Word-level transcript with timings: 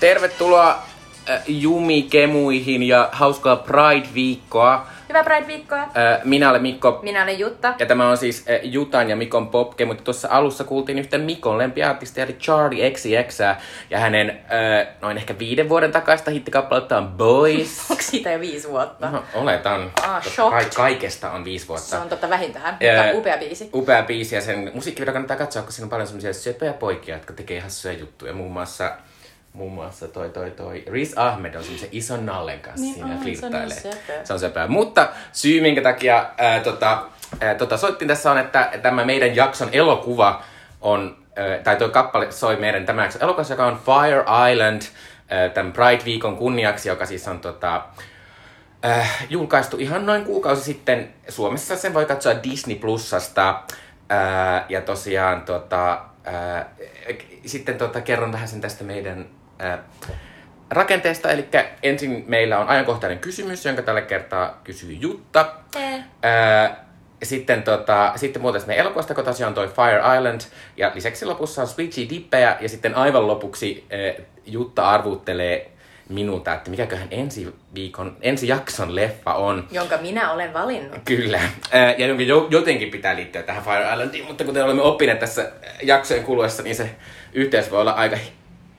Tervetuloa 0.00 0.82
äh, 1.30 1.42
Jumikemuihin 1.46 2.82
ja 2.82 3.08
hauskaa 3.12 3.56
Pride-viikkoa. 3.56 4.86
Hyvää 5.08 5.24
Pride-viikkoa. 5.24 5.78
Äh, 5.82 5.88
Minä 6.24 6.50
olen 6.50 6.62
Mikko. 6.62 6.98
Minä 7.02 7.22
olen 7.22 7.38
Jutta. 7.38 7.74
Ja 7.78 7.86
tämä 7.86 8.10
on 8.10 8.16
siis 8.16 8.44
äh, 8.50 8.60
Jutan 8.62 9.10
ja 9.10 9.16
Mikon 9.16 9.48
popke, 9.48 9.84
mutta 9.84 10.04
tuossa 10.04 10.28
alussa 10.30 10.64
kuultiin 10.64 10.98
yhtä 10.98 11.18
Mikon 11.18 11.58
lempiartistia, 11.58 12.24
eli 12.24 12.32
Charlie 12.32 12.90
XCX, 12.90 13.38
ja 13.90 13.98
hänen 13.98 14.30
äh, 14.30 14.86
noin 15.00 15.16
ehkä 15.16 15.38
viiden 15.38 15.68
vuoden 15.68 15.92
takaista 15.92 16.30
hittikappaletta 16.30 16.98
on 16.98 17.08
Boys. 17.08 17.80
Onko 17.90 18.02
siitä 18.02 18.32
jo 18.32 18.40
viisi 18.40 18.68
vuotta? 18.68 19.10
No, 19.10 19.24
oletan. 19.34 19.92
Ah, 20.02 20.22
shocked. 20.24 20.72
kaikesta 20.76 21.30
on 21.30 21.44
viisi 21.44 21.68
vuotta. 21.68 21.86
Se 21.86 21.96
on 21.96 22.08
totta 22.08 22.30
vähintään, 22.30 22.64
Ää, 22.80 23.04
mutta 23.04 23.18
upea 23.18 23.38
biisi. 23.38 23.70
Upea 23.74 24.02
biisi 24.02 24.34
ja 24.34 24.40
sen 24.40 24.70
musiikkivideo 24.74 25.12
kannattaa 25.12 25.36
katsoa, 25.36 25.62
koska 25.62 25.72
siinä 25.72 25.84
on 25.86 25.90
paljon 25.90 26.06
semmoisia 26.06 26.32
söpöjä 26.32 26.72
poikia, 26.72 27.14
jotka 27.14 27.32
tekee 27.32 27.60
hassuja 27.60 27.94
juttuja. 27.94 28.32
Muun 28.32 28.52
muassa, 28.52 28.92
muun 29.52 29.72
muassa 29.72 30.08
toi, 30.08 30.30
toi, 30.30 30.50
toi 30.50 30.84
Riz 30.86 31.12
Ahmed 31.16 31.54
on 31.54 31.62
semmoisen 31.62 31.88
ison 31.92 32.26
nallen 32.26 32.60
kanssa 32.60 32.80
Niin 32.82 32.94
siinä 32.94 33.06
on, 33.06 33.12
se 33.12 33.18
on 33.18 33.22
flirttailee. 33.22 33.80
söpö. 33.80 34.24
Se 34.24 34.32
on 34.32 34.40
söpöä. 34.40 34.66
Mutta 34.66 35.08
syy, 35.32 35.60
minkä 35.60 35.82
takia 35.82 36.26
ää, 36.38 36.60
tota, 36.60 37.04
ää, 37.40 37.54
tota, 37.54 37.76
soittin 37.76 38.08
tässä 38.08 38.30
on, 38.30 38.38
että 38.38 38.70
tämä 38.82 39.04
meidän 39.04 39.36
jakson 39.36 39.68
elokuva 39.72 40.42
on, 40.80 41.16
ää, 41.36 41.58
tai 41.58 41.76
tuo 41.76 41.88
kappale 41.88 42.32
soi 42.32 42.56
meidän 42.56 42.86
tämä 42.86 43.02
jakson 43.02 43.22
elokuvassa, 43.22 43.54
joka 43.54 43.66
on 43.66 43.80
Fire 43.84 44.24
Island, 44.52 44.82
ää, 45.28 45.48
tämän 45.48 45.72
Pride-viikon 45.72 46.36
kunniaksi, 46.36 46.88
joka 46.88 47.06
siis 47.06 47.28
on 47.28 47.40
tota, 47.40 47.82
äh, 48.84 49.26
julkaistu 49.30 49.76
ihan 49.76 50.06
noin 50.06 50.24
kuukausi 50.24 50.62
sitten. 50.62 51.14
Suomessa 51.28 51.76
sen 51.76 51.94
voi 51.94 52.06
katsoa 52.06 52.42
Disney 52.42 52.76
Plusasta. 52.76 53.62
Äh, 54.12 54.64
ja 54.68 54.80
tosiaan 54.80 55.42
tota, 55.42 56.00
äh, 56.28 56.66
sitten 57.46 57.78
tota, 57.78 58.00
kerron 58.00 58.32
vähän 58.32 58.48
sen 58.48 58.60
tästä 58.60 58.84
meidän 58.84 59.26
rakenteesta. 60.70 61.30
Eli 61.30 61.48
ensin 61.82 62.24
meillä 62.28 62.58
on 62.58 62.68
ajankohtainen 62.68 63.18
kysymys, 63.18 63.64
jonka 63.64 63.82
tällä 63.82 64.00
kertaa 64.02 64.60
kysyy 64.64 64.92
Jutta. 64.92 65.54
Sitten, 67.22 67.62
tota, 67.62 68.12
sitten 68.16 68.42
muuten 68.42 68.62
meidän 68.66 68.84
elokuvasta, 68.86 69.14
kun 69.14 69.24
tosiaan 69.24 69.54
toi 69.54 69.68
Fire 69.68 70.16
Island. 70.16 70.40
Ja 70.76 70.90
lisäksi 70.94 71.24
lopussa 71.26 71.62
on 71.62 71.68
Switchy 71.68 72.08
Dippejä. 72.10 72.56
Ja 72.60 72.68
sitten 72.68 72.94
aivan 72.94 73.26
lopuksi 73.26 73.86
äh, 74.18 74.24
Jutta 74.46 74.88
arvuttelee 74.90 75.70
minulta, 76.08 76.54
että 76.54 76.70
mikäköhän 76.70 77.08
ensi 77.10 77.54
viikon, 77.74 78.16
ensi 78.20 78.48
jakson 78.48 78.94
leffa 78.94 79.34
on. 79.34 79.68
Jonka 79.70 79.96
minä 79.96 80.32
olen 80.32 80.52
valinnut. 80.54 80.98
Kyllä. 81.04 81.40
Ää, 81.72 81.92
Ja 81.98 82.06
jonka 82.06 82.22
jo- 82.22 82.46
jotenkin 82.50 82.90
pitää 82.90 83.16
liittyä 83.16 83.42
tähän 83.42 83.62
Fire 83.64 83.92
Islandiin, 83.92 84.24
mutta 84.26 84.44
kuten 84.44 84.64
olemme 84.64 84.82
oppineet 84.82 85.18
tässä 85.18 85.52
jaksojen 85.82 86.24
kuluessa, 86.24 86.62
niin 86.62 86.76
se 86.76 86.90
yhteys 87.32 87.70
voi 87.70 87.80
olla 87.80 87.92
aika 87.92 88.16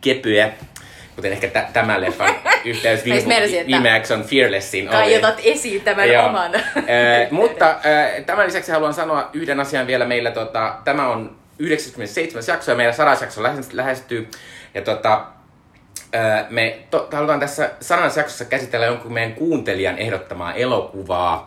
kepyä. 0.02 0.50
Kuten 1.20 1.32
ehkä 1.32 1.48
tä- 1.48 1.68
tämän 1.74 2.02
leffan 2.02 2.36
yhteys 2.66 3.06
viime, 3.06 3.36
viime 3.68 3.90
jakson 3.90 4.24
Fearlessin 4.24 4.88
oli. 4.90 4.96
Kaiotat 4.98 5.42
esiin 5.44 5.82
tämän 5.82 6.10
Joo. 6.10 6.26
oman. 6.26 6.56
Ää, 6.56 7.28
mutta 7.32 7.66
ää, 7.66 8.22
tämän 8.26 8.46
lisäksi 8.48 8.72
haluan 8.72 8.94
sanoa 8.94 9.30
yhden 9.34 9.60
asian 9.60 9.88
vielä. 9.88 10.06
Meillä 10.06 10.32
tota, 10.32 10.76
tämä 10.84 11.08
on 11.08 11.36
97. 11.60 12.44
jakso 12.48 12.72
ja 12.72 12.78
meillä 12.78 12.94
100 12.94 13.18
jakso 13.22 13.44
lähes- 13.44 13.74
lähestyy. 13.74 14.28
Ja 14.74 14.82
tota, 14.82 15.26
me 16.50 16.80
to, 16.92 17.08
halutaan 17.12 17.40
tässä 17.40 17.70
100 17.82 18.20
jaksossa 18.20 18.46
käsitellä 18.46 18.86
jonkun 18.86 19.14
meidän 19.14 19.34
kuuntelijan 19.34 19.98
ehdottamaa 19.98 20.54
elokuvaa. 20.54 21.46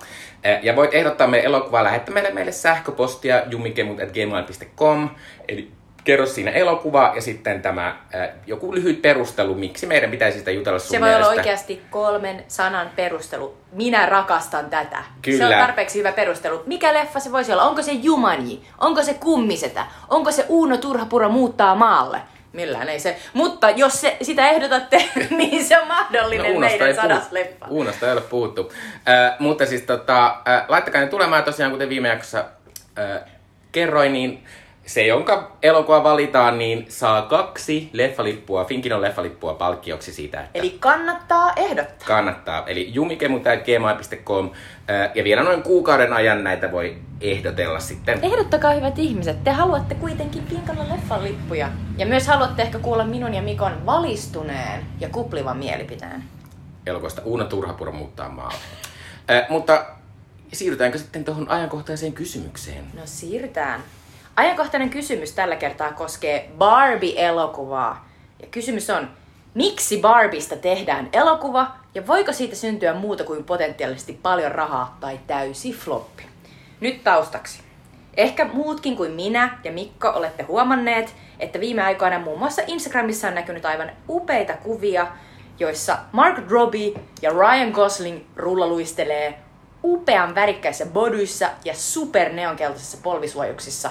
Ja 0.62 0.76
voit 0.76 0.94
ehdottaa 0.94 1.26
meille 1.26 1.46
elokuvaa 1.46 1.84
lähettämällä 1.84 2.30
meille 2.30 2.52
sähköpostia 2.52 3.42
jumikemut.gmail.com 3.50 5.10
Eli 5.48 5.70
kerro 6.04 6.26
siinä 6.26 6.50
elokuva 6.50 7.12
ja 7.14 7.22
sitten 7.22 7.62
tämä 7.62 7.96
ää, 8.12 8.28
joku 8.46 8.74
lyhyt 8.74 9.02
perustelu, 9.02 9.54
miksi 9.54 9.86
meidän 9.86 10.10
pitäisi 10.10 10.38
sitä 10.38 10.50
jutella 10.50 10.78
sun 10.78 10.90
Se 10.90 11.00
voi 11.00 11.08
olla 11.08 11.18
mielestä. 11.18 11.40
oikeasti 11.40 11.82
kolmen 11.90 12.44
sanan 12.48 12.90
perustelu. 12.96 13.56
Minä 13.72 14.06
rakastan 14.06 14.70
tätä. 14.70 14.96
Se 14.98 15.04
Kyllä. 15.22 15.48
on 15.48 15.62
tarpeeksi 15.66 15.98
hyvä 15.98 16.12
perustelu. 16.12 16.62
Mikä 16.66 16.94
leffa 16.94 17.20
se 17.20 17.32
voisi 17.32 17.52
olla? 17.52 17.62
Onko 17.62 17.82
se 17.82 17.92
Jumanji? 17.92 18.62
Onko 18.78 19.02
se 19.02 19.14
Kummisetä? 19.14 19.86
Onko 20.08 20.32
se 20.32 20.44
Uuno 20.48 20.76
Turhapuro 20.76 21.28
muuttaa 21.28 21.74
maalle? 21.74 22.20
Millään 22.52 22.88
ei 22.88 23.00
se. 23.00 23.16
Mutta 23.32 23.70
jos 23.70 24.00
se, 24.00 24.16
sitä 24.22 24.48
ehdotatte, 24.48 25.04
niin 25.30 25.64
se 25.64 25.78
on 25.80 25.88
mahdollinen 25.88 26.60
meidän 26.60 26.78
No, 26.80 26.86
ei 26.86 26.94
sadas 26.94 27.18
puhuttu. 27.18 27.34
leffa. 27.34 27.66
Uunosta 27.68 28.06
ei 28.06 28.12
ole 28.12 28.20
puhuttu. 28.20 28.72
Äh, 29.08 29.36
mutta 29.38 29.66
siis 29.66 29.82
tota, 29.82 30.26
äh, 30.48 30.64
laittakaa 30.68 31.00
ne 31.00 31.06
tulemaan 31.06 31.44
tosiaan, 31.44 31.72
kuten 31.72 31.88
viime 31.88 32.08
jaksossa 32.08 32.44
äh, 32.98 33.20
kerroin, 33.72 34.12
niin 34.12 34.44
se, 34.86 35.06
jonka 35.06 35.56
elokuva 35.62 36.04
valitaan, 36.04 36.58
niin 36.58 36.86
saa 36.88 37.22
kaksi 37.22 37.90
leffalippua, 37.92 38.64
Finkinon 38.64 39.00
leffalippua 39.02 39.54
palkkioksi 39.54 40.12
siitä, 40.12 40.40
että 40.40 40.58
Eli 40.58 40.76
kannattaa 40.80 41.52
ehdottaa. 41.56 42.06
kannattaa. 42.08 42.66
Eli 42.66 42.94
jumikemut.gmail.com 42.94 44.50
äh, 44.90 45.10
ja 45.14 45.24
vielä 45.24 45.42
noin 45.42 45.62
kuukauden 45.62 46.12
ajan 46.12 46.44
näitä 46.44 46.72
voi 46.72 46.96
ehdotella 47.20 47.80
sitten. 47.80 48.18
Ehdottakaa 48.22 48.72
hyvät 48.72 48.98
ihmiset, 48.98 49.44
te 49.44 49.50
haluatte 49.50 49.94
kuitenkin 49.94 50.42
Pinkalla 50.42 50.88
leffan 50.88 51.24
lippuja. 51.24 51.68
Ja 51.98 52.06
myös 52.06 52.26
haluatte 52.26 52.62
ehkä 52.62 52.78
kuulla 52.78 53.04
minun 53.04 53.34
ja 53.34 53.42
Mikon 53.42 53.86
valistuneen 53.86 54.86
ja 55.00 55.08
kuplivan 55.08 55.56
mielipiteen. 55.56 56.24
elokuvasta 56.86 57.22
Uuna 57.24 57.44
Turhapuro 57.44 57.92
muuttaa 57.92 58.28
maalle. 58.28 58.58
Äh, 59.30 59.46
mutta 59.48 59.86
siirrytäänkö 60.52 60.98
sitten 60.98 61.24
tuohon 61.24 61.48
ajankohtaiseen 61.48 62.12
kysymykseen? 62.12 62.84
No 62.94 63.02
siirrytään. 63.04 63.80
Ajankohtainen 64.36 64.90
kysymys 64.90 65.32
tällä 65.32 65.56
kertaa 65.56 65.92
koskee 65.92 66.50
Barbie-elokuvaa. 66.58 68.08
Ja 68.40 68.46
kysymys 68.50 68.90
on, 68.90 69.08
miksi 69.54 69.98
Barbista 70.00 70.56
tehdään 70.56 71.08
elokuva 71.12 71.72
ja 71.94 72.06
voiko 72.06 72.32
siitä 72.32 72.56
syntyä 72.56 72.94
muuta 72.94 73.24
kuin 73.24 73.44
potentiaalisesti 73.44 74.18
paljon 74.22 74.52
rahaa 74.52 74.96
tai 75.00 75.20
täysi 75.26 75.72
floppi? 75.72 76.22
Nyt 76.80 77.04
taustaksi. 77.04 77.60
Ehkä 78.16 78.44
muutkin 78.44 78.96
kuin 78.96 79.12
minä 79.12 79.58
ja 79.64 79.72
Mikko 79.72 80.08
olette 80.08 80.42
huomanneet, 80.42 81.14
että 81.38 81.60
viime 81.60 81.82
aikoina 81.82 82.18
muun 82.18 82.38
muassa 82.38 82.62
Instagramissa 82.66 83.28
on 83.28 83.34
näkynyt 83.34 83.64
aivan 83.64 83.90
upeita 84.08 84.52
kuvia, 84.52 85.06
joissa 85.58 85.98
Mark 86.12 86.50
Robbie 86.50 86.92
ja 87.22 87.30
Ryan 87.30 87.70
Gosling 87.70 88.20
rullaluistelee 88.36 89.38
upean 89.84 90.34
värikkäissä 90.34 90.86
bodyissa 90.86 91.50
ja 91.64 91.74
superneonkeltaisissa 91.74 92.98
polvisuojuksissa 93.02 93.90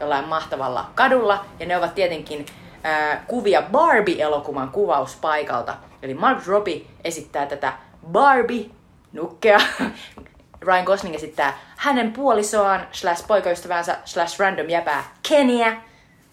jollain 0.00 0.28
mahtavalla 0.28 0.90
kadulla. 0.94 1.44
Ja 1.60 1.66
ne 1.66 1.76
ovat 1.76 1.94
tietenkin 1.94 2.46
ää, 2.84 3.24
kuvia 3.26 3.62
Barbie-elokuvan 3.62 4.70
kuvauspaikalta. 4.70 5.74
Eli 6.02 6.14
Mark 6.14 6.46
Robbie 6.46 6.80
esittää 7.04 7.46
tätä 7.46 7.72
Barbie-nukkea. 8.12 9.60
Ryan 10.60 10.84
Gosling 10.84 11.14
esittää 11.14 11.58
hänen 11.76 12.12
puolisoaan, 12.12 12.88
slash 12.92 13.26
poikaystävänsä, 13.26 13.96
slash 14.04 14.40
random 14.40 14.68
jäpää 14.68 15.04
Keniä. 15.28 15.87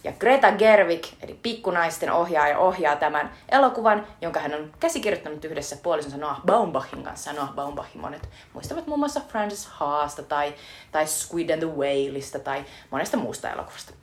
Ja 0.05 0.11
Greta 0.19 0.51
Gerwig, 0.51 1.03
eli 1.21 1.39
pikkunaisten 1.43 2.11
ohjaaja, 2.11 2.59
ohjaa 2.59 2.95
tämän 2.95 3.31
elokuvan, 3.49 4.07
jonka 4.21 4.39
hän 4.39 4.53
on 4.53 4.71
käsikirjoittanut 4.79 5.45
yhdessä 5.45 5.77
puolisonsa 5.83 6.17
Noah 6.17 6.41
Baumbachin 6.45 7.03
kanssa. 7.03 7.33
Noah 7.33 7.53
Baumbachin 7.53 8.01
monet 8.01 8.29
muistavat 8.53 8.87
muun 8.87 8.99
muassa 8.99 9.21
Frances 9.27 9.65
Haasta 9.65 10.23
tai, 10.23 10.53
tai 10.91 11.07
Squid 11.07 11.49
and 11.49 11.59
the 11.59 11.71
Whaleista 11.71 12.39
tai 12.39 12.65
monesta 12.91 13.17
muusta 13.17 13.49
elokuvasta. 13.49 13.93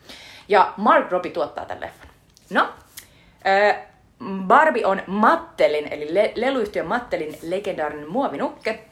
Ja 0.48 0.74
Mark 0.76 1.10
Robbie 1.10 1.32
tuottaa 1.32 1.64
tämän 1.64 1.80
leffan. 1.80 2.08
No, 2.50 2.68
Barbie 4.46 4.86
on 4.86 5.02
Mattelin, 5.06 5.88
eli 5.92 6.14
le- 6.14 6.32
leluyhtiö 6.34 6.84
Mattelin 6.84 7.38
legendaarinen 7.42 8.10
muovinukke, 8.10 8.84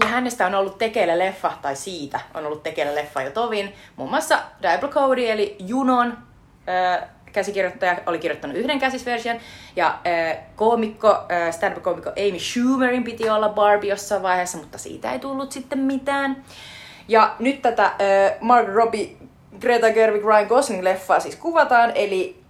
ja 0.00 0.06
hänestä 0.06 0.46
on 0.46 0.54
ollut 0.54 0.78
tekeillä 0.78 1.18
leffa, 1.18 1.52
tai 1.62 1.76
siitä 1.76 2.20
on 2.34 2.46
ollut 2.46 2.62
tekeillä 2.62 2.94
leffa 2.94 3.22
jo 3.22 3.30
tovin. 3.30 3.74
Muun 3.96 4.10
muassa 4.10 4.38
Diablo 4.62 4.88
Cody, 4.88 5.26
eli 5.26 5.56
Junon 5.58 6.29
ö, 6.68 7.02
käsikirjoittaja, 7.32 7.96
oli 8.06 8.18
kirjoittanut 8.18 8.56
yhden 8.56 8.78
käsisversion. 8.78 9.36
Ja 9.76 9.98
ö, 10.06 10.36
koomikko, 10.56 11.08
ö, 11.48 11.52
stand-up-koomikko 11.52 12.10
Amy 12.10 12.38
Schumerin 12.38 13.04
piti 13.04 13.30
olla 13.30 13.48
Barbie 13.48 13.90
jossain 13.90 14.22
vaiheessa, 14.22 14.58
mutta 14.58 14.78
siitä 14.78 15.12
ei 15.12 15.18
tullut 15.18 15.52
sitten 15.52 15.78
mitään. 15.78 16.44
Ja 17.08 17.34
nyt 17.38 17.62
tätä 17.62 17.84
ö, 18.00 18.32
Mark 18.40 18.68
Robbie, 18.68 19.08
Greta 19.60 19.90
Gerwig, 19.90 20.24
Ryan 20.24 20.46
Gosling 20.46 20.82
leffaa 20.82 21.20
siis 21.20 21.36
kuvataan, 21.36 21.92
eli 21.94 22.42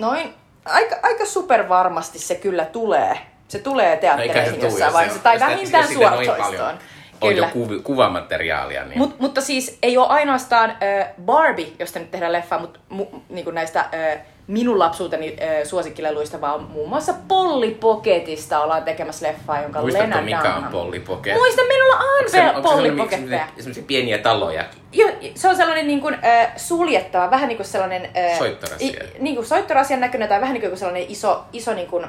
noin 0.00 0.34
aika, 0.64 0.96
aika 1.02 1.24
super 1.26 1.68
varmasti 1.68 2.18
se 2.18 2.34
kyllä 2.34 2.64
tulee. 2.64 3.18
Se 3.48 3.58
tulee 3.58 3.94
No, 3.94 4.00
teattereihin 4.00 4.60
jossain 4.62 4.84
jos 4.84 4.92
vaiheessa, 4.92 5.18
se- 5.18 5.22
tai 5.22 5.40
vähintään 5.40 5.88
suoratoistoon. 5.88 6.78
On 7.22 7.36
jo 7.36 7.44
Kyllä. 7.52 7.66
kuv- 7.78 7.82
kuvamateriaalia. 7.82 8.84
Niin. 8.84 8.98
Mut, 8.98 9.20
mutta 9.20 9.40
siis 9.40 9.78
ei 9.82 9.98
ole 9.98 10.06
ainoastaan 10.08 10.70
äh, 10.70 11.08
Barbie, 11.24 11.66
josta 11.78 11.98
nyt 11.98 12.10
tehdään 12.10 12.32
leffa, 12.32 12.58
mutta 12.58 12.80
mu, 12.88 13.06
niinku 13.28 13.50
näistä 13.50 13.80
äh, 13.80 14.18
minun 14.46 14.78
lapsuuteni 14.78 15.36
äh, 15.42 15.64
suosikkileluista, 15.64 16.40
vaan 16.40 16.62
muun 16.62 16.88
muassa 16.88 17.14
Polly 17.28 17.70
Pocketista 17.70 18.60
ollaan 18.62 18.82
tekemässä 18.84 19.26
leffaa, 19.26 19.62
jonka 19.62 19.80
Muistatko 19.80 20.08
Lena 20.10 20.22
mikä 20.22 20.38
Dunham. 20.42 20.64
on 20.64 20.70
Polly 20.72 21.00
Pocket? 21.00 21.34
Muista, 21.34 21.62
minulla 21.68 21.96
on 21.96 22.30
se- 22.30 22.50
onko 22.50 22.62
Polly 22.70 22.96
Pocketteja. 22.96 23.46
Sellaisia 23.58 23.84
pieniä 23.86 24.18
taloja. 24.18 24.64
Jo, 24.92 25.06
se 25.34 25.48
on 25.48 25.56
sellainen 25.56 25.86
niin 25.86 26.00
kuin, 26.00 26.14
äh, 26.24 26.52
suljettava, 26.56 27.30
vähän 27.30 27.48
niin 27.48 27.56
kuin 27.56 27.66
sellainen... 27.66 28.08
Äh, 28.16 28.38
Soittorasia. 28.38 28.88
I, 28.88 29.18
niin 29.18 29.34
kuin 29.34 29.46
soittorasian 29.46 30.00
näköinen 30.00 30.28
tai 30.28 30.40
vähän 30.40 30.54
niin 30.54 30.68
kuin 30.68 30.78
sellainen 30.78 31.04
iso, 31.08 31.44
iso 31.52 31.74
niin 31.74 31.86
kuin, 31.88 32.06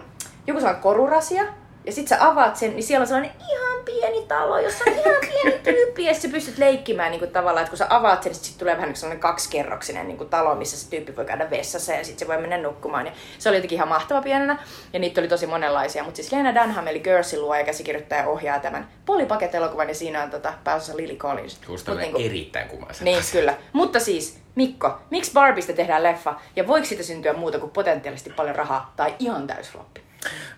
joku 0.48 0.59
sellainen 0.59 0.83
korurasia. 0.83 1.44
Ja 1.85 1.91
sit 1.91 2.07
sä 2.07 2.18
avaat 2.19 2.56
sen, 2.56 2.71
niin 2.71 2.83
siellä 2.83 3.03
on 3.03 3.07
sellainen 3.07 3.31
ihan 3.51 3.85
pieni 3.85 4.25
talo, 4.27 4.59
jossa 4.59 4.83
on 4.88 4.94
ihan 4.94 5.15
pieni 5.30 5.59
tyyppi, 5.63 6.06
ja 6.06 6.13
sä 6.13 6.27
pystyt 6.27 6.57
leikkimään 6.57 7.12
niin 7.12 7.19
kuin 7.19 7.31
tavallaan, 7.31 7.63
että 7.63 7.69
kun 7.69 7.77
sä 7.77 7.88
avaat 7.89 8.24
sen, 8.24 8.31
niin 8.31 8.44
sit 8.44 8.57
tulee 8.57 8.74
vähän 8.74 8.88
niin 8.88 8.94
kuin 8.94 9.00
sellainen 9.00 9.21
kaksikerroksinen 9.21 10.07
niin 10.07 10.18
kuin 10.18 10.30
talo, 10.30 10.56
missä 10.56 10.77
se 10.77 10.89
tyyppi 10.89 11.15
voi 11.15 11.25
käydä 11.25 11.50
vessassa, 11.50 11.94
ja 11.94 12.06
sit 12.06 12.19
se 12.19 12.27
voi 12.27 12.38
mennä 12.38 12.57
nukkumaan. 12.57 13.06
Ja 13.06 13.12
se 13.39 13.50
oli 13.50 13.57
jotenkin 13.57 13.75
ihan 13.75 13.88
mahtava 13.88 14.21
pienenä, 14.21 14.57
ja 14.94 15.00
niitä 15.00 15.21
oli 15.21 15.27
tosi 15.27 15.47
monenlaisia. 15.47 16.03
Mutta 16.03 16.15
siis 16.15 16.31
Lena 16.31 16.63
Dunham, 16.63 16.88
eli 16.88 17.00
Girlsin 17.00 17.41
luo 17.41 17.56
ja 17.56 17.63
käsikirjoittaja 17.63 18.27
ohjaa 18.27 18.59
tämän 18.59 18.88
Polly 19.06 19.25
Pocket-elokuvan, 19.25 19.89
ja 19.89 19.95
siinä 19.95 20.24
on 20.24 20.30
tota, 20.30 20.53
pääosassa 20.63 20.97
Lily 20.97 21.15
Collins. 21.15 21.59
Kuulostaa 21.65 21.95
Mut 21.95 22.01
niinku... 22.01 22.18
niinku- 22.18 22.33
erittäin 22.33 22.68
kummaiselta. 22.69 23.03
niin, 23.03 23.24
kyllä. 23.31 23.53
Mutta 23.74 24.00
siis, 24.00 24.39
Mikko, 24.56 24.97
miksi 25.09 25.31
Barbista 25.33 25.74
tehdään 25.74 26.03
leffa 26.03 26.33
ja 26.56 26.68
voiko 26.68 26.85
siitä 26.85 27.03
syntyä 27.03 27.33
muuta 27.33 27.59
kuin 27.59 27.71
potentiaalisesti 27.71 28.30
paljon 28.30 28.56
rahaa 28.56 28.94
tai 28.95 29.15
ihan 29.19 29.47
täysfloppi? 29.47 30.01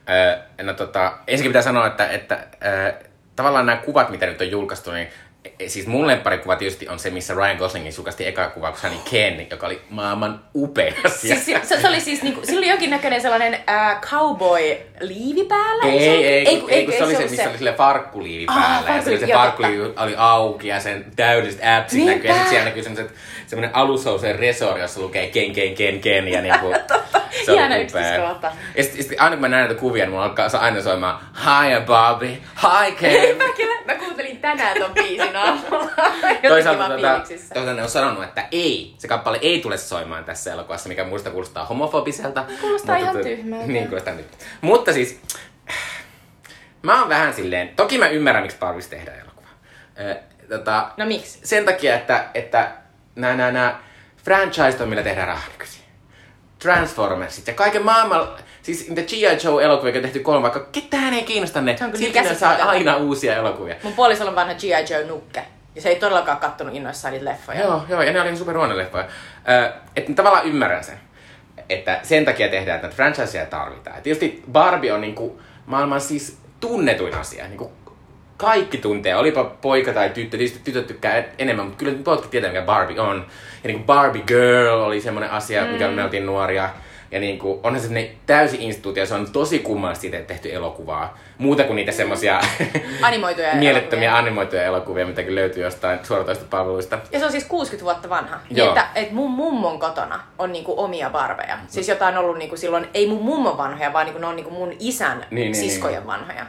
Öö, 0.10 0.38
no 0.64 0.74
tota, 0.74 1.14
ensinnäkin 1.28 1.52
pitää 1.52 1.62
sanoa, 1.62 1.88
että, 1.88 2.08
että 2.08 2.48
öö, 2.66 2.94
tavallaan 3.36 3.66
nämä 3.66 3.78
kuvat, 3.78 4.10
mitä 4.10 4.26
nyt 4.26 4.42
on 4.42 4.52
julkaistu, 4.52 4.92
niin 4.92 5.08
siis 5.68 5.88
mun 5.88 6.08
lempparikuva 6.08 6.56
tietysti 6.56 6.88
on 6.90 7.00
se, 7.00 7.10
missä 7.10 7.34
Ryan 7.34 7.58
Goslingin 7.58 7.94
julkaistiin 7.98 8.30
eka 8.30 8.48
kuva, 8.50 8.72
kun 8.72 8.80
hän 8.84 8.92
Ken, 9.12 9.48
joka 9.52 9.66
oli 9.68 9.82
maailman 9.90 10.42
upea. 10.56 10.94
Siis, 11.08 11.46
se, 11.46 11.62
se, 11.82 11.88
oli 11.88 12.00
siis 12.02 12.24
niinku, 12.24 12.42
sillä 12.46 12.58
oli 12.58 12.70
jonkinnäköinen 12.70 13.22
sellainen 13.22 13.54
äh, 13.70 14.02
cowboy-liivi 14.02 15.46
päällä. 15.48 15.84
Ei, 15.86 16.00
se 16.00 16.06
ei, 16.06 16.26
ei, 16.28 16.48
ei, 16.48 16.62
kun, 16.62 16.70
ei, 16.70 16.86
kun 16.86 16.94
se 16.94 17.04
oli 17.04 17.12
se, 17.12 17.18
ollut 17.18 17.32
missä 17.32 17.50
oli 17.50 17.58
sille 17.58 17.74
farkkuliivi 17.74 18.46
Ah, 18.50 18.56
päällä. 18.56 18.90
ja 18.98 19.02
se, 19.04 19.10
oli 19.10 19.20
se 19.20 19.28
farkkuliivi, 19.34 19.84
oli 19.98 20.14
auki 20.18 20.68
ja 20.68 20.80
sen 20.80 21.06
täydelliset 21.16 21.62
appsit 21.78 21.98
Niinpä. 22.00 22.14
näkyy. 22.16 22.30
Ja 22.30 22.34
sitten 22.36 22.50
siellä 22.50 22.66
näkyy 22.66 22.84
semmoiset, 22.84 23.12
semmoinen 23.48 23.76
alushouseen 23.76 24.40
resori, 24.40 24.82
jossa 24.82 25.02
lukee 25.02 25.28
ken, 25.28 25.52
ken, 25.54 25.76
ken, 25.76 26.00
ken. 26.00 26.28
Ja 26.28 26.42
niinku, 26.42 26.74
se 27.46 27.52
oli 27.52 27.64
upea. 27.66 27.78
yksityiskohta. 27.78 28.52
Ja 28.76 28.84
sitten 28.84 29.04
sit, 29.04 29.20
aina 29.20 29.36
kun 29.36 29.42
mä 29.42 29.48
näen 29.48 29.66
näitä 29.68 29.80
kuvia, 29.82 30.04
niin 30.04 30.12
mulla 30.12 30.24
alkaa 30.26 30.50
se 30.50 30.58
aina 30.58 30.82
soimaan 30.82 31.20
Hi 31.38 31.82
Bobby, 31.86 32.28
hi 32.28 32.92
Ken. 33.00 33.38
Mäkin, 33.48 33.68
mä 33.86 33.96
kuuntelin 33.96 34.38
tänään 34.38 34.78
ton 34.82 34.92
biisin 34.94 35.35
Jotenkin 35.42 36.50
Toisaalta 36.50 36.90
tota, 36.90 37.22
toisaalta 37.54 37.74
ne 37.74 37.84
on 37.84 37.90
sanonut, 37.90 38.24
että 38.24 38.48
ei, 38.52 38.96
se 38.98 39.08
kappale 39.08 39.40
ei 39.42 39.60
tule 39.60 39.78
soimaan 39.78 40.24
tässä 40.26 40.54
elokuvassa, 40.54 40.90
mikä 40.90 41.04
muista 41.04 41.30
kuulostaa 41.30 41.66
homofobiselta. 41.66 42.46
Kuulostaa 42.62 42.98
ihan 42.98 43.16
tot- 43.16 43.24
tyhmältä. 43.24 43.66
Niin 43.68 43.88
kuulostaa 43.88 44.14
nyt. 44.14 44.28
Mutta 44.62 44.94
siis, 44.94 45.20
mä 46.82 47.00
oon 47.00 47.10
vähän 47.10 47.34
silleen, 47.34 47.70
toki 47.76 47.98
mä 47.98 48.08
ymmärrän, 48.08 48.44
miksi 48.44 48.58
Barbista 48.58 48.90
tehdään 48.96 49.20
elokuva. 49.20 49.48
Ö, 50.00 50.16
tota, 50.58 50.92
No 50.98 51.06
miksi? 51.06 51.40
sen 51.44 51.66
takia, 51.66 51.96
että, 51.96 52.26
että 52.34 52.72
nämä, 53.16 53.36
nämä, 53.36 53.52
nämä 53.52 53.80
franchise 54.24 54.84
on, 54.84 54.90
millä 54.90 55.04
tehdään 55.04 55.28
rahaa 55.28 55.48
nykyisin. 55.52 55.82
Transformersit 56.60 57.48
ja 57.48 57.54
kaiken 57.54 57.86
maailman, 57.86 58.28
siis 58.66 58.90
niitä 58.90 59.02
G.I. 59.02 59.48
Joe-elokuvia, 59.48 59.90
jotka 59.90 59.98
on 59.98 60.04
tehty 60.04 60.20
kolme, 60.20 60.42
vaikka 60.42 60.68
ketään 60.72 61.14
ei 61.14 61.24
kiinnosta 61.24 61.62
ne, 61.62 61.78
Se 61.78 61.86
on 61.86 61.98
silti 61.98 62.22
ne 62.22 62.36
saa 62.36 62.52
aina 62.52 62.96
uusia 62.96 63.36
elokuvia. 63.36 63.76
Mun 63.84 63.94
puolisolla 63.94 64.32
on 64.32 64.36
vanha 64.36 64.54
G.I. 64.54 64.94
Joe 64.94 65.04
nukke. 65.04 65.46
Ja 65.76 65.82
se 65.82 65.90
ei 65.90 65.96
todellakaan 65.96 66.38
kattonut 66.38 66.76
innoissaan 66.76 67.12
niitä 67.12 67.26
leffoja. 67.26 67.60
Joo, 67.60 67.84
joo, 67.90 68.02
ja 68.02 68.14
ne 68.14 68.20
oli 68.20 68.28
ihan 68.28 68.38
super 68.38 68.58
leffoja. 68.58 69.06
Ö, 69.50 69.72
että 69.96 70.14
tavallaan 70.14 70.46
ymmärrän 70.46 70.84
sen, 70.84 71.00
että 71.70 72.00
sen 72.04 72.26
takia 72.26 72.48
tehdään, 72.48 72.76
että 72.76 72.96
franchiseja 72.96 73.46
tarvitaan. 73.46 73.96
Ja 73.96 74.02
tietysti 74.02 74.44
Barbie 74.52 74.94
on 74.94 75.02
niinku 75.02 75.42
maailman 75.66 76.02
siis 76.02 76.38
tunnetuin 76.60 77.16
asia. 77.16 77.48
Niinku 77.48 77.72
kaikki 78.38 78.78
tuntee, 78.78 79.16
olipa 79.16 79.44
poika 79.44 79.94
tai 79.94 80.10
tyttö, 80.10 80.38
tietysti 80.38 80.60
tytöt 80.64 80.88
tykkää 80.88 81.24
enemmän, 81.38 81.66
mutta 81.66 81.80
kyllä 81.80 81.98
pojatkin 82.04 82.32
tietää, 82.32 82.52
mikä 82.52 82.62
Barbie 82.62 83.00
on. 83.00 83.26
Ja 83.64 83.68
niinku 83.68 83.84
Barbie 83.84 84.22
Girl 84.22 84.80
oli 84.80 85.02
semmoinen 85.02 85.32
asia, 85.32 85.66
mm. 85.66 85.72
mikä 85.72 85.88
me 85.88 86.04
oltiin 86.04 86.26
nuoria. 86.26 86.70
Ja 87.12 87.19
niinku, 87.19 87.60
onhan 87.63 87.81
se 87.81 88.12
täysi 88.25 88.57
instituutio, 88.60 89.06
se 89.06 89.13
on 89.13 89.31
tosi 89.31 89.60
kummallisesti 89.60 90.07
siitä 90.10 90.28
tehty 90.28 90.56
elokuvaa. 90.56 91.18
Muuta 91.38 91.63
kuin 91.63 91.75
niitä 91.75 91.92
semmoisia 91.92 92.40
Animoituja 93.02 93.56
mielettömiä 93.56 94.10
elokuvia. 94.10 94.18
animoituja 94.18 94.63
elokuvia, 94.63 95.06
mitäkin 95.06 95.36
löytyy 95.36 95.63
jostain 95.63 96.00
suoratoistopalveluista. 96.04 97.00
Ja 97.12 97.19
se 97.19 97.25
on 97.25 97.31
siis 97.31 97.46
60 97.46 97.84
vuotta 97.84 98.10
vanha. 98.10 98.40
Niin 98.50 98.57
Joo. 98.57 98.68
että, 98.68 98.88
että 98.96 99.13
mun 99.13 99.31
mummon 99.31 99.80
kotona 99.80 100.19
on 100.40 100.52
niinku 100.52 100.80
omia 100.84 101.10
barbeja. 101.10 101.57
Siis 101.68 101.90
jotain 101.90 102.18
ollut 102.18 102.38
niinku 102.38 102.57
silloin, 102.57 102.88
ei 102.94 103.08
mun 103.08 103.24
mummon 103.24 103.58
vanhoja, 103.58 103.94
vaan 103.94 104.06
niinku 104.06 104.22
ne 104.22 104.28
on 104.28 104.36
niinku 104.36 104.51
mun 104.51 104.74
isän 104.80 105.18
Niin, 105.31 105.51
niin, 105.51 105.56
siskojen 105.56 106.00
niin. 106.00 106.08
vanhoja. 106.08 106.46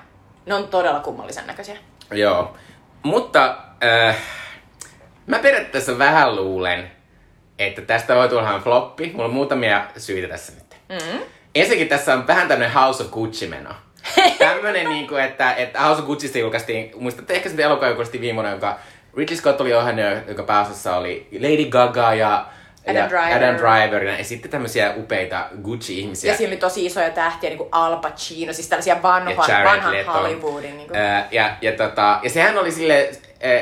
Ne 0.47 0.55
on 0.55 0.69
todella 0.69 1.00
kummallisen 1.00 1.47
näköisiä. 1.47 1.76
Joo, 2.12 2.55
mutta 3.02 3.56
äh, 3.85 4.17
mä 5.26 5.38
periaatteessa 5.38 5.99
vähän 5.99 6.37
luulen, 6.37 6.91
että 7.58 7.82
tästä 7.82 8.14
voi 8.14 8.29
tulla 8.29 8.61
floppi. 8.64 9.11
Mulla 9.12 9.25
on 9.25 9.35
muutamia 9.35 9.87
syitä 9.97 10.29
tässä 10.29 10.53
nyt. 10.53 10.76
Mm. 10.88 11.20
Ensinnäkin 11.55 11.88
tässä 11.88 12.14
on 12.14 12.26
vähän 12.26 12.49
tämmönen 12.49 12.75
House 12.75 13.03
of 13.03 13.11
Gucci-meno. 13.11 13.70
Tämmönen 14.38 14.88
niinku, 14.88 15.14
että, 15.14 15.55
että 15.55 15.81
House 15.81 16.00
of 16.00 16.06
Gucciista 16.06 16.38
julkaistiin, 16.38 16.91
muistatte 16.97 17.35
ehkä 17.35 17.49
sitä 17.49 17.62
elokuvaa 17.62 17.88
julkaistiin 17.88 18.20
viime 18.20 18.35
vuonna, 18.35 18.50
jonka 18.50 18.79
Ridley 19.17 19.37
Scott 19.37 19.61
oli 19.61 19.75
ohjannut, 19.75 20.29
joka 20.29 20.43
pääosassa 20.43 20.97
oli 20.97 21.29
Lady 21.32 21.64
Gaga 21.64 22.14
ja 22.14 22.47
Adam 22.87 22.97
ja 22.97 23.08
Driver. 23.08 23.44
Adam 23.44 23.56
Driver 23.56 24.05
ja 24.05 24.25
sitten 24.25 24.50
tämmöisiä 24.50 24.94
upeita 24.97 25.49
Gucci-ihmisiä. 25.62 26.32
Ja 26.32 26.37
siinä 26.37 26.50
oli 26.50 26.56
tosi 26.56 26.87
isoja 26.87 27.11
tähtiä, 27.11 27.50
niin 27.50 27.59
kuin 27.59 27.69
Al 27.73 27.97
Pacino, 27.97 28.52
siis 28.52 28.69
tällaisia 28.69 29.02
vanhan, 29.02 29.37
vanhan 29.64 29.94
Leto. 29.94 30.12
Hollywoodin. 30.12 30.76
Niin 30.76 30.88
kuin. 30.88 31.00
Ää, 31.00 31.29
ja, 31.31 31.56
ja, 31.61 31.73
tota, 31.73 32.20
ja 32.23 32.31
sehän 32.31 32.59
oli 32.59 32.73
sille, 32.73 33.11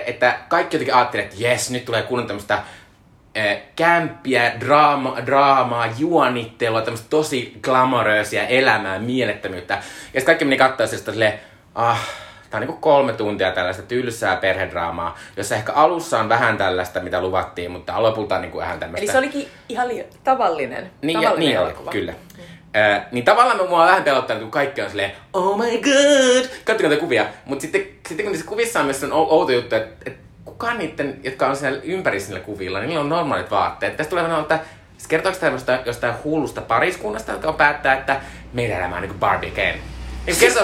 että 0.07 0.39
kaikki 0.49 0.77
jotenkin 0.77 0.95
ajattelivat, 0.95 1.33
että 1.33 1.45
jes, 1.45 1.71
nyt 1.71 1.85
tulee 1.85 2.03
kunnon 2.03 2.27
tämmöistä 2.27 2.63
kämppiä, 3.77 4.53
draama, 4.61 5.17
draamaa, 5.27 5.87
juonittelua, 5.99 6.83
tämmöistä 6.83 7.07
tosi 7.11 7.59
glamoröösiä 7.63 8.47
elämää, 8.47 8.99
mielettömyyttä. 8.99 9.75
Ja 9.75 9.81
sitten 10.05 10.25
kaikki 10.25 10.45
meni 10.45 10.59
katsoa 10.59 10.87
sitä 10.87 11.13
silleen, 11.13 11.41
ah, 11.75 12.09
tää 12.51 12.59
on 12.59 12.61
niinku 12.67 12.81
kolme 12.81 13.13
tuntia 13.13 13.53
tällaista 13.53 13.83
tylsää 13.83 14.37
perhedraamaa, 14.37 15.19
jossa 15.37 15.55
ehkä 15.55 15.73
alussa 15.73 16.21
on 16.21 16.29
vähän 16.29 16.57
tällaista, 16.57 17.01
mitä 17.01 17.21
luvattiin, 17.21 17.71
mutta 17.71 18.03
lopulta 18.03 18.35
on 18.35 18.43
niinku 18.43 18.59
vähän 18.59 18.81
tämmöistä. 18.81 19.05
Eli 19.05 19.13
se 19.13 19.19
olikin 19.19 19.49
ihan 19.69 19.89
li- 19.89 20.07
tavallinen. 20.25 20.91
Niin, 21.03 21.23
ja, 21.23 21.29
tavallinen 21.29 21.49
niin 21.49 21.61
oli, 21.61 21.91
kyllä. 21.91 22.15
Äh, 22.77 23.07
niin 23.13 23.25
tavallaan 23.25 23.69
mua 23.69 23.83
on 23.83 23.89
vähän 23.89 24.05
pelottanut, 24.05 24.43
kun 24.43 24.51
kaikki 24.51 24.83
on 24.83 24.91
silleen, 24.91 25.13
oh 25.33 25.59
my 25.59 25.71
god, 25.71 26.51
katsokaa 26.65 26.89
näitä 26.89 27.01
kuvia. 27.01 27.27
Mutta 27.45 27.63
sitten, 27.63 27.83
sitten 28.09 28.25
kun 28.25 28.33
niissä 28.33 28.49
kuvissa 28.49 28.81
on 28.81 28.87
myös 28.87 29.05
ou- 29.05 29.11
outo 29.13 29.53
juttu, 29.53 29.75
että, 29.75 30.11
että 30.11 30.24
kukaan 30.45 30.79
niiden, 30.79 31.21
jotka 31.23 31.47
on 31.47 31.57
siellä 31.57 31.81
ympäri 31.85 32.19
niillä 32.19 32.41
kuvilla, 32.41 32.79
niin 32.79 32.89
niillä 32.89 33.03
on 33.03 33.09
normaalit 33.09 33.51
vaatteet. 33.51 33.97
Tästä 33.97 34.11
tulee 34.11 34.41
että 34.41 34.59
se 34.99 35.09
kertooko 35.09 35.39
tämä 35.39 35.53
jostain, 35.53 35.81
jostain 35.87 36.15
hullusta 36.25 36.61
pariskunnasta, 36.61 37.33
joka 37.33 37.49
on 37.49 37.55
päättää, 37.55 37.95
että 37.95 38.21
meidän 38.53 38.79
elämä 38.79 38.95
on 38.95 39.03
niin 39.03 39.11
kuin 39.11 39.21
Barbie 39.21 39.51
Ken. 39.51 39.75
Niin 40.27 40.37
Siis 40.37 40.55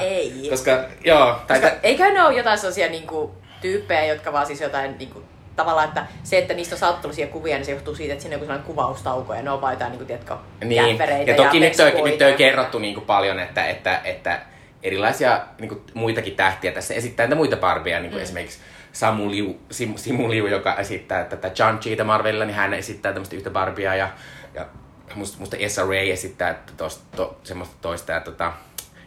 ei. 0.00 0.46
Koska, 0.50 0.84
joo, 1.04 1.36
tai 1.46 1.60
Koska 1.60 1.76
tä- 1.76 1.76
eikä 1.82 2.10
ne 2.10 2.22
ole 2.22 2.34
jotain 2.34 2.58
sellaisia 2.58 2.88
niinku, 2.88 3.34
tyyppejä, 3.60 4.04
jotka 4.04 4.32
vaan 4.32 4.46
siis 4.46 4.60
jotain 4.60 4.98
niinku, 4.98 5.22
tavallaan, 5.56 5.88
että 5.88 6.06
se, 6.22 6.38
että 6.38 6.54
niistä 6.54 6.74
on 6.74 6.78
sellaisia 6.78 7.26
kuvia, 7.26 7.56
niin 7.56 7.64
se 7.64 7.72
johtuu 7.72 7.94
siitä, 7.94 8.12
että 8.12 8.22
siinä 8.22 8.36
on 8.36 8.40
sellainen 8.40 8.66
kuvaustauko 8.66 9.34
ja 9.34 9.42
ne 9.42 9.50
on 9.50 9.60
vaan 9.60 9.72
jotain, 9.72 9.90
niin 9.90 9.98
kuin, 9.98 10.06
tiedätkö, 10.06 10.36
Niin, 10.64 10.98
ja 11.26 11.34
toki 11.34 11.60
nyt, 11.60 11.80
on, 11.80 12.04
nyt 12.04 12.22
on 12.22 12.30
ja- 12.30 12.36
kerrottu 12.36 12.78
niin 12.78 12.94
kuin 12.94 13.06
paljon, 13.06 13.38
että, 13.38 13.66
että, 13.66 14.00
että 14.04 14.40
erilaisia 14.82 15.40
niin 15.58 15.68
kuin 15.68 15.80
muitakin 15.94 16.36
tähtiä 16.36 16.72
tässä 16.72 16.94
esittää 16.94 17.26
näitä 17.26 17.36
muita 17.36 17.56
Barbieja, 17.56 18.00
niin 18.00 18.10
kuin 18.10 18.20
mm. 18.20 18.22
esimerkiksi 18.22 18.58
Samu 18.92 19.30
Liu, 19.30 19.60
Sim, 19.70 19.94
Simu 19.96 20.30
Liu, 20.30 20.46
joka 20.46 20.74
esittää 20.74 21.24
tätä 21.24 21.50
Chanchita 21.50 22.04
Marvelilla, 22.04 22.44
niin 22.44 22.54
hän 22.54 22.74
esittää 22.74 23.12
tämmöistä 23.12 23.36
yhtä 23.36 23.50
Barbiea 23.50 23.94
ja, 23.94 24.08
ja 24.54 24.66
musta, 25.14 25.38
musta 25.38 25.56
Issa 25.60 25.86
Rae 25.86 26.12
esittää 26.12 26.62
tosta, 26.76 27.16
to, 27.16 27.40
semmoista 27.44 27.76
toista 27.80 28.12
ja 28.12 28.20
tota, 28.20 28.52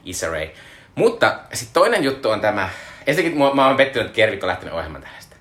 Issa 0.05 0.29
Rae. 0.29 0.53
Mutta 0.95 1.39
sitten 1.53 1.73
toinen 1.73 2.03
juttu 2.03 2.29
on 2.29 2.41
tämä, 2.41 2.69
ensinnäkin 3.07 3.37
mua- 3.37 3.55
mä 3.55 3.67
oon 3.67 3.77
pettynyt, 3.77 4.05
että 4.05 4.15
Kervikko 4.15 4.45
on 4.45 4.49
lähtenyt 4.49 4.73
ohjelman 4.73 5.01
tästä. 5.01 5.35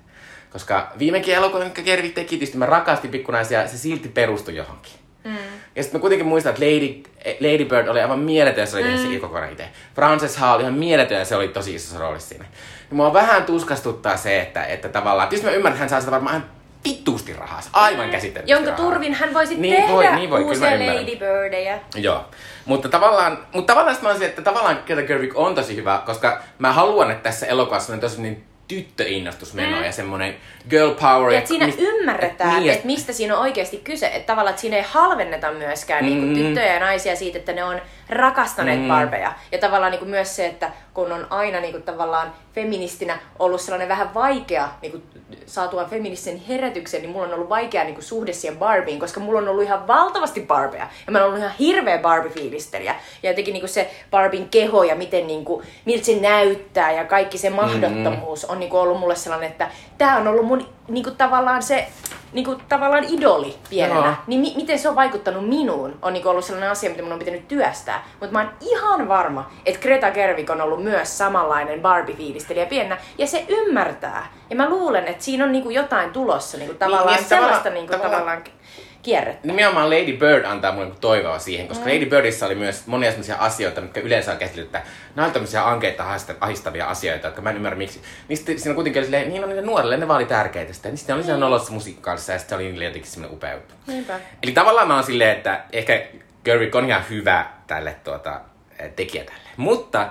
Koska 0.51 0.91
viimekin 0.99 1.35
elokuva, 1.35 1.63
minkä 1.63 1.81
Kervi 1.81 2.09
teki, 2.09 2.29
tietysti 2.29 2.57
mä 2.57 2.65
rakastin 2.65 3.11
pikkunaisia, 3.11 3.67
se 3.67 3.77
silti 3.77 4.09
perustui 4.09 4.55
johonkin. 4.55 4.93
Mm. 5.23 5.37
Ja 5.75 5.83
sitten 5.83 5.99
mä 5.99 6.01
kuitenkin 6.01 6.27
muistan, 6.27 6.53
että 6.53 6.65
Lady, 6.65 7.03
Lady 7.39 7.65
Bird 7.65 7.87
oli 7.87 8.01
aivan 8.01 8.19
mieletön, 8.19 8.67
se 8.67 8.77
oli 8.77 8.83
mm. 8.83 9.13
se 9.13 9.19
koko 9.19 9.43
itse. 9.51 9.67
Frances 9.95 10.37
Ha 10.37 10.53
oli 10.53 10.61
ihan 10.61 10.73
mieletön, 10.73 11.17
ja 11.17 11.25
se 11.25 11.35
oli 11.35 11.47
tosi 11.47 11.75
isossa 11.75 11.99
roolissa 11.99 12.29
siinä. 12.29 12.45
Ja 12.89 12.95
mua 12.95 13.13
vähän 13.13 13.43
tuskastuttaa 13.43 14.17
se, 14.17 14.41
että, 14.41 14.65
että 14.65 14.89
tavallaan, 14.89 15.29
tietysti 15.29 15.49
mä 15.49 15.55
ymmärrän, 15.55 15.73
että 15.73 15.79
hän 15.79 15.89
saa 15.89 15.99
sitä 15.99 16.11
varmaan 16.11 16.35
ihan 16.35 16.49
vittuusti 16.85 17.33
rahaa, 17.33 17.61
aivan 17.73 18.09
käsittämättä 18.09 18.51
Jonka 18.51 18.71
turvin 18.71 19.13
hän 19.13 19.33
voisi 19.33 19.55
Niin 19.55 19.75
tehdä 19.75 19.93
voi, 19.93 20.15
niin 20.15 20.29
voi, 20.29 20.43
uusia 20.43 20.69
mä 20.69 20.73
ymmärrän. 20.73 21.01
Lady 21.01 21.15
Birdejä. 21.15 21.79
Joo. 21.95 22.25
Mutta 22.65 22.89
tavallaan, 22.89 23.37
mutta 23.53 23.73
tavallaan 23.73 23.97
mä 24.01 24.09
olisin, 24.09 24.27
että 24.27 24.41
tavallaan 24.41 24.79
Greta 24.85 25.01
Gerwig 25.01 25.31
on 25.35 25.55
tosi 25.55 25.75
hyvä, 25.75 26.01
koska 26.05 26.41
mä 26.59 26.73
haluan, 26.73 27.11
että 27.11 27.23
tässä 27.23 27.45
elokuvassa 27.45 27.93
on 27.93 27.99
tosi 27.99 28.21
niin 28.21 28.43
tyttöinnostusmeno 28.75 29.77
mm. 29.77 29.83
ja 29.83 29.91
semmoinen 29.91 30.35
girl 30.69 30.91
power. 30.91 31.31
Ja 31.31 31.37
että 31.37 31.47
siinä 31.47 31.67
mist- 31.67 31.79
ymmärretään, 31.79 32.59
niin, 32.59 32.73
että 32.73 32.85
mistä 32.85 33.13
siinä 33.13 33.35
on 33.35 33.41
oikeasti 33.41 33.77
kyse. 33.77 34.07
Että 34.07 34.27
tavallaan, 34.27 34.49
että 34.49 34.61
siinä 34.61 34.77
ei 34.77 34.85
halvenneta 34.87 35.51
myöskään 35.51 36.05
mm. 36.05 36.09
niin 36.09 36.21
Mm. 36.27 36.33
tyttöjä 36.33 36.73
ja 36.73 36.79
naisia 36.79 37.15
siitä, 37.15 37.37
että 37.37 37.53
ne 37.53 37.63
on 37.63 37.81
rakastaneet 38.09 38.81
mm. 38.81 38.87
Barbeja. 38.87 39.33
Ja 39.51 39.57
tavallaan 39.57 39.91
niin 39.91 39.99
kuin 39.99 40.09
myös 40.09 40.35
se, 40.35 40.45
että 40.45 40.71
kun 40.93 41.11
on 41.11 41.27
aina 41.29 41.59
niin 41.59 41.71
kuin 41.71 41.83
tavallaan 41.83 42.33
feministinä 42.55 43.19
ollut 43.39 43.61
sellainen 43.61 43.89
vähän 43.89 44.13
vaikea 44.13 44.69
niin 44.81 44.91
kuin 44.91 45.03
saatua 45.45 45.85
feministisen 45.85 46.41
herätyksen, 46.47 47.01
niin 47.01 47.11
mulla 47.11 47.27
on 47.27 47.33
ollut 47.33 47.49
vaikea 47.49 47.83
niin 47.83 47.93
kuin 47.93 48.03
suhde 48.03 48.33
siihen 48.33 48.57
Barbiin, 48.57 48.99
koska 48.99 49.19
mulla 49.19 49.39
on 49.39 49.47
ollut 49.47 49.63
ihan 49.63 49.87
valtavasti 49.87 50.41
Barbeja. 50.41 50.87
Ja 51.05 51.11
mä 51.11 51.17
oon 51.17 51.27
ollut 51.27 51.39
ihan 51.39 51.51
hirveä 51.59 51.97
Barbie-fiilistelijä. 51.97 52.95
Ja 53.23 53.29
jotenkin 53.29 53.53
niin 53.53 53.61
kuin 53.61 53.69
se 53.69 53.91
Barbin 54.11 54.49
keho 54.49 54.83
ja 54.83 54.95
miten, 54.95 55.27
niin 55.27 55.45
kuin, 55.45 55.65
miltä 55.85 56.05
se 56.05 56.15
näyttää 56.15 56.91
ja 56.91 57.05
kaikki 57.05 57.37
se 57.37 57.49
mahdottomuus 57.49 58.41
mm-hmm. 58.41 58.53
on 58.53 58.59
niin 58.59 58.69
kuin 58.69 58.81
ollut 58.81 58.99
mulle 58.99 59.15
sellainen, 59.15 59.51
että 59.51 59.71
tämä 59.97 60.17
on 60.17 60.27
ollut 60.27 60.45
mun 60.45 60.67
niin 60.87 61.03
kuin 61.03 61.17
tavallaan 61.17 61.63
se 61.63 61.87
niin 62.33 62.45
kuin, 62.45 62.61
tavallaan 62.69 63.03
idoli 63.03 63.55
pienenä, 63.69 64.07
no. 64.07 64.15
niin 64.27 64.41
mi- 64.41 64.53
miten 64.55 64.79
se 64.79 64.89
on 64.89 64.95
vaikuttanut 64.95 65.49
minuun, 65.49 65.97
on 66.01 66.13
niin 66.13 66.23
kuin, 66.23 66.31
ollut 66.31 66.45
sellainen 66.45 66.71
asia, 66.71 66.89
mitä 66.89 67.03
mun 67.03 67.11
on 67.11 67.19
pitänyt 67.19 67.47
työstää. 67.47 68.03
Mutta 68.19 68.33
mä 68.33 68.39
oon 68.39 68.49
ihan 68.61 69.07
varma, 69.07 69.51
että 69.65 69.81
Greta 69.81 70.11
Gerwig 70.11 70.49
on 70.49 70.61
ollut 70.61 70.83
myös 70.83 71.17
samanlainen 71.17 71.81
Barbie-fiilistelijä 71.81 72.65
pienenä, 72.65 72.97
ja 73.17 73.27
se 73.27 73.45
ymmärtää. 73.47 74.33
Ja 74.49 74.55
mä 74.55 74.69
luulen, 74.69 75.07
että 75.07 75.23
siinä 75.23 75.43
on 75.43 75.51
niin 75.51 75.63
kuin, 75.63 75.75
jotain 75.75 76.11
tulossa 76.11 76.57
niin 76.57 76.67
kuin, 76.67 76.77
tavallaan 76.77 77.07
niin, 77.07 77.15
niin 77.15 77.29
sellaista 77.29 77.63
tavallaan, 77.63 77.73
niin 77.73 77.87
kuin, 77.87 77.99
tavallaan, 78.01 78.41
tavallaan 78.41 78.61
kierrettä. 79.01 79.47
Nimenomaan 79.47 79.89
Lady 79.89 80.17
Bird 80.17 80.45
antaa 80.45 80.71
mulle 80.71 80.91
toivoa 81.01 81.39
siihen, 81.39 81.67
koska 81.67 81.85
mm. 81.85 81.91
Lady 81.91 82.05
Birdissa 82.05 82.45
oli 82.45 82.55
myös 82.55 82.87
monia 82.87 83.11
sellaisia 83.11 83.35
asioita, 83.35 83.81
mitkä 83.81 83.99
yleensä 83.99 84.31
on 84.31 84.37
käsitelty, 84.37 84.65
että 84.65 84.81
nämä 85.15 85.25
on 85.25 85.33
tämmöisiä 85.33 85.67
ankeita 85.67 86.05
ahistavia 86.39 86.87
asioita, 86.87 87.27
jotka 87.27 87.41
mä 87.41 87.49
en 87.49 87.55
ymmärrä 87.55 87.77
miksi. 87.77 88.01
Niistä 88.27 88.51
siinä 88.57 88.75
kuitenkin 88.75 88.99
oli 88.99 89.05
silleen, 89.05 89.29
niin 89.29 89.43
on 89.43 89.49
niille 89.49 89.65
nuorille, 89.65 89.97
ne 89.97 90.07
vaan 90.07 90.17
oli 90.17 90.25
tärkeitä 90.25 90.73
sitten. 90.73 90.91
Niin 90.91 90.97
sitten 90.97 91.15
oli 91.15 91.23
siinä 91.23 91.37
mm. 91.37 91.43
olossa 91.43 91.73
musiikkaalissa 91.73 92.33
ja 92.33 92.39
sitten 92.39 92.55
oli 92.55 92.63
niille 92.63 92.85
jotenkin 92.85 93.11
semmoinen 93.11 93.35
upea 93.37 93.53
juttu. 93.53 93.73
Niinpä. 93.87 94.19
Eli 94.43 94.51
tavallaan 94.51 94.87
mä 94.87 94.95
oon 94.95 95.03
silleen, 95.03 95.37
että 95.37 95.63
ehkä 95.73 96.01
Gerwig 96.43 96.75
on 96.75 96.85
ihan 96.85 97.03
hyvä 97.09 97.45
tälle 97.67 97.95
tuota, 98.03 98.41
tekijä 98.95 99.23
tälle. 99.23 99.49
Mutta 99.57 100.09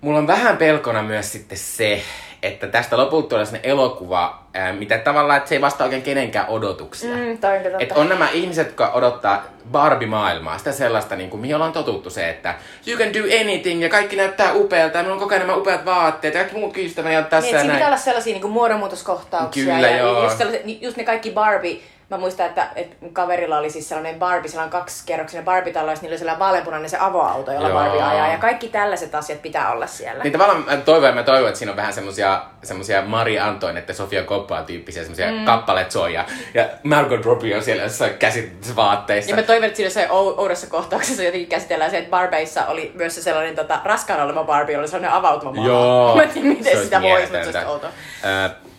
mulla 0.00 0.18
on 0.18 0.26
vähän 0.26 0.56
pelkona 0.56 1.02
myös 1.02 1.32
sitten 1.32 1.58
se, 1.58 2.02
että 2.42 2.66
tästä 2.66 2.96
lopulta 2.96 3.28
tulee 3.28 3.44
sellainen 3.44 3.70
elokuva, 3.70 4.42
ää, 4.54 4.72
mitä 4.72 4.98
tavallaan, 4.98 5.36
että 5.36 5.48
se 5.48 5.54
ei 5.54 5.60
vastaa 5.60 5.84
oikein 5.84 6.02
kenenkään 6.02 6.48
odotuksia. 6.48 7.16
Mm, 7.16 7.32
että 7.78 7.94
on 7.94 8.08
nämä 8.08 8.28
ihmiset, 8.30 8.66
jotka 8.66 8.90
odottaa 8.92 9.44
Barbie-maailmaa, 9.72 10.58
sitä 10.58 10.72
sellaista, 10.72 11.16
niin 11.16 11.30
kuin, 11.30 11.40
mihin 11.40 11.54
ollaan 11.54 11.72
totuttu 11.72 12.10
se, 12.10 12.30
että 12.30 12.54
you 12.86 12.98
can 12.98 13.14
do 13.14 13.40
anything 13.40 13.82
ja 13.82 13.88
kaikki 13.88 14.16
näyttää 14.16 14.52
upealta 14.52 14.96
ja 14.96 15.02
meillä 15.02 15.14
on 15.14 15.20
koko 15.20 15.34
ajan 15.34 15.46
nämä 15.46 15.58
upeat 15.58 15.84
vaatteet 15.84 16.34
ja 16.34 16.40
kaikki 16.40 16.58
muut 16.58 16.76
ystäväni 16.76 17.16
on 17.16 17.24
tässä 17.24 17.46
niin, 17.46 17.56
ja 17.56 17.62
näin. 17.62 17.72
pitää 17.72 17.88
olla 17.88 17.96
sellaisia 17.96 18.32
niin 18.32 18.42
kuin 18.42 18.52
muodonmuutoskohtauksia 18.52 19.74
Kyllä, 19.74 19.88
ja 19.88 19.96
joo. 19.96 20.24
Just, 20.24 20.42
just 20.80 20.96
ne 20.96 21.04
kaikki 21.04 21.30
Barbie 21.30 21.80
Mä 22.10 22.18
muistan, 22.18 22.46
että, 22.46 22.68
että 22.76 22.96
kaverilla 23.12 23.58
oli 23.58 23.70
siis 23.70 23.88
sellainen 23.88 24.18
Barbie, 24.18 24.50
sellainen 24.50 24.72
kaksikerroksinen 24.72 25.44
Barbie-talo, 25.44 25.90
ja 25.90 25.96
niillä 25.96 26.12
oli 26.12 26.18
sellainen 26.18 26.38
vaaleanpunainen 26.38 26.90
se 26.90 26.96
avoauto, 27.00 27.52
jolla 27.52 27.68
Joo. 27.68 27.78
Barbie 27.78 28.02
ajaa. 28.02 28.32
Ja 28.32 28.38
kaikki 28.38 28.68
tällaiset 28.68 29.14
asiat 29.14 29.42
pitää 29.42 29.72
olla 29.72 29.86
siellä. 29.86 30.22
Niin 30.24 30.32
tavallaan 30.32 30.64
mä 30.64 30.76
toivon, 30.76 31.14
mä 31.14 31.22
toivon, 31.22 31.48
että 31.48 31.58
siinä 31.58 31.72
on 31.72 31.76
vähän 31.76 31.92
semmosia, 31.92 32.42
semmosia 32.62 33.02
Marie 33.02 33.40
Antoinette 33.40 33.90
ja 33.90 33.94
Sofia 33.94 34.22
Coppola 34.22 34.62
tyyppisiä 34.62 35.02
semmosia 35.02 35.32
mm. 35.32 35.44
kappaleet 35.44 35.90
soja. 35.90 36.24
Ja 36.54 36.68
Margot 36.82 37.24
Robbie 37.24 37.56
on 37.56 37.62
siellä 37.62 37.82
jossain 37.82 38.14
käsitysvaatteissa. 38.14 39.30
Ja 39.30 39.36
mä 39.36 39.42
toivon, 39.42 39.64
että 39.64 39.76
siinä 39.76 39.90
se 39.90 40.10
oudossa 40.10 40.66
kohtauksessa 40.66 41.22
jotenkin 41.22 41.48
käsitellään 41.48 41.90
se, 41.90 41.98
että 41.98 42.10
Barbeissa 42.10 42.66
oli 42.66 42.92
myös 42.94 43.14
se 43.14 43.22
sellainen 43.22 43.56
tota, 43.56 43.80
raskaana 43.84 44.24
oleva 44.24 44.44
Barbie, 44.44 44.78
oli 44.78 44.88
sellainen 44.88 45.12
avautuva 45.12 45.52
maa. 45.52 45.66
Joo. 45.66 46.14
mä 46.16 46.22
en 46.22 46.28
tiedä, 46.28 46.48
miten 46.48 46.76
se 46.76 46.84
sitä 46.84 47.02
voisi, 47.02 47.32
mutta 47.32 47.52
se 47.52 47.58
olisi 47.58 47.70
outo. 47.70 47.86
Uh, 47.86 48.70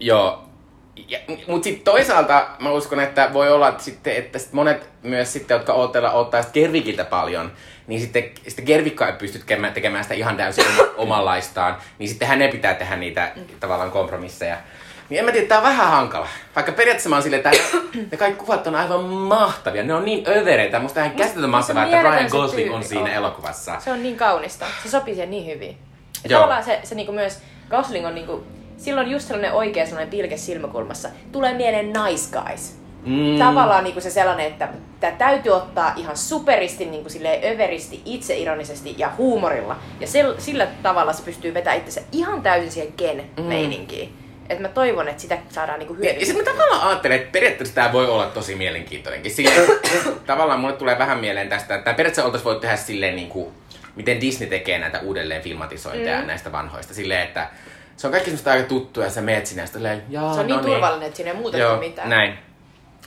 joo, 0.00 0.49
mutta 1.46 1.64
sitten 1.64 1.84
toisaalta 1.84 2.46
mä 2.58 2.70
uskon, 2.70 3.00
että 3.00 3.30
voi 3.32 3.50
olla 3.50 3.68
että 3.68 3.82
sitten, 3.82 4.16
että 4.16 4.38
sit 4.38 4.52
monet 4.52 4.88
myös 5.02 5.32
sitten, 5.32 5.54
jotka 5.54 5.72
odottaa, 5.72 6.12
odottaa 6.12 6.44
Gervikiltä 6.52 7.04
paljon, 7.04 7.52
niin 7.86 8.00
sitten, 8.00 8.24
sitten 8.48 8.64
Gervikka 8.64 9.06
ei 9.06 9.12
pysty 9.12 9.42
tekemään 9.74 10.04
sitä 10.04 10.14
ihan 10.14 10.36
täysin 10.36 10.64
omanlaistaan, 10.96 11.76
niin 11.98 12.08
sitten 12.08 12.28
hänen 12.28 12.50
pitää 12.50 12.74
tehdä 12.74 12.96
niitä 12.96 13.32
tavallaan 13.60 13.90
kompromisseja. 13.90 14.56
Niin 15.08 15.18
en 15.18 15.24
mä 15.24 15.32
tiedä, 15.32 15.46
tää 15.46 15.58
on 15.58 15.64
vähän 15.64 15.90
hankala. 15.90 16.28
Vaikka 16.56 16.72
periaatteessa 16.72 17.08
mä 17.08 17.16
oon 17.16 17.22
silleen, 17.22 17.42
että 17.46 17.66
ne 18.10 18.16
kaikki 18.16 18.44
kuvat 18.44 18.66
on 18.66 18.74
aivan 18.74 19.04
mahtavia. 19.04 19.82
Ne 19.82 19.94
on 19.94 20.04
niin 20.04 20.28
övereitä. 20.28 20.80
Musta 20.80 21.04
ihan 21.04 21.16
käsitetön 21.16 21.50
mahtavaa, 21.50 21.84
että 21.84 22.02
Ryan 22.02 22.28
Gosling 22.30 22.74
on 22.74 22.84
siinä 22.84 23.04
on. 23.04 23.10
elokuvassa. 23.10 23.80
Se 23.80 23.92
on 23.92 24.02
niin 24.02 24.16
kaunista. 24.16 24.66
Se 24.82 24.90
sopii 24.90 25.14
siihen 25.14 25.30
niin 25.30 25.46
hyvin. 25.46 25.78
Ja 26.24 26.30
Joo. 26.30 26.40
tavallaan 26.40 26.64
se, 26.64 26.80
se 26.84 26.94
niinku 26.94 27.12
myös, 27.12 27.38
Gosling 27.70 28.06
on 28.06 28.14
niinku 28.14 28.44
silloin 28.80 29.10
just 29.10 29.28
sellainen 29.28 29.52
oikea 29.52 29.86
sellainen 29.86 30.10
pilke 30.10 30.36
silmäkulmassa. 30.36 31.08
Tulee 31.32 31.54
mieleen 31.54 31.92
Nice 31.92 32.38
Guys. 32.38 32.80
Mm. 33.04 33.38
Tavallaan 33.38 33.84
niin 33.84 33.92
kuin 33.92 34.02
se 34.02 34.10
sellainen, 34.10 34.46
että 34.46 34.68
tämä 35.00 35.12
täytyy 35.12 35.52
ottaa 35.52 35.92
ihan 35.96 36.16
superisti, 36.16 36.84
niin 36.84 37.02
kuin 37.02 37.12
silleen 37.12 37.54
överisti, 37.54 38.02
itseironisesti 38.04 38.94
ja 38.98 39.10
huumorilla. 39.18 39.76
Ja 40.00 40.06
sel, 40.06 40.34
sillä 40.38 40.66
tavalla 40.82 41.12
se 41.12 41.22
pystyy 41.22 41.54
vetämään 41.54 41.78
itsensä 41.78 42.08
ihan 42.12 42.42
täysin 42.42 42.72
siihen 42.72 42.92
ken-meininkiin. 42.92 44.08
Mm. 44.08 44.14
Että 44.48 44.62
mä 44.62 44.68
toivon, 44.68 45.08
että 45.08 45.22
sitä 45.22 45.38
saadaan 45.48 45.78
niinku 45.78 45.94
hyödyntää. 45.94 46.20
Ja 46.20 46.26
sitten 46.26 46.44
mä 46.44 46.52
tavallaan 46.52 46.88
ajattelen, 46.88 47.16
että 47.16 47.32
periaatteessa 47.32 47.74
tämä 47.74 47.92
voi 47.92 48.06
olla 48.06 48.26
tosi 48.26 48.54
mielenkiintoinenkin. 48.54 49.32
Sillä 49.32 49.50
tavallaan 50.26 50.60
mulle 50.60 50.76
tulee 50.76 50.98
vähän 50.98 51.18
mieleen 51.18 51.48
tästä, 51.48 51.74
että 51.74 51.94
periaatteessa 51.94 52.24
oltaisiin 52.24 52.44
voitu 52.44 52.60
tehdä 52.60 52.76
silleen 52.76 53.16
niin 53.16 53.28
kuin, 53.28 53.54
miten 53.96 54.20
Disney 54.20 54.48
tekee 54.48 54.78
näitä 54.78 55.00
uudelleen 55.00 55.42
filmatisointeja 55.42 56.20
mm. 56.20 56.26
näistä 56.26 56.52
vanhoista. 56.52 56.94
Silleen, 56.94 57.22
että 57.22 57.48
se 58.00 58.06
on 58.06 58.10
kaikki 58.10 58.30
semmoista 58.30 58.50
aika 58.50 58.68
tuttua 58.68 59.04
ja 59.04 59.10
sä 59.10 59.20
meet 59.20 59.46
sinne 59.46 59.64
ja 59.82 59.98
jaa, 60.08 60.34
Se 60.34 60.40
on 60.40 60.48
no 60.48 60.56
niin 60.56 60.66
turvallinen, 60.66 61.06
että 61.06 61.16
siinä 61.16 61.30
ei 61.30 61.36
muuta 61.36 61.58
Joo, 61.58 61.76
mitään. 61.76 62.10
näin. 62.10 62.38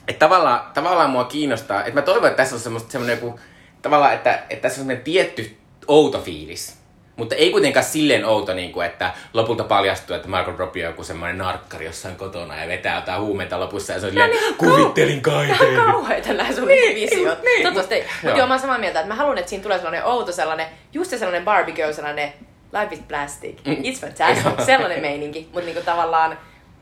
Että 0.07 0.19
tavallaan, 0.19 0.61
tavallaan 0.73 1.09
mua 1.09 1.23
kiinnostaa, 1.23 1.79
että 1.79 1.93
mä 1.93 2.01
toivon, 2.01 2.27
että 2.27 2.37
tässä 2.37 2.55
on 2.55 2.61
semmoista, 2.61 2.91
semmoinen 2.91 3.17
joku, 3.17 3.39
tavallaan, 3.81 4.13
että, 4.13 4.33
että 4.33 4.61
tässä 4.61 4.75
on 4.75 4.79
semmoinen 4.79 5.03
tietty 5.03 5.57
outo 5.87 6.21
fiilis. 6.21 6.77
Mutta 7.15 7.35
ei 7.35 7.51
kuitenkaan 7.51 7.85
silleen 7.85 8.25
outo, 8.25 8.53
niin 8.53 8.71
kuin, 8.71 8.85
että 8.85 9.11
lopulta 9.33 9.63
paljastuu, 9.63 10.15
että 10.15 10.27
Margot 10.27 10.59
Robbie 10.59 10.85
on 10.85 10.91
joku 10.91 11.03
semmoinen 11.03 11.37
narkkari 11.37 11.85
jossain 11.85 12.15
kotona 12.15 12.61
ja 12.61 12.67
vetää 12.67 12.95
jotain 12.95 13.21
huumeita 13.21 13.59
lopussa 13.59 13.93
ja 13.93 13.99
se 13.99 14.05
on 14.05 14.11
silleen, 14.11 14.29
niin, 14.29 14.55
kuvittelin 14.55 15.21
kaiken. 15.21 15.71
Ihan 15.71 15.85
kauheita 15.85 16.33
nämä 16.33 16.53
sun 16.53 16.67
niin, 16.67 16.95
visiot. 16.95 17.41
Niin, 17.41 17.45
niin. 17.45 17.63
Toivottavasti, 17.63 18.09
mutta 18.23 18.37
joo, 18.37 18.47
mä 18.47 18.53
oon 18.53 18.61
samaa 18.61 18.77
mieltä, 18.77 18.99
että 18.99 19.13
mä 19.13 19.15
haluan, 19.15 19.37
että 19.37 19.49
siinä 19.49 19.63
tulee 19.63 19.77
sellainen 19.77 20.05
outo, 20.05 20.31
sellainen, 20.31 20.65
just 20.93 21.09
se 21.09 21.17
sellainen 21.17 21.45
Barbie 21.45 21.75
girl, 21.75 21.93
sellainen 21.93 22.33
life 22.81 22.95
is 22.95 23.01
plastic, 23.07 23.65
mm. 23.65 23.73
it's 23.73 23.99
fantastic, 23.99 24.65
sellainen 24.65 25.01
meininki. 25.01 25.49
Mutta 25.51 25.65
niinku 25.65 25.81
tavallaan, 25.85 26.37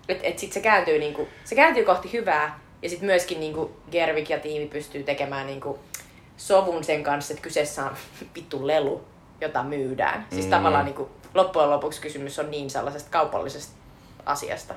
että 0.08 0.28
et 0.28 0.40
sit 0.40 0.54
se 0.54 0.60
kääntyy, 0.60 1.00
niinku, 1.00 1.28
se 1.44 1.56
kääntyy 1.56 1.86
kohti 1.86 2.14
hyvää, 2.14 2.60
ja 2.82 2.90
sitten 2.90 3.06
myöskin 3.06 3.40
niinku 3.40 3.72
Gervik 3.92 4.30
ja 4.30 4.40
tiimi 4.40 4.68
pystyy 4.68 5.04
tekemään 5.04 5.48
niinku 5.48 5.80
sovun 6.38 6.84
sen 6.84 7.04
kanssa, 7.04 7.34
että 7.34 7.44
kyseessä 7.44 7.86
on 7.86 7.92
vittu 8.36 8.68
lelu, 8.68 9.02
jota 9.42 9.64
myydään. 9.64 10.28
Siis 10.32 10.46
mm. 10.46 10.52
tavallaan 10.52 10.86
niinku, 10.86 11.10
loppujen 11.34 11.70
lopuksi 11.70 12.02
kysymys 12.02 12.40
on 12.40 12.52
niin 12.52 12.70
sellaisesta 12.70 13.12
kaupallisesta 13.12 13.74
asiasta. 14.26 14.74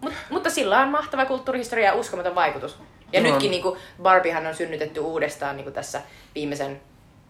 Mut, 0.00 0.12
mutta 0.30 0.50
sillä 0.50 0.80
on 0.80 0.88
mahtava 0.88 1.24
kulttuurihistoria 1.24 1.86
ja 1.86 1.94
uskomaton 1.94 2.34
vaikutus. 2.34 2.78
Ja 3.12 3.20
no. 3.20 3.30
nytkin 3.30 3.50
niinku, 3.50 3.76
Barbiehan 4.02 4.46
on 4.46 4.54
synnytetty 4.54 5.00
uudestaan 5.00 5.56
niinku 5.56 5.70
tässä 5.70 6.02
viimeisen 6.34 6.80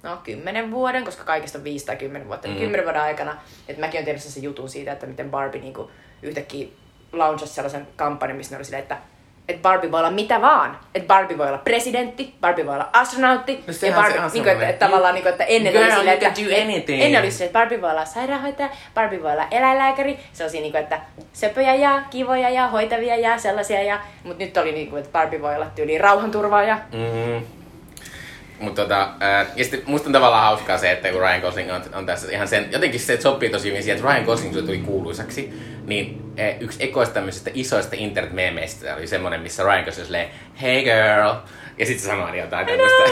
no, 0.04 0.16
kymmenen 0.24 0.70
vuoden, 0.70 1.04
koska 1.04 1.24
kaikista 1.24 1.58
on 1.58 1.64
viisi 1.64 1.86
tai 1.86 1.96
kymmenen 1.96 2.28
vuotta, 2.28 2.48
niin 2.48 2.56
mm. 2.56 2.60
kymmenen 2.60 2.84
vuoden 2.84 3.02
aikana, 3.02 3.36
että 3.68 3.80
mäkin 3.80 3.98
olen 3.98 4.04
tehnyt 4.04 4.22
sen 4.22 4.42
jutun 4.42 4.68
siitä, 4.68 4.92
että 4.92 5.06
miten 5.06 5.30
Barbie 5.30 5.60
niinku 5.60 5.90
yhtäkkiä 6.22 6.68
launchasi 7.12 7.54
sellaisen 7.54 7.86
kampanjan, 7.96 8.36
missä 8.36 8.54
ne 8.54 8.56
oli 8.56 8.64
silleen, 8.64 8.82
että 8.82 8.98
että 9.48 9.62
Barbie 9.62 9.92
voi 9.92 10.00
olla 10.00 10.10
mitä 10.10 10.40
vaan. 10.40 10.78
Että 10.94 11.06
Barbie 11.06 11.38
voi 11.38 11.48
olla 11.48 11.58
presidentti, 11.58 12.34
Barbie 12.40 12.66
voi 12.66 12.74
olla 12.74 12.88
astronautti. 12.92 13.64
No 13.66 13.88
ja 13.88 13.94
Barbie, 13.94 14.20
niin 14.20 14.42
kuin, 14.42 14.52
että, 14.52 14.68
että, 14.68 14.86
tavallaan, 14.86 15.14
niin 15.14 15.22
kuin, 15.22 15.32
että 15.32 15.44
ennen 15.44 15.72
Girl, 15.72 15.84
oli 15.84 15.92
silleen, 15.92 16.14
että, 16.14 16.28
että 16.28 16.92
ennen 16.92 17.22
oli 17.22 17.30
silleen, 17.30 17.46
että 17.46 17.58
Barbie 17.58 17.80
voi 17.80 17.90
olla 17.90 18.04
sairaanhoitaja, 18.04 18.68
Barbie 18.94 19.22
voi 19.22 19.32
olla 19.32 19.46
eläinlääkäri. 19.50 20.18
Sellaisia, 20.32 20.60
niin 20.60 20.72
kuin, 20.72 20.82
että 20.82 21.00
söpöjä 21.32 21.74
ja 21.74 22.02
kivoja 22.10 22.50
ja 22.50 22.68
hoitavia 22.68 23.16
ja 23.16 23.38
sellaisia. 23.38 23.82
Ja, 23.82 24.00
mutta 24.24 24.44
nyt 24.44 24.56
oli 24.56 24.72
niin 24.72 24.90
kuin, 24.90 25.00
että 25.00 25.12
Barbie 25.12 25.42
voi 25.42 25.54
olla 25.54 25.66
tyyliin 25.74 26.00
rauhanturvaaja. 26.00 26.78
Mm-hmm. 26.92 27.63
Mutta 28.58 28.82
tota, 28.82 29.08
ää, 29.20 29.46
ja 29.56 29.64
sitten 29.64 29.82
musta 29.86 30.08
on 30.08 30.12
tavallaan 30.12 30.44
hauskaa 30.44 30.78
se, 30.78 30.90
että 30.90 31.10
kun 31.10 31.20
Ryan 31.20 31.40
Gosling 31.40 31.72
on, 31.72 31.82
on 31.94 32.06
tässä 32.06 32.32
ihan 32.32 32.48
sen, 32.48 32.68
jotenkin 32.72 33.00
se 33.00 33.20
sopii 33.20 33.50
tosi 33.50 33.68
hyvin 33.68 33.82
siihen, 33.82 33.98
että 33.98 34.10
Ryan 34.12 34.24
Gosling 34.24 34.66
tuli 34.66 34.78
kuuluisaksi, 34.78 35.52
niin 35.86 36.34
yksi 36.60 36.84
ekoista 36.84 37.14
tämmöisistä 37.14 37.50
isoista 37.54 37.96
internet-meemeistä 37.98 38.96
oli 38.96 39.06
semmonen, 39.06 39.40
missä 39.40 39.62
Ryan 39.62 39.84
Gosling 39.84 40.06
silleen, 40.06 40.28
hey 40.62 40.82
girl, 40.82 41.34
ja 41.78 41.86
sitten 41.86 42.02
se 42.02 42.06
sanoo 42.06 42.34
jotain 42.34 42.66
tämmöistä. 42.66 43.02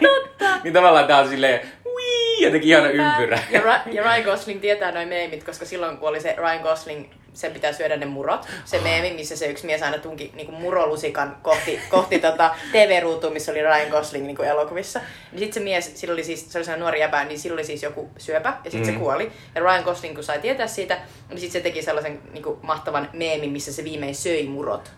niin 0.64 0.74
tavallaan 0.74 1.06
tää 1.06 1.18
on 1.18 1.28
silleen, 1.28 1.60
wii, 1.94 2.42
jotenkin 2.42 2.68
ihana 2.70 2.88
ympyrä. 2.88 3.38
Ja, 3.50 3.60
Ra- 3.60 3.94
ja 3.94 4.02
Ryan 4.02 4.22
Gosling 4.22 4.60
tietää 4.60 4.92
noin 4.92 5.08
meemit, 5.08 5.44
koska 5.44 5.64
silloin 5.64 5.96
kun 5.96 6.08
oli 6.08 6.20
se 6.20 6.34
Ryan 6.38 6.60
Gosling 6.60 7.06
sen 7.36 7.52
pitää 7.52 7.72
syödä 7.72 7.96
ne 7.96 8.06
murot. 8.06 8.46
Se 8.64 8.80
meemi, 8.80 9.12
missä 9.12 9.36
se 9.36 9.46
yksi 9.46 9.66
mies 9.66 9.82
aina 9.82 9.98
tunki 9.98 10.32
niin 10.34 10.46
kuin 10.46 10.60
murolusikan 10.60 11.36
kohti, 11.42 11.80
kohti 11.90 12.18
tota 12.18 12.50
TV-ruutuun, 12.72 13.32
missä 13.32 13.52
oli 13.52 13.62
Ryan 13.62 13.88
Gosling 13.90 14.26
niin 14.26 14.36
kuin 14.36 14.48
elokuvissa. 14.48 15.00
Niin 15.32 15.38
sitten 15.38 15.54
se 15.54 15.60
mies, 15.60 15.92
sillä 15.94 16.12
oli 16.12 16.24
siis, 16.24 16.52
se 16.52 16.58
oli 16.58 16.64
sellainen 16.64 16.80
nuori 16.80 17.00
jäbä, 17.00 17.24
niin 17.24 17.38
sillä 17.38 17.54
oli 17.54 17.64
siis 17.64 17.82
joku 17.82 18.10
syöpä, 18.18 18.48
ja 18.64 18.70
sitten 18.70 18.90
mm. 18.90 18.94
se 18.94 18.98
kuoli. 19.00 19.32
Ja 19.54 19.60
Ryan 19.60 19.84
Gosling, 19.84 20.14
kun 20.14 20.24
sai 20.24 20.38
tietää 20.38 20.66
siitä, 20.66 20.98
niin 21.28 21.40
sitten 21.40 21.52
se 21.52 21.60
teki 21.60 21.82
sellaisen 21.82 22.20
niin 22.32 22.42
kuin 22.42 22.58
mahtavan 22.62 23.08
meemin, 23.12 23.50
missä 23.50 23.72
se 23.72 23.84
viimein 23.84 24.14
söi 24.14 24.46
murot. 24.46 24.92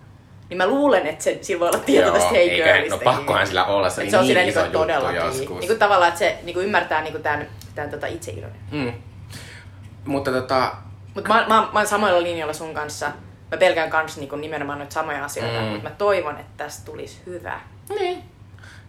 niin 0.48 0.58
mä 0.58 0.66
luulen, 0.66 1.06
että 1.06 1.24
se, 1.24 1.38
sillä 1.42 1.60
voi 1.60 1.68
olla 1.68 1.78
tieto 1.78 2.10
tästä 2.10 2.30
Hey 2.30 2.50
Girlista. 2.50 2.96
no 2.96 3.00
pakkohan 3.04 3.46
sillä 3.46 3.64
olla, 3.64 3.90
se 3.90 4.00
oli 4.00 4.10
se 4.10 4.18
on 4.18 4.26
niin 4.26 4.38
iso 4.38 4.42
niinku 4.42 4.60
juttu 4.60 4.78
todellakin. 4.78 5.16
joskus. 5.16 5.58
Niinku 5.60 5.78
tavallaan, 5.78 6.08
että 6.08 6.18
se 6.18 6.38
niinku 6.42 6.60
ymmärtää 6.60 7.02
niinku 7.02 7.18
tämän, 7.18 7.46
tämän 7.74 7.90
tota 7.90 8.06
itseironin. 8.06 8.60
Mm. 8.70 8.92
Mutta 10.04 10.30
tota, 10.32 10.72
Mutta 11.14 11.28
mä, 11.28 11.40
mä, 11.48 11.68
mä 11.72 11.78
oon 11.78 11.86
samoilla 11.86 12.22
linjoilla 12.22 12.52
sun 12.54 12.74
kanssa. 12.74 13.06
Mä 13.50 13.56
pelkään 13.58 13.90
kans 13.90 14.16
niinku 14.16 14.36
nimenomaan 14.36 14.78
noita 14.78 14.94
samoja 14.94 15.24
asioita, 15.24 15.60
Mm. 15.60 15.66
mutta 15.66 15.88
mä 15.88 15.94
toivon, 15.98 16.38
että 16.40 16.64
tästä 16.64 16.84
tulisi 16.84 17.22
hyvä. 17.26 17.60
Niin. 17.88 18.22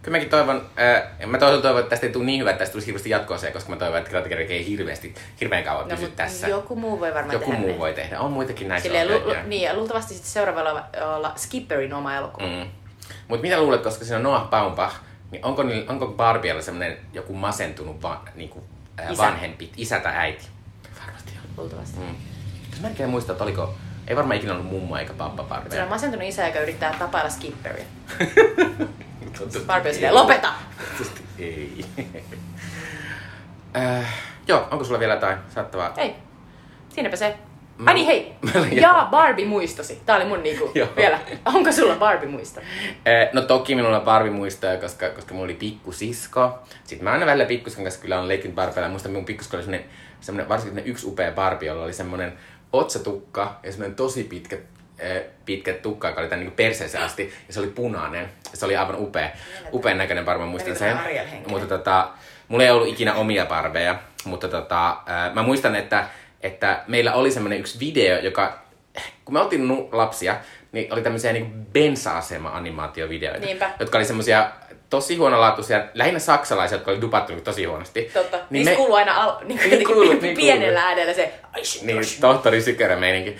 Kyllä 0.02 0.16
mäkin 0.16 0.30
toivon, 0.30 0.66
äh, 1.20 1.28
mä 1.28 1.38
toivon, 1.38 1.62
toivon, 1.62 1.80
että 1.80 1.90
tästä 1.90 2.06
ei 2.06 2.12
tule 2.12 2.24
niin 2.24 2.40
hyvä, 2.40 2.50
että 2.50 2.58
tästä 2.58 2.72
tulisi 2.72 2.86
hirveästi 2.86 3.10
jatkoa 3.10 3.38
koska 3.52 3.70
mä 3.70 3.76
toivon, 3.76 3.98
että 3.98 4.10
Kid 4.22 4.50
ei 4.50 4.66
hirveästi, 4.66 5.14
hirveän 5.40 5.64
kauan 5.64 5.88
No, 5.88 5.96
pysy 5.96 6.10
tässä. 6.16 6.48
joku 6.48 6.76
muu 6.76 7.00
voi 7.00 7.14
varmaan 7.14 7.32
Joku 7.32 7.44
tehdä 7.50 7.60
muu 7.60 7.70
ne. 7.72 7.78
voi 7.78 7.92
tehdä. 7.92 8.20
On 8.20 8.32
muitakin 8.32 8.68
näitä 8.68 8.82
Silleen, 8.82 9.08
lu, 9.08 9.28
lu, 9.28 9.34
niin, 9.46 9.62
ja 9.62 9.74
luultavasti 9.74 10.14
sitten 10.14 10.30
seuraavalla 10.30 10.70
olla, 10.70 11.16
olla 11.16 11.32
Skipperin 11.36 11.94
oma 11.94 12.14
elokuva. 12.16 12.46
Mm. 12.46 12.70
Mutta 13.28 13.42
mitä 13.42 13.60
luulet, 13.60 13.82
koska 13.82 14.04
siinä 14.04 14.16
on 14.16 14.22
Noah 14.22 14.48
Baumbach, 14.50 14.94
niin 15.30 15.44
onko, 15.44 15.64
onko 15.88 16.06
Barbiella 16.06 16.62
semmoinen 16.62 16.96
joku 17.12 17.32
masentunut 17.34 18.02
va, 18.02 18.22
niinku, 18.34 18.64
äh, 19.00 19.12
Isä. 19.12 19.22
vanhempi, 19.22 19.72
isä 19.76 20.00
tai 20.00 20.16
äiti? 20.16 20.46
Luultavasti. 21.60 21.98
Mm. 21.98 22.04
Mm. 22.06 22.82
Mä 22.82 22.88
en 22.98 23.08
muista, 23.10 23.32
että 23.32 23.44
oliko, 23.44 23.74
ei 24.08 24.16
varmaan 24.16 24.36
ikinä 24.36 24.52
ollut 24.52 24.66
mummo 24.66 24.96
eikä 24.96 25.12
pappa 25.12 25.42
Se 25.42 25.54
on 25.54 25.60
Barbie. 25.60 25.84
masentunut 25.88 26.28
isä, 26.28 26.46
joka 26.46 26.60
yrittää 26.60 26.94
tapailla 26.98 27.30
Skipperia. 27.30 27.84
Barbie 29.66 30.08
on 30.08 30.14
lopeta! 30.14 30.52
Toivottavasti 30.78 31.20
ei. 31.38 31.84
äh, 33.76 34.14
joo, 34.48 34.68
onko 34.70 34.84
sulla 34.84 34.98
vielä 35.00 35.14
jotain 35.14 35.38
saattavaa? 35.54 35.94
Ei. 35.96 36.14
Siinäpä 36.88 37.16
se. 37.16 37.34
Mä- 37.78 37.90
Ai 37.90 37.94
niin, 37.94 38.06
hei. 38.06 38.32
Mä- 38.54 38.66
Jaa, 38.72 39.06
Barbie 39.10 39.46
muistosi. 39.46 40.02
Tää 40.06 40.16
oli 40.16 40.24
mun 40.24 40.42
niinku 40.42 40.72
vielä. 40.96 41.18
Onko 41.44 41.72
sulla 41.72 41.94
Barbie 41.96 42.28
muisto? 42.28 42.60
Eh, 43.06 43.28
No 43.32 43.42
toki 43.42 43.74
minulla 43.74 43.98
on 43.98 44.04
Barbie 44.04 44.32
muistoja, 44.32 44.76
koska, 44.76 45.08
koska 45.08 45.34
mulla 45.34 45.44
oli 45.44 45.54
pikkusisko. 45.54 46.58
Sitten 46.84 47.04
mä 47.04 47.12
aina 47.12 47.26
välillä 47.26 47.44
pikkusiskon 47.46 47.84
kanssa 47.84 48.00
kyllä 48.00 48.20
on 48.20 48.28
leikkinyt 48.28 48.54
Barbiella. 48.54 48.88
Muistan, 48.88 49.12
minun 49.12 49.24
pikkusisko 49.24 49.56
oli 49.56 49.64
semmonen, 49.64 49.88
semmonen, 50.20 50.48
varsinkin 50.48 50.74
semmonen 50.74 50.90
yksi 50.90 51.06
upea 51.06 51.32
Barbie, 51.32 51.68
jolla 51.68 51.84
oli 51.84 51.92
semmonen 51.92 52.32
otsatukka 52.72 53.60
ja 53.62 53.72
semmonen 53.72 53.94
tosi 53.96 54.24
pitkä, 54.24 54.56
eh, 54.98 55.22
pitkä 55.44 55.72
tukka, 55.72 56.08
joka 56.08 56.20
oli 56.20 56.28
tänne 56.28 56.44
niin 56.44 56.52
perseeseen 56.52 57.04
asti. 57.04 57.32
Ja 57.48 57.54
se 57.54 57.60
oli 57.60 57.68
punainen. 57.68 58.28
Se 58.54 58.64
oli 58.64 58.76
aivan 58.76 58.96
upea, 58.98 59.30
upean 59.72 59.98
näköinen 59.98 60.24
mä 60.24 60.46
muistan 60.46 60.76
sen. 60.76 60.98
Mutta 61.46 61.66
tota, 61.66 62.08
mulla 62.48 62.64
ei 62.64 62.70
ollut 62.70 62.88
ikinä 62.88 63.14
omia 63.14 63.46
Barbeja, 63.46 63.98
mutta 64.24 64.48
tota, 64.48 64.96
ää, 65.06 65.30
mä 65.34 65.42
muistan, 65.42 65.76
että, 65.76 66.08
että 66.40 66.84
meillä 66.86 67.14
oli 67.14 67.30
semmoinen 67.30 67.60
yksi 67.60 67.80
video, 67.80 68.18
joka, 68.18 68.58
kun 69.24 69.34
me 69.34 69.40
oltiin 69.40 69.68
nu- 69.68 69.88
lapsia, 69.92 70.36
niin 70.72 70.92
oli 70.92 71.02
tämmöisiä 71.02 71.32
niin 71.32 71.66
bensa-asema-animaatiovideoita, 71.72 73.46
Niinpä. 73.46 73.70
jotka 73.80 73.98
oli 73.98 74.04
semmoisia 74.04 74.50
tosi 74.90 75.16
huonolaatuisia, 75.16 75.84
lähinnä 75.94 76.18
saksalaisia, 76.18 76.76
jotka 76.76 76.90
oli 76.90 77.00
dupattu 77.00 77.32
niin 77.32 77.44
tosi 77.44 77.64
huonosti. 77.64 78.10
Totta. 78.14 78.36
Niin 78.36 78.44
Niistä 78.50 78.70
me- 78.70 78.76
kuuluu 78.76 78.94
aina 78.94 79.22
al, 79.22 79.32
niin 79.44 79.60
Niin 79.60 79.70
niin 79.70 79.86
kuuluu, 79.86 80.12
niin 80.12 80.36
pienellä 80.36 80.80
kuuluu. 80.80 80.88
äänellä 80.88 81.12
se... 81.14 81.32
Niin, 81.82 82.00
tohtori 82.20 82.62
Sykärä 82.62 82.96
meininki. 82.96 83.36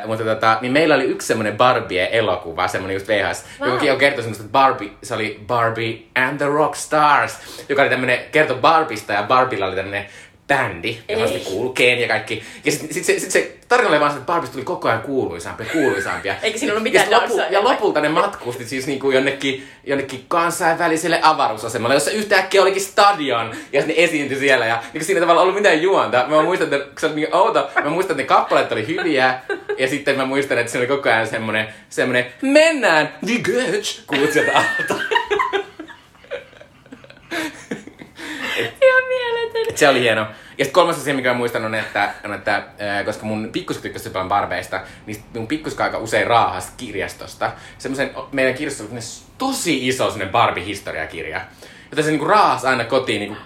Äh, 0.00 0.06
mutta 0.06 0.24
tota, 0.24 0.58
niin 0.60 0.72
meillä 0.72 0.94
oli 0.94 1.04
yksi 1.04 1.26
semmoinen 1.28 1.56
Barbie-elokuva, 1.56 2.68
semmoinen 2.68 2.94
just 2.94 3.08
VHS, 3.08 3.44
Wow. 3.60 3.84
joka 3.84 3.96
kertoi 3.98 4.22
semmoista, 4.22 4.44
että 4.44 4.52
Barbie, 4.52 4.90
se 5.02 5.14
oli 5.14 5.40
Barbie 5.46 5.98
and 6.14 6.36
the 6.38 6.46
Rock 6.46 6.74
Stars, 6.74 7.38
joka 7.68 7.82
oli 7.82 7.90
tämmöinen, 7.90 8.18
kertoi 8.32 8.56
Barbista 8.56 9.12
ja 9.12 9.22
Barbilla 9.22 9.66
oli 9.66 9.76
tämmöinen 9.76 10.06
bändi, 10.50 10.98
johon 11.08 11.26
Ei. 11.26 11.32
sitten 11.32 11.52
kuului 11.52 11.72
Ken 11.74 12.00
ja 12.00 12.08
kaikki. 12.08 12.42
Ja 12.64 12.72
sitten 12.72 12.94
sit 12.94 13.04
se, 13.04 13.18
sit 13.18 13.30
se 13.30 13.56
tarina 13.68 13.90
oli 13.90 14.00
vaan 14.00 14.10
se, 14.10 14.16
että 14.16 14.26
Barbista 14.26 14.52
tuli 14.52 14.64
koko 14.64 14.88
ajan 14.88 15.02
kuuluisampia 15.02 15.66
ja 15.66 15.72
kuuluisampia. 15.72 16.34
Eikä 16.42 16.58
siinä 16.58 16.72
ollut 16.72 16.86
ja, 16.86 17.00
mitään 17.02 17.22
sit 17.22 17.30
lopu, 17.30 17.42
ja 17.50 17.64
lopulta 17.64 18.00
ne 18.00 18.08
matkusti 18.08 18.64
siis 18.64 18.86
niinku 18.86 19.10
jonnekin, 19.10 19.68
jonnekin 19.84 20.24
kansainväliselle 20.28 21.18
avaruusasemalle, 21.22 21.94
jossa 21.94 22.10
yhtäkkiä 22.10 22.62
olikin 22.62 22.82
stadion 22.82 23.54
ja 23.72 23.86
ne 23.86 23.94
esiintyi 23.96 24.38
siellä 24.38 24.66
ja 24.66 24.82
niin 24.92 25.04
siinä 25.04 25.18
ei 25.18 25.22
tavallaan 25.22 25.42
ollut 25.42 25.62
mitään 25.62 25.82
juonta. 25.82 26.24
Mä 26.28 26.42
muistan, 26.42 26.74
että 26.74 27.00
se 27.00 27.06
oli 27.06 27.14
niin 27.14 27.34
outo. 27.34 27.70
Mä 27.84 27.90
muistan, 27.90 28.20
että 28.20 28.22
ne 28.22 28.38
kappaleet 28.38 28.72
oli 28.72 28.86
hyviä 28.86 29.40
ja 29.78 29.88
sitten 29.88 30.16
mä 30.16 30.24
muistan, 30.24 30.58
että 30.58 30.72
se 30.72 30.78
oli 30.78 30.86
koko 30.86 31.08
ajan 31.08 31.26
semmonen, 31.26 31.68
semmonen 31.88 32.26
mennään, 32.42 33.14
Götsch, 33.42 34.06
kuulut 34.06 34.32
sieltä 34.32 34.52
alta. 34.58 34.94
Ihan 38.60 39.04
mieletön. 39.08 39.59
Se 39.74 39.88
oli 39.88 40.00
hieno. 40.00 40.20
Ja 40.20 40.64
sitten 40.64 40.72
kolmas 40.72 40.98
asia, 40.98 41.14
mikä 41.14 41.28
mä 41.28 41.34
muistan, 41.34 41.64
on, 41.64 41.74
että, 41.74 42.10
on, 42.24 42.34
että 42.34 42.62
koska 43.04 43.26
mun 43.26 43.48
pikkusko 43.52 43.82
tykkäsi 43.82 44.10
paljon 44.10 44.28
barbeista, 44.28 44.80
niin 45.06 45.22
mun 45.34 45.46
pikkusko 45.46 45.82
aika 45.82 45.98
usein 45.98 46.26
raahas 46.26 46.72
kirjastosta. 46.76 47.52
Semmoisen, 47.78 48.10
meidän 48.32 48.54
kirjastossa 48.54 48.84
semmonen 48.84 49.36
tosi 49.38 49.88
iso 49.88 50.10
semmonen 50.10 50.32
Barbie-historiakirja. 50.32 51.40
Jota 51.90 52.02
se 52.02 52.10
niinku 52.10 52.26
raahas 52.26 52.64
aina 52.64 52.84
kotiin 52.84 53.20
niinku, 53.20 53.36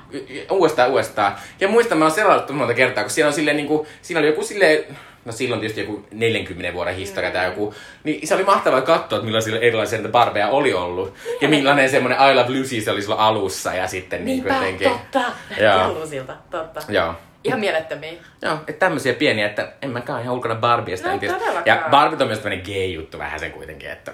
uudestaan 0.51 0.91
uudestaan. 0.91 1.37
Ja 1.61 1.69
muistan, 1.69 1.99
mä 1.99 2.05
oon 2.05 2.15
seurannut 2.15 2.51
monta 2.51 2.75
kertaa, 2.75 3.05
kun 3.05 3.11
siellä 3.11 3.29
on 3.29 3.35
silleen 3.35 3.57
niinku, 3.57 3.87
siinä 4.03 4.19
oli 4.19 4.27
joku 4.27 4.45
silleen, 4.45 4.97
no 5.25 5.33
silloin 5.33 5.61
tietysti 5.61 5.81
joku 5.81 6.07
40 6.13 6.75
vuoden 6.75 6.95
historia 6.95 7.31
tai 7.31 7.45
joku, 7.45 7.75
niin 8.05 8.27
se 8.29 8.35
oli 8.35 8.45
mahtavaa 8.45 8.81
katsoa, 8.81 9.17
että 9.17 9.27
millaisia 9.27 9.59
erilaisia 9.61 9.99
niitä 9.99 10.13
barbeja 10.13 10.49
oli 10.49 10.75
ollut. 10.75 11.15
Ja 11.41 11.49
millainen 11.49 11.91
semmonen 11.91 12.19
I 12.31 12.35
Love 12.35 12.59
Lucy 12.59 12.81
se 12.81 12.91
oli 12.91 13.01
silloin 13.03 13.21
alussa 13.21 13.75
ja 13.75 13.87
sitten 13.87 14.25
niinku 14.25 14.49
Niinpä, 14.49 14.65
jotenkin. 14.67 14.91
totta. 14.91 15.23
Joo. 15.61 16.07
Siltä, 16.07 16.37
totta. 16.51 16.81
Joo. 16.89 17.15
Ihan 17.45 17.61
mielettömiä. 17.61 18.13
Joo, 18.43 18.55
että 18.55 18.73
tämmöisiä 18.73 19.15
pieniä, 19.15 19.47
että 19.47 19.73
en 19.83 19.91
mäkään 19.91 20.23
ihan 20.23 20.35
ulkona 20.35 20.55
Barbiesta. 20.55 21.09
No. 21.09 21.19
Ja 21.67 21.87
Barbie 21.91 22.19
on 22.23 22.27
myös 22.27 22.39
tämmöinen 22.39 22.67
gay-juttu 22.67 23.19
vähän 23.19 23.41
sen 23.41 23.53
kuitenkin, 23.53 23.91
että 23.91 24.13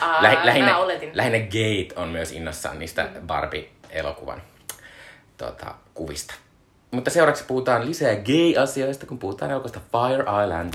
Aa, 0.00 0.22
lähi, 0.22 0.36
lähinnä, 0.44 0.76
lähinnä 1.12 1.38
gayt 1.38 1.92
on 1.96 2.08
myös 2.08 2.32
innossaan 2.32 2.78
niistä 2.78 3.08
Barbie-elokuvan 3.26 4.42
tota, 5.36 5.74
kuvista. 5.94 6.34
Mutta 6.92 7.10
seuraavaksi 7.10 7.44
puhutaan 7.44 7.86
lisää 7.86 8.16
gay-asioista, 8.16 9.06
kun 9.06 9.18
puhutaan 9.18 9.50
elokuvasta 9.50 9.80
Fire 9.92 10.24
Island. 10.44 10.74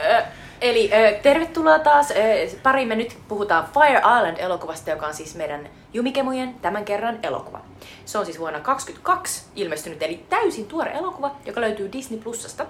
Ö, 0.00 0.22
eli 0.60 0.90
ö, 0.92 1.18
tervetuloa 1.22 1.78
taas. 1.78 2.10
Ö, 2.10 2.14
parimme 2.62 2.94
nyt 2.94 3.18
puhutaan 3.28 3.68
Fire 3.74 3.98
Island-elokuvasta, 3.98 4.90
joka 4.90 5.06
on 5.06 5.14
siis 5.14 5.34
meidän 5.34 5.68
Jumikemujen 5.94 6.54
tämän 6.54 6.84
kerran 6.84 7.18
elokuva. 7.22 7.60
Se 8.04 8.18
on 8.18 8.24
siis 8.24 8.38
vuonna 8.38 8.60
2022 8.60 9.44
ilmestynyt, 9.56 10.02
eli 10.02 10.24
täysin 10.28 10.66
tuore 10.66 10.90
elokuva, 10.90 11.36
joka 11.46 11.60
löytyy 11.60 11.92
Disney 11.92 12.20
Plusasta. 12.20 12.66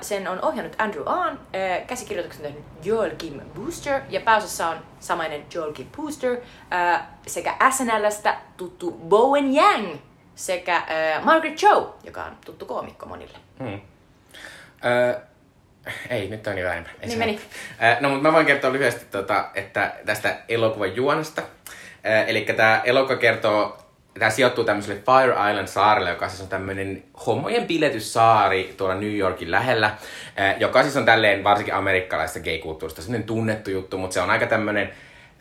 Sen 0.00 0.28
on 0.28 0.38
ohjannut 0.44 0.74
Andrew 0.78 1.02
Ahn, 1.06 1.38
ö, 1.54 1.80
käsikirjoituksen 1.86 2.42
tehnyt 2.42 2.64
Joel 2.82 3.10
Kim 3.18 3.40
Booster, 3.54 4.00
ja 4.08 4.20
pääosassa 4.20 4.68
on 4.68 4.76
samainen 5.00 5.44
Joel 5.54 5.72
Kim 5.72 5.86
Booster, 5.96 6.36
sekä 7.26 7.54
SNLstä 7.70 8.36
tuttu 8.56 8.90
Bowen 8.90 9.54
Yang, 9.56 9.86
sekä 10.34 10.82
Margaret 11.22 11.56
Cho, 11.56 11.96
joka 12.04 12.24
on 12.24 12.36
tuttu 12.44 12.66
koomikko 12.66 13.06
monille. 13.06 13.38
Hmm. 13.58 13.80
Öö, 14.84 15.20
ei, 16.10 16.28
nyt 16.28 16.46
on 16.46 16.58
jo 16.58 16.66
vähemmän. 16.66 16.92
Ei 17.00 17.08
Niin 17.08 17.18
meni. 17.18 17.40
Öö, 17.82 17.96
no, 18.00 18.08
mutta 18.08 18.22
mä 18.22 18.32
voin 18.32 18.46
kertoa 18.46 18.72
lyhyesti 18.72 19.04
tota, 19.10 19.50
että 19.54 19.92
tästä 20.06 20.36
elokuvan 20.48 20.96
juonesta. 20.96 21.42
Eli 22.26 22.40
tämä 22.40 22.82
elokuva 22.84 23.16
kertoo, 23.16 23.83
tämä 24.18 24.30
sijoittuu 24.30 24.64
tämmöiselle 24.64 25.00
Fire 25.00 25.50
Island 25.50 25.68
saarelle, 25.68 26.10
joka 26.10 26.28
siis 26.28 26.40
on 26.40 26.48
tämmöinen 26.48 27.02
homojen 27.26 27.66
piletyssaari 27.66 28.74
tuolla 28.76 28.94
New 28.94 29.16
Yorkin 29.16 29.50
lähellä, 29.50 29.96
öö, 30.40 30.54
joka 30.58 30.82
siis 30.82 30.96
on 30.96 31.04
tälleen 31.04 31.44
varsinkin 31.44 31.74
amerikkalaisessa 31.74 32.40
gay-kulttuurista 32.40 33.02
semmoinen 33.02 33.26
tunnettu 33.26 33.70
juttu, 33.70 33.98
mutta 33.98 34.14
se 34.14 34.20
on 34.20 34.30
aika 34.30 34.46
tämmöinen 34.46 34.92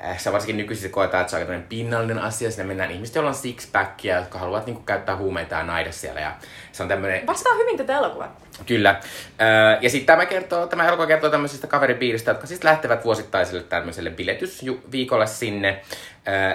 äh, 0.06 0.20
se 0.20 0.32
varsinkin 0.32 0.58
nykyisin 0.58 0.92
koetaan, 0.92 1.22
että 1.22 1.32
se 1.32 1.38
on 1.38 1.52
aika 1.52 1.66
pinnallinen 1.70 2.20
asia. 2.20 2.52
Sinne 2.52 2.64
mennään 2.64 2.92
ihmiset, 2.92 3.16
joilla 3.16 3.30
on 3.30 3.36
six-packia, 3.36 4.16
jotka 4.20 4.40
haluavat 4.40 4.66
niinku, 4.66 4.84
käyttää 4.84 5.18
huumeita 5.18 5.56
ja 5.56 5.64
naida 5.64 5.92
siellä. 5.92 6.22
Ja 6.22 6.32
se 6.72 6.84
on 6.84 6.90
tämmöinen 6.90 7.28
Vastaa 7.28 7.54
hyvin 7.54 7.78
tätä 7.78 7.98
elokuvaa. 7.98 8.36
Kyllä. 8.66 9.00
Öö, 9.42 9.78
ja 9.82 9.90
sitten 9.90 10.06
tämä, 10.06 10.26
kertoo, 10.26 10.68
tämä 10.68 10.88
elokuva 10.88 11.08
kertoo 11.08 11.30
tämmöisistä 11.30 11.68
kaveripiiristä, 11.68 12.32
jotka 12.32 12.48
siis 12.48 12.64
lähtevät 12.64 13.06
vuosittaiselle 13.06 13.64
tämmöiselle 13.64 14.10
biletysviikolle 14.10 15.28
sinne. 15.28 15.82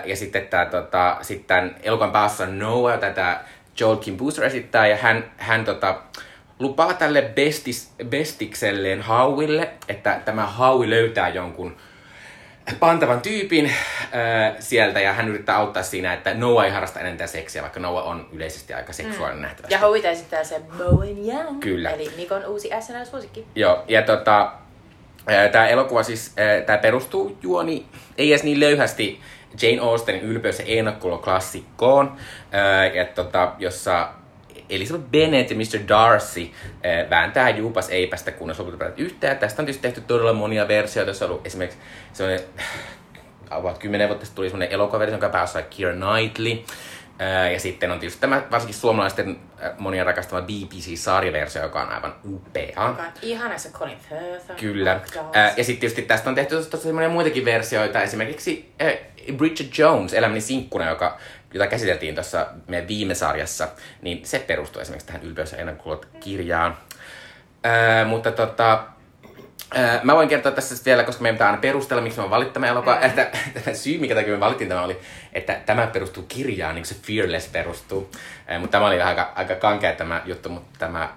Ja 0.05 0.17
sitten 0.17 0.47
tämä 0.47 0.67
tota, 0.67 1.17
sit 1.23 1.47
tämän 1.47 1.77
elokuvan 1.83 2.13
päässä 2.13 2.45
on 2.45 2.59
Noah, 2.59 2.99
tämä 2.99 3.45
Joel 3.81 3.97
Kim 3.97 4.17
Booster 4.17 4.45
esittää, 4.45 4.87
ja 4.87 4.97
hän, 4.97 5.31
hän 5.37 5.65
tota, 5.65 6.03
lupaa 6.59 6.95
tälle 6.95 7.23
bestis, 7.23 7.93
bestikselleen 8.05 9.03
Hauille, 9.03 9.71
että 9.89 10.21
tämä 10.25 10.47
Haui 10.47 10.91
löytää 10.91 11.29
jonkun 11.29 11.77
pantavan 12.81 13.21
tyypin 13.21 13.67
äh, 13.67 13.73
sieltä 14.59 15.01
ja 15.01 15.13
hän 15.13 15.29
yrittää 15.29 15.57
auttaa 15.57 15.83
siinä, 15.83 16.13
että 16.13 16.35
Noah 16.35 16.65
ei 16.65 16.71
harrasta 16.71 17.01
enää 17.01 17.27
seksiä, 17.27 17.63
vaikka 17.63 17.81
Noah 17.81 18.07
on 18.07 18.29
yleisesti 18.33 18.75
aika 18.75 18.93
seksuaalinen 18.93 19.39
mm. 19.39 19.43
nähtävästi. 19.43 19.75
Ja 19.75 19.79
Howie 19.79 20.11
esittää 20.11 20.45
se 20.45 20.61
Bowen 20.79 21.19
Young. 21.29 21.61
Kyllä. 21.61 21.91
Eli 21.91 22.11
Nikon 22.17 22.45
uusi 22.47 22.71
SNL-suosikki. 22.81 23.47
Joo, 23.55 23.85
ja 23.89 24.03
tota, 24.03 24.53
tämä 25.53 25.69
elokuva 25.69 26.03
siis, 26.03 26.35
tämä 26.67 26.79
perustuu 26.79 27.39
juoni, 27.43 27.87
ei 28.19 28.33
edes 28.33 28.43
niin 28.43 28.61
löyhästi 28.61 29.21
Jane 29.63 29.81
Austenin 29.81 30.23
ylpeys 30.23 30.59
ja 30.59 30.65
ennakkulo 30.69 31.19
klassikkoon, 31.19 32.17
ää, 32.53 32.87
ja 32.87 33.05
tota, 33.05 33.53
jossa 33.59 34.09
Elizabeth 34.71 35.11
Bennet 35.11 35.51
ja 35.51 35.57
Mr. 35.57 35.89
Darcy 35.89 36.41
äh, 36.41 37.11
vääntää 37.11 37.51
juupas 37.51 37.89
eipästä, 37.89 38.33
kunnes 38.33 38.59
lopulta 38.59 38.79
päätät 38.79 38.99
yhteen. 38.99 39.39
Tästä 39.39 39.63
on 39.63 39.67
tietysti 39.67 39.83
tehty 39.83 40.01
todella 40.01 40.33
monia 40.33 40.69
versioita. 40.69 41.15
Se 41.15 41.25
on 41.25 41.31
ollut 41.31 41.47
esimerkiksi 41.47 41.79
sellainen, 42.13 42.47
about 43.51 43.79
10 43.79 44.09
vuotta 44.09 44.27
sitten 44.27 44.37
tuli 44.37 44.49
sellainen 44.49 44.75
elokuvaversio, 44.75 45.15
jonka 45.15 45.29
päässä 45.29 45.63
Keira 45.63 45.93
Knightley. 45.93 46.59
Ää, 47.19 47.51
Ja 47.51 47.61
sitten 47.61 47.91
on 47.91 47.99
tietysti 48.01 48.21
tämä 48.21 48.43
varsinkin 48.51 48.75
suomalaisten 48.81 49.41
monia 49.79 50.05
rakastama 50.05 50.43
BBC-sarjaversio, 50.43 51.63
joka 51.63 51.83
on 51.83 51.89
aivan 51.89 52.15
upea. 52.33 52.67
Joka 52.69 52.83
on 52.83 52.97
ihana 53.23 53.59
se 53.59 53.71
Colin 53.71 53.99
Firth. 53.99 54.61
Kyllä. 54.61 55.01
Ää, 55.33 55.55
Ja 55.57 55.65
sitten 55.65 55.81
tietysti 55.81 56.03
tästä 56.03 56.29
on 56.29 56.35
tehty 56.35 56.65
tosi 56.65 56.93
monia 56.93 57.09
muitakin 57.09 57.45
versioita. 57.45 58.03
Esimerkiksi 58.03 58.73
ää, 58.81 58.93
Bridget 59.37 59.79
Jones, 59.79 60.15
Elämäni 60.15 60.41
sinkkuna, 60.41 60.89
joka, 60.89 61.19
jota 61.55 61.67
käsiteltiin 61.67 62.15
tuossa 62.15 62.47
meidän 62.67 62.89
viime 62.89 63.15
sarjassa, 63.15 63.69
niin 64.03 64.27
se 64.27 64.39
perustuu 64.39 64.83
esimerkiksi 64.83 65.07
tähän 65.07 65.23
Ylpeys 65.23 65.53
ja 65.53 65.59
kirjaan. 66.21 66.77
Ää, 67.65 68.05
mutta 68.05 68.33
tota, 68.33 68.85
mä 70.03 70.15
voin 70.15 70.29
kertoa 70.29 70.53
tässä 70.53 70.85
vielä, 70.87 71.05
koska 71.05 71.23
meidän 71.23 71.35
pitää 71.35 71.47
aina 71.47 71.61
perustella, 71.61 72.03
miksi 72.03 72.21
me 72.21 72.31
valittiin 72.31 72.55
tämä 72.55 72.67
elokuva. 72.67 73.01
Että, 73.01 73.27
tämä 73.55 73.77
syy, 73.77 73.99
mikä 73.99 74.15
takia 74.15 74.33
me 74.33 74.41
valittiin 74.41 74.69
tämä 74.69 74.83
oli, 74.83 75.01
että 75.33 75.61
tämä 75.67 75.87
perustuu 75.87 76.25
kirjaan, 76.29 76.75
niin 76.75 76.83
kuin 76.83 76.95
se 76.95 77.03
Fearless 77.03 77.49
perustuu. 77.49 78.11
Ää, 78.47 78.59
mutta 78.59 78.73
tämä 78.73 78.87
oli 78.87 78.99
vähän 78.99 79.09
aika, 79.09 79.33
aika 79.35 79.55
kankea 79.55 79.93
tämä 79.93 80.23
juttu, 80.25 80.49
mutta 80.49 80.79
tämä 80.79 81.09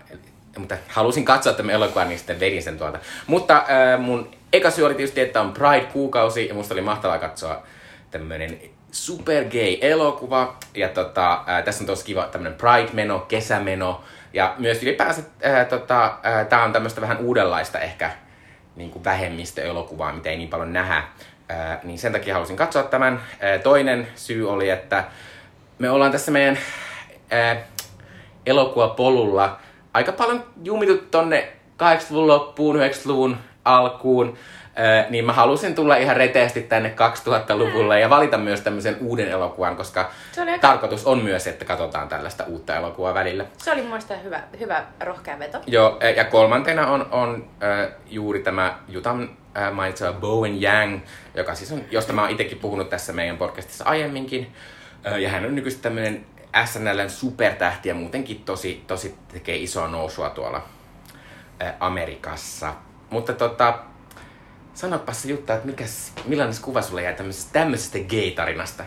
mutta 0.58 0.78
halusin 0.88 1.26
katsoa 1.26 1.54
tämän 1.54 1.76
elokuvan, 1.76 2.10
niin 2.10 2.18
sitten 2.18 2.40
vedin 2.40 2.64
sen 2.64 2.78
tuolta. 2.78 3.00
Mutta 3.28 3.66
mun 3.98 4.32
eka 4.54 4.72
syy 4.72 4.86
oli 4.86 4.96
tietysti, 4.96 5.22
että 5.22 5.42
on 5.42 5.54
Pride-kuukausi, 5.54 6.48
ja 6.48 6.54
musta 6.54 6.74
oli 6.74 6.82
mahtavaa 6.82 7.20
katsoa 7.20 7.64
tämmönen 8.12 8.60
super 8.92 9.44
gay 9.44 9.78
elokuva. 9.82 10.56
Ja 10.76 10.90
tota, 10.90 11.44
tässä 11.66 11.84
on 11.84 11.88
tosi 11.88 12.06
kiva 12.06 12.24
tämmönen 12.24 12.58
Pride-meno, 12.58 13.20
kesämeno. 13.20 14.04
Ja 14.34 14.56
myös 14.58 14.84
ylipäänsä 14.84 15.22
äh, 15.46 15.68
tota, 15.68 16.18
tää 16.50 16.64
on 16.64 16.74
tämmöistä 16.74 17.02
vähän 17.02 17.18
uudenlaista 17.18 17.80
ehkä 17.80 18.12
niin 18.82 18.92
kuin 18.92 19.04
vähemmistöelokuvaa, 19.04 20.14
mitä 20.14 20.30
ei 20.30 20.38
niin 20.38 20.50
paljon 20.50 20.74
nähdä. 20.74 20.98
Äh, 21.52 21.80
niin 21.84 22.00
sen 22.00 22.12
takia 22.12 22.34
halusin 22.34 22.58
katsoa 22.58 22.84
tämän. 22.84 23.14
Äh, 23.14 23.62
toinen 23.64 24.08
syy 24.16 24.50
oli, 24.50 24.70
että 24.70 25.04
me 25.80 25.90
ollaan 25.90 26.12
tässä 26.12 26.32
meidän 26.32 26.58
äh, 27.34 27.58
elokuvapolulla 28.46 29.60
aika 29.94 30.12
paljon 30.12 30.44
jumittu 30.64 30.98
tonne 31.12 31.52
80-luvun 31.84 32.28
loppuun, 32.28 32.76
90-luvun 32.76 33.38
alkuun, 33.66 34.38
Niin 35.10 35.26
mä 35.26 35.34
halusin 35.34 35.76
tulla 35.76 35.96
ihan 35.96 36.18
reteästi 36.18 36.62
tänne 36.62 36.94
2000-luvulle 36.96 38.00
ja 38.00 38.10
valita 38.10 38.38
myös 38.38 38.62
tämmöisen 38.62 38.98
uuden 39.00 39.28
elokuvan, 39.28 39.76
koska 39.76 40.12
aika- 40.40 40.62
tarkoitus 40.62 41.06
on 41.06 41.24
myös, 41.24 41.48
että 41.48 41.66
katsotaan 41.66 42.08
tällaista 42.08 42.44
uutta 42.44 42.76
elokuvaa 42.76 43.14
välillä. 43.14 43.46
Se 43.58 43.72
oli 43.72 43.82
mielestä 43.82 44.18
hyvä, 44.18 44.44
hyvä 44.60 44.84
rohkea 45.00 45.40
veto. 45.40 45.62
Joo, 45.68 46.00
ä, 46.04 46.10
ja 46.10 46.26
kolmantena 46.26 46.88
on, 46.88 47.08
on 47.12 47.48
äh, 47.64 47.90
juuri 48.10 48.40
tämä 48.40 48.80
Jutan 48.88 49.30
äh, 49.58 49.74
mainitsema 49.74 50.14
Bowen 50.14 50.64
Yang, 50.64 51.00
joka 51.36 51.56
siis 51.56 51.72
on, 51.72 51.82
josta 51.92 52.14
mä 52.14 52.22
oon 52.22 52.32
itsekin 52.32 52.60
puhunut 52.60 52.90
tässä 52.90 53.14
meidän 53.14 53.38
podcastissa 53.38 53.86
aiemminkin. 53.86 54.54
Äh, 55.08 55.20
ja 55.20 55.30
hän 55.30 55.46
on 55.46 55.56
nykyisin 55.56 55.82
tämmöinen 55.82 56.26
SNLn 56.66 57.10
supertähti 57.10 57.90
ja 57.90 57.96
muutenkin 57.96 58.42
tosi, 58.46 58.84
tosi 58.88 59.16
tekee 59.34 59.56
isoa 59.56 59.88
nousua 59.88 60.30
tuolla 60.30 60.64
äh, 61.62 61.74
Amerikassa. 61.80 62.74
Mutta 63.10 63.34
tota, 63.34 63.80
sanopas 64.74 65.22
se 65.22 65.30
Jutta, 65.30 65.54
että 65.54 65.68
mikäs, 65.68 66.12
millainen 66.26 66.56
kuva 66.62 66.82
sulle 66.82 67.04
jäi 67.04 67.14
tämmöisestä, 67.14 67.54
tämmöisestä 67.54 67.98
gay-tarinasta? 67.98 68.84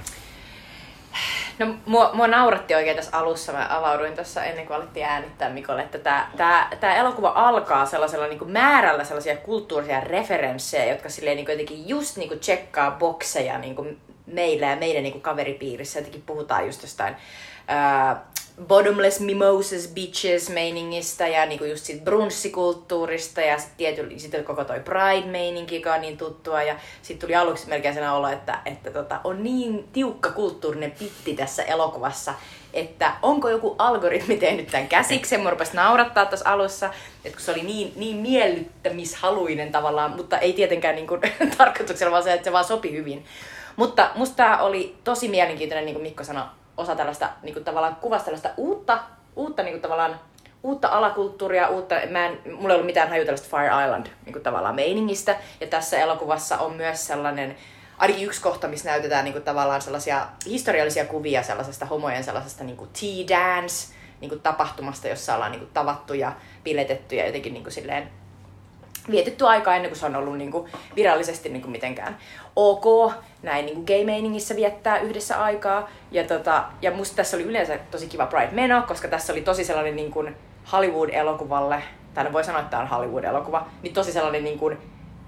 No 1.58 1.74
mua, 1.86 2.10
mua 2.12 2.26
nauratti 2.26 2.74
oikein 2.74 2.96
tässä 2.96 3.18
alussa, 3.18 3.52
mä 3.52 3.66
avauduin 3.70 4.14
tuossa 4.14 4.44
ennen 4.44 4.66
kuin 4.66 4.76
alettiin 4.76 5.06
äänittää 5.06 5.50
Mikolle, 5.50 5.82
että 5.82 5.98
tämä 5.98 6.30
tää, 6.36 6.70
tää 6.80 6.96
elokuva 6.96 7.32
alkaa 7.34 7.86
sellaisella 7.86 8.26
niinku 8.26 8.44
määrällä 8.44 9.04
sellaisia 9.04 9.36
kulttuurisia 9.36 10.00
referenssejä, 10.00 10.92
jotka 10.92 11.08
silleen 11.08 11.36
niinku 11.36 11.50
jotenkin 11.50 11.88
just 11.88 12.16
niinku 12.16 12.36
tsekkaa 12.36 12.90
bokseja 12.90 13.58
niinku 13.58 13.86
meillä 14.26 14.66
ja 14.66 14.76
meidän 14.76 15.02
niinku 15.02 15.20
kaveripiirissä. 15.20 15.98
Jotenkin 15.98 16.22
puhutaan 16.26 16.66
just 16.66 16.82
jostain 16.82 17.16
ää, 17.68 18.24
bottomless 18.62 19.20
mimosas 19.20 19.88
bitches 19.94 20.50
meiningistä 20.50 21.28
ja 21.28 21.46
niinku 21.46 21.64
just 21.64 21.84
siitä 21.84 22.04
brunssikulttuurista 22.04 23.40
ja 23.40 23.58
sitten 23.58 23.76
tietysti 23.76 24.18
sit 24.18 24.44
koko 24.44 24.64
toi 24.64 24.80
pride-meininki, 24.80 25.74
joka 25.74 25.94
on 25.94 26.00
niin 26.00 26.16
tuttua 26.16 26.62
ja 26.62 26.76
sitten 27.02 27.26
tuli 27.26 27.34
aluksi 27.34 27.68
melkein 27.68 27.94
sellainen 27.94 28.18
olo, 28.18 28.28
että, 28.28 28.58
että 28.66 28.90
tota, 28.90 29.20
on 29.24 29.42
niin 29.44 29.88
tiukka 29.92 30.30
kulttuurinen 30.30 30.90
pitti 30.90 31.34
tässä 31.34 31.62
elokuvassa, 31.62 32.34
että 32.72 33.12
onko 33.22 33.48
joku 33.48 33.74
algoritmi 33.78 34.36
tehnyt 34.36 34.66
tämän 34.66 34.88
käsiksen, 34.88 35.40
mua 35.40 35.50
rupesi 35.50 35.76
naurattaa 35.76 36.26
tuossa 36.26 36.50
alussa, 36.50 36.90
että 37.24 37.36
kun 37.36 37.44
se 37.44 37.50
oli 37.52 37.62
niin, 37.62 37.92
niin 37.96 38.16
miellyttämishaluinen 38.16 39.72
tavallaan, 39.72 40.10
mutta 40.10 40.38
ei 40.38 40.52
tietenkään 40.52 40.94
niin 40.94 41.06
kuin, 41.06 41.20
tarkoituksella, 41.58 42.12
vaan 42.12 42.22
se, 42.22 42.32
että 42.32 42.44
se 42.44 42.52
vaan 42.52 42.64
sopi 42.64 42.92
hyvin. 42.92 43.24
Mutta 43.76 44.10
musta 44.14 44.36
tää 44.36 44.62
oli 44.62 44.96
tosi 45.04 45.28
mielenkiintoinen, 45.28 45.84
niin 45.84 45.94
kuin 45.94 46.02
Mikko 46.02 46.24
sanoi, 46.24 46.44
osa 46.76 46.96
tällaista 46.96 47.30
niin 47.42 47.54
kuin 47.54 47.64
tavallaan 47.64 47.96
kuvasta 47.96 48.24
tällaista 48.24 48.50
uutta, 48.56 48.98
uutta 49.36 49.62
niin 49.62 49.72
kuin 49.72 49.82
tavallaan 49.82 50.20
uutta 50.62 50.88
alakulttuuria, 50.88 51.68
uutta, 51.68 51.94
mä 52.10 52.26
en, 52.26 52.40
mulla 52.44 52.68
ei 52.68 52.74
ollut 52.74 52.86
mitään 52.86 53.08
haju 53.08 53.24
tällaista 53.24 53.56
Fire 53.56 53.84
Island 53.84 54.06
niin 54.24 54.32
kuin 54.32 54.42
tavallaan 54.42 54.74
meiningistä. 54.74 55.36
Ja 55.60 55.66
tässä 55.66 55.98
elokuvassa 55.98 56.58
on 56.58 56.72
myös 56.72 57.06
sellainen, 57.06 57.56
ainakin 57.98 58.26
yksi 58.26 58.42
kohta, 58.42 58.68
missä 58.68 58.90
näytetään 58.90 59.24
niin 59.24 59.32
kuin 59.32 59.44
tavallaan 59.44 59.82
sellaisia 59.82 60.26
historiallisia 60.46 61.04
kuvia 61.04 61.42
sellaisesta 61.42 61.86
homojen 61.86 62.24
sellaisesta 62.24 62.64
niin 62.64 62.76
kuin 62.76 62.90
tea 63.00 63.38
dance 63.38 63.94
niin 64.20 64.28
kuin 64.28 64.40
tapahtumasta, 64.40 65.08
jossa 65.08 65.34
ollaan 65.34 65.52
niin 65.52 65.60
kuin 65.60 65.70
tavattu 65.74 66.14
ja 66.14 66.32
piletetty 66.64 67.16
ja 67.16 67.26
jotenkin 67.26 67.52
niin 67.52 67.64
kuin 67.64 67.72
silleen 67.72 68.08
vietetty 69.10 69.46
aikaa 69.46 69.74
ennen 69.74 69.90
kuin 69.90 69.98
se 69.98 70.06
on 70.06 70.16
ollut 70.16 70.38
niin 70.38 70.50
kuin 70.50 70.72
virallisesti 70.96 71.48
niin 71.48 71.62
kuin 71.62 71.72
mitenkään 71.72 72.18
ok 72.56 73.12
näin 73.44 73.66
niin 73.66 73.84
gay-meiningissä 73.86 74.56
viettää 74.56 74.98
yhdessä 74.98 75.42
aikaa. 75.42 75.90
Ja, 76.10 76.24
tota, 76.24 76.64
ja 76.82 76.90
musta 76.90 77.16
tässä 77.16 77.36
oli 77.36 77.44
yleensä 77.44 77.78
tosi 77.90 78.06
kiva 78.06 78.26
Pride-meno, 78.26 78.82
koska 78.82 79.08
tässä 79.08 79.32
oli 79.32 79.40
tosi 79.40 79.64
sellainen 79.64 79.96
niin 79.96 80.10
kuin 80.10 80.36
Hollywood-elokuvalle, 80.72 81.82
tai 82.14 82.24
no 82.24 82.32
voi 82.32 82.44
sanoa, 82.44 82.60
että 82.60 82.70
tämä 82.70 82.82
on 82.82 82.88
Hollywood-elokuva, 82.88 83.66
niin 83.82 83.94
tosi 83.94 84.12
sellainen 84.12 84.44
niin 84.44 84.58
kuin 84.58 84.78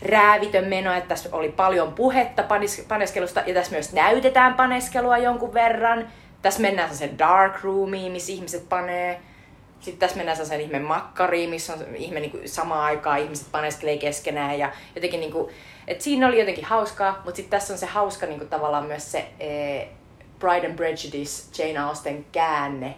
räävitön 0.03 0.65
meno, 0.65 0.93
että 0.93 1.09
tässä 1.09 1.29
oli 1.33 1.49
paljon 1.49 1.93
puhetta 1.93 2.43
paneskelusta, 2.89 3.43
ja 3.47 3.55
tässä 3.55 3.73
myös 3.73 3.93
näytetään 3.93 4.55
paneskelua 4.55 5.19
jonkun 5.19 5.55
verran. 5.55 6.09
Tässä 6.43 6.63
mennään 6.63 6.95
sen 6.95 7.19
dark 7.19 7.65
roomiin, 7.65 8.13
missä 8.13 8.33
ihmiset 8.33 8.69
panee. 8.69 9.21
Sitten 9.81 10.01
tässä 10.01 10.17
mennään 10.17 10.47
sen 10.47 10.61
ihme 10.61 10.79
makkariin, 10.79 11.51
missä 11.51 11.73
on 11.73 11.97
ihme 11.97 12.21
niin 12.21 12.49
samaan 12.49 12.85
aikaan 12.85 13.19
ihmiset 13.19 13.47
paneskelee 13.53 13.99
keskenään 13.99 14.59
ja 14.59 14.73
jotenkin 14.95 15.21
niin 15.21 15.33
kuin, 15.33 15.49
että 15.87 16.05
siinä 16.05 16.29
oli 16.29 16.39
jotenkin 16.39 16.65
hauskaa, 16.65 17.13
mutta 17.25 17.37
sitten 17.37 17.59
tässä 17.59 17.73
on 17.73 17.79
se 17.79 17.87
hauska 17.87 18.27
niin 18.27 18.39
kuin 18.39 18.51
tavallaan 18.51 18.87
myös 18.87 19.13
se 19.13 19.29
eh, 19.41 19.89
Pride 20.39 20.67
and 20.67 20.77
Prejudice, 20.77 21.63
Jane 21.63 21.79
Austen 21.79 22.27
käänne 22.33 22.95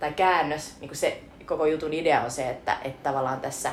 tai 0.00 0.12
käännös, 0.12 0.76
niin 0.80 0.88
kuin 0.88 0.98
se 0.98 1.20
koko 1.46 1.66
jutun 1.66 1.92
idea 1.92 2.20
on 2.20 2.30
se, 2.30 2.50
että, 2.50 2.76
että 2.84 3.10
tavallaan 3.10 3.40
tässä, 3.40 3.72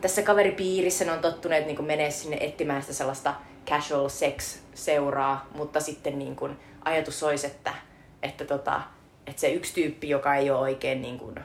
tässä 0.00 0.22
kaveripiirissä 0.22 1.04
ne 1.04 1.12
on 1.12 1.18
tottuneet 1.18 1.66
niin 1.66 1.84
menee 1.84 2.10
sinne 2.10 2.36
etsimään 2.40 2.82
sitä 2.82 2.94
sellaista 2.94 3.34
casual 3.66 4.08
sex 4.08 4.58
seuraa, 4.74 5.48
mutta 5.54 5.80
sitten 5.80 6.18
niin 6.18 6.36
kuin 6.36 6.56
ajatus 6.84 7.22
olisi, 7.22 7.46
että, 7.46 7.74
että, 8.22 8.44
tota, 8.44 8.80
että 9.26 9.40
se 9.40 9.52
yksi 9.52 9.74
tyyppi, 9.74 10.08
joka 10.08 10.34
ei 10.34 10.50
ole 10.50 10.60
oikein 10.60 11.02
niin 11.02 11.18
kuin, 11.18 11.40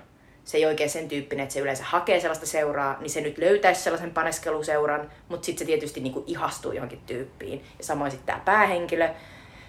se 0.45 0.57
ei 0.57 0.65
oikein 0.65 0.89
sen 0.89 1.07
tyyppinen, 1.07 1.43
että 1.43 1.53
se 1.53 1.59
yleensä 1.59 1.83
hakee 1.83 2.19
sellaista 2.19 2.45
seuraa, 2.45 2.97
niin 2.99 3.09
se 3.09 3.21
nyt 3.21 3.37
löytäisi 3.37 3.81
sellaisen 3.81 4.11
paneskeluseuran, 4.11 5.11
mutta 5.29 5.45
sitten 5.45 5.59
se 5.59 5.65
tietysti 5.65 5.99
niinku 5.99 6.23
ihastuu 6.27 6.71
johonkin 6.71 7.01
tyyppiin. 7.05 7.63
Ja 7.77 7.83
samoin 7.83 8.11
sitten 8.11 8.25
tämä 8.25 8.45
päähenkilö, 8.45 9.09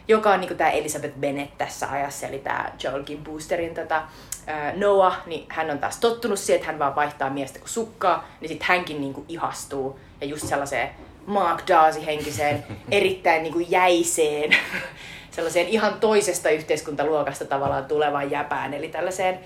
joka 0.08 0.30
on 0.30 0.40
niinku 0.40 0.54
tämä 0.54 0.70
Elizabeth 0.70 1.14
Bennet 1.18 1.58
tässä 1.58 1.90
ajassa, 1.90 2.26
eli 2.26 2.38
tämä 2.38 2.72
Joel 2.82 3.02
Kim 3.02 3.24
Boosterin 3.24 3.74
tota, 3.74 4.02
ää, 4.46 4.72
Noah, 4.76 5.26
niin 5.26 5.46
hän 5.48 5.70
on 5.70 5.78
taas 5.78 6.00
tottunut 6.00 6.38
siihen, 6.38 6.56
että 6.56 6.66
hän 6.66 6.78
vaan 6.78 6.96
vaihtaa 6.96 7.30
miestä 7.30 7.58
kuin 7.58 7.68
sukkaa, 7.68 8.28
niin 8.40 8.48
sitten 8.48 8.68
hänkin 8.68 9.00
niinku 9.00 9.24
ihastuu. 9.28 10.00
Ja 10.20 10.26
just 10.26 10.48
sellaiseen 10.48 10.90
Mark 11.26 11.62
Darcy-henkiseen, 11.68 12.64
erittäin 12.90 13.42
niinku 13.42 13.58
jäiseen, 13.58 14.56
sellaiseen 15.30 15.68
ihan 15.68 16.00
toisesta 16.00 16.50
yhteiskuntaluokasta 16.50 17.44
tavallaan 17.44 17.84
tulevaan 17.84 18.30
jäpään, 18.30 18.74
eli 18.74 18.88
tällaiseen 18.88 19.38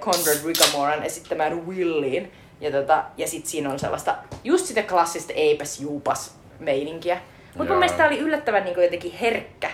Conrad 0.00 0.46
Rickamoran 0.46 1.02
esittämään 1.02 1.66
Williin. 1.66 2.32
Ja, 2.60 2.70
tota, 2.70 3.04
ja 3.16 3.28
sitten 3.28 3.50
siinä 3.50 3.70
on 3.70 3.78
sellaista, 3.78 4.16
just 4.44 4.66
sitä 4.66 4.82
klassista 4.82 5.32
eipäs 5.32 5.80
juupas 5.80 6.34
meininkiä. 6.58 7.20
Mutta 7.54 7.72
mun 7.72 7.78
mielestä 7.78 7.98
tää 7.98 8.06
oli 8.06 8.18
yllättävän 8.18 8.64
niin 8.64 8.82
jotenkin 8.82 9.12
herkkä 9.12 9.70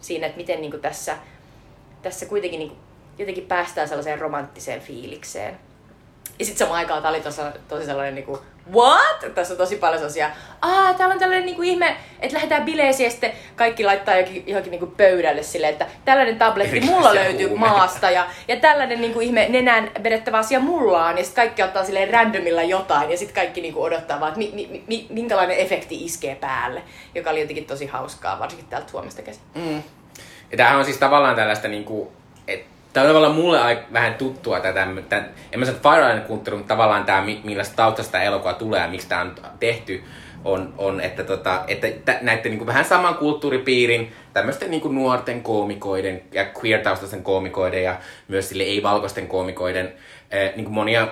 siinä, 0.00 0.26
että 0.26 0.36
miten 0.36 0.60
niin 0.60 0.80
tässä, 0.80 1.16
tässä 2.02 2.26
kuitenkin 2.26 2.58
niin 2.58 2.72
jotenkin 3.18 3.46
päästään 3.46 3.88
sellaiseen 3.88 4.20
romanttiseen 4.20 4.80
fiilikseen. 4.80 5.58
Ja 6.38 6.44
sitten 6.44 6.58
samaan 6.58 6.78
aikaan 6.78 7.02
tää 7.02 7.10
oli 7.10 7.20
tosi, 7.20 7.40
tosi 7.68 7.86
sellainen 7.86 8.14
niinku, 8.14 8.38
what? 8.74 9.34
Tässä 9.34 9.54
on 9.54 9.58
tosi 9.58 9.76
paljon 9.76 9.98
sellaisia, 9.98 10.30
aa, 10.62 10.94
täällä 10.94 11.12
on 11.12 11.18
tällainen 11.18 11.46
niinku 11.46 11.62
ihme, 11.62 11.96
että 12.20 12.34
lähdetään 12.34 12.64
bileisiin 12.64 13.04
ja 13.04 13.10
sitten 13.10 13.32
kaikki 13.56 13.84
laittaa 13.84 14.16
johonkin, 14.16 14.44
johonkin 14.46 14.70
niinku 14.70 14.86
pöydälle 14.86 15.42
silleen, 15.42 15.72
että 15.72 15.86
tällainen 16.04 16.38
tabletti 16.38 16.80
mulla 16.80 17.14
löytyy 17.14 17.48
huumeita. 17.48 17.76
maasta 17.76 18.10
ja, 18.10 18.26
ja 18.48 18.56
tällainen 18.56 19.00
niinku 19.00 19.20
ihme 19.20 19.46
nenään 19.48 19.90
vedettävä 20.02 20.38
asia 20.38 20.60
mulla 20.60 21.06
on 21.06 21.18
ja 21.18 21.24
sitten 21.24 21.42
kaikki 21.42 21.62
ottaa 21.62 21.84
silleen 21.84 22.10
randomilla 22.10 22.62
jotain 22.62 23.10
ja 23.10 23.16
sitten 23.16 23.34
kaikki 23.34 23.60
niinku 23.60 23.82
odottaa 23.82 24.20
vaan, 24.20 24.28
että 24.28 24.38
mi, 24.38 24.50
mi, 24.54 24.84
mi, 24.86 25.06
minkälainen 25.10 25.58
efekti 25.58 26.04
iskee 26.04 26.34
päälle, 26.34 26.82
joka 27.14 27.30
oli 27.30 27.40
jotenkin 27.40 27.66
tosi 27.66 27.86
hauskaa, 27.86 28.38
varsinkin 28.38 28.68
täältä 28.68 28.90
Suomesta 28.90 29.22
käsin. 29.22 29.42
Mm. 29.54 29.82
Ja 30.50 30.56
tämähän 30.56 30.78
on 30.78 30.84
siis 30.84 30.98
tavallaan 30.98 31.36
tällaista 31.36 31.68
niinku, 31.68 32.12
tää 32.92 33.02
on 33.02 33.08
tavallaan 33.08 33.34
mulle 33.34 33.60
aika 33.60 33.82
vähän 33.92 34.14
tuttua 34.14 34.60
tätä, 34.60 34.86
tämän, 35.08 35.30
en 35.52 35.58
mä 35.58 35.66
sano 35.66 35.78
Fire 35.82 36.20
kulttuuri, 36.20 36.56
mutta 36.56 36.74
tavallaan 36.74 37.04
tämä, 37.04 37.22
millaista 37.44 37.76
taustasta 37.76 38.12
tämä 38.12 38.24
elokuva 38.24 38.52
tulee 38.52 38.80
ja 38.80 38.88
miksi 38.88 39.08
tämä 39.08 39.20
on 39.20 39.34
tehty, 39.60 40.04
on, 40.44 40.74
on 40.78 41.00
että, 41.00 41.24
tota, 41.24 41.64
että 41.68 41.88
tä, 42.04 42.18
näiden 42.22 42.50
niinku 42.50 42.66
vähän 42.66 42.84
saman 42.84 43.14
kulttuuripiirin, 43.14 44.12
tämmöisten 44.32 44.70
niinku 44.70 44.88
nuorten 44.88 45.42
koomikoiden 45.42 46.22
ja 46.32 46.44
queer-taustaisten 46.44 47.22
koomikoiden 47.22 47.82
ja 47.82 47.96
myös 48.28 48.48
sille 48.48 48.62
ei-valkoisten 48.62 49.26
koomikoiden 49.26 49.86
äh, 50.34 50.56
niinku 50.56 50.70
monia 50.70 51.08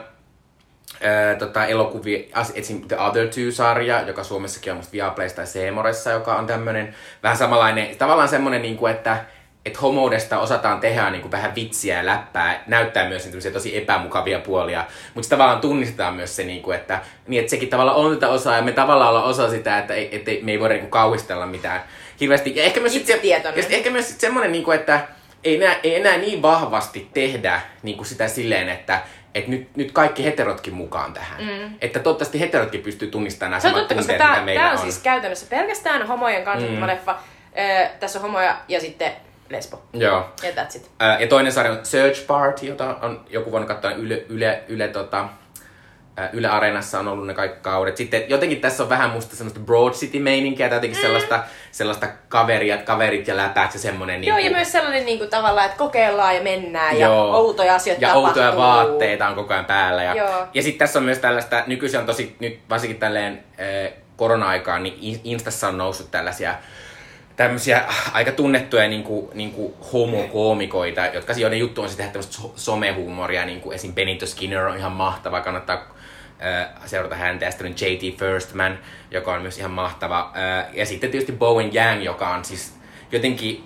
Öö, 1.04 1.34
tota, 1.34 1.66
elokuvia, 1.66 2.18
esim. 2.54 2.88
The 2.88 2.98
Other 2.98 3.28
Two-sarja, 3.28 4.00
joka 4.06 4.24
Suomessakin 4.24 4.72
on 4.72 4.76
musta 4.76 4.92
Viaplaysta 4.92 5.40
ja 5.40 5.46
Seemoressa, 5.46 6.10
joka 6.10 6.36
on 6.36 6.46
tämmönen 6.46 6.94
vähän 7.22 7.36
samanlainen, 7.36 7.96
tavallaan 7.96 8.28
semmonen, 8.28 8.62
niin 8.62 8.76
kuin, 8.76 8.92
että 9.66 9.76
et 9.78 9.82
homoudesta 9.82 10.38
osataan 10.38 10.80
tehdä 10.80 11.10
niin 11.10 11.22
kuin 11.22 11.32
vähän 11.32 11.54
vitsiä 11.54 11.96
ja 11.96 12.06
läppää, 12.06 12.62
näyttää 12.66 13.08
myös 13.08 13.32
niin 13.32 13.52
tosi 13.52 13.76
epämukavia 13.76 14.38
puolia, 14.38 14.84
mutta 15.14 15.28
tavallaan 15.30 15.60
tunnistetaan 15.60 16.14
myös 16.14 16.36
se, 16.36 16.44
niin 16.44 16.62
kuin, 16.62 16.76
että, 16.76 17.00
niin, 17.26 17.40
että 17.40 17.50
sekin 17.50 17.68
tavallaan 17.68 17.96
on 17.96 18.14
tätä 18.14 18.28
osaa 18.28 18.56
ja 18.56 18.62
me 18.62 18.72
tavallaan 18.72 19.10
ollaan 19.10 19.24
osa 19.30 19.50
sitä, 19.50 19.78
että, 19.78 19.94
ei- 19.94 20.16
että 20.16 20.30
me 20.42 20.52
ei 20.52 20.60
voida 20.60 20.74
niin 20.74 20.80
kuin, 20.80 20.90
kauhistella 20.90 21.46
mitään 21.46 21.82
hirveästi. 22.20 22.56
Ja 22.56 22.64
ehkä 22.64 22.80
myös, 22.80 22.92
sit 22.92 23.06
se, 23.06 23.20
ehkä 23.70 23.90
myös 23.90 24.08
sit 24.08 24.20
semmonen, 24.20 24.52
niin 24.52 24.64
kuin, 24.64 24.78
että 24.78 25.00
ei 25.44 25.56
enää, 25.56 25.76
ei 25.82 25.94
enää 25.96 26.16
niin 26.18 26.42
vahvasti 26.42 27.10
tehdä 27.14 27.60
niin 27.82 27.96
kuin 27.96 28.06
sitä 28.06 28.28
silleen, 28.28 28.68
että 28.68 29.00
et 29.34 29.48
nyt, 29.48 29.76
nyt 29.76 29.92
kaikki 29.92 30.24
heterotkin 30.24 30.74
mukaan 30.74 31.12
tähän. 31.12 31.40
Mm. 31.44 31.74
Että 31.80 31.98
toivottavasti 31.98 32.40
heterotkin 32.40 32.80
pystyy 32.80 33.08
tunnistamaan 33.10 33.50
nämä 33.50 33.56
on 33.56 33.60
samat 33.86 33.88
tunteet, 33.88 34.18
mitä 34.30 34.40
meillä 34.42 34.60
tämä 34.62 34.70
on 34.72 34.76
on. 34.78 34.82
siis 34.82 34.98
käytännössä 34.98 35.46
pelkästään 35.50 36.06
homojen 36.06 36.44
kansantuttava 36.44 36.86
Mm. 36.86 36.92
leffa. 36.92 37.18
Öö, 37.58 37.88
tässä 38.00 38.18
on 38.18 38.22
homoja 38.22 38.56
ja 38.68 38.80
sitten 38.80 39.12
lesbo. 39.48 39.82
Joo. 39.92 40.26
Ja 40.42 40.50
that's 40.50 40.76
it. 40.76 40.90
Ää, 40.98 41.20
ja 41.20 41.26
toinen 41.26 41.52
sarja 41.52 41.72
on 41.72 41.86
Search 41.86 42.26
Party, 42.26 42.66
jota 42.66 42.96
on 43.02 43.24
joku 43.30 43.52
voinut 43.52 43.68
katsoa 43.68 43.90
Yle, 43.90 44.24
yle, 44.28 44.64
yle, 44.68 44.88
tota, 44.88 45.28
Yle 46.32 46.48
Areenassa 46.48 46.98
on 46.98 47.08
ollut 47.08 47.26
ne 47.26 47.34
kaikki 47.34 47.58
kaudet. 47.62 47.96
Sitten 47.96 48.24
jotenkin 48.28 48.60
tässä 48.60 48.82
on 48.82 48.88
vähän 48.88 49.10
musta 49.10 49.36
semmoista 49.36 49.60
Broad 49.60 49.92
City-meininkiä, 49.92 50.68
tai 50.68 50.76
jotenkin 50.76 50.98
mm. 50.98 51.02
sellaista, 51.02 51.44
sellaista 51.72 52.06
kaveria, 52.28 52.78
kaverit 52.78 53.28
ja 53.28 53.36
läpät 53.36 53.74
ja 53.74 53.80
semmoinen. 53.80 54.24
Joo, 54.24 54.36
niinku- 54.36 54.50
ja 54.52 54.56
myös 54.56 54.72
sellainen 54.72 55.06
niin 55.06 55.18
kuin, 55.18 55.30
tavallaan, 55.30 55.66
että 55.66 55.78
kokeillaan 55.78 56.36
ja 56.36 56.42
mennään 56.42 56.98
ja 56.98 57.06
Joo. 57.06 57.36
outoja 57.36 57.74
asioita 57.74 58.02
ja 58.02 58.08
tapahtuu. 58.08 58.28
outoja 58.28 58.56
vaatteita 58.56 59.28
on 59.28 59.34
koko 59.34 59.54
ajan 59.54 59.64
päällä. 59.64 60.02
Ja, 60.02 60.14
Joo. 60.14 60.46
ja 60.54 60.62
sitten 60.62 60.78
tässä 60.78 60.98
on 60.98 61.04
myös 61.04 61.18
tällaista, 61.18 61.62
nykyisin 61.66 62.00
on 62.00 62.06
tosi, 62.06 62.36
nyt 62.40 62.60
varsinkin 62.70 62.98
tälleen 62.98 63.44
äh, 63.60 63.92
korona-aikaan, 64.16 64.82
niin 64.82 64.98
In- 65.00 65.20
Instassa 65.24 65.68
on 65.68 65.78
noussut 65.78 66.10
tällaisia 66.10 66.54
tämmöisiä 67.36 67.84
aika 68.12 68.32
tunnettuja 68.32 68.88
niinku, 68.88 69.30
niinku 69.34 69.76
homokoomikoita, 69.92 71.06
jotka 71.06 71.32
joiden 71.32 71.58
juttu 71.58 71.82
on 71.82 71.88
sitten 71.88 72.06
tehdä 72.06 72.12
tämmöistä 72.12 72.42
so- 72.42 72.52
somehuumoria, 72.56 73.44
niin 73.44 73.60
kuin 73.60 73.74
esim. 73.74 73.94
Benito 73.94 74.26
Skinner 74.26 74.66
on 74.66 74.76
ihan 74.76 74.92
mahtava, 74.92 75.40
kannattaa 75.40 75.76
äh, 76.44 76.68
seurata 76.86 77.14
häntä, 77.14 77.44
ja 77.44 77.50
sitten 77.50 77.74
J.T. 77.80 78.18
Firstman, 78.18 78.78
joka 79.10 79.34
on 79.34 79.42
myös 79.42 79.58
ihan 79.58 79.70
mahtava. 79.70 80.32
Äh, 80.36 80.74
ja 80.74 80.86
sitten 80.86 81.10
tietysti 81.10 81.32
Bowen 81.32 81.70
Yang, 81.74 82.04
joka 82.04 82.28
on 82.28 82.44
siis 82.44 82.74
jotenkin 83.12 83.64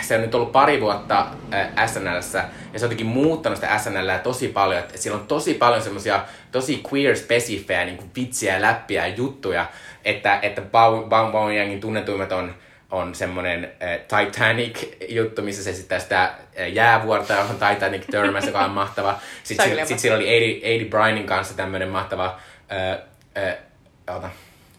se 0.00 0.14
on 0.14 0.20
nyt 0.20 0.34
ollut 0.34 0.52
pari 0.52 0.80
vuotta 0.80 1.26
äh, 1.54 1.88
SNLssä 1.88 2.38
ja 2.72 2.78
se 2.78 2.84
on 2.84 2.88
jotenkin 2.88 3.06
muuttanut 3.06 3.58
sitä 3.58 3.78
SNLää 3.78 4.18
tosi 4.18 4.48
paljon. 4.48 4.80
Että 4.80 4.98
siellä 4.98 5.20
on 5.20 5.26
tosi 5.26 5.54
paljon 5.54 5.82
semmoisia 5.82 6.24
tosi 6.52 6.82
queer-spesifejä 6.88 7.84
niin 7.84 7.96
kuin 7.96 8.10
vitsiä, 8.16 8.60
läppiä 8.60 9.06
ja 9.06 9.14
juttuja, 9.14 9.66
että, 10.04 10.38
että 10.42 10.62
Bow, 10.62 11.08
Bow, 11.08 11.32
Bow 11.32 11.54
Yangin 11.54 11.80
tunnetuimmat 11.80 12.32
on, 12.32 12.54
on 12.90 13.14
semmoinen 13.14 13.72
äh, 13.82 13.98
Titanic-juttu, 13.98 15.42
missä 15.42 15.64
se 15.64 15.70
esittää 15.70 15.98
sitä 15.98 16.22
äh, 16.22 16.72
jäävuorta, 16.72 17.34
johon 17.34 17.56
Titanic 17.56 18.06
törmäsi, 18.10 18.46
joka 18.46 18.64
on 18.64 18.70
mahtava. 18.70 19.18
Sitten, 19.42 19.68
sillä, 19.68 19.84
sit 19.84 19.98
siellä 19.98 20.16
oli 20.16 20.36
Eddie, 20.36 20.74
Eddie 20.74 20.88
Brynin 20.88 21.26
kanssa 21.26 21.54
tämmöinen 21.54 21.88
mahtava 21.88 22.40
äh, 22.72 22.98
äh, 24.16 24.30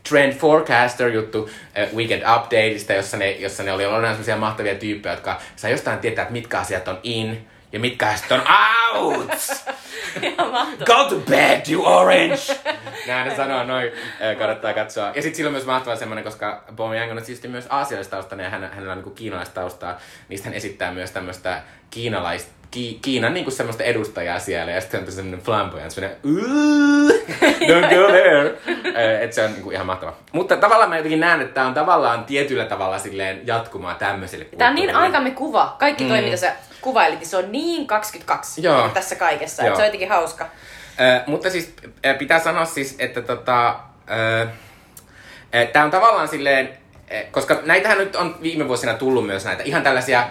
Trend 0.09 0.33
Forecaster 0.33 1.07
juttu 1.07 1.49
äh, 1.77 1.93
Weekend 1.95 2.23
Updateista, 2.35 2.93
jossa 2.93 3.17
ne, 3.17 3.31
jossa 3.31 3.63
ne 3.63 3.71
oli 3.71 3.85
ollut 3.85 4.09
sellaisia 4.09 4.37
mahtavia 4.37 4.75
tyyppejä, 4.75 5.13
jotka 5.13 5.41
saa 5.55 5.71
jostain 5.71 5.99
tietää, 5.99 6.21
että 6.21 6.33
mitkä 6.33 6.59
asiat 6.59 6.87
on 6.87 6.99
in 7.03 7.47
ja 7.71 7.79
mitkä 7.79 8.07
asiat 8.07 8.31
on 8.31 8.43
out. 8.95 9.31
Go 10.85 11.03
to 11.09 11.15
bed, 11.29 11.61
you 11.71 11.85
orange! 11.85 12.59
Näin 13.07 13.27
ne 13.27 13.35
sanoo 13.35 13.63
noin, 13.63 13.91
kannattaa 14.37 14.73
katsoa. 14.73 15.11
Ja 15.15 15.21
sitten 15.21 15.35
sillä 15.35 15.47
on 15.47 15.53
myös 15.53 15.65
mahtava 15.65 15.95
semmoinen, 15.95 16.23
koska 16.23 16.63
Bob 16.75 16.93
Yang 16.93 17.11
on 17.11 17.17
tietysti 17.17 17.47
myös 17.47 17.67
aasialaistaustainen 17.69 18.43
ja 18.43 18.49
hän, 18.49 18.69
hänellä 18.73 18.93
on 18.93 19.01
niin 19.01 19.15
kiinalaistaustaa, 19.15 19.99
niin 20.29 20.43
hän 20.43 20.53
esittää 20.53 20.91
myös 20.91 21.11
tämmöistä 21.11 21.61
kiinalaista 21.89 22.60
Ki- 22.71 22.99
Kiinan 23.01 23.33
niinku 23.33 23.51
semmoista 23.51 23.83
edustajaa 23.83 24.39
siellä 24.39 24.71
ja 24.71 24.81
sitten 24.81 25.03
on 25.03 25.11
semmoinen 25.11 25.41
flamboyant, 25.45 25.91
semmoinen 25.91 26.19
"Ooh, 26.25 27.11
don't 27.41 27.95
go 27.95 28.07
there. 28.07 28.53
Että 29.23 29.35
se 29.35 29.43
on 29.45 29.51
niinku 29.53 29.71
ihan 29.71 29.85
mahtava. 29.85 30.13
Mutta 30.31 30.57
tavallaan 30.57 30.89
mä 30.89 30.97
jotenkin 30.97 31.19
näen, 31.19 31.41
että 31.41 31.53
tämä 31.53 31.67
on 31.67 31.73
tavallaan 31.73 32.25
tietyllä 32.25 32.65
tavalla 32.65 32.99
silleen 32.99 33.47
jatkumaa 33.47 33.93
tämmöiselle 33.95 34.45
Tämä 34.57 34.69
on 34.69 34.75
niin 34.75 34.95
aikamme 34.95 35.31
kuva. 35.31 35.75
Kaikki 35.79 36.03
toi, 36.05 36.21
mitä 36.21 36.37
sä 36.37 36.53
kuvailit, 36.81 37.19
niin 37.19 37.27
se 37.29 37.37
on 37.37 37.51
niin 37.51 37.87
22 37.87 38.63
Joo. 38.63 38.89
tässä 38.89 39.15
kaikessa. 39.15 39.63
Joo. 39.63 39.75
Se 39.75 39.81
on 39.81 39.85
jotenkin 39.87 40.09
hauska. 40.09 40.45
Ö, 40.99 41.21
mutta 41.27 41.49
siis 41.49 41.73
pitää 42.17 42.39
sanoa 42.39 42.65
siis, 42.65 42.95
että 42.99 43.21
tota, 43.21 43.75
tämä 45.73 45.85
on 45.85 45.91
tavallaan 45.91 46.27
silleen, 46.27 46.69
koska 47.31 47.59
näitähän 47.65 47.97
nyt 47.97 48.15
on 48.15 48.35
viime 48.41 48.67
vuosina 48.67 48.93
tullut 48.93 49.25
myös 49.25 49.45
näitä 49.45 49.63
ihan 49.63 49.83
tällaisia, 49.83 50.27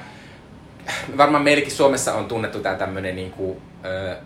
varmaan 1.16 1.44
meilläkin 1.44 1.72
Suomessa 1.72 2.14
on 2.14 2.24
tunnettu 2.24 2.60
tää 2.60 2.74
tämmönen 2.74 3.16
niinku, 3.16 3.62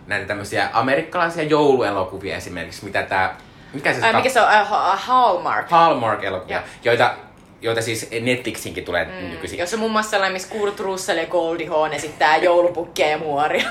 näitä 0.07 0.27
tämmöisiä 0.27 0.69
amerikkalaisia 0.73 1.43
jouluelokuvia 1.43 2.37
esimerkiksi, 2.37 2.85
mitä 2.85 3.03
tää, 3.03 3.37
mikä 3.73 3.95
se 3.95 4.07
Ai, 4.07 4.13
mikä 4.13 4.29
se 4.29 4.41
on? 4.41 4.49
Uh, 4.63 4.69
Hallmark. 4.97 5.71
Hallmark-elokuvia, 5.71 6.57
Joo. 6.57 6.65
joita, 6.85 7.15
joita 7.63 7.83
siis 7.83 8.11
Netflixinkin 8.21 8.85
tulee 8.85 9.05
mm. 9.05 9.31
nykyisin. 9.31 9.59
Jossa 9.59 9.77
on 9.77 9.81
muun 9.81 9.93
muassa 9.93 10.11
sellainen, 10.11 10.33
missä 10.33 10.49
Kurt 10.49 10.81
Russell 10.81 11.19
ja 11.19 11.27
Goldie 11.27 11.67
Hawn 11.67 11.93
esittää 11.93 12.37
joulupukkia 12.37 13.09
ja 13.09 13.19
muoria. 13.19 13.71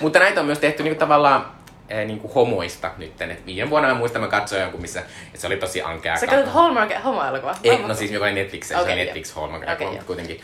Mutta 0.00 0.18
näitä 0.18 0.40
on 0.40 0.46
myös 0.46 0.58
tehty 0.58 0.82
niinku 0.82 0.98
tavallaan 0.98 1.57
eh, 1.88 2.06
niinku 2.06 2.28
homoista 2.28 2.90
nytten. 2.98 3.30
Et 3.30 3.46
viime 3.46 3.70
vuonna 3.70 3.88
mä 3.88 3.94
muistan, 3.94 4.22
mä 4.22 4.28
katsoin 4.28 4.62
jonkun, 4.62 4.80
missä 4.80 5.02
et 5.34 5.40
se 5.40 5.46
oli 5.46 5.56
tosi 5.56 5.82
ankea. 5.82 6.16
Sä 6.16 6.26
katsot 6.26 6.54
Hallmark 6.54 6.90
homo-elokuva? 7.04 7.56
Ei, 7.64 7.78
no 7.78 7.94
siis 7.94 8.10
joka 8.10 8.24
oli 8.24 8.34
Netflix, 8.34 8.70
okay, 8.70 8.84
se 8.84 8.92
oli. 8.92 9.04
Netflix 9.04 9.32
Hallmark, 9.32 9.62
okay, 9.62 9.86
mutta 9.86 10.04
kuitenkin. 10.04 10.40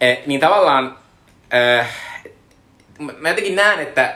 Eh, 0.00 0.22
niin 0.26 0.40
tavallaan, 0.40 0.98
eh, 1.52 1.86
mä 2.98 3.28
jotenkin 3.28 3.56
näen, 3.56 3.80
että... 3.80 4.14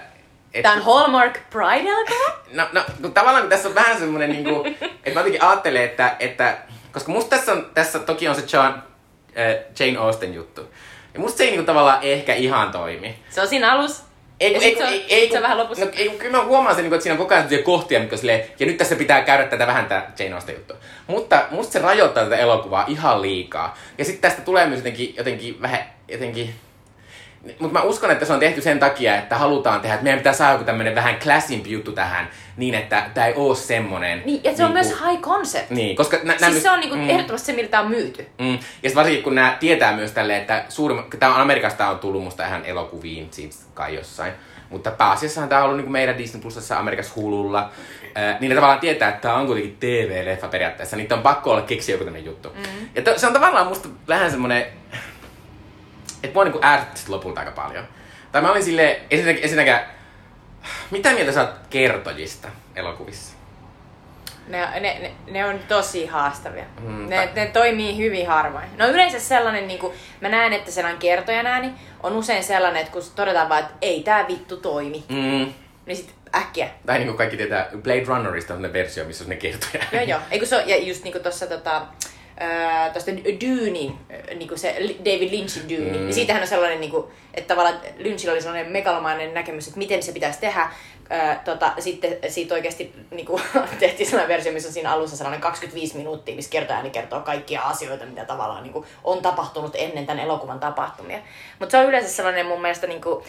että 0.54 0.68
Tää 0.68 0.72
on 0.72 0.82
Hallmark 0.82 1.38
Pride-elokuva? 1.50 2.40
No, 2.52 2.68
no 2.72 2.84
kun 3.02 3.14
tavallaan 3.14 3.42
kun 3.42 3.50
tässä 3.50 3.68
on 3.68 3.74
vähän 3.74 3.98
semmoinen, 3.98 4.30
niinku, 4.30 4.64
että 5.04 5.10
mä 5.14 5.20
jotenkin 5.20 5.42
ajattelen, 5.42 5.84
että, 5.84 6.16
että 6.20 6.58
koska 6.92 7.12
musta 7.12 7.36
tässä, 7.36 7.52
on, 7.52 7.70
tässä 7.74 7.98
toki 7.98 8.28
on 8.28 8.34
se 8.34 8.56
John, 8.56 8.72
äh, 8.72 8.82
Jane 9.78 9.98
Austen 9.98 10.34
juttu. 10.34 10.70
Ja 11.14 11.20
musta 11.20 11.38
se 11.38 11.44
ei 11.44 11.50
niinku 11.50 11.66
tavallaan 11.66 12.02
ehkä 12.02 12.34
ihan 12.34 12.72
toimi. 12.72 13.18
Se 13.30 13.40
on 13.40 13.48
siinä 13.48 13.72
alus. 13.72 14.09
Ei, 14.40 14.54
kun- 14.54 14.62
ei, 14.62 14.76
se 14.76 14.84
ei, 14.84 15.04
ei, 15.08 15.28
kun- 15.28 15.42
vähän 15.42 15.58
lopussa. 15.58 15.84
No, 15.84 15.90
ei, 15.96 16.08
kun 16.08 16.18
kyllä 16.18 16.36
mä 16.36 16.44
huomaan 16.44 16.74
sen, 16.74 16.82
niinku, 16.82 16.94
että 16.94 17.02
siinä 17.02 17.14
on 17.14 17.18
koko 17.18 17.34
ajan 17.34 17.48
kohtia, 17.64 18.00
mitkä 18.00 18.16
silleen, 18.16 18.44
ja 18.58 18.66
nyt 18.66 18.76
tässä 18.76 18.96
pitää 18.96 19.22
käydä 19.22 19.44
tätä 19.44 19.66
vähän 19.66 19.86
tää 19.86 20.12
Jane 20.18 20.34
Austen 20.34 20.54
juttu. 20.54 20.74
Mutta 21.06 21.42
musta 21.50 21.72
se 21.72 21.78
rajoittaa 21.78 22.24
tätä 22.24 22.36
elokuvaa 22.36 22.84
ihan 22.88 23.22
liikaa. 23.22 23.78
Ja 23.98 24.04
sitten 24.04 24.30
tästä 24.30 24.42
tulee 24.42 24.66
myös 24.66 24.78
jotenkin, 24.78 25.14
jotenkin 25.16 25.62
vähän, 25.62 25.84
jotenkin... 26.08 26.54
Mutta 27.58 27.78
mä 27.78 27.82
uskon, 27.82 28.10
että 28.10 28.24
se 28.24 28.32
on 28.32 28.40
tehty 28.40 28.60
sen 28.60 28.78
takia, 28.78 29.16
että 29.16 29.38
halutaan 29.38 29.80
tehdä, 29.80 29.94
että 29.94 30.04
meidän 30.04 30.20
pitää 30.20 30.32
saada 30.32 30.52
joku 30.52 30.64
tämmönen 30.64 30.94
vähän 30.94 31.18
klassimpi 31.22 31.70
juttu 31.70 31.92
tähän, 31.92 32.28
niin 32.56 32.74
että 32.74 33.10
tämä 33.14 33.26
ei 33.26 33.34
oo 33.36 33.54
semmonen... 33.54 34.22
Niin, 34.24 34.44
ja 34.44 34.56
se 34.56 34.64
on 34.64 34.74
niinku- 34.74 34.90
myös 34.90 35.10
high 35.10 35.22
concept. 35.22 35.70
Niin, 35.70 35.96
koska 35.96 36.16
nä, 36.16 36.22
nää 36.24 36.38
Siis 36.38 36.50
myös- 36.50 36.62
se 36.62 36.70
on 36.70 36.80
niinku 36.80 36.96
mm. 36.96 37.10
ehdottomasti 37.10 37.46
se, 37.46 37.52
miltä 37.52 37.80
on 37.80 37.88
myyty. 37.88 38.26
Mm. 38.38 38.52
Ja 38.52 38.58
sitten 38.62 38.94
varsinkin 38.94 39.24
kun 39.24 39.34
nämä 39.34 39.56
tietää 39.60 39.96
myös 39.96 40.12
tälle, 40.12 40.36
että 40.36 40.64
suurimmat, 40.68 41.06
tämä 41.18 41.34
on 41.34 41.40
Amerikasta 41.40 41.88
on 41.88 41.98
tullut 41.98 42.24
musta 42.24 42.46
ihan 42.46 42.64
elokuviin, 42.64 43.28
siis 43.30 43.66
kai 43.74 43.94
jossain. 43.94 44.32
Mutta 44.70 44.90
pääasiassahan 44.90 45.48
tämä 45.48 45.62
on 45.62 45.70
ollut 45.70 45.82
niin 45.82 45.92
meidän 45.92 46.18
Disney 46.18 46.42
Plusassa 46.42 46.78
Amerikassa 46.78 47.12
Hululla. 47.16 47.70
Äh, 48.18 48.40
niin 48.40 48.48
ne 48.48 48.54
tavallaan 48.54 48.80
tietää, 48.80 49.08
että 49.08 49.20
tämä 49.20 49.34
on 49.34 49.46
kuitenkin 49.46 49.76
TV-leffa 49.80 50.48
periaatteessa. 50.48 50.96
Niitä 50.96 51.14
on 51.14 51.22
pakko 51.22 51.50
olla 51.50 51.62
keksiä 51.62 51.94
joku 51.94 52.04
tämmöinen 52.04 52.26
juttu. 52.26 52.48
Mm. 52.48 52.88
Ja 52.94 53.02
to, 53.02 53.18
se 53.18 53.26
on 53.26 53.32
tavallaan 53.32 53.66
musta 53.66 53.88
vähän 54.08 54.30
semmonen, 54.30 54.66
että 56.22 56.34
mua 56.34 56.44
niinku 56.44 56.60
ärsytti 56.64 57.10
lopulta 57.10 57.40
aika 57.40 57.52
paljon. 57.52 57.84
Tai 58.32 58.42
mä 58.42 58.50
olin 58.50 58.64
silleen, 58.64 58.96
ensinnäkin, 59.10 59.42
ensinnäkään 59.44 59.86
Mitä 60.90 61.12
mieltä 61.12 61.32
sä 61.32 61.40
oot 61.40 61.50
kertojista 61.70 62.48
elokuvissa? 62.76 63.36
Ne, 64.48 64.80
ne, 64.80 64.80
ne, 64.80 65.12
ne 65.30 65.44
on 65.44 65.58
tosi 65.68 66.06
haastavia. 66.06 66.64
Mm, 66.80 67.08
ne, 67.08 67.16
tai- 67.16 67.28
ne 67.34 67.46
toimii 67.46 67.96
hyvin 67.96 68.26
harvoin. 68.28 68.64
No 68.78 68.88
yleensä 68.88 69.20
sellainen, 69.20 69.68
niin 69.68 69.80
kuin, 69.80 69.92
mä 70.20 70.28
näen, 70.28 70.52
että 70.52 70.70
sellainen 70.70 70.98
kertojan 71.00 71.46
ääni 71.46 71.72
on 72.02 72.12
usein 72.16 72.44
sellainen, 72.44 72.80
että 72.80 72.92
kun 72.92 73.02
todetaan 73.16 73.48
vaan, 73.48 73.60
että 73.60 73.74
ei 73.82 74.02
tää 74.02 74.28
vittu 74.28 74.56
toimi, 74.56 75.04
Mm. 75.08 75.52
niin 75.86 75.96
sit 75.96 76.14
äkkiä. 76.34 76.68
Tai 76.86 76.98
niin 76.98 77.06
kuin 77.06 77.16
kaikki 77.16 77.36
tietää, 77.36 77.68
Blade 77.82 78.04
Runnerista 78.06 78.54
on 78.54 78.62
ne 78.62 78.72
versio, 78.72 79.04
missä 79.04 79.24
on 79.24 79.30
ne 79.30 79.36
kertoja. 79.36 79.84
Joo 79.92 80.02
joo. 80.02 80.20
Eikö 80.30 80.46
se 80.46 80.56
ole, 80.56 80.64
ja 80.66 80.76
just 80.76 81.04
niinku 81.04 81.18
tossa 81.20 81.46
tota, 81.46 81.82
ää, 82.40 82.90
tosta 82.90 83.10
Dunein, 83.10 83.98
ää, 84.10 84.34
niinku 84.34 84.56
se 84.56 84.76
David 84.98 85.30
Lynchin 85.30 85.68
Dune, 85.68 85.98
mm. 85.98 86.04
niin 86.04 86.14
siitähän 86.14 86.42
on 86.42 86.48
sellainen, 86.48 86.80
niinku, 86.80 87.10
että 87.34 87.54
tavallaan 87.54 87.80
Lynchillä 87.98 88.32
oli 88.32 88.42
sellainen 88.42 88.72
megalomainen 88.72 89.34
näkemys, 89.34 89.66
että 89.66 89.78
miten 89.78 90.02
se 90.02 90.12
pitäisi 90.12 90.40
tehdä. 90.40 90.70
Ää, 91.12 91.42
tota, 91.44 91.72
sitten 91.78 92.18
siitä 92.28 92.54
oikeasti 92.54 92.92
niinku, 93.10 93.40
tehtiin 93.80 94.06
sellainen 94.06 94.36
versio, 94.36 94.52
missä 94.52 94.68
on 94.68 94.72
siinä 94.72 94.92
alussa 94.92 95.16
sellainen 95.16 95.40
25 95.40 95.96
minuuttia, 95.96 96.36
missä 96.36 96.50
kertoja 96.50 96.90
kertoo 96.92 97.20
kaikkia 97.20 97.62
asioita, 97.62 98.06
mitä 98.06 98.24
tavallaan 98.24 98.62
niinku, 98.62 98.86
on 99.04 99.22
tapahtunut 99.22 99.72
ennen 99.74 100.06
tämän 100.06 100.24
elokuvan 100.24 100.60
tapahtumia. 100.60 101.18
Mutta 101.58 101.70
se 101.70 101.78
on 101.78 101.86
yleensä 101.86 102.08
sellainen 102.08 102.46
mun 102.46 102.62
mielestä 102.62 102.86
niinku, 102.86 103.24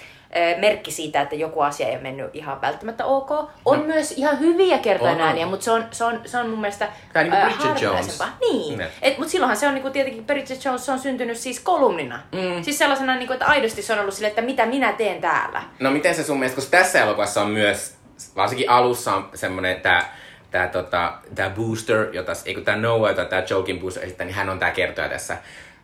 merkki 0.60 0.92
siitä, 0.92 1.22
että 1.22 1.36
joku 1.36 1.62
asia 1.62 1.88
ei 1.88 1.94
ole 1.94 2.02
mennyt 2.02 2.30
ihan 2.36 2.62
välttämättä 2.62 3.06
ok. 3.06 3.32
On 3.66 3.80
No. 3.80 3.86
myös 3.86 4.12
ihan 4.12 4.40
hyviä 4.40 4.78
kertoja 4.78 5.12
On, 5.12 5.18
on. 5.18 5.24
ääniä, 5.28 5.46
mutta 5.46 5.64
se 5.64 5.72
on, 5.72 5.86
se, 5.92 6.04
on, 6.04 6.22
se 6.26 6.38
on 6.38 6.50
mun 6.50 6.62
mielestä 6.62 6.88
Vähän 7.14 7.30
niin 7.30 7.42
kuin 7.42 7.58
Bridget 7.58 7.82
Jones. 7.82 8.20
Niin, 8.42 8.78
Ne. 8.78 8.88
Et, 9.02 9.18
mutta 9.18 9.32
silloinhan 9.32 9.58
se 9.58 9.68
on 9.68 9.74
niinku, 9.74 9.90
tietenkin 9.90 10.26
Bridget 10.26 10.66
Jones 10.66 10.90
on 10.90 11.00
syntynyt 11.00 11.38
siis 11.38 11.60
kolumnina. 11.60 12.20
Mm. 12.32 12.64
Siis 12.64 12.78
sellaisena, 12.78 13.16
niinku, 13.16 13.34
että 13.34 13.46
aidosti 13.46 13.82
se 13.82 13.94
on 13.94 14.00
ollut 14.00 14.14
silleen, 14.14 14.30
että 14.30 14.42
mitä 14.42 14.66
minä 14.66 14.94
teen 14.94 15.22
täällä. 15.22 15.64
No 15.80 15.92
miten 15.92 16.16
se 16.16 16.24
sun 16.24 16.40
mielestä, 16.40 16.56
koska 16.56 16.78
tässä 16.78 17.02
elokuvassa 17.04 17.42
on 17.42 17.50
myös, 17.50 17.96
varsinkin 18.36 18.70
alussa 18.70 19.16
on 19.16 19.30
semmonen 19.34 19.82
tää, 19.82 20.16
tää, 20.52 20.68
tota, 20.68 21.14
tää 21.36 21.50
Booster, 21.50 22.08
jota, 22.14 22.32
ei 22.46 22.54
kun 22.54 22.66
tää 22.66 22.76
Noah, 22.76 23.10
jota 23.12 23.26
tää 23.26 23.44
Jokin 23.50 23.80
Booster 23.80 24.04
esittää, 24.04 24.26
niin 24.26 24.36
hän 24.36 24.50
on 24.50 24.60
tää 24.60 24.72
kertoja 24.72 25.10
tässä. 25.10 25.38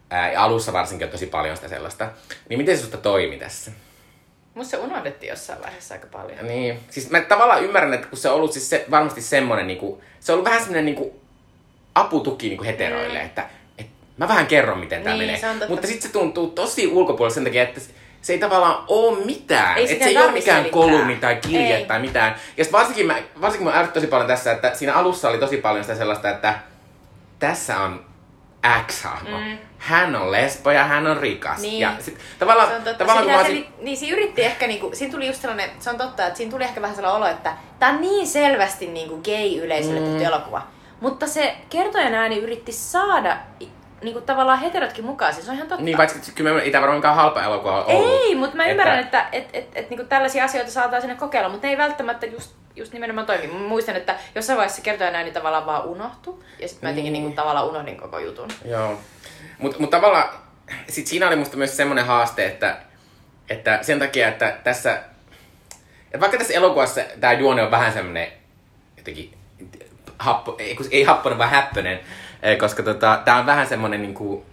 Ää, 0.09 0.31
alussa 0.37 0.73
varsinkin 0.73 1.05
on 1.05 1.11
tosi 1.11 1.25
paljon 1.25 1.55
sitä 1.55 1.67
sellaista. 1.67 2.09
Niin 2.49 2.57
miten 2.59 2.77
se 2.77 2.81
susta 2.81 2.97
toimi 2.97 3.37
tässä? 3.37 3.71
Musta 4.57 4.71
se 4.71 4.77
unohdettiin 4.77 5.29
jossain 5.29 5.61
vaiheessa 5.61 5.93
aika 5.93 6.07
paljon. 6.11 6.47
Niin, 6.47 6.79
siis 6.89 7.09
mä 7.09 7.21
tavallaan 7.21 7.63
ymmärrän, 7.63 7.93
että 7.93 8.07
kun 8.07 8.17
se 8.17 8.29
on 8.29 8.35
ollut 8.35 8.51
siis 8.51 8.69
se, 8.69 8.85
varmasti 8.91 9.21
semmonen 9.21 9.67
niinku, 9.67 10.01
se 10.19 10.31
on 10.31 10.33
ollut 10.33 10.45
vähän 10.45 10.59
semmonen 10.59 10.85
niinku 10.85 11.19
aputuki 11.95 12.49
niinku 12.49 12.63
heteroille, 12.63 13.19
mm. 13.19 13.25
että 13.25 13.49
et, 13.77 13.87
mä 14.17 14.27
vähän 14.27 14.47
kerron 14.47 14.79
miten 14.79 15.03
tää 15.03 15.13
Niin, 15.13 15.41
menee. 15.41 15.67
Mutta 15.67 15.87
sitten 15.87 16.07
se 16.07 16.13
tuntuu 16.13 16.47
tosi 16.47 16.87
ulkopuolella 16.87 17.33
sen 17.33 17.43
takia, 17.43 17.63
että 17.63 17.81
se 18.21 18.33
ei 18.33 18.39
tavallaan 18.39 18.83
oo 18.87 19.15
mitään. 19.15 19.77
Ei 19.77 19.93
Et 19.93 19.99
se 19.99 20.05
ei 20.05 20.17
ole 20.17 20.31
mikään 20.31 20.57
selittää. 20.57 20.81
kolumni 20.81 21.15
tai 21.15 21.35
kirje 21.35 21.75
Ei. 21.77 21.85
tai 21.85 21.99
mitään. 21.99 22.35
Ja 22.57 22.65
varsinkin 22.71 23.07
mä, 23.07 23.15
varsinkin 23.41 23.73
mä 23.73 23.87
tosi 23.93 24.07
paljon 24.07 24.27
tässä, 24.27 24.51
että 24.51 24.75
siinä 24.75 24.93
alussa 24.93 25.29
oli 25.29 25.37
tosi 25.37 25.57
paljon 25.57 25.83
sitä 25.83 25.95
sellaista, 25.95 26.29
että 26.29 26.59
tässä 27.39 27.79
on 27.79 28.05
X-hahmo. 28.87 29.37
Mm. 29.37 29.57
Hän 29.77 30.15
on 30.15 30.31
lesbo 30.31 30.71
ja 30.71 30.83
hän 30.83 31.07
on 31.07 31.17
rikas. 31.17 31.59
Niin. 31.61 31.79
Ja 31.79 31.91
sit, 31.99 32.17
tavallaan, 32.39 32.69
Se 32.69 32.75
on 32.75 32.81
totta. 32.83 32.97
tavallaan 33.05 33.25
kun 33.25 33.45
Siinä, 33.45 33.57
olisin, 33.57 33.73
se, 33.77 33.83
niin 33.83 33.97
siinä 33.97 34.17
yritti 34.17 34.43
ehkä, 34.43 34.67
niinku, 34.67 34.89
siinä 34.93 35.11
tuli 35.11 35.27
just 35.27 35.41
sellainen, 35.41 35.69
se 35.79 35.89
on 35.89 35.97
totta, 35.97 36.25
että 36.27 36.37
siinä 36.37 36.51
tuli 36.51 36.63
ehkä 36.63 36.81
vähän 36.81 36.95
sellainen 36.95 37.21
olo, 37.21 37.31
että 37.31 37.53
tämä 37.79 37.91
on 37.91 38.01
niin 38.01 38.27
selvästi 38.27 38.87
niinku 38.87 39.15
gay-yleisölle 39.23 39.99
Mm. 39.99 40.05
tehty 40.05 40.23
elokuva. 40.25 40.61
Mutta 41.01 41.27
se 41.27 41.55
kertojan 41.69 42.13
ääni 42.13 42.37
yritti 42.37 42.71
saada 42.71 43.37
niinku, 44.03 44.21
tavallaan 44.21 44.59
heterotkin 44.59 45.05
mukaan, 45.05 45.33
siis 45.33 45.45
se 45.45 45.51
on 45.51 45.55
ihan 45.57 45.67
totta. 45.67 45.83
niin 45.83 45.97
vaikka 45.97 46.15
kyllä 46.35 46.61
ei 46.61 46.71
tää 46.71 46.81
varmaan 46.81 47.15
halpa 47.15 47.43
elokuva 47.43 47.83
ollut. 47.83 48.11
Ei, 48.21 48.35
mutta 48.35 48.57
mä 48.57 48.65
ymmärrän, 48.67 48.99
että, 48.99 49.25
että, 49.31 49.57
että, 49.57 49.79
että, 49.79 49.93
että 49.95 50.03
tällaisia 50.09 50.43
asioita 50.45 50.71
saattaa 50.71 51.01
sinne 51.01 51.15
kokeilla, 51.15 51.49
mutta 51.49 51.67
ne 51.67 51.71
ei 51.71 51.77
välttämättä 51.77 52.25
just, 52.25 52.51
just 52.77 52.93
nimenomaan 52.93 53.27
toimi. 53.27 53.47
Mä 53.47 53.59
muistan, 53.59 53.95
että 53.95 54.15
jossain 54.35 54.57
vaiheessa 54.57 54.81
kertoja 54.81 55.09
ääni 55.09 55.31
tavallaan 55.31 55.65
vaan 55.65 55.85
unohtu, 55.85 56.43
ja 56.59 56.67
sitten 56.67 56.87
mä 56.87 56.91
jotenkin 56.91 57.13
Niin. 57.13 57.23
niin. 57.23 57.35
tavallaan 57.35 57.67
unohdin 57.67 57.97
koko 57.97 58.19
jutun. 58.19 58.49
Joo. 58.65 58.99
Mutta 59.59 59.79
mut 59.79 59.89
tavallaan 59.89 60.29
sit 60.89 61.07
siinä 61.07 61.27
oli 61.27 61.35
musta 61.35 61.57
myös 61.57 61.77
semmoinen 61.77 62.05
haaste, 62.05 62.45
että, 62.45 62.77
että 63.49 63.79
sen 63.81 63.99
takia, 63.99 64.27
että 64.27 64.57
tässä, 64.63 65.01
että 66.05 66.19
vaikka 66.19 66.37
tässä 66.37 66.53
elokuvassa 66.53 67.01
tämä 67.19 67.33
juone 67.33 67.63
on 67.63 67.71
vähän 67.71 67.93
semmoinen 67.93 68.27
jotenkin 68.97 69.33
happo, 70.19 70.55
ei, 70.59 70.77
ei 70.91 71.03
happonen, 71.03 71.37
vaan 71.37 71.49
häppönen, 71.49 71.99
eh, 72.43 72.57
koska 72.57 72.83
tota, 72.83 73.21
tää 73.25 73.35
on 73.35 73.45
vähän 73.45 73.67
semmoinen 73.67 74.01
niinku, 74.01 74.45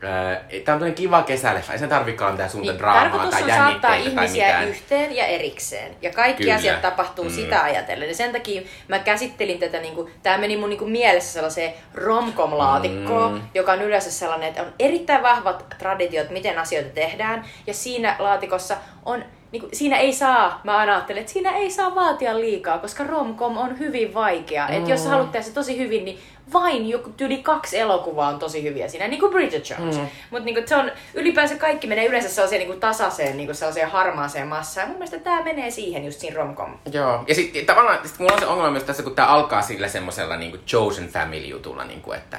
Tää 0.00 0.40
on 0.52 0.64
tämmöinen 0.64 0.94
kiva 0.94 1.22
kesäleffa, 1.22 1.72
ei 1.72 1.78
sen 1.78 1.88
tarvikaan 1.88 2.32
mitään 2.32 2.50
suunta 2.50 2.70
Niin, 2.72 2.78
draamaa 2.78 3.02
tarkoitus 3.02 3.30
tai 3.30 3.42
on 3.42 3.48
saattaa 3.56 3.94
ihmisiä 3.94 4.46
mitään. 4.46 4.68
yhteen 4.68 5.16
ja 5.16 5.26
erikseen. 5.26 5.96
Ja 6.02 6.10
kaikki 6.12 6.42
Kyllä. 6.42 6.56
asiat 6.56 6.82
tapahtuu 6.82 7.24
Mm. 7.24 7.30
sitä 7.30 7.62
ajatellen. 7.62 8.08
Ja 8.08 8.14
sen 8.14 8.32
takia 8.32 8.62
mä 8.88 8.98
käsittelin 8.98 9.58
tätä, 9.58 9.80
niin 9.80 9.94
kuin, 9.94 10.12
tämä 10.22 10.38
meni 10.38 10.56
mun 10.56 10.68
niin 10.68 10.78
kuin 10.78 10.90
mielessä 10.90 11.32
sellaiseen 11.32 11.72
romcom-laatikkoon, 11.94 13.32
Mm. 13.32 13.40
joka 13.54 13.72
on 13.72 13.82
yleensä 13.82 14.10
sellainen, 14.10 14.48
että 14.48 14.62
on 14.62 14.72
erittäin 14.78 15.22
vahvat 15.22 15.64
traditiot, 15.78 16.30
miten 16.30 16.58
asioita 16.58 16.90
tehdään. 16.90 17.44
Ja 17.66 17.74
siinä 17.74 18.16
laatikossa 18.18 18.76
on 19.04 19.24
niin 19.52 19.60
kuin, 19.60 19.70
siinä 19.72 19.96
ei 19.96 20.12
saa, 20.12 20.60
mä 20.64 20.76
aina 20.76 20.94
ajattelen, 20.94 21.20
että 21.20 21.32
siinä 21.32 21.56
ei 21.56 21.70
saa 21.70 21.94
vaatia 21.94 22.40
liikaa, 22.40 22.78
koska 22.78 23.04
romcom 23.04 23.56
on 23.56 23.78
hyvin 23.78 24.14
vaikea. 24.14 24.68
Mm. 24.68 24.74
Että 24.74 24.90
jos 24.90 25.04
sä 25.04 25.10
haluat 25.10 25.32
tehdä 25.32 25.46
se 25.46 25.52
tosi 25.52 25.78
hyvin, 25.78 26.04
niin 26.04 26.18
vain 26.52 26.88
joku 26.88 27.12
yli 27.20 27.38
kaksi 27.38 27.78
elokuvaa 27.78 28.28
on 28.28 28.38
tosi 28.38 28.62
hyviä 28.62 28.88
siinä, 28.88 29.08
niin 29.08 29.20
kuin 29.20 29.32
Bridget 29.32 29.70
Jones. 29.70 29.96
Mm. 29.96 30.08
Mutta 30.30 30.44
niinku, 30.44 30.62
se 30.66 30.76
on, 30.76 30.92
ylipäänsä 31.14 31.56
kaikki 31.56 31.86
menee 31.86 32.06
yleensä 32.06 32.28
sellaiseen 32.28 32.58
niinku 32.58 32.80
tasaiseen, 32.80 33.36
niinku 33.36 33.54
sellaiseen 33.54 33.90
harmaaseen 33.90 34.48
massaan. 34.48 34.84
Ja 34.84 34.88
mun 34.88 34.96
mielestä 34.96 35.18
tämä 35.18 35.42
menee 35.42 35.70
siihen 35.70 36.04
just 36.04 36.20
siinä 36.20 36.36
romcom. 36.36 36.78
Joo, 36.92 37.24
ja 37.28 37.34
sitten 37.34 37.66
tavallaan 37.66 38.08
sit 38.08 38.18
mulla 38.18 38.32
on 38.32 38.40
se 38.40 38.46
ongelma 38.46 38.70
myös 38.70 38.84
tässä, 38.84 39.02
kun 39.02 39.14
tämä 39.14 39.28
alkaa 39.28 39.62
sillä 39.62 39.88
semmoisella 39.88 40.36
niinku 40.36 40.58
chosen 40.66 41.08
family 41.08 41.46
jutulla, 41.46 41.84
niinku, 41.84 42.12
että, 42.12 42.38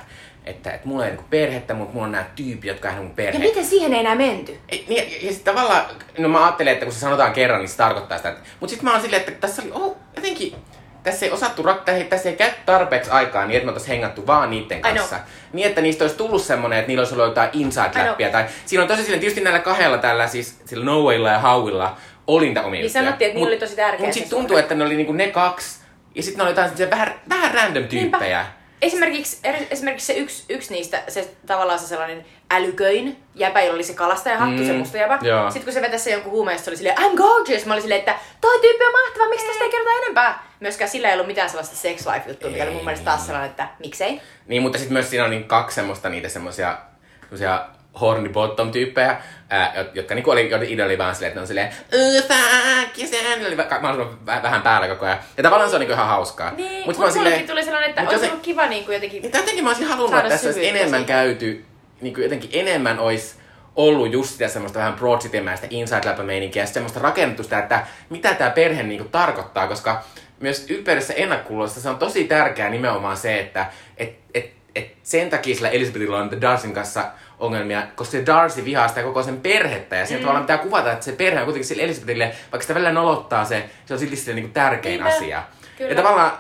että, 0.49 0.71
että 0.71 0.87
mulla 0.87 1.05
ei 1.05 1.11
niinku 1.11 1.25
perhettä, 1.29 1.73
mutta 1.73 1.93
mulla 1.93 2.05
on 2.05 2.11
nämä 2.11 2.25
tyypit, 2.35 2.63
jotka 2.63 2.89
on 2.89 2.95
mun 2.95 3.11
perhe. 3.11 3.33
Ja 3.33 3.39
miten 3.39 3.65
siihen 3.65 3.93
ei 3.93 3.99
enää 3.99 4.15
menty? 4.15 4.57
Ei, 4.69 4.85
niin, 4.87 4.97
ja, 4.97 5.27
ja 5.27 5.33
sitten 5.33 5.55
tavallaan, 5.55 5.85
no 6.17 6.29
mä 6.29 6.45
ajattelin, 6.45 6.73
että 6.73 6.85
kun 6.85 6.93
se 6.93 6.99
sanotaan 6.99 7.33
kerran, 7.33 7.59
niin 7.59 7.69
se 7.69 7.77
tarkoittaa 7.77 8.17
sitä. 8.17 8.29
Että, 8.29 8.41
mutta 8.59 8.69
sitten 8.69 8.85
mä 8.85 8.91
oon 8.91 9.01
silleen, 9.01 9.19
että 9.19 9.31
tässä 9.31 9.61
oli, 9.61 9.71
oh, 9.71 9.97
jotenkin, 10.15 10.55
tässä 11.03 11.25
ei 11.25 11.31
osattu 11.31 11.63
raktaa, 11.63 11.95
tässä 12.09 12.29
ei 12.29 12.35
käy 12.35 12.49
tarpeeksi 12.65 13.11
aikaa 13.11 13.45
niin, 13.45 13.57
että 13.57 13.65
me 13.65 13.69
oltaisiin 13.69 13.93
hengattu 13.93 14.27
vaan 14.27 14.49
niiden 14.49 14.81
kanssa. 14.81 15.19
Niin, 15.53 15.67
että 15.67 15.81
niistä 15.81 16.03
olisi 16.03 16.17
tullut 16.17 16.41
semmoinen, 16.41 16.79
että 16.79 16.87
niillä 16.87 17.01
olisi 17.01 17.13
ollut 17.13 17.27
jotain 17.27 17.49
inside-läppiä. 17.53 18.29
Tai 18.29 18.45
siinä 18.65 18.81
on 18.81 18.87
tosi 18.87 19.01
silleen, 19.01 19.19
tietysti 19.19 19.41
näillä 19.41 19.59
kahdella 19.59 19.97
tällä, 19.97 20.27
siis 20.27 20.61
sillä 20.65 20.85
Noahilla 20.85 21.29
ja 21.29 21.39
Howilla, 21.39 21.97
oli 22.27 22.45
niitä 22.45 22.61
omia 22.61 22.81
Niin 22.81 22.91
sanottiin, 22.91 23.27
että 23.27 23.35
niillä 23.39 23.49
oli 23.49 23.59
tosi 23.59 23.75
tärkeä 23.75 23.99
Mutta 23.99 24.13
sitten 24.13 24.29
tuntuu, 24.29 24.57
että 24.57 24.75
ne 24.75 24.85
oli 24.85 24.95
niinku 24.95 25.13
ne 25.13 25.27
kaksi, 25.27 25.79
ja 26.15 26.23
sitten 26.23 26.37
ne 26.37 26.43
oli 26.43 26.51
jotain 26.51 26.89
vähän, 26.89 27.13
vähän 27.29 27.53
random 27.53 27.83
tyyppejä. 27.83 28.45
Esimerkiksi, 28.81 29.39
esimerkiksi 29.71 30.05
se 30.05 30.13
yksi, 30.19 30.45
yksi 30.49 30.73
niistä, 30.73 31.03
se 31.07 31.31
tavallaan 31.47 31.79
se 31.79 31.87
sellainen 31.87 32.25
älyköin 32.51 33.17
jäpä, 33.35 33.61
jolla 33.61 33.73
oli 33.75 33.83
se 33.83 33.93
kalastajahattu, 33.93 34.55
Mm, 34.55 34.61
mm, 34.61 34.67
se 34.67 34.73
musta 34.73 34.97
jäpä. 34.97 35.19
joo. 35.21 35.51
Sitten 35.51 35.63
kun 35.65 35.73
se 35.73 35.81
vetäisi 35.81 36.03
se 36.03 36.11
jonkun 36.11 36.31
huumeesta, 36.31 36.65
se 36.65 36.69
oli 36.71 36.77
silleen, 36.77 36.97
I'm 36.97 37.15
gorgeous. 37.17 37.65
Mä 37.65 37.73
olin 37.73 37.81
silleen, 37.81 37.99
että 37.99 38.15
toi 38.41 38.59
tyyppi 38.61 38.85
on 38.85 38.91
mahtava, 38.91 39.29
miksi 39.29 39.47
tästä 39.47 39.63
ei 39.63 39.69
kerrota 39.71 39.91
enempää? 40.03 40.43
Myöskään 40.59 40.89
sillä 40.89 41.07
ei 41.07 41.13
ollut 41.13 41.27
mitään 41.27 41.49
sellaista 41.49 41.75
sex 41.75 42.05
life 42.05 42.29
juttua, 42.29 42.49
mikä 42.49 42.63
oli 42.63 42.71
mun 42.71 42.83
mielestä 42.85 43.05
taas 43.05 43.25
sellainen, 43.25 43.49
että 43.49 43.67
miksei. 43.79 44.21
Niin, 44.47 44.61
mutta 44.61 44.77
sitten 44.77 44.93
myös 44.93 45.09
siinä 45.09 45.23
on 45.25 45.29
niin 45.31 45.43
kaksi 45.43 45.75
semmoista 45.75 46.09
niitä 46.09 46.29
semmoisia 46.29 46.77
semmoisia 47.21 47.65
horny 48.01 48.29
bottom 48.29 48.71
tyyppejä, 48.71 49.21
ää, 49.49 49.73
jot- 49.75 49.89
jotka 49.93 50.15
niinku 50.15 50.31
oli, 50.31 50.49
joiden 50.49 50.69
idea 50.69 50.85
oli 50.85 50.97
vaan 50.97 51.15
silleen, 51.15 51.27
että 51.29 51.39
ne 51.39 51.41
on 51.41 51.47
silleen, 51.47 51.69
"Ugh, 51.93 52.27
fuck, 52.27 52.97
ja 52.97 53.07
sen 53.07 53.45
oli 53.47 53.55
mahdollisimman 53.55 54.37
vä- 54.39 54.43
vähän 54.43 54.61
päällä 54.61 54.87
koko 54.87 55.05
ajan. 55.05 55.17
Ja 55.37 55.43
tavallaan 55.43 55.69
se 55.69 55.75
on 55.75 55.79
niinku 55.79 55.93
ihan 55.93 56.07
hauskaa. 56.07 56.51
Niin, 56.51 56.77
Mut 56.77 56.85
mutta 56.85 57.01
mut 57.05 57.15
mullekin 57.15 57.47
tuli 57.47 57.63
sellainen, 57.63 57.89
että 57.89 58.01
olisi 58.09 58.25
ollut 58.27 58.41
kiva 58.41 58.65
niin 58.67 58.85
kuin 58.85 58.93
jotenkin... 58.93 59.21
Niin 59.21 59.31
jotenkin 59.35 59.63
mä 59.63 59.69
olisin 59.69 59.87
halunnut, 59.87 60.17
että 60.19 60.29
tässä 60.29 60.47
olisi 60.47 60.67
enemmän 60.67 61.05
käyty, 61.05 61.65
niin 62.01 62.13
kuin 62.13 62.23
jotenkin 62.23 62.49
enemmän 62.53 62.99
olisi 62.99 63.35
ollut 63.75 64.11
just 64.13 64.29
sitä 64.31 64.47
semmoista 64.47 64.79
vähän 64.79 64.93
broad 64.93 65.19
citymäistä 65.21 65.67
inside 65.69 66.01
läpä 66.05 66.23
meininkiä, 66.23 66.65
semmoista 66.65 66.99
rakennetusta, 66.99 67.59
että 67.59 67.87
mitä 68.09 68.33
tämä 68.33 68.49
perhe 68.49 68.83
niin 68.83 68.99
kuin 68.99 69.11
tarkoittaa, 69.11 69.67
koska 69.67 70.03
myös 70.39 70.65
ympäristössä 70.69 71.21
ennakkoluulossa 71.21 71.81
se 71.81 71.89
on 71.89 71.97
tosi 71.97 72.23
tärkeää 72.23 72.69
nimenomaan 72.69 73.17
se, 73.17 73.39
että 73.39 73.65
et, 73.97 74.13
et, 74.33 74.51
et 74.79 74.95
sen 75.03 75.29
takia 75.29 75.55
sillä 75.55 75.69
Elizabethilla 75.69 76.17
on 76.17 76.41
Darcyn 76.41 76.73
kanssa 76.73 77.05
ongelmia, 77.39 77.83
koska 77.95 78.11
se 78.11 78.25
Darcy 78.25 78.65
vihaa 78.65 78.87
sitä 78.87 79.03
koko 79.03 79.23
sen 79.23 79.41
perhettä, 79.41 79.95
ja 79.95 80.05
siinä 80.05 80.19
mm. 80.19 80.21
tavallaan 80.21 80.43
pitää 80.45 80.57
kuvata, 80.57 80.91
että 80.91 81.05
se 81.05 81.11
perhe 81.11 81.39
on 81.39 81.45
kuitenkin 81.45 81.67
sille 81.67 81.83
Elizabethille, 81.83 82.25
vaikka 82.41 82.61
sitä 82.61 82.73
välillä 82.73 82.91
nolottaa 82.91 83.45
se, 83.45 83.69
se 83.85 83.93
on 83.93 83.99
silti 83.99 84.15
sille 84.15 84.35
niin 84.35 84.45
kuin 84.45 84.53
tärkein 84.53 85.03
Niinpä, 85.03 85.15
asia. 85.17 85.43
kyllä. 85.77 85.91
Ja 85.91 85.95
tavallaan... 85.95 86.31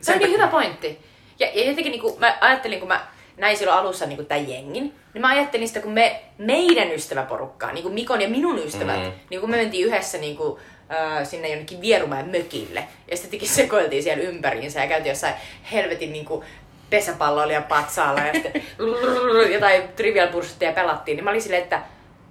Se 0.00 0.12
on 0.12 0.18
niin 0.18 0.30
hyvä 0.30 0.46
pointti. 0.46 0.98
Ja, 1.38 1.46
ja 1.54 1.64
jotenkin 1.68 1.90
niin 1.90 2.00
kuin, 2.00 2.20
mä 2.20 2.38
ajattelin, 2.40 2.78
kun 2.78 2.88
mä 2.88 3.06
näin 3.36 3.56
silloin 3.56 3.78
alussa 3.78 4.06
niin 4.06 4.26
tämän 4.26 4.48
jengin, 4.48 4.94
niin 5.14 5.20
mä 5.20 5.28
ajattelin 5.28 5.68
sitä, 5.68 5.80
kun 5.80 5.92
me, 5.92 6.20
meidän 6.38 6.92
ystäväporukkaa, 6.92 7.72
niin 7.72 7.82
kuin 7.82 7.94
Mikon 7.94 8.20
ja 8.20 8.28
minun 8.28 8.58
ystävät, 8.58 8.96
Mm. 9.04 9.12
niin 9.30 9.40
kun 9.40 9.50
me 9.50 9.56
mentiin 9.56 9.86
yhdessä 9.86 10.18
niin 10.18 10.36
kuin, 10.36 10.60
äh, 10.92 11.28
sinne 11.28 11.48
jonnekin 11.48 11.80
Vierumäen 11.80 12.28
mökille, 12.28 12.84
ja 13.10 13.16
sitten 13.16 13.48
sekoiltiin 13.48 14.02
siellä 14.02 14.22
ympäriinsä 14.22 14.80
ja 14.80 14.86
käytiin 14.86 15.10
jossain 15.10 15.34
helvetin 15.72 16.12
niin 16.12 16.24
kuin, 16.24 16.44
pesäpalloilija 16.90 17.60
patsaalla 17.62 18.20
ja 18.20 18.32
sitten 18.32 18.62
jotain 19.54 19.82
trivial 19.96 20.28
pursuittia 20.28 20.72
pelattiin, 20.72 21.16
niin 21.16 21.24
mä 21.24 21.30
olin 21.30 21.42
silleen, 21.42 21.62
että 21.62 21.82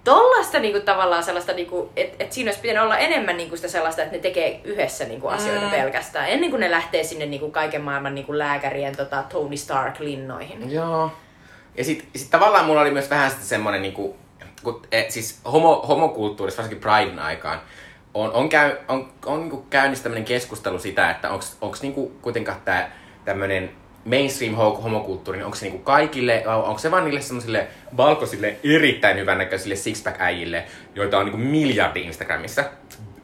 tollasta 0.03 0.59
niinku 0.59 0.79
tavallaan 0.79 1.23
sellaista, 1.23 1.53
niinku, 1.53 1.91
että 1.95 2.23
et 2.23 2.33
siinä 2.33 2.47
olisi 2.47 2.61
pitänyt 2.61 2.83
olla 2.83 2.97
enemmän 2.97 3.37
niinku 3.37 3.55
sitä 3.55 3.67
sellaista, 3.67 4.01
että 4.01 4.15
ne 4.15 4.21
tekee 4.21 4.61
yhdessä 4.63 5.05
niinku 5.05 5.27
asioita 5.27 5.65
Mm. 5.65 5.71
pelkästään, 5.71 6.29
ennen 6.29 6.49
kuin 6.49 6.59
ne 6.59 6.71
lähtee 6.71 7.03
sinne 7.03 7.25
niinku 7.25 7.51
kaiken 7.51 7.81
maailman 7.81 8.15
niinku 8.15 8.37
lääkärien 8.37 8.97
tota, 8.97 9.23
Tony 9.29 9.57
Stark-linnoihin. 9.57 10.71
Joo. 10.71 11.11
Ja 11.77 11.83
sit, 11.83 12.07
sit 12.15 12.29
tavallaan 12.29 12.65
mulla 12.65 12.81
oli 12.81 12.91
myös 12.91 13.09
vähän 13.09 13.29
sitten 13.29 13.47
semmonen 13.47 13.81
niinku, 13.81 14.17
kun, 14.63 14.81
e, 14.91 15.03
siis 15.09 15.39
homo, 15.51 15.85
homokulttuurissa, 15.87 16.61
varsinkin 16.61 16.81
Pridein 16.81 17.19
aikaan, 17.19 17.61
on, 18.13 18.31
on, 18.31 18.49
käy, 18.49 18.77
on, 18.87 19.09
on 19.25 19.39
niinku 19.39 19.65
käynnissä 19.69 20.03
tämmönen 20.03 20.25
keskustelu 20.25 20.79
sitä, 20.79 21.11
että 21.11 21.29
onks 21.61 21.81
niinku 21.81 22.11
kuitenkaan 22.21 22.61
tää 22.65 22.91
tämmönen 23.25 23.71
mainstream 24.05 24.53
ho- 24.53 24.81
homokulttuuri, 24.81 25.37
niin 25.37 25.45
onko 25.45 25.55
se 25.57 25.65
niinku 25.65 25.83
kaikille, 25.83 26.43
onko 26.47 26.79
se 26.79 26.91
vaan 26.91 27.03
niille 27.05 27.21
semmoisille 27.21 27.67
valkoisille 27.97 28.55
erittäin 28.63 29.17
hyvännäköisille 29.17 29.75
sixpack-äijille, 29.75 30.63
joita 30.95 31.17
on 31.17 31.25
niinku 31.25 31.37
miljardi 31.37 32.01
Instagramissa. 32.01 32.63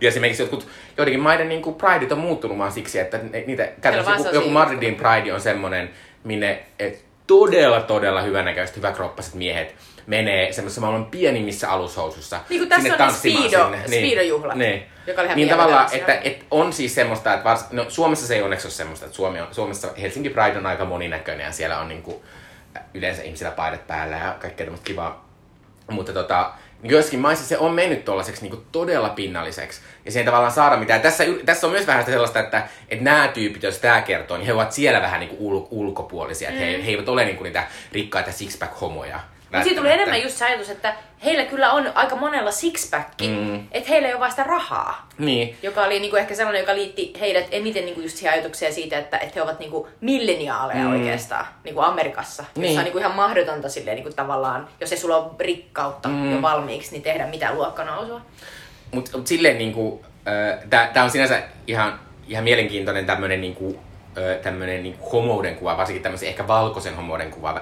Ja 0.01 0.07
esimerkiksi 0.07 0.43
jotkut, 0.43 0.67
joidenkin 0.97 1.21
maiden 1.21 1.49
niinku 1.49 1.73
prideit 1.73 2.11
on 2.11 2.17
muuttunut 2.17 2.57
vaan 2.57 2.71
siksi, 2.71 2.99
että 2.99 3.19
ne- 3.31 3.43
niitä, 3.47 3.69
käytännössä 3.81 4.27
joku, 4.27 4.35
joku 4.35 4.49
Madridin 4.49 4.95
Pride 4.95 5.33
on 5.33 5.41
semmonen, 5.41 5.89
minne 6.23 6.63
et, 6.79 7.03
todella, 7.27 7.81
todella 7.81 8.21
hyvänäköiset, 8.21 8.75
hyväkroppaset 8.77 9.33
miehet 9.33 9.75
menee 10.09 10.53
semmoisessa 10.53 10.81
maailman 10.81 11.05
pienimmissä 11.05 11.71
alushousussa. 11.71 12.39
Niin 12.49 12.59
kuin 12.59 12.69
tässä 12.69 13.03
on 13.05 13.11
Speedo- 13.11 13.49
sinne. 13.49 13.83
Speedo-juhlat, 13.85 14.55
Niin. 14.55 14.83
joka 15.07 15.21
oli 15.21 15.35
niin 15.35 15.49
tavallaan, 15.49 15.89
että, 15.91 16.19
että 16.23 16.45
on 16.51 16.73
siis 16.73 16.95
semmoista, 16.95 17.33
että 17.33 17.43
vars, 17.43 17.71
no, 17.71 17.85
Suomessa 17.89 18.27
se 18.27 18.35
ei 18.35 18.41
onneksi 18.41 18.67
ole 18.67 18.73
semmoista, 18.73 19.05
että 19.05 19.15
Suomi 19.15 19.41
on, 19.41 19.47
Suomessa 19.51 19.87
Helsinki 20.01 20.29
Pride 20.29 20.57
on 20.57 20.65
aika 20.65 20.85
moninäköinen 20.85 21.45
ja 21.45 21.51
siellä 21.51 21.79
on 21.79 21.87
niinku, 21.87 22.23
yleensä 22.93 23.23
ihmisillä 23.23 23.51
paidat 23.51 23.87
päällä 23.87 24.15
ja 24.15 24.35
kaikkea 24.39 24.65
tämmöistä 24.65 24.87
kivaa. 24.87 25.29
Mutta 25.91 26.13
tota, 26.13 26.51
joissakin 26.83 27.19
maissa 27.19 27.45
se 27.45 27.57
on 27.57 27.73
mennyt 27.73 28.05
tuollaiseksi 28.05 28.41
niinku 28.41 28.63
todella 28.71 29.09
pinnalliseksi. 29.09 29.81
Ja 30.05 30.11
siihen 30.11 30.25
tavallaan 30.25 30.53
saada 30.53 30.77
mitään. 30.77 31.01
Tässä, 31.01 31.23
tässä 31.45 31.67
on 31.67 31.73
myös 31.73 31.87
vähän 31.87 32.01
sitä 32.01 32.11
sellaista, 32.11 32.39
että, 32.39 32.67
että 32.89 33.05
nämä 33.05 33.27
tyypit, 33.27 33.63
jos 33.63 33.77
tämä 33.77 34.01
kertoo, 34.01 34.37
niin 34.37 34.45
he 34.45 34.53
ovat 34.53 34.71
siellä 34.71 35.01
vähän 35.01 35.19
niinku 35.19 35.35
ul, 35.39 35.61
ulkopuolisia. 35.71 36.49
Mm. 36.49 36.55
Että 36.55 36.65
he, 36.65 36.85
he 36.85 36.89
eivät 36.91 37.09
ole 37.09 37.25
niinku 37.25 37.43
niitä 37.43 37.67
rikkaita 37.91 38.31
six-pack-homoja. 38.31 39.19
Mutta 39.51 39.63
siitä 39.63 39.81
tuli 39.81 39.91
enemmän 39.91 40.23
just 40.23 40.35
se 40.37 40.45
ajatus, 40.45 40.69
että 40.69 40.93
heillä 41.25 41.45
kyllä 41.45 41.71
on 41.71 41.91
aika 41.95 42.15
monella 42.15 42.51
sixpacki, 42.51 43.27
mm. 43.27 43.67
että 43.71 43.89
heillä 43.89 44.07
ei 44.07 44.13
ole 44.13 44.19
vaan 44.19 44.31
sitä 44.31 44.43
rahaa. 44.43 45.07
Niin. 45.17 45.57
Joka 45.63 45.83
oli 45.83 45.99
niinku 45.99 46.15
ehkä 46.15 46.35
sellainen, 46.35 46.59
joka 46.59 46.75
liitti 46.75 47.13
heidät 47.19 47.47
eniten 47.51 47.85
niinku 47.85 48.01
just 48.01 48.17
siihen 48.17 48.33
ajatukseen 48.33 48.73
siitä, 48.73 48.97
että, 48.97 49.17
että 49.17 49.31
he 49.35 49.41
ovat 49.41 49.59
niinku 49.59 49.87
milleniaaleja 50.01 50.83
mm. 50.83 50.91
oikeastaan 50.91 51.45
niinku 51.63 51.81
Amerikassa. 51.81 52.45
Niin. 52.55 52.65
Jossa 52.65 52.79
on 52.79 52.83
niinku 52.83 52.99
ihan 52.99 53.15
mahdotonta 53.15 53.69
silleen, 53.69 53.95
niinku 53.95 54.13
tavallaan, 54.13 54.67
jos 54.81 54.91
ei 54.91 54.97
sulla 54.97 55.17
ole 55.17 55.31
rikkautta 55.39 56.09
mm. 56.09 56.31
jo 56.31 56.41
valmiiksi, 56.41 56.91
niin 56.91 57.03
tehdä 57.03 57.27
mitään 57.27 57.55
luokkanousua. 57.55 58.21
Mutta 58.91 59.17
mut 59.17 59.27
silleen 59.27 59.57
niinku, 59.57 60.05
äh, 60.27 60.89
tää 60.93 61.03
on 61.03 61.11
sinänsä 61.11 61.43
ihan, 61.67 61.99
ihan 62.27 62.43
mielenkiintoinen 62.43 63.05
tämmönen 63.05 63.41
niinku, 63.41 63.79
äh, 64.17 64.41
tämmönen 64.41 64.83
niinku 64.83 65.09
homouden 65.09 65.55
kuva, 65.55 65.77
varsinkin 65.77 66.03
tämmöisen 66.03 66.29
ehkä 66.29 66.47
valkoisen 66.47 66.95
homouden 66.95 67.31
kuva 67.31 67.61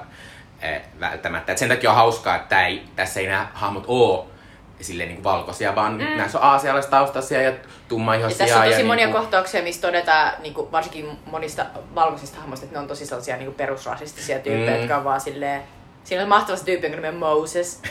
välttämättä. 1.00 1.52
Et 1.52 1.58
sen 1.58 1.70
takia 1.70 1.90
on 1.90 1.96
hauskaa, 1.96 2.36
että 2.36 2.68
ei, 2.68 2.84
tässä 2.96 3.20
ei 3.20 3.28
nämä 3.28 3.48
hahmot 3.54 3.84
oo 3.88 4.28
silleen 4.82 5.10
niinku 5.10 5.24
valkoisia, 5.24 5.76
vaan 5.76 5.94
mm. 5.94 6.18
näissä 6.18 6.38
on 6.40 6.44
aasialaistaustaisia 6.44 7.42
ja 7.42 7.50
Ja 7.50 7.56
tummaihoisia. 7.88 8.38
tässä 8.38 8.60
on 8.60 8.66
tosi 8.70 8.80
ja 8.82 8.86
monia 8.86 9.06
niinku, 9.06 9.22
kohtauksia, 9.22 9.64
missä 9.64 9.82
todetaan 9.82 10.34
niinku, 10.42 10.70
varsinkin 10.72 11.20
monista 11.26 11.66
valkoisista 11.96 12.38
hahmoista, 12.40 12.66
että 12.66 12.76
ne 12.78 12.82
on 12.82 12.88
tosi 12.88 13.06
sellaisia 13.06 13.38
niinku 13.38 13.54
perusrasistisia 13.54 14.40
tyyppejä, 14.40 14.72
Mm. 14.76 14.80
jotka 14.80 14.98
on 14.98 15.04
vaan 15.04 15.22
silleen... 15.22 15.62
Siinä 16.04 16.24
on 16.24 16.30
mahtava 16.30 16.58
se 16.58 16.66
tyyppi, 16.66 16.86
jonka 16.88 16.96
nimi 16.96 17.08
on 17.08 17.16
Moses, 17.16 17.82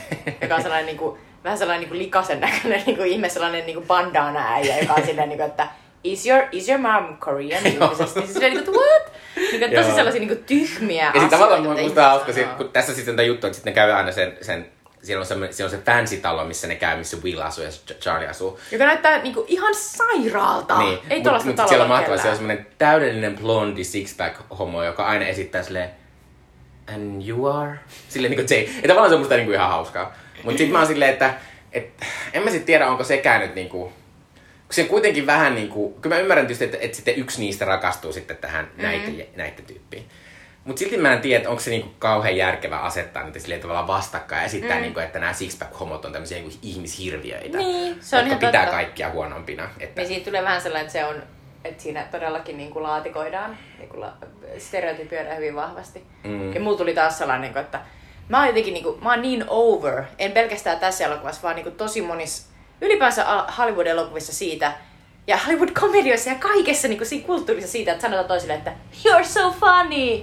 joka 0.40 0.54
on 0.54 0.62
sellainen 0.62 0.86
niinku, 0.86 1.18
vähän 1.44 1.58
sellainen 1.58 1.80
niinku 1.80 1.94
likasen 1.98 2.40
näköinen 2.40 2.82
niinku 2.86 3.02
ihme, 3.02 3.28
sellainen 3.28 3.66
niinku 3.66 3.84
bandana 3.86 4.52
äijä, 4.54 4.78
joka 4.78 4.94
on 4.94 5.06
silleen 5.06 5.28
niinku, 5.28 5.44
että 5.44 5.68
Is 6.04 6.26
your, 6.26 6.42
is 6.52 6.68
your 6.68 6.80
mom 6.80 7.16
Korean? 7.16 7.62
Tyyppisesti. 7.62 8.20
Siis 8.20 8.32
silleen 8.32 8.52
niinku, 8.54 8.72
what? 8.72 9.12
Niinku, 9.36 9.76
tosi 9.76 9.88
Joo. 9.88 9.96
sellaisia 9.96 10.20
niinku 10.20 10.44
tyhmiä 10.46 11.04
Ja 11.04 11.12
sitten 11.12 11.30
tavallaan 11.30 11.60
asioita, 11.60 11.80
mun 11.80 11.88
musta 11.90 12.08
hauska, 12.08 12.32
se, 12.32 12.44
kun 12.44 12.68
tässä 12.72 12.94
sitten 12.94 13.16
tämä 13.16 13.26
juttu, 13.26 13.46
että 13.46 13.54
sitten 13.54 13.70
ne 13.70 13.74
käy 13.74 13.92
aina 13.92 14.12
sen, 14.12 14.38
sen 14.40 14.66
siellä 15.02 15.20
on, 15.20 15.26
se, 15.26 15.34
siellä 15.34 15.72
on 15.72 15.78
se 15.78 15.84
fancy 15.86 16.16
talo, 16.16 16.44
missä 16.44 16.66
ne 16.66 16.74
käy, 16.74 16.98
missä 16.98 17.16
Will 17.24 17.40
asuu 17.40 17.64
ja 17.64 17.70
Ch- 17.70 17.94
Charlie 17.94 18.28
asuu. 18.28 18.60
Joka 18.72 18.84
näyttää 18.84 19.22
niinku 19.22 19.44
ihan 19.48 19.74
sairaalta. 19.74 20.78
Niin, 20.78 20.98
Ei 21.10 21.16
mut- 21.18 21.22
tuollaista 21.22 21.46
mut 21.46 21.56
taloa 21.56 21.68
siellä 21.68 21.82
on 21.82 21.88
mahtavaa, 21.88 22.16
siellä 22.16 22.30
on 22.30 22.36
semmoinen 22.36 22.66
täydellinen 22.78 23.36
blondi 23.38 23.82
six-pack 23.82 24.56
homo, 24.58 24.84
joka 24.84 25.06
aina 25.06 25.26
esittää 25.26 25.62
silleen, 25.62 25.90
and 26.94 27.28
you 27.28 27.46
are? 27.46 27.78
Silleen 28.08 28.30
niinku 28.30 28.54
Jay. 28.54 28.62
Ja 28.82 28.88
tavallaan 28.88 29.08
se 29.08 29.14
on 29.14 29.20
musta 29.20 29.36
niinku 29.36 29.52
ihan 29.52 29.68
hauskaa. 29.68 30.14
Mut 30.44 30.58
sit 30.58 30.70
mä 30.70 30.78
oon 30.78 30.86
silleen, 30.86 31.12
että 31.12 31.34
et, 31.72 31.88
en 32.32 32.42
mä 32.42 32.50
sit 32.50 32.64
tiedä, 32.64 32.86
onko 32.88 33.04
sekään 33.04 33.40
nyt 33.40 33.54
niinku, 33.54 33.78
kun 33.78 33.92
se 34.76 34.84
kuitenkin 34.84 35.26
vähän 35.26 35.54
niinku, 35.54 35.98
kyllä 36.00 36.16
mä 36.16 36.20
ymmärrän 36.20 36.46
tietysti, 36.46 36.64
että, 36.64 36.78
että 36.80 36.96
sitten 36.96 37.16
yksi 37.16 37.40
niistä 37.40 37.64
rakastuu 37.64 38.12
sitten 38.12 38.36
tähän 38.36 38.64
Mhm. 38.64 38.82
mm-hmm. 38.86 39.06
näiden, 39.06 39.26
näiden 39.36 39.64
tyyppiin. 39.64 40.06
Mutta 40.64 40.78
silti 40.80 40.96
mä 40.96 41.12
en 41.12 41.20
tiedä, 41.20 41.36
että 41.36 41.50
onko 41.50 41.60
se 41.62 41.70
niinku 41.70 41.88
kauhean 41.98 42.36
järkevä 42.36 42.78
asettaa 42.78 43.22
niitä 43.24 43.38
silleen 43.38 43.60
tavallaan 43.60 43.86
vastakkain 43.86 44.40
ja 44.40 44.46
esittää, 44.46 44.76
mm. 44.76 44.82
niinku, 44.82 45.00
että 45.00 45.18
nämä 45.18 45.32
six-pack-homot 45.32 46.04
on 46.04 46.12
tämmöisiä 46.12 46.38
niinku 46.38 46.56
ihmishirviöitä, 46.62 47.58
Niin, 47.58 47.96
se 48.00 48.16
on 48.16 48.22
jotka 48.28 48.46
pitää 48.46 48.60
totta. 48.64 48.76
kaikkia 48.76 49.10
huonompina. 49.10 49.68
Että, 49.80 50.00
Niin 50.00 50.08
siitä 50.08 50.24
tulee 50.24 50.42
vähän 50.42 50.60
sellainen, 50.60 50.86
että 50.86 50.92
se 50.98 51.04
on, 51.04 51.22
että 51.64 51.82
siinä 51.82 52.06
todellakin 52.10 52.56
niin 52.56 52.70
kuin 52.70 52.82
laatikoidaan, 52.82 53.58
niin 53.78 53.88
kuin 53.88 54.00
la, 54.00 54.12
stereotypioidaan 54.58 55.36
hyvin 55.36 55.54
vahvasti. 55.54 56.02
Mm. 56.24 56.52
Ja 56.52 56.60
mulla 56.60 56.78
tuli 56.78 56.94
taas 56.94 57.18
sellainen, 57.18 57.42
niin 57.42 57.52
kuin, 57.52 57.64
että 57.64 57.80
mä 58.28 58.38
oon 58.38 58.46
jotenkin 58.46 58.74
niin 58.74 58.84
kuin, 58.84 59.04
mä 59.04 59.10
oon 59.10 59.22
niin 59.22 59.44
over, 59.48 60.02
en 60.18 60.32
pelkästään 60.32 60.78
tässä 60.78 61.04
elokuvassa, 61.04 61.42
vaan 61.42 61.54
niin 61.56 61.64
kuin 61.64 61.76
tosi 61.76 62.02
monissa, 62.02 62.48
ylipäänsä 62.80 63.24
Hollywood-elokuvissa 63.58 64.32
siitä, 64.32 64.72
ja 65.26 65.38
Hollywood-komedioissa 65.46 66.30
ja 66.30 66.34
kaikessa 66.34 66.88
niin 66.88 66.98
kuin 66.98 67.08
siinä 67.08 67.26
kulttuurissa 67.26 67.72
siitä, 67.72 67.92
että 67.92 68.02
sanotaan 68.02 68.28
toisille, 68.28 68.54
että 68.54 68.72
you're 69.04 69.24
so 69.24 69.50
funny. 69.60 70.22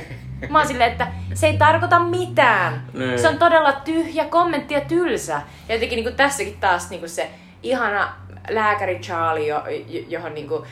Mä 0.50 0.58
oon 0.58 0.68
silleen, 0.68 0.92
että 0.92 1.06
se 1.34 1.46
ei 1.46 1.56
tarkoita 1.58 1.98
mitään. 1.98 2.86
Niin. 2.92 3.18
Se 3.18 3.28
on 3.28 3.38
todella 3.38 3.72
tyhjä 3.72 4.24
kommentti 4.24 4.74
ja 4.74 4.80
tylsä. 4.80 5.42
Ja 5.68 5.74
jotenkin 5.74 5.96
niin 5.96 6.04
kuin 6.04 6.16
tässäkin 6.16 6.56
taas 6.60 6.90
niin 6.90 7.00
kuin 7.00 7.10
se 7.10 7.30
ihana 7.62 8.14
lääkäri 8.48 8.98
Charlie, 8.98 9.46
jo, 9.46 9.62
jo- 9.88 10.04
johon 10.08 10.34
niin 10.34 10.48
kuin 10.48 10.64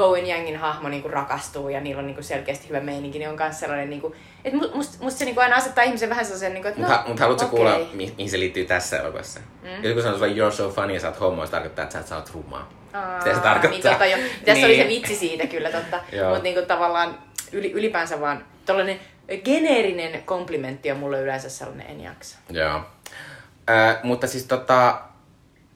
Bowen 0.00 0.26
Yangin 0.26 0.56
hahmo 0.56 0.88
niin 0.88 1.02
kuin 1.02 1.12
rakastuu 1.12 1.68
ja 1.68 1.80
niillä 1.80 2.00
on 2.00 2.06
niin 2.06 2.14
kuin 2.14 2.24
selkeästi 2.24 2.68
hyvä 2.68 2.80
meininki, 2.80 3.18
niin 3.18 3.28
on 3.30 3.36
myös 3.38 3.60
sellainen, 3.60 3.90
niin 3.90 4.00
kuin, 4.00 4.14
että 4.44 4.58
mu- 4.58 4.74
musta, 4.76 5.04
musta 5.04 5.18
se 5.18 5.24
niin 5.24 5.34
kuin 5.34 5.44
aina 5.44 5.56
asettaa 5.56 5.84
ihmisen 5.84 6.08
vähän 6.10 6.24
sellaisen, 6.24 6.54
niin 6.54 6.62
kuin, 6.62 6.68
että 6.68 6.80
Mutta 6.80 6.96
no, 6.96 7.02
no, 7.02 7.08
mut 7.08 7.20
haluatko 7.20 7.46
okei. 7.46 7.56
kuulla, 7.56 7.78
mi- 7.92 8.14
mihin 8.16 8.30
se 8.30 8.38
liittyy 8.38 8.64
tässä 8.64 8.98
elokuvassa? 8.98 9.40
Mm. 9.62 9.84
Joku 9.84 10.02
sanoo 10.02 10.18
sulle, 10.18 10.32
you're 10.32 10.52
so 10.52 10.70
funny 10.70 10.94
ja 10.94 11.00
sä 11.00 11.08
oot 11.08 11.20
homo, 11.20 11.46
se 11.46 11.52
tarkoittaa, 11.52 11.82
että 11.82 11.92
sä 11.92 12.00
et 12.00 12.06
saa 12.06 12.24
rummaa. 12.34 12.68
Aa, 12.92 13.18
Mitä 13.18 13.34
se 13.34 13.40
tarkoittaa? 13.40 13.70
Niin, 13.70 13.82
totta, 13.82 14.06
jo. 14.06 14.16
Tässä 14.44 14.66
oli 14.66 14.76
se 14.76 14.84
Niin. 14.84 14.88
vitsi 14.88 15.16
siitä 15.16 15.46
kyllä, 15.46 15.70
totta. 15.70 15.96
Mutta 16.28 16.42
niinku 16.42 16.62
tavallaan 16.66 17.18
yli, 17.52 17.72
ylipäänsä 17.72 18.20
vaan 18.20 18.44
tollainen 18.66 19.00
geneerinen 19.44 20.22
komplimentti 20.22 20.90
on 20.90 20.96
mulle 20.96 21.20
yleensä 21.20 21.48
sellainen 21.48 21.86
en 21.86 22.00
jaksa. 22.00 22.38
Joo. 22.50 22.80
Ö, 23.70 23.96
mutta 24.02 24.26
siis 24.26 24.44
tota, 24.44 25.00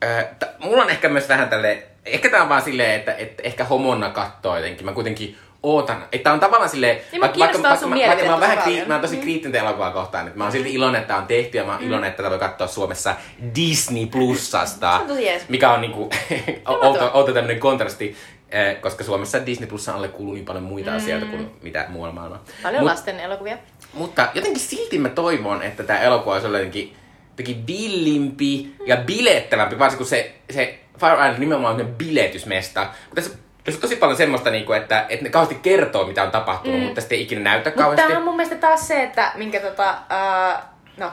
ö, 0.03 0.23
t- 0.39 0.59
mulla 0.59 0.83
on 0.83 0.89
ehkä 0.89 1.09
myös 1.09 1.29
vähän 1.29 1.49
tälle, 1.49 1.83
ehkä 2.05 2.29
tää 2.29 2.43
on 2.43 2.49
vaan 2.49 2.61
silleen, 2.61 2.99
että, 2.99 3.13
että 3.13 3.43
ehkä 3.43 3.63
homonna 3.63 4.09
kattoo 4.09 4.55
jotenkin. 4.55 4.85
Mä 4.85 4.93
kuitenkin 4.93 5.37
ootan, 5.63 6.03
että 6.11 6.33
on 6.33 6.39
tavallaan 6.39 6.69
silleen, 6.69 7.01
Niin, 7.11 7.19
mä 7.19 7.27
kiinnostaa 7.27 7.75
sun 7.75 7.89
mä, 7.89 7.95
mä, 7.95 8.15
mä, 8.25 8.31
oon 8.31 8.39
vähän 8.39 8.57
tosi 8.57 8.69
kri, 8.75 8.85
mä 8.85 8.93
oon 8.93 9.01
tosi 9.01 9.17
kriittinen 9.17 9.61
elokuvaa 9.61 9.91
kohtaan, 9.91 10.27
että 10.27 10.37
mä 10.37 10.43
oon 10.43 10.51
silti 10.51 10.73
iloinen, 10.73 11.01
että 11.01 11.07
tää 11.07 11.17
on 11.17 11.27
tehty 11.27 11.57
ja 11.57 11.63
mä 11.63 11.73
oon 11.73 11.83
iloinen, 11.83 12.09
että 12.09 12.17
tätä 12.17 12.29
voi 12.29 12.39
katsoa 12.39 12.67
Suomessa 12.67 13.15
Disney 13.55 14.05
Plussasta, 14.05 15.01
Se 15.07 15.13
on 15.13 15.41
mikä 15.49 15.71
on 15.71 15.81
niinku 15.81 16.09
outo, 16.65 17.11
outo 17.13 17.33
tämmönen 17.33 17.59
kontrasti, 17.59 18.15
eh, 18.49 18.81
koska 18.81 19.03
Suomessa 19.03 19.45
Disney 19.45 19.69
Plussan 19.69 19.95
alle 19.95 20.07
kuuluu 20.07 20.33
niin 20.33 20.45
paljon 20.45 20.63
muita 20.63 20.91
mm. 20.91 20.97
asioita 20.97 21.25
kuin 21.25 21.51
mitä 21.61 21.85
muualla 21.89 22.15
maailmalla. 22.15 22.43
Paljon 22.63 22.83
Mut- 22.83 22.85
lasten 22.85 23.19
elokuvia. 23.19 23.57
mutta 23.93 24.27
jotenkin 24.33 24.61
silti 24.61 24.97
mä 24.97 25.09
toivon, 25.09 25.63
että 25.63 25.83
tämä 25.83 25.99
elokuva 25.99 26.33
olisi 26.33 26.47
jotenkin 27.31 27.67
villimpi 27.67 28.75
ja 28.85 28.97
bilettävämpi, 28.97 29.79
varsinkin 29.79 29.97
kun 29.97 30.09
se, 30.09 30.35
se 30.53 30.79
Fire 30.99 31.13
Island 31.13 31.39
nimenomaan 31.39 31.81
on 31.81 31.95
biletysmesta. 31.97 32.81
Mutta 32.81 33.15
tässä, 33.15 33.37
tässä 33.63 33.77
on 33.77 33.81
tosi 33.81 33.95
paljon 33.95 34.17
semmoista, 34.17 34.49
niinku, 34.49 34.73
että, 34.73 35.05
että 35.09 35.23
ne 35.23 35.29
kauheasti 35.29 35.59
kertoo, 35.63 36.07
mitä 36.07 36.23
on 36.23 36.31
tapahtunut, 36.31 36.79
mm. 36.79 36.85
mutta 36.85 37.01
sitten 37.01 37.15
ei 37.15 37.21
ikinä 37.21 37.41
näytä 37.41 37.69
Mutta 37.69 37.83
kauheasti. 37.83 38.07
tämä 38.07 38.19
on 38.19 38.25
mun 38.25 38.35
mielestä 38.35 38.67
taas 38.67 38.87
se, 38.87 39.03
että 39.03 39.31
minkä 39.35 39.59
tota, 39.59 39.89
uh, 39.91 40.63
no, 40.97 41.11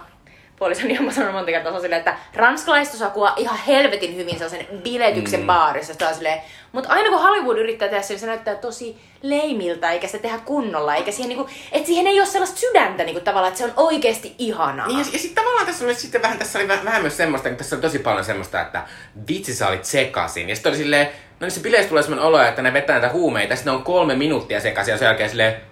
puolisoni 0.63 0.99
on 0.99 1.13
sanonut 1.13 1.35
monta 1.35 1.51
kertaa, 1.51 1.73
se 1.73 1.77
on 1.77 1.83
silleen, 1.83 1.99
että 1.99 2.17
ranskalaiset 2.35 2.95
osaa 2.95 3.11
kuvaa 3.11 3.35
ihan 3.37 3.59
helvetin 3.67 4.17
hyvin 4.17 4.39
sellaisen 4.39 4.67
biletyksen 4.83 5.41
mm. 5.41 5.47
baarissa. 5.47 5.93
Sitä 5.93 6.09
on 6.09 6.15
silleen, 6.15 6.41
mutta 6.73 6.91
aina 6.91 7.09
kun 7.09 7.23
Hollywood 7.23 7.59
yrittää 7.59 7.89
tehdä 7.89 8.03
sen, 8.03 8.19
se 8.19 8.27
näyttää 8.27 8.55
tosi 8.55 8.97
leimiltä, 9.23 9.91
eikä 9.91 10.07
sitä 10.07 10.19
tehdä 10.19 10.39
kunnolla, 10.39 10.95
eikä 10.95 11.13
siihen 11.13 11.29
niinku, 11.29 11.49
että 11.73 11.87
siihen 11.87 12.07
ei 12.07 12.21
ole 12.21 12.27
sellaista 12.27 12.61
sydäntä 12.61 13.05
niinku 13.05 13.21
tavallaan, 13.21 13.49
että 13.49 13.59
se 13.59 13.65
on 13.65 13.73
oikeasti 13.77 14.35
ihanaa. 14.39 14.87
Niin, 14.87 14.99
ja, 14.99 15.05
ja 15.13 15.19
sitten 15.19 15.45
tavallaan 15.45 15.67
tässä 15.67 15.85
oli 15.85 15.95
sitten 15.95 16.23
vähän, 16.23 16.39
tässä 16.39 16.59
oli 16.59 16.69
vähän, 16.69 16.85
vähän 16.85 17.03
myös 17.03 17.17
semmoista, 17.17 17.49
kun 17.49 17.59
tässä 17.59 17.77
oli 17.77 17.83
tosi 17.83 17.99
paljon 17.99 18.25
semmoista, 18.25 18.61
että 18.61 18.83
vitsi 19.29 19.55
sä 19.55 19.69
olit 19.69 19.85
sekasin. 19.85 20.49
Ja 20.49 20.55
sitten 20.55 20.71
oli 20.71 20.79
silleen, 20.79 21.07
no 21.41 21.45
niissä 21.45 21.61
bileissä 21.61 21.89
tulee 21.89 22.03
semmoinen 22.03 22.27
olo, 22.27 22.43
että 22.43 22.63
ne 22.63 22.73
vetää 22.73 22.99
näitä 22.99 23.15
huumeita, 23.15 23.57
sitten 23.57 23.73
ne 23.73 23.77
on 23.77 23.85
kolme 23.85 24.15
minuuttia 24.15 24.61
sekaisin, 24.61 24.93
ja 24.93 24.99
sen 24.99 25.07
jälkeen 25.07 25.31
silleen, 25.31 25.72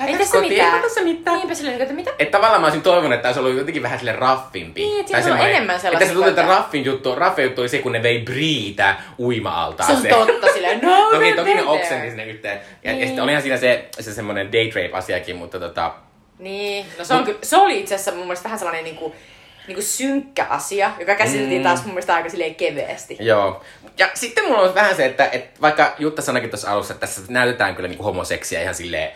Ei 0.00 0.18
tässä 0.18 0.32
kotiin? 0.32 0.52
mitään. 0.52 0.74
Ei 0.76 0.82
tässä 0.82 1.00
mitään. 1.00 1.36
Niinpä 1.36 1.54
silleen, 1.54 1.80
että 1.82 1.94
mitä? 1.94 2.10
Että 2.18 2.32
tavallaan 2.38 2.60
mä 2.60 2.66
olisin 2.66 2.82
toivonut, 2.82 3.12
että 3.12 3.28
olisi 3.28 3.40
ollut 3.40 3.56
jotenkin 3.58 3.82
vähän 3.82 3.98
sille 3.98 4.12
raffimpi. 4.12 4.80
Niin, 4.80 5.00
että 5.00 5.12
Tai 5.12 5.22
siinä 5.22 5.36
on 5.40 5.46
enemmän 5.48 5.76
Että 5.76 5.82
sellaista 5.82 6.08
se 6.08 6.14
tuntuu, 6.14 6.30
että 6.30 6.42
raffin 6.42 6.84
juttu, 6.84 7.14
raffin 7.14 7.44
juttu 7.44 7.60
oli 7.60 7.68
se, 7.68 7.78
kun 7.78 7.92
ne 7.92 8.02
vei 8.02 8.18
Briitä 8.20 8.96
Se 8.98 9.22
uima-altaaseen. 9.22 10.14
on 10.14 10.26
totta 10.26 10.46
silleen, 10.52 10.80
no 10.86 11.10
Toki, 11.10 11.32
we're 11.32 11.36
toki 11.36 11.54
ne 11.54 11.62
oksensi 11.62 12.08
sinne 12.08 12.24
yhteen. 12.26 12.60
Ja, 12.84 12.90
ja 12.90 12.96
Niin. 12.96 13.06
sitten 13.06 13.24
olihan 13.24 13.42
siinä 13.42 13.56
se, 13.56 13.88
se 14.00 14.14
semmoinen 14.14 14.46
date 14.46 14.82
rape-asiakin, 14.82 15.36
mutta 15.36 15.60
tota... 15.60 15.94
Niin, 16.38 16.86
no 16.98 17.04
se, 17.04 17.14
on 17.14 17.24
kyllä, 17.24 17.38
se 17.42 17.56
oli 17.56 17.80
itse 17.80 17.94
asiassa 17.94 18.10
mun 18.12 18.20
mielestä 18.26 18.44
vähän 18.44 18.58
sellainen 18.58 18.84
niinku, 18.84 19.14
niinku 19.66 19.82
synkkä 19.82 20.44
asia, 20.50 20.90
joka 20.98 21.14
käsiteltiin 21.14 21.60
Mm. 21.60 21.64
taas 21.64 21.80
mun 21.84 21.90
mielestä 21.94 22.14
aika 22.14 22.28
silleen 22.28 22.54
keveesti. 22.54 23.16
Joo. 23.20 23.62
Ja 23.98 24.08
sitten 24.14 24.44
mulla 24.44 24.60
on 24.60 24.74
vähän 24.74 24.96
se, 24.96 25.04
että, 25.06 25.28
että 25.32 25.60
vaikka 25.60 25.94
Jutta 25.98 26.22
sanoikin 26.22 26.50
tuossa 26.50 26.70
alussa, 26.72 26.94
että 26.94 27.06
tässä 27.06 27.22
näytetään 27.28 27.76
kyllä 27.76 27.88
niinku 27.88 28.04
homoseksiä 28.04 28.62
ihan 28.62 28.74
silleen, 28.74 29.10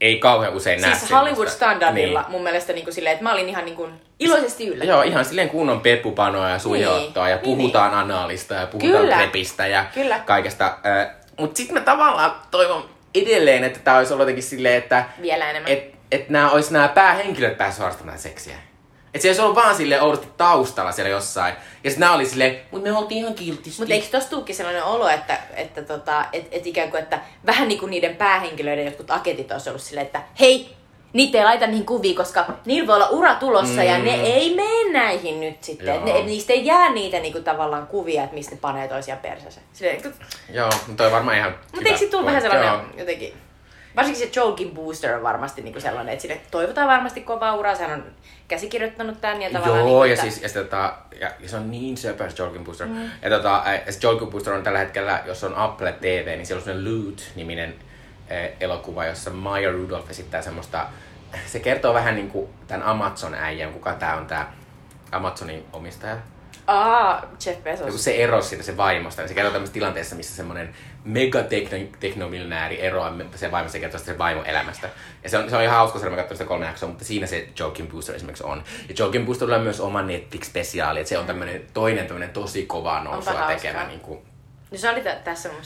ei 0.00 0.18
kauhean 0.18 0.52
usein 0.52 0.80
näe 0.80 0.94
Siis. 0.94 1.10
Hollywood-standardilla 1.12 2.20
Niin. 2.22 2.30
mun 2.30 2.42
mielestä 2.42 2.72
niinku 2.72 2.92
silleen, 2.92 3.12
että 3.12 3.22
mä 3.24 3.32
olin 3.32 3.48
ihan 3.48 3.64
niinku 3.64 3.88
iloisesti 4.18 4.64
yllättynyt. 4.66 4.88
Joo, 4.88 5.02
ihan 5.02 5.24
silleen 5.24 5.48
kunnon 5.48 5.80
peppupanoa 5.80 6.50
ja 6.50 6.58
suihottoa 6.58 7.28
ja 7.28 7.36
Niin, 7.36 7.44
puhutaan 7.44 7.94
anaalista 7.94 8.54
ja 8.54 8.66
puhutaan 8.66 8.92
Kyllä. 9.02 9.16
krepistä 9.16 9.66
ja 9.66 9.84
Kyllä. 9.94 10.18
kaikesta. 10.18 10.78
Mutta 11.38 11.56
sitten 11.56 11.74
mä 11.74 11.80
tavallaan 11.80 12.34
toivon 12.50 12.88
edelleen, 13.14 13.64
että 13.64 13.78
tämä 13.84 13.96
olisi 13.98 14.12
ollut 14.12 14.22
jotenkin 14.22 14.42
silleen, 14.44 14.74
että 14.76 15.04
Vielä 15.22 15.50
enemmän. 15.50 15.72
et, 15.72 15.94
et 16.12 16.28
nämä 16.30 16.50
olisi 16.50 16.72
nämä 16.72 16.88
päähenkilöt 16.88 17.58
päässyt 17.58 17.78
harrastamaan 17.82 18.18
seksiä. 18.18 18.54
Että 19.14 19.22
se 19.22 19.28
olisi 19.28 19.40
ollut 19.40 19.56
vaan 19.56 19.76
silleen 19.76 20.02
oudosti 20.02 20.28
taustalla 20.36 20.92
siellä 20.92 21.10
jossain. 21.10 21.54
Ja 21.84 21.90
sitten 21.90 22.00
nämä 22.00 22.14
oli 22.14 22.26
silleen, 22.26 22.60
mutta 22.70 22.90
me 22.90 22.98
oltiin 22.98 23.18
ihan 23.18 23.34
kiltisti. 23.34 23.80
Mutta 23.80 23.94
eikö 23.94 24.06
tossa 24.10 24.30
tuukin 24.30 24.54
sellainen 24.54 24.84
olo, 24.84 25.08
että, 25.08 25.38
että 25.54 25.82
tota, 25.82 26.24
et, 26.32 26.48
et 26.50 26.66
ikään 26.66 26.90
kuin, 26.90 27.02
että 27.02 27.20
vähän 27.46 27.68
niin 27.68 27.80
kuin 27.80 27.90
niiden 27.90 28.16
päähenkilöiden 28.16 28.84
jotkut 28.84 29.10
aketit 29.10 29.52
olisi 29.52 29.68
ollut 29.68 29.82
silleen, 29.82 30.06
että 30.06 30.22
hei, 30.40 30.76
niitä 31.12 31.38
ei 31.38 31.44
laita 31.44 31.66
niihin 31.66 31.86
kuviin, 31.86 32.16
koska 32.16 32.46
niillä 32.64 32.86
voi 32.86 32.96
olla 32.96 33.08
ura 33.08 33.34
tulossa 33.34 33.80
mm. 33.80 33.86
ja 33.86 33.98
ne 33.98 34.14
ei 34.14 34.54
mene 34.54 34.92
näihin 34.92 35.40
nyt 35.40 35.64
sitten. 35.64 35.94
Et 35.94 36.04
ne, 36.04 36.18
et 36.18 36.24
niistä 36.24 36.52
ei 36.52 36.66
jää 36.66 36.92
niitä 36.92 37.18
niinku 37.18 37.40
tavallaan 37.40 37.86
kuvia, 37.86 38.22
että 38.24 38.34
mistä 38.34 38.54
ne 38.54 38.58
panee 38.60 38.88
toisiaan 38.88 39.20
persänsä. 39.20 39.60
Silleen, 39.72 40.00
mutta 40.04 40.24
Joo, 40.52 40.70
mutta 40.86 41.02
toi 41.02 41.12
varmaan 41.12 41.36
ihan 41.36 41.54
eikö 41.84 41.98
siitä 41.98 42.10
tullut 42.10 42.26
vähän 42.26 42.42
sellainen 42.42 42.68
Joo. 42.68 42.82
jotenkin... 42.96 43.47
Varsinkin 43.98 44.28
se 44.28 44.40
Jokin 44.40 44.70
Booster 44.70 45.14
on 45.14 45.22
varmasti 45.22 45.62
niinku 45.62 45.80
sellainen, 45.80 46.12
että 46.12 46.22
sille 46.22 46.40
toivotaan 46.50 46.88
varmasti 46.88 47.20
kovaa 47.20 47.54
uraa. 47.54 47.74
Sehän 47.74 48.00
on 48.00 48.04
käsikirjoittanut 48.48 49.20
tän 49.20 49.42
ja 49.42 49.50
tavallaan... 49.50 49.78
Joo, 49.78 49.86
niinku, 49.86 50.04
ja 50.04 50.12
että- 50.12 50.22
siis 50.22 50.42
ja, 50.42 50.62
tota, 50.62 50.94
ja, 51.20 51.30
ja 51.40 51.48
se 51.48 51.56
on 51.56 51.70
niin 51.70 51.96
söpö 51.96 52.30
se 52.30 52.42
Jolkin 52.42 52.64
Booster. 52.64 52.86
Mm. 52.86 53.10
Ja, 53.22 53.30
tota, 53.30 53.62
se 53.90 53.98
Jolkin 54.02 54.28
Booster 54.28 54.52
on 54.54 54.62
tällä 54.62 54.78
hetkellä, 54.78 55.22
jos 55.26 55.44
on 55.44 55.54
Apple 55.54 55.92
TV, 55.92 56.26
niin 56.26 56.46
siellä 56.46 56.60
on 56.60 56.64
sellainen 56.64 56.94
Loot-niminen 56.94 57.74
eh, 58.28 58.52
elokuva, 58.60 59.04
jossa 59.04 59.30
Maya 59.30 59.72
Rudolph 59.72 60.10
esittää 60.10 60.42
semmoista, 60.42 60.86
se 61.46 61.58
kertoo 61.60 61.94
vähän 61.94 62.14
niin 62.14 62.30
kuin 62.30 62.48
tämän 62.68 62.86
Amazon-äijän, 62.86 63.72
kuka 63.72 63.92
tää 63.92 64.16
on 64.16 64.26
tää 64.26 64.52
Amazonin 65.12 65.64
omistaja. 65.72 66.16
Aa, 66.68 67.20
Jeff 67.46 67.46
Ja 67.66 67.76
kun 67.76 67.86
Bezos. 67.86 68.04
se 68.04 68.16
erosi 68.16 68.48
siitä 68.48 68.62
sen 68.64 68.76
vaimosta, 68.76 69.22
niin 69.22 69.28
se 69.28 69.34
kertoo 69.34 69.52
tämmöisessä 69.52 69.74
tilanteessa, 69.74 70.16
missä 70.16 70.36
semmoinen 70.36 70.74
megateknomiljonääri 71.04 72.80
eroaa 72.80 73.12
sen 73.34 73.50
vaimosta 73.50 73.76
ja 73.76 73.80
kertoo 73.80 74.00
sen 74.00 74.18
vaimon 74.18 74.46
elämästä. 74.46 74.88
Ja 75.24 75.30
se 75.30 75.38
on, 75.38 75.50
se 75.50 75.56
on 75.56 75.62
ihan 75.62 75.76
hauska, 75.76 75.98
se 75.98 76.10
mä 76.10 76.16
katsoin 76.16 76.36
sitä 76.38 76.48
kolme 76.48 76.66
jaksoa, 76.66 76.88
mutta 76.88 77.04
siinä 77.04 77.26
se 77.26 77.48
Joking 77.58 77.90
Booster 77.90 78.14
esimerkiksi 78.16 78.44
on. 78.44 78.62
Ja 78.88 78.94
Joking 78.98 79.26
Boosterilla 79.26 79.56
on 79.56 79.62
myös 79.62 79.80
oma 79.80 80.02
Netflix-spesiaali, 80.02 80.98
että 80.98 81.08
se 81.08 81.18
on 81.18 81.26
tämmöinen 81.26 81.62
toinen 81.74 82.06
tämmöinen 82.06 82.30
tosi 82.30 82.66
kovaa 82.66 83.04
nousua 83.04 83.32
tekevä. 83.46 83.86
Niin 83.86 84.00
kuin, 84.00 84.18
No 84.70 84.78
se 84.78 84.90
oli 84.90 85.00
tä- 85.00 85.18
tässä 85.24 85.48
mun 85.48 85.62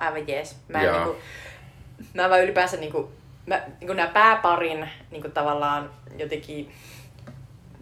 aivan 0.00 0.28
jees. 0.28 0.56
Mä, 0.68 0.78
en 0.78 0.84
Joo. 0.84 0.96
niinku, 0.96 1.16
mä 2.14 2.30
vaan 2.30 2.42
ylipäänsä 2.44 2.76
niinku, 2.76 3.12
mä, 3.46 3.60
niinku 3.80 3.92
nämä 3.92 4.08
pääparin 4.08 4.88
niinku 5.10 5.28
tavallaan 5.28 5.90
jotenkin... 6.18 6.72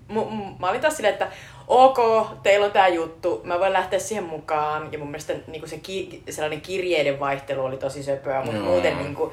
Mu, 0.09 0.25
mä 0.59 0.69
olin 0.69 0.81
taas 0.81 0.97
silleen, 0.97 1.13
että 1.13 1.29
ok, 1.69 1.99
teillä 2.43 2.67
on 2.67 2.73
tää 2.73 2.89
juttu, 2.89 3.41
mä 3.45 3.61
voin 3.61 3.73
lähteä 3.73 3.99
siihen 3.99 4.25
mukaan. 4.25 4.93
Ja 4.93 4.99
mun 4.99 5.09
mielestä 5.09 5.35
niinku 5.47 5.67
se 5.67 5.79
ki, 5.79 6.23
sellainen 6.31 6.61
kirjeiden 6.61 7.21
vaihtelu 7.21 7.65
oli 7.65 7.77
tosi 7.77 8.03
söpöä, 8.03 8.41
mutta 8.41 8.57
Joo. 8.57 8.67
muuten, 8.67 8.99
niinku, 8.99 9.33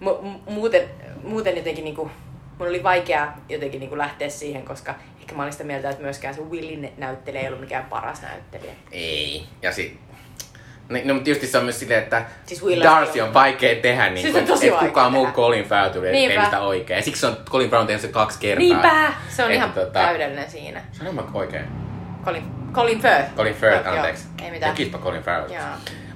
mu, 0.00 0.14
mu, 0.22 0.38
muuten, 0.46 0.88
muuten 1.22 1.56
jotenkin 1.56 1.84
niinku, 1.84 2.10
mun 2.58 2.68
oli 2.68 2.82
vaikea 2.82 3.32
jotenkin 3.48 3.80
niinku 3.80 3.98
lähteä 3.98 4.28
siihen, 4.28 4.62
koska 4.64 4.94
ehkä 5.20 5.34
mä 5.34 5.42
olin 5.42 5.52
sitä 5.52 5.64
mieltä, 5.64 5.90
että 5.90 6.02
myöskään 6.02 6.34
se 6.34 6.40
Willin 6.40 6.92
näyttelijä 6.96 7.42
ei 7.42 7.48
ollut 7.48 7.60
mikään 7.60 7.84
paras 7.84 8.22
näyttelijä. 8.22 8.72
ei. 8.92 9.44
Ja 9.62 9.72
sit, 9.72 9.98
No, 10.88 10.98
no, 11.04 11.14
mutta 11.14 11.24
tietysti 11.24 11.46
se 11.46 11.58
on 11.58 11.64
myös 11.64 11.80
silleen, 11.80 12.02
että 12.02 12.24
Siis 12.46 12.62
Darcy 12.82 13.20
on- 13.20 13.28
on 13.28 13.34
vaikea 13.34 13.82
tehdä, 13.82 14.06
niin 14.10 14.18
Siis 14.22 14.32
kuin, 14.32 14.42
on 14.42 14.48
tosi 14.48 14.66
että 14.66 14.74
vaikea 14.76 14.88
kukaan 14.88 15.12
muu. 15.12 15.26
Colin 15.26 15.64
Farrell 15.64 16.04
ei 16.04 16.44
sitä 16.44 16.60
oikein. 16.60 16.96
Ja 16.96 17.02
siksi 17.02 17.26
on 17.26 17.36
Colin 17.50 17.70
Farrell 17.70 17.86
tehnyt 17.86 18.02
se 18.02 18.08
kaksi 18.08 18.38
kertaa. 18.38 18.58
Niinpä! 18.58 19.12
Se 19.28 19.44
on 19.44 19.50
Että 19.52 19.64
ihan 19.66 19.72
tota- 19.76 19.90
täydellinen 19.92 20.50
siinä. 20.50 20.80
Sanonko 20.92 21.38
oikein? 21.38 21.64
Colin, 22.24 22.42
Colin 22.72 23.02
Firth. 23.02 23.34
Colin 23.36 23.54
Firth, 23.54 23.86
Joo, 23.86 23.94
anteeksi. 23.94 24.24
Ei 24.44 24.50
mitään. 24.50 24.72
Tekisipä 24.72 24.98
Colin 24.98 25.22
Farrell. 25.22 25.52
Joo. 25.52 25.62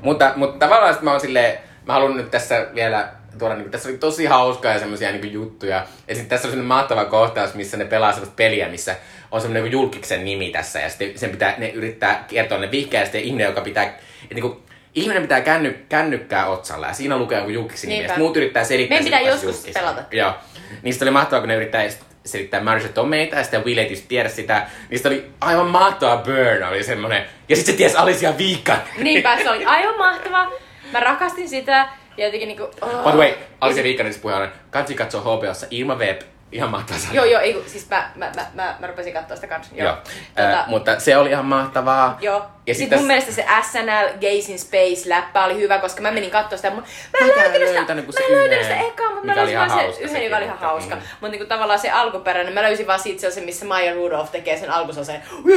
Mutta, 0.02 0.32
mutta 0.36 0.66
tavallaan 0.66 0.94
sit 0.94 1.02
mä 1.02 1.10
oon 1.10 1.20
silleen, 1.20 1.58
mä 1.86 1.92
haluan 1.92 2.16
nyt 2.16 2.30
tässä 2.30 2.66
vielä 2.74 3.08
tuoda, 3.39 3.55
niin 3.57 3.70
tässä 3.70 3.89
oli 3.89 3.99
tosi 3.99 4.26
hauskaa 4.26 4.72
ja 4.72 4.78
semmoisia 4.78 5.12
niin 5.12 5.33
juttuja. 5.33 5.87
Ja 6.09 6.14
sitten 6.14 6.28
tässä 6.28 6.49
on 6.49 6.53
semmoinen 6.53 6.68
mahtava 6.68 7.05
kohtaus, 7.05 7.55
missä 7.55 7.76
ne 7.76 7.85
pelaa 7.85 8.12
semmoista 8.12 8.37
peliä, 8.37 8.68
missä 8.68 8.97
on 9.30 9.41
semmoinen 9.41 9.62
niin 9.62 9.72
julkiksen 9.72 10.24
nimi 10.24 10.51
tässä. 10.51 10.80
Ja 10.80 10.89
sitten 10.89 11.18
sen 11.18 11.30
pitää, 11.30 11.55
ne 11.59 11.68
yrittää 11.68 12.24
kertoa 12.28 12.59
ne 12.59 12.70
vihkeä 12.70 13.01
ja 13.01 13.07
sitten 13.07 13.20
ihminen, 13.20 13.47
joka 13.47 13.61
pitää, 13.61 13.85
että 13.85 14.35
niin 14.35 14.43
kuin, 14.43 14.57
ihminen 14.95 15.22
pitää 15.22 15.41
känny, 15.41 15.85
kännykkää 15.89 16.47
otsalla 16.47 16.87
ja 16.87 16.93
siinä 16.93 17.18
lukee 17.18 17.39
joku 17.39 17.51
julkiksen 17.51 17.91
nimi. 17.91 18.05
Ja 18.05 18.14
muut 18.16 18.37
yrittää 18.37 18.64
selittää. 18.64 18.99
Meidän 18.99 19.05
pitää 19.05 19.33
joskus 19.33 19.57
julkista. 19.57 19.80
pelata. 19.80 20.03
Joo. 20.11 20.35
Niistä 20.83 21.05
oli 21.05 21.11
mahtavaa, 21.11 21.41
kun 21.41 21.49
ne 21.49 21.55
yrittää 21.55 21.89
selittää 22.24 22.61
Marissa 22.61 22.89
Tomeita 22.89 23.37
ja 23.37 23.43
sitten 23.43 23.64
Will 23.64 23.78
ei 23.78 23.85
tietysti 23.85 24.09
tiedä 24.09 24.28
sitä. 24.28 24.66
Niistä 24.91 25.09
oli 25.09 25.30
aivan 25.41 25.66
mahtava 25.66 26.16
Burn 26.16 26.68
oli 26.68 26.85
semmonen. 26.85 27.24
Ja 27.49 27.57
sitten 27.57 27.72
se 27.72 27.78
ties 27.78 27.97
Alicia 27.97 28.39
Viikan. 28.39 28.78
Niinpä, 28.99 29.39
se 29.43 29.51
oli 29.51 29.64
aivan 29.64 29.99
mahtava. 29.99 30.53
Mä 30.93 31.01
rakastin 31.01 31.49
sitä. 31.49 31.89
Ja 32.16 32.24
jotenkin 32.24 32.48
niinku... 32.48 32.62
Oh. 32.80 33.04
By 33.04 33.10
the 33.10 33.18
way, 33.18 33.34
Alicia 33.60 33.82
Viikanen 33.82 34.12
siis 34.12 34.22
puheen 34.22 34.52
Kansi 34.70 34.94
katsoo 34.94 35.20
HBOssa 35.20 35.66
Ilma 35.70 35.94
Web. 35.94 36.20
Ihan 36.52 36.70
mahtavaa 36.70 37.00
sarja. 37.00 37.14
Joo, 37.16 37.24
joo, 37.24 37.40
ei, 37.40 37.62
siis 37.66 37.90
mä, 37.90 38.10
mä, 38.14 38.32
mä, 38.36 38.46
mä, 38.54 38.76
mä 38.78 38.86
rupesin 38.86 39.12
katsoa 39.12 39.36
sitä 39.36 39.46
kanssa. 39.46 39.74
Joo. 39.74 39.86
Joo. 39.88 39.96
Tota, 40.36 40.60
Äh, 40.60 40.68
mutta 40.68 41.00
se 41.00 41.16
oli 41.16 41.30
ihan 41.30 41.44
mahtavaa. 41.44 42.18
Joo. 42.20 42.46
Ja 42.66 42.74
sit 42.74 42.78
sitten 42.78 42.98
mun 42.98 43.08
tässä- 43.08 43.32
mielestä 43.34 43.62
se 43.62 43.70
SNL 43.70 44.18
Gays 44.20 44.48
in 44.48 44.58
Space 44.58 45.08
läppä 45.08 45.44
oli 45.44 45.54
hyvä, 45.56 45.78
koska 45.78 46.02
mä 46.02 46.10
menin 46.10 46.30
katsoa 46.30 46.56
sitä. 46.56 46.70
Mun... 46.70 46.82
Mä 47.20 47.26
en 47.26 47.26
löytänyt 47.36 47.68
sitä, 47.68 47.78
löytänyt 47.80 48.06
mä 48.06 48.12
löytänyt 48.36 48.62
sitä 48.64 48.80
ekaa, 48.80 49.10
mutta 49.10 49.26
mä 49.26 49.36
löysin 49.36 49.56
vaan 49.58 49.70
hauska 49.70 49.96
se 49.96 50.02
yhden, 50.04 50.24
joka 50.24 50.36
oli 50.36 50.44
ihan 50.44 50.54
mutta, 50.56 50.66
hauska. 50.68 50.94
mm. 50.94 51.00
Mutta 51.20 51.28
niinku 51.28 51.46
tavallaan 51.46 51.78
se 51.78 51.90
alkuperäinen, 51.90 52.54
mä 52.54 52.62
löysin 52.62 52.86
vaan 52.86 53.00
siitä 53.00 53.20
sellaisen, 53.20 53.44
missä 53.44 53.64
Maya 53.66 53.94
Rudolph 53.94 54.30
tekee 54.30 54.58
sen 54.58 54.70
alkusoseen. 54.70 55.22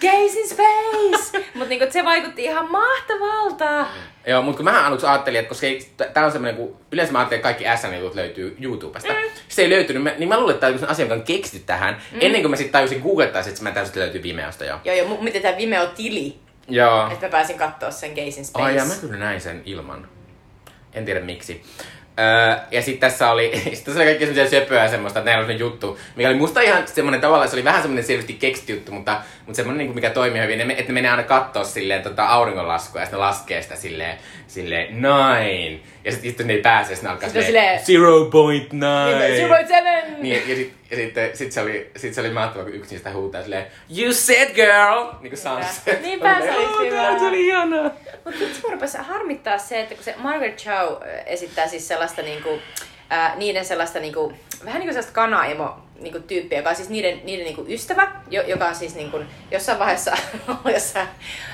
Gays 0.00 0.34
in 0.36 0.48
Space! 0.48 1.44
Mutta 1.54 1.68
niinku 1.68 1.86
se 1.90 2.04
vaikutti 2.04 2.44
ihan 2.44 2.70
mahtavalta. 2.70 3.86
Joo, 4.26 4.42
mutta 4.42 4.56
kun 4.56 4.64
mä 4.64 4.86
aluksi 4.86 5.06
ajattelin, 5.06 5.40
että 5.40 5.48
koska 5.48 5.66
tää 6.14 6.24
on 6.24 6.32
semmoinen, 6.32 6.56
kun 6.56 6.76
yleensä 6.92 7.12
mä 7.12 7.18
ajattelin, 7.18 7.38
että 7.46 7.62
kaikki 7.62 7.80
SN-jutut 7.82 8.14
löytyy 8.14 8.56
YouTubesta. 8.60 9.12
Mm. 9.12 9.18
Se 9.48 9.62
ei 9.62 9.70
löytynyt, 9.70 10.02
mä- 10.02 10.12
niin 10.18 10.28
mä 10.28 10.38
luulen, 10.40 10.54
että 10.54 10.66
tämä 10.70 10.78
on 10.82 10.88
asia, 10.90 11.04
joka 11.04 11.14
on 11.14 11.22
keksitty 11.22 11.66
tähän. 11.66 11.94
Mm. 12.12 12.18
Ennen 12.20 12.40
kuin 12.40 12.50
mä 12.50 12.56
sitten 12.56 12.72
tajusin 12.72 13.00
googlettaa, 13.00 13.40
että 13.48 13.62
mä 13.62 13.70
täysin, 13.70 14.00
löytyy 14.00 14.22
Vimeosta 14.22 14.64
jo. 14.64 14.80
Joo, 14.84 14.94
joo, 14.96 15.18
mu- 15.24 15.28
miten 15.28 15.42
tää 15.42 15.56
Vimeo-tili, 15.56 16.36
Joo. 16.68 17.08
että 17.12 17.26
mä 17.26 17.30
pääsin 17.30 17.58
katsoa 17.58 17.90
sen 17.90 18.18
in 18.18 18.32
Space. 18.44 18.64
Ai 18.64 18.76
ja 18.76 18.84
mä 18.84 18.94
kyllä 19.00 19.16
näin 19.16 19.40
sen 19.40 19.62
ilman. 19.64 20.08
En 20.94 21.04
tiedä 21.04 21.20
miksi. 21.20 21.62
Öö, 22.18 22.56
ja 22.70 22.82
sitten 22.82 23.10
tässä 23.10 23.30
oli, 23.30 23.52
sit 23.74 23.84
tässä 23.84 24.00
oli 24.00 24.04
kaikki 24.04 24.26
semmoisia 24.26 24.60
söpöä 24.60 24.88
semmoista, 24.88 25.18
että 25.18 25.30
näillä 25.30 25.44
oli 25.44 25.58
juttu, 25.58 25.98
mikä 26.16 26.28
oli 26.28 26.36
musta 26.38 26.60
ihan 26.60 26.88
semmoinen 26.88 27.20
tavallaan, 27.20 27.48
se 27.50 27.56
oli 27.56 27.64
vähän 27.64 27.82
semmoinen 27.82 28.04
selvästi 28.04 28.32
keksitty 28.32 28.72
juttu, 28.72 28.92
mutta, 28.92 29.20
mutta 29.38 29.56
semmoinen, 29.56 29.78
niin 29.78 29.86
kuin 29.88 29.94
mikä 29.94 30.10
toimii 30.10 30.42
hyvin, 30.42 30.70
että 30.70 30.84
ne 30.88 30.92
menee 30.92 31.10
aina 31.10 31.22
kattoo 31.22 31.64
silleen 31.64 32.02
tota 32.02 32.26
auringonlaskua 32.26 33.00
ja 33.00 33.04
sitten 33.04 33.20
laskee 33.20 33.62
sitä 33.62 33.76
silleen, 33.76 34.18
silleen 34.46 34.94
nine. 34.94 35.80
Ja 36.04 36.12
sitten 36.12 36.30
sit, 36.30 36.46
ne 36.46 36.52
ei 36.52 36.60
pääse, 36.62 36.88
sitten 36.94 37.08
ne 37.08 37.12
alkaa 37.12 37.28
Sitten 37.28 37.44
silleen, 37.44 37.84
silleen- 37.84 38.12
0.9. 39.50 40.14
0.7! 40.16 40.22
Niin, 40.22 40.48
ja 40.48 40.56
sitten 40.56 40.78
ja 40.90 40.96
sit, 40.96 41.14
sit 41.34 41.52
se, 41.52 41.60
oli, 41.60 41.90
sit 41.96 42.14
se 42.14 42.20
oli 42.20 42.30
mahtavaa, 42.30 42.64
kun 42.64 42.74
yksi 42.74 42.90
niistä 42.94 43.12
huutaa 43.12 43.42
silleen, 43.42 43.66
You 43.98 44.12
said 44.12 44.54
girl! 44.54 45.04
Niin 45.20 45.30
kuin 45.30 45.38
Sunset. 45.38 46.00
Niinpä, 46.02 46.40
se 46.40 46.50
oli 46.56 46.64
Oh, 46.64 46.80
hyvä. 46.80 47.18
Se 47.18 47.24
oli 47.24 47.46
ihanaa. 47.46 47.90
Mutta 48.24 48.40
mun 48.62 48.72
rupesi 48.72 48.98
harmittaa 48.98 49.58
se, 49.58 49.80
että 49.80 49.94
kun 49.94 50.04
se 50.04 50.14
Margaret 50.18 50.56
Chow 50.56 50.96
esittää 51.26 51.68
siis 51.68 51.88
sellaista 51.88 52.22
niinku, 52.22 52.58
ää, 53.10 53.36
niiden 53.36 53.64
sellaista 53.64 53.98
niinku, 53.98 54.32
vähän 54.64 54.80
niinku 54.80 54.92
sellaista 54.92 55.12
kanaimo 55.12 55.76
niinku 56.00 56.18
tyyppiä, 56.18 56.58
joka 56.58 56.70
on 56.70 56.76
siis 56.76 56.88
niiden, 56.88 57.20
niiden 57.24 57.44
niinku 57.44 57.64
ystävä, 57.68 58.12
jo, 58.30 58.42
joka 58.42 58.64
on 58.64 58.74
siis 58.74 58.94
niinku, 58.94 59.20
jossain 59.50 59.78
vaiheessa 59.78 60.16
jossain 60.74 61.08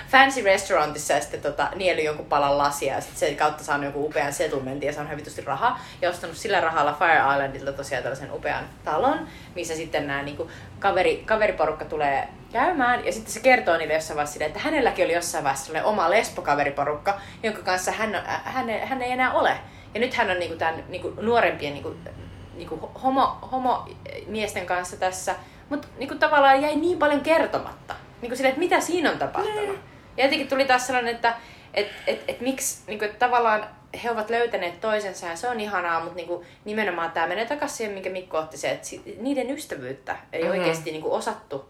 fancy 0.08 0.42
restaurantissa 0.42 1.12
ja 1.12 1.20
sitten 1.20 1.42
tota, 1.42 1.68
niellyt 1.74 2.04
jonkun 2.04 2.26
palan 2.26 2.58
lasia 2.58 2.94
ja 2.94 3.00
sitten 3.00 3.18
sen 3.18 3.36
kautta 3.36 3.64
saanut 3.64 3.86
joku 3.86 4.06
upean 4.06 4.32
settlementin 4.32 4.86
ja 4.86 4.92
saanut 4.92 5.12
hyvitusti 5.12 5.40
rahaa 5.40 5.80
ja 6.02 6.10
ostanut 6.10 6.36
sillä 6.36 6.60
rahalla 6.60 6.96
Fire 6.98 7.32
Islandilta 7.32 7.72
tosiaan 7.72 8.02
tällaisen 8.02 8.32
upean 8.32 8.64
talon, 8.84 9.28
missä 9.54 9.74
sitten 9.74 10.06
nämä 10.06 10.22
niinku, 10.22 10.50
kaveri, 10.78 11.22
kaveriporukka 11.26 11.84
tulee 11.84 12.28
käymään 12.52 13.06
ja 13.06 13.12
sitten 13.12 13.32
se 13.32 13.40
kertoo 13.40 13.76
niille 13.76 13.94
jossain 13.94 14.16
vaiheessa 14.16 14.32
silleen, 14.32 14.50
että 14.50 14.60
hänelläkin 14.60 15.04
oli 15.04 15.14
jossain 15.14 15.44
vaiheessa 15.44 15.84
oma 15.84 16.10
lesbokaveriporukka, 16.10 17.20
jonka 17.42 17.62
kanssa 17.62 17.92
hän, 17.92 18.22
hän, 18.44 18.70
hän 18.70 19.02
ei 19.02 19.12
enää 19.12 19.32
ole. 19.32 19.56
Ja 19.94 20.00
nyt 20.00 20.14
hän 20.14 20.30
on 20.30 20.38
niinku 20.38 20.56
tämän 20.56 20.84
niinku 20.88 21.12
nuorempien 21.20 21.72
niinku, 21.72 21.94
niinku 22.54 22.90
homo, 23.02 23.38
homomiesten 23.52 24.66
kanssa 24.66 24.96
tässä. 24.96 25.34
Mutta 25.68 25.88
niinku 25.98 26.14
tavallaan 26.14 26.62
jäi 26.62 26.76
niin 26.76 26.98
paljon 26.98 27.20
kertomatta. 27.20 27.94
Niinku 28.22 28.36
sille, 28.36 28.48
että 28.48 28.58
mitä 28.60 28.80
siinä 28.80 29.10
on 29.10 29.18
tapahtunut. 29.18 29.60
Niin. 29.60 29.78
Ja 30.16 30.24
jotenkin 30.24 30.48
tuli 30.48 30.64
taas 30.64 30.86
sellainen, 30.86 31.14
että 31.14 31.34
et, 31.74 31.88
et, 32.06 32.20
et 32.28 32.40
miksi 32.40 32.78
niinku, 32.86 33.04
et 33.04 33.18
tavallaan 33.18 33.66
he 34.04 34.10
ovat 34.10 34.30
löytäneet 34.30 34.80
toisensa 34.80 35.26
ja 35.26 35.36
se 35.36 35.48
on 35.48 35.60
ihanaa, 35.60 36.00
mutta 36.00 36.16
niinku, 36.16 36.44
nimenomaan 36.64 37.10
tämä 37.10 37.26
menee 37.26 37.46
takaisin 37.46 37.76
siihen, 37.76 37.94
minkä 37.94 38.10
Mikko 38.10 38.38
otti 38.38 38.56
se, 38.56 38.70
että 38.70 38.88
niiden 39.20 39.50
ystävyyttä 39.50 40.16
ei 40.32 40.40
Mhm. 40.40 40.48
mm-hmm. 40.48 40.60
oikeasti 40.60 40.90
niinku, 40.90 41.14
osattu, 41.14 41.68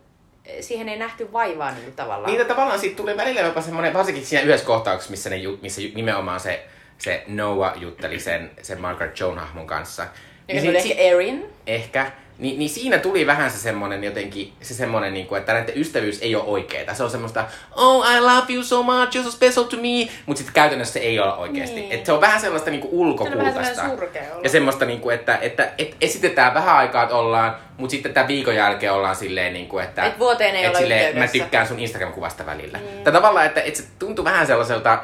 siihen 0.61 0.89
ei 0.89 0.99
nähty 0.99 1.33
vaivaa 1.33 1.71
niinku, 1.71 1.91
tavallaan. 1.91 2.33
Niin, 2.33 2.47
tavallaan 2.47 2.79
siitä 2.79 2.97
tuli 2.97 3.17
välillä 3.17 3.41
jopa 3.41 3.61
semmoinen, 3.61 3.95
varsinkin 3.95 4.27
siinä 4.27 4.45
yhdessä 4.45 4.67
kohtauksessa, 4.67 5.11
missä, 5.11 5.31
ne, 5.31 5.37
missä 5.63 5.81
nimenomaan 5.95 6.41
se, 6.41 6.67
se 7.01 7.25
Noah 7.27 7.73
jutteli 7.77 8.21
sen, 8.21 8.51
sen 8.63 8.81
Margaret 8.81 9.21
Joan-hahmon 9.21 9.67
kanssa. 9.67 10.07
Niin 10.49 10.71
oli 10.71 10.81
si- 10.81 10.91
ehkä 10.93 11.03
Erin. 11.03 11.47
ehkä. 11.67 12.13
Niin, 12.39 12.59
niin 12.59 12.71
siinä 12.71 12.99
tuli 12.99 13.27
vähän 13.27 13.51
se 13.51 13.59
semmonen 13.59 14.05
jotenkin, 14.05 14.53
se 14.61 14.75
semmonen 14.75 15.15
niinku, 15.15 15.35
että 15.35 15.53
näiden 15.53 15.79
ystävyys 15.79 16.23
ei 16.23 16.37
ole 16.37 16.45
oikeeta. 16.45 16.95
Se 16.95 17.03
on 17.03 17.11
semmoista, 17.11 17.45
oh 17.77 18.07
I 18.17 18.21
love 18.21 18.53
you 18.53 18.63
so 18.63 18.83
much, 18.83 19.17
you're 19.17 19.25
so 19.25 19.31
special 19.31 19.65
to 19.65 19.77
me. 19.77 20.09
Mut 20.27 20.37
sitten 20.37 20.55
käytännössä 20.55 20.93
se 20.93 20.99
ei 20.99 21.21
ole 21.21 21.35
oikeesti. 21.35 21.81
Niin. 21.81 21.93
Et 21.93 22.07
se 22.07 22.13
on 22.13 22.21
vähän 22.21 22.41
sellaista 22.41 22.71
niinku 22.71 22.89
Se 23.25 23.33
on 23.33 23.39
vähän. 23.55 23.99
Ja 24.43 24.49
semmoista 24.49 24.85
niinku, 24.85 25.11
että, 25.11 25.37
että 25.37 25.69
et 25.79 25.97
esitetään 26.01 26.55
vähän 26.55 26.77
aikaa, 26.77 27.03
että 27.03 27.17
ollaan, 27.17 27.57
mut 27.79 27.91
sitten 27.91 28.15
tämän 28.15 28.29
viikon 28.29 28.55
jälkeen 28.57 28.93
ollaan 28.93 29.17
silleen 29.17 29.53
niinku, 29.53 29.79
että... 29.79 30.05
Et 30.05 30.19
vuoteen 30.19 30.57
ei 30.57 30.65
et 30.65 30.69
olla 30.69 30.79
silleen, 30.79 31.19
Mä 31.19 31.29
tykkään 31.29 31.67
sun 31.67 31.79
Instagram-kuvasta 31.79 32.47
välillä. 32.47 32.79
Mm. 32.79 33.05
Tai 33.05 33.13
tavallaan, 33.13 33.47
että, 33.47 33.61
että 33.61 33.81
se 33.81 33.89
tuntuu 33.99 34.25
vähän 34.25 34.47
sellaiselta, 34.47 34.99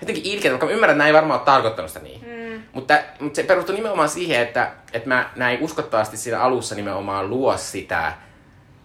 jotenkin 0.00 0.26
ilkeä, 0.32 0.50
vaikka 0.50 0.66
mä 0.66 0.72
ymmärrän, 0.72 0.94
että 0.94 0.98
näin 0.98 1.08
ei 1.08 1.14
varmaan 1.14 1.40
ole 1.40 1.44
tarkoittanut 1.46 1.90
sitä 1.90 2.02
niin. 2.04 2.20
Mm. 2.26 2.62
Mutta, 2.72 2.98
mutta 3.20 3.36
se 3.36 3.42
perustuu 3.42 3.74
nimenomaan 3.74 4.08
siihen, 4.08 4.40
että, 4.42 4.70
että 4.92 5.08
mä 5.08 5.30
näin 5.36 5.62
uskottavasti 5.62 6.16
siinä 6.16 6.40
alussa 6.40 6.74
nimenomaan 6.74 7.30
luo 7.30 7.56
sitä, 7.56 8.12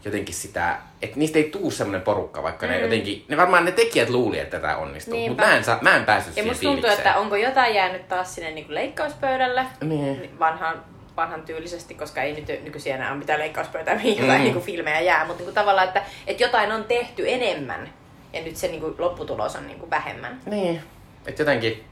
jotenkin 0.06 0.36
sitä, 0.36 0.78
että 1.02 1.20
niistä 1.20 1.38
ei 1.40 1.44
tuu 1.44 1.72
semmoinen 1.72 2.02
porukka, 2.02 2.44
vaikka 2.44 2.66
mm. 2.66 2.72
ne 2.72 2.80
jotenkin, 2.82 3.26
ne 3.28 3.38
varmaan 3.38 3.66
ne 3.66 3.72
tekijät 3.72 4.10
luuli, 4.10 4.40
että 4.40 4.60
tämä 4.60 4.78
onnistuu, 4.78 5.28
mutta 5.28 5.44
mä 5.44 5.56
en, 5.58 5.64
saa, 5.64 5.80
mä 5.82 5.96
en 5.96 6.06
päässyt 6.06 6.32
Ja 6.32 6.34
siihen 6.34 6.52
musta 6.52 6.62
tuntuu, 6.64 6.82
fiilikseen. 6.82 7.08
että 7.08 7.20
onko 7.20 7.36
jotain 7.36 7.76
jäänyt 7.76 8.08
taas 8.08 8.36
sinne 8.36 8.52
niinku 8.52 8.74
leikkauspöydälle. 8.74 9.66
Niin. 9.82 10.40
Vanhan, 10.40 10.84
vanhan 11.18 11.42
tyylisesti, 11.42 11.94
koska 11.96 12.22
ei 12.22 12.34
nyt 12.34 12.64
nykyisin 12.64 12.94
enää 12.94 13.10
ole 13.10 13.20
mitään 13.20 13.40
leikkauspöytää, 13.40 13.96
mihin 13.96 14.18
jotain 14.18 14.42
Mm. 14.42 14.44
niinku 14.44 14.60
filmejä 14.62 15.00
jää. 15.02 15.26
Mutta 15.26 15.40
niinku 15.40 15.54
tavallaan, 15.54 15.88
että, 15.88 16.02
että 16.28 16.44
jotain 16.44 16.72
on 16.72 16.84
tehty 16.84 17.24
enemmän. 17.32 17.90
Ja 18.34 18.42
nyt 18.42 18.56
se 18.58 18.68
niinku 18.68 18.96
lopputulos 18.98 19.56
on 19.56 19.68
niinku 19.68 19.90
vähemmän. 19.90 20.40
Niin, 20.46 20.82
että 21.28 21.42
jotenkin... 21.42 21.84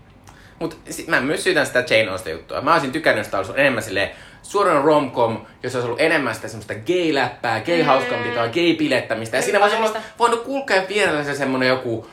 Mut 0.59 0.77
sit 0.89 1.07
mä 1.07 1.21
myös 1.21 1.43
syytän 1.43 1.65
sitä 1.65 1.83
Jane 1.89 2.11
Austen 2.11 2.33
juttua. 2.33 2.61
Mä 2.61 2.73
olisin 2.73 2.91
tykännyt, 2.91 3.25
että 3.25 3.37
olisi 3.37 3.53
enemmän 3.55 3.83
silleen 3.83 4.11
suoraan 4.41 4.83
romcom, 4.83 5.45
jos 5.63 5.75
olisi 5.75 5.85
ollut 5.85 6.01
enemmän 6.01 6.35
sitä 6.35 6.47
semmoista 6.47 6.73
gay-läppää, 6.73 7.61
gay-hauskanpitoa, 7.61 8.47
gay-pilettämistä. 8.47 9.37
Ja 9.37 9.41
siinä 9.41 9.59
voisi 9.59 9.75
olla 9.75 10.01
voinut 10.19 10.43
kulkea 10.43 10.83
vierellä 10.89 11.23
se 11.23 11.35
semmonen 11.35 11.69
joku 11.69 12.07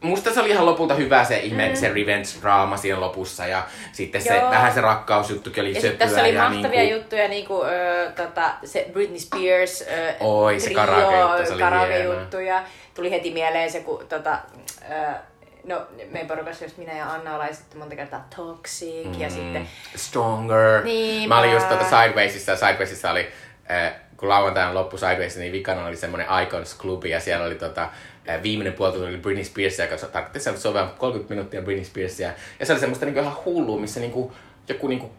Musta 0.00 0.34
se 0.34 0.40
oli 0.40 0.50
ihan 0.50 0.66
lopulta 0.66 0.94
hyvä 0.94 1.24
se 1.24 1.38
ihme, 1.38 1.68
mm. 1.68 1.76
se 1.76 1.88
revenge-draama 1.88 2.76
siinä 2.76 3.00
lopussa 3.00 3.46
ja 3.46 3.62
sitten 3.92 4.22
se 4.22 4.36
Joo. 4.36 4.50
vähän 4.50 4.72
se 4.72 4.80
rakkausjuttukin 4.80 5.60
oli 5.60 5.86
Ja 5.86 5.92
tässä 5.92 6.20
oli 6.20 6.34
ja 6.34 6.48
mahtavia 6.48 6.80
niinku, 6.80 6.94
juttuja, 6.94 7.28
niinku 7.28 7.62
ö, 7.62 8.10
tota, 8.16 8.50
se 8.64 8.86
Britney 8.92 9.18
Spears 9.18 9.82
ö, 9.82 10.14
Oi, 10.20 10.60
se 10.60 10.74
karaoke-juttu, 10.74 11.46
se 11.46 11.52
oli 11.52 11.62
karaoke-juttuja. 11.62 12.62
Tuli 12.94 13.10
heti 13.10 13.30
mieleen 13.30 13.72
se, 13.72 13.80
kun 13.80 14.06
tota, 14.08 14.38
ö, 14.90 14.94
no 15.66 15.86
meidän 16.10 16.28
porukassa 16.28 16.64
just 16.64 16.76
minä 16.76 16.92
ja 16.92 17.12
Anna 17.12 17.34
ollaan 17.34 17.54
sitten 17.54 17.78
monta 17.78 17.96
kertaa 17.96 18.26
Toxic 18.36 19.06
mm. 19.06 19.20
ja 19.20 19.30
sitten 19.30 19.68
Stronger. 19.96 20.84
Niinpä. 20.84 21.34
Mä 21.34 21.40
olin 21.40 21.52
just 21.52 21.68
tuota 21.68 21.84
Sidewaysissa, 21.84 22.52
ja 22.52 22.58
Sidewaysissa 22.58 23.10
oli, 23.10 23.28
äh, 23.70 23.92
kun 24.16 24.28
lauantaina 24.28 24.74
loppu 24.74 24.96
Sideways, 24.96 25.36
niin 25.36 25.52
vikana 25.52 25.86
oli 25.86 25.96
semmoinen 25.96 26.26
Icons-klubi, 26.42 27.10
ja 27.10 27.20
siellä 27.20 27.46
oli 27.46 27.54
tota, 27.54 27.82
äh, 28.28 28.42
viimeinen 28.42 28.72
puoli 28.72 29.08
oli 29.08 29.16
Britney 29.16 29.44
Spears, 29.44 29.78
joka 29.78 29.96
tarkoitti 29.96 30.40
se, 30.40 30.50
että 30.50 30.62
se 30.62 30.68
on 30.68 30.74
vain 30.74 30.88
30 30.98 31.34
minuuttia 31.34 31.62
Britney 31.62 31.84
Spearsia. 31.84 32.30
Ja 32.60 32.66
se 32.66 32.72
oli 32.72 32.80
semmoista 32.80 33.06
niinku 33.06 33.20
ihan 33.20 33.36
hullua, 33.44 33.80
missä 33.80 34.00
niinku, 34.00 34.32
joku 34.68 34.88
niinku 34.88 35.10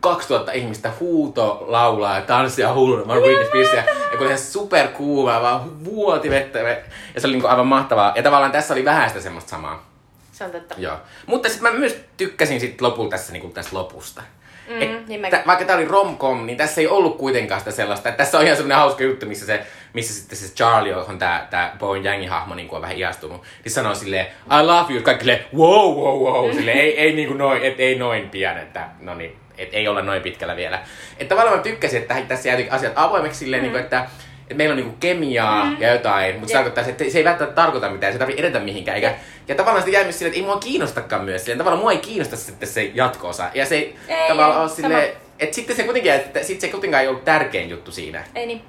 2000 0.00 0.52
ihmistä 0.52 0.90
huuto, 1.00 1.64
laulaa 1.66 2.16
ja 2.16 2.22
tanssia 2.22 2.74
hulluna. 2.74 3.04
Mä 3.04 3.12
oon 3.12 3.22
Britney 3.22 3.76
ja, 3.76 3.82
kun 4.10 4.18
oli 4.18 4.26
ihan 4.26 4.38
superkuuma, 4.38 5.42
vaan 5.42 5.84
vuoti 5.84 6.30
vettä. 6.30 6.58
Ja 6.58 6.76
se 7.20 7.26
oli 7.26 7.34
niinku 7.34 7.48
aivan 7.48 7.66
mahtavaa. 7.66 8.12
Ja 8.16 8.22
tavallaan 8.22 8.52
tässä 8.52 8.74
oli 8.74 8.84
vähän 8.84 9.08
sitä 9.08 9.20
semmoista 9.20 9.50
samaa. 9.50 9.86
se 10.32 10.44
on 10.44 10.50
totta. 10.50 10.74
Joo. 10.78 10.96
Mutta 11.26 11.48
sitten 11.48 11.72
mä 11.72 11.78
myös 11.78 12.00
tykkäsin 12.16 12.60
sit 12.60 12.80
lopulta 12.80 13.10
tässä, 13.10 13.32
niin 13.32 13.52
tästä 13.52 13.76
lopusta. 13.76 14.22
Mm, 14.68 14.82
Et 14.82 15.08
niin 15.08 15.20
mäkin. 15.20 15.38
tä, 15.38 15.44
vaikka 15.46 15.64
tää 15.64 15.76
oli 15.76 15.84
romcom, 15.84 16.46
niin 16.46 16.58
tässä 16.58 16.80
ei 16.80 16.88
ollut 16.88 17.18
kuitenkaan 17.18 17.60
sitä 17.60 17.70
sellaista. 17.70 18.08
Että 18.08 18.24
tässä 18.24 18.38
on 18.38 18.44
ihan 18.44 18.56
semmoinen 18.56 18.78
hauska 18.78 19.04
juttu, 19.04 19.26
missä, 19.26 19.46
se, 19.46 19.66
missä 19.92 20.14
sitten 20.14 20.38
se 20.38 20.54
Charlie, 20.54 20.92
johon 20.92 21.18
tää, 21.18 21.46
tää 21.50 21.76
Bowen 21.78 22.06
Yangin 22.06 22.28
hahmo 22.28 22.54
niin 22.54 22.68
on 22.70 22.82
vähän 22.82 22.96
iastunut, 22.98 23.42
niin 23.64 23.72
sanoo 23.72 23.94
silleen, 23.94 24.26
I 24.26 24.62
love 24.62 24.92
you, 24.92 25.02
kaikki 25.02 25.24
silleen, 25.24 25.44
wow, 25.56 25.94
wow, 25.94 26.22
wow, 26.22 26.52
silleen, 26.56 26.78
ei, 26.78 27.00
ei, 27.00 27.12
niin 27.12 27.28
kuin 27.28 27.38
noin, 27.38 27.62
et, 27.62 27.80
ei 27.80 27.98
noin 27.98 28.30
pian, 28.30 28.58
että 28.58 28.88
no 29.00 29.14
niin, 29.14 29.36
et 29.58 29.68
ei 29.72 29.88
olla 29.88 30.02
noin 30.02 30.22
pitkällä 30.22 30.56
vielä. 30.56 30.82
Että 31.18 31.34
tavallaan 31.34 31.56
mä 31.56 31.62
tykkäsin, 31.62 32.02
että 32.02 32.22
tässä 32.28 32.48
jää 32.48 32.58
asiat 32.70 32.92
avoimeksi 32.96 33.38
silleen, 33.38 33.62
mm. 33.62 33.64
niin 33.64 33.72
kuin, 33.72 33.82
että 33.84 34.06
että 34.48 34.56
meillä 34.56 34.72
on 34.72 34.76
niinku 34.76 34.96
kemiaa 35.00 35.64
mm. 35.64 35.76
ja 35.80 35.92
jotain, 35.92 36.34
mutta 36.34 36.48
se 36.48 36.54
tarkoittaa, 36.54 36.84
että 36.84 37.04
se 37.10 37.18
ei 37.18 37.24
välttämättä 37.24 37.62
tarkoita 37.62 37.90
mitään, 37.90 38.12
se 38.12 38.14
ei 38.14 38.18
tarvitse 38.18 38.42
edetä 38.42 38.60
mihinkään. 38.60 38.94
Eikä, 38.94 39.14
ja 39.48 39.54
tavallaan 39.54 39.82
sitä 39.82 39.96
jäi 39.96 40.04
myös 40.04 40.18
silleen, 40.18 40.32
että 40.32 40.40
ei 40.40 40.46
mua 40.46 40.56
kiinnostakaan 40.56 41.24
myös. 41.24 41.42
Silleen, 41.42 41.58
tavallaan 41.58 41.82
mua 41.82 41.92
ei 41.92 41.98
kiinnosta 41.98 42.36
sitten 42.36 42.68
se 42.68 42.90
jatko-osa. 42.94 43.50
Ja 43.54 43.66
se 43.66 43.74
ei, 43.74 43.96
Ei, 44.08 44.28
tavallaan 44.28 44.60
ole 44.60 44.68
sama. 44.68 44.76
silleen, 44.76 45.12
että 45.38 45.54
sitten 45.54 45.76
se 45.76 45.84
kuitenkin, 45.84 46.12
että 46.12 46.42
sit 46.42 46.60
se 46.60 46.68
kuitenkaan 46.68 47.02
ei 47.02 47.08
ollut 47.08 47.24
tärkein 47.24 47.70
juttu 47.70 47.92
siinä. 47.92 48.24
Ei 48.34 48.46
niin. 48.46 48.62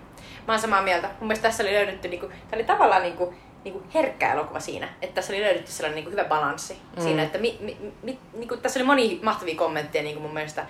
Mä 0.48 0.54
oon 0.54 0.60
samaa 0.60 0.82
mieltä. 0.82 1.08
Mun 1.08 1.28
mielestä 1.28 1.48
tässä 1.48 1.64
oli 1.64 1.74
löydetty, 1.74 2.08
niinku, 2.08 2.28
tää 2.28 2.38
oli 2.56 2.64
tavallaan 2.64 3.02
niinku, 3.02 3.34
niinku 3.64 3.84
herkkä 3.93 4.34
elokuva 4.34 4.60
siinä. 4.60 4.89
Että 5.01 5.16
tässä 5.16 5.34
oli 5.34 5.41
löydetty 5.41 5.72
sellainen 5.72 5.95
niinku 5.95 6.12
hyvä 6.12 6.26
balanssi 6.26 6.78
mm. 6.95 7.03
siinä, 7.03 7.24
että 7.24 7.38
mi, 7.38 7.57
mi, 7.60 7.78
mi, 8.03 8.20
niinku, 8.34 8.57
tässä 8.57 8.80
oli 8.80 8.86
moni 8.86 9.20
mahtavia 9.24 9.55
kommentteja 9.55 10.03
niinku 10.03 10.22
mun 10.22 10.34
mielestä. 10.34 10.66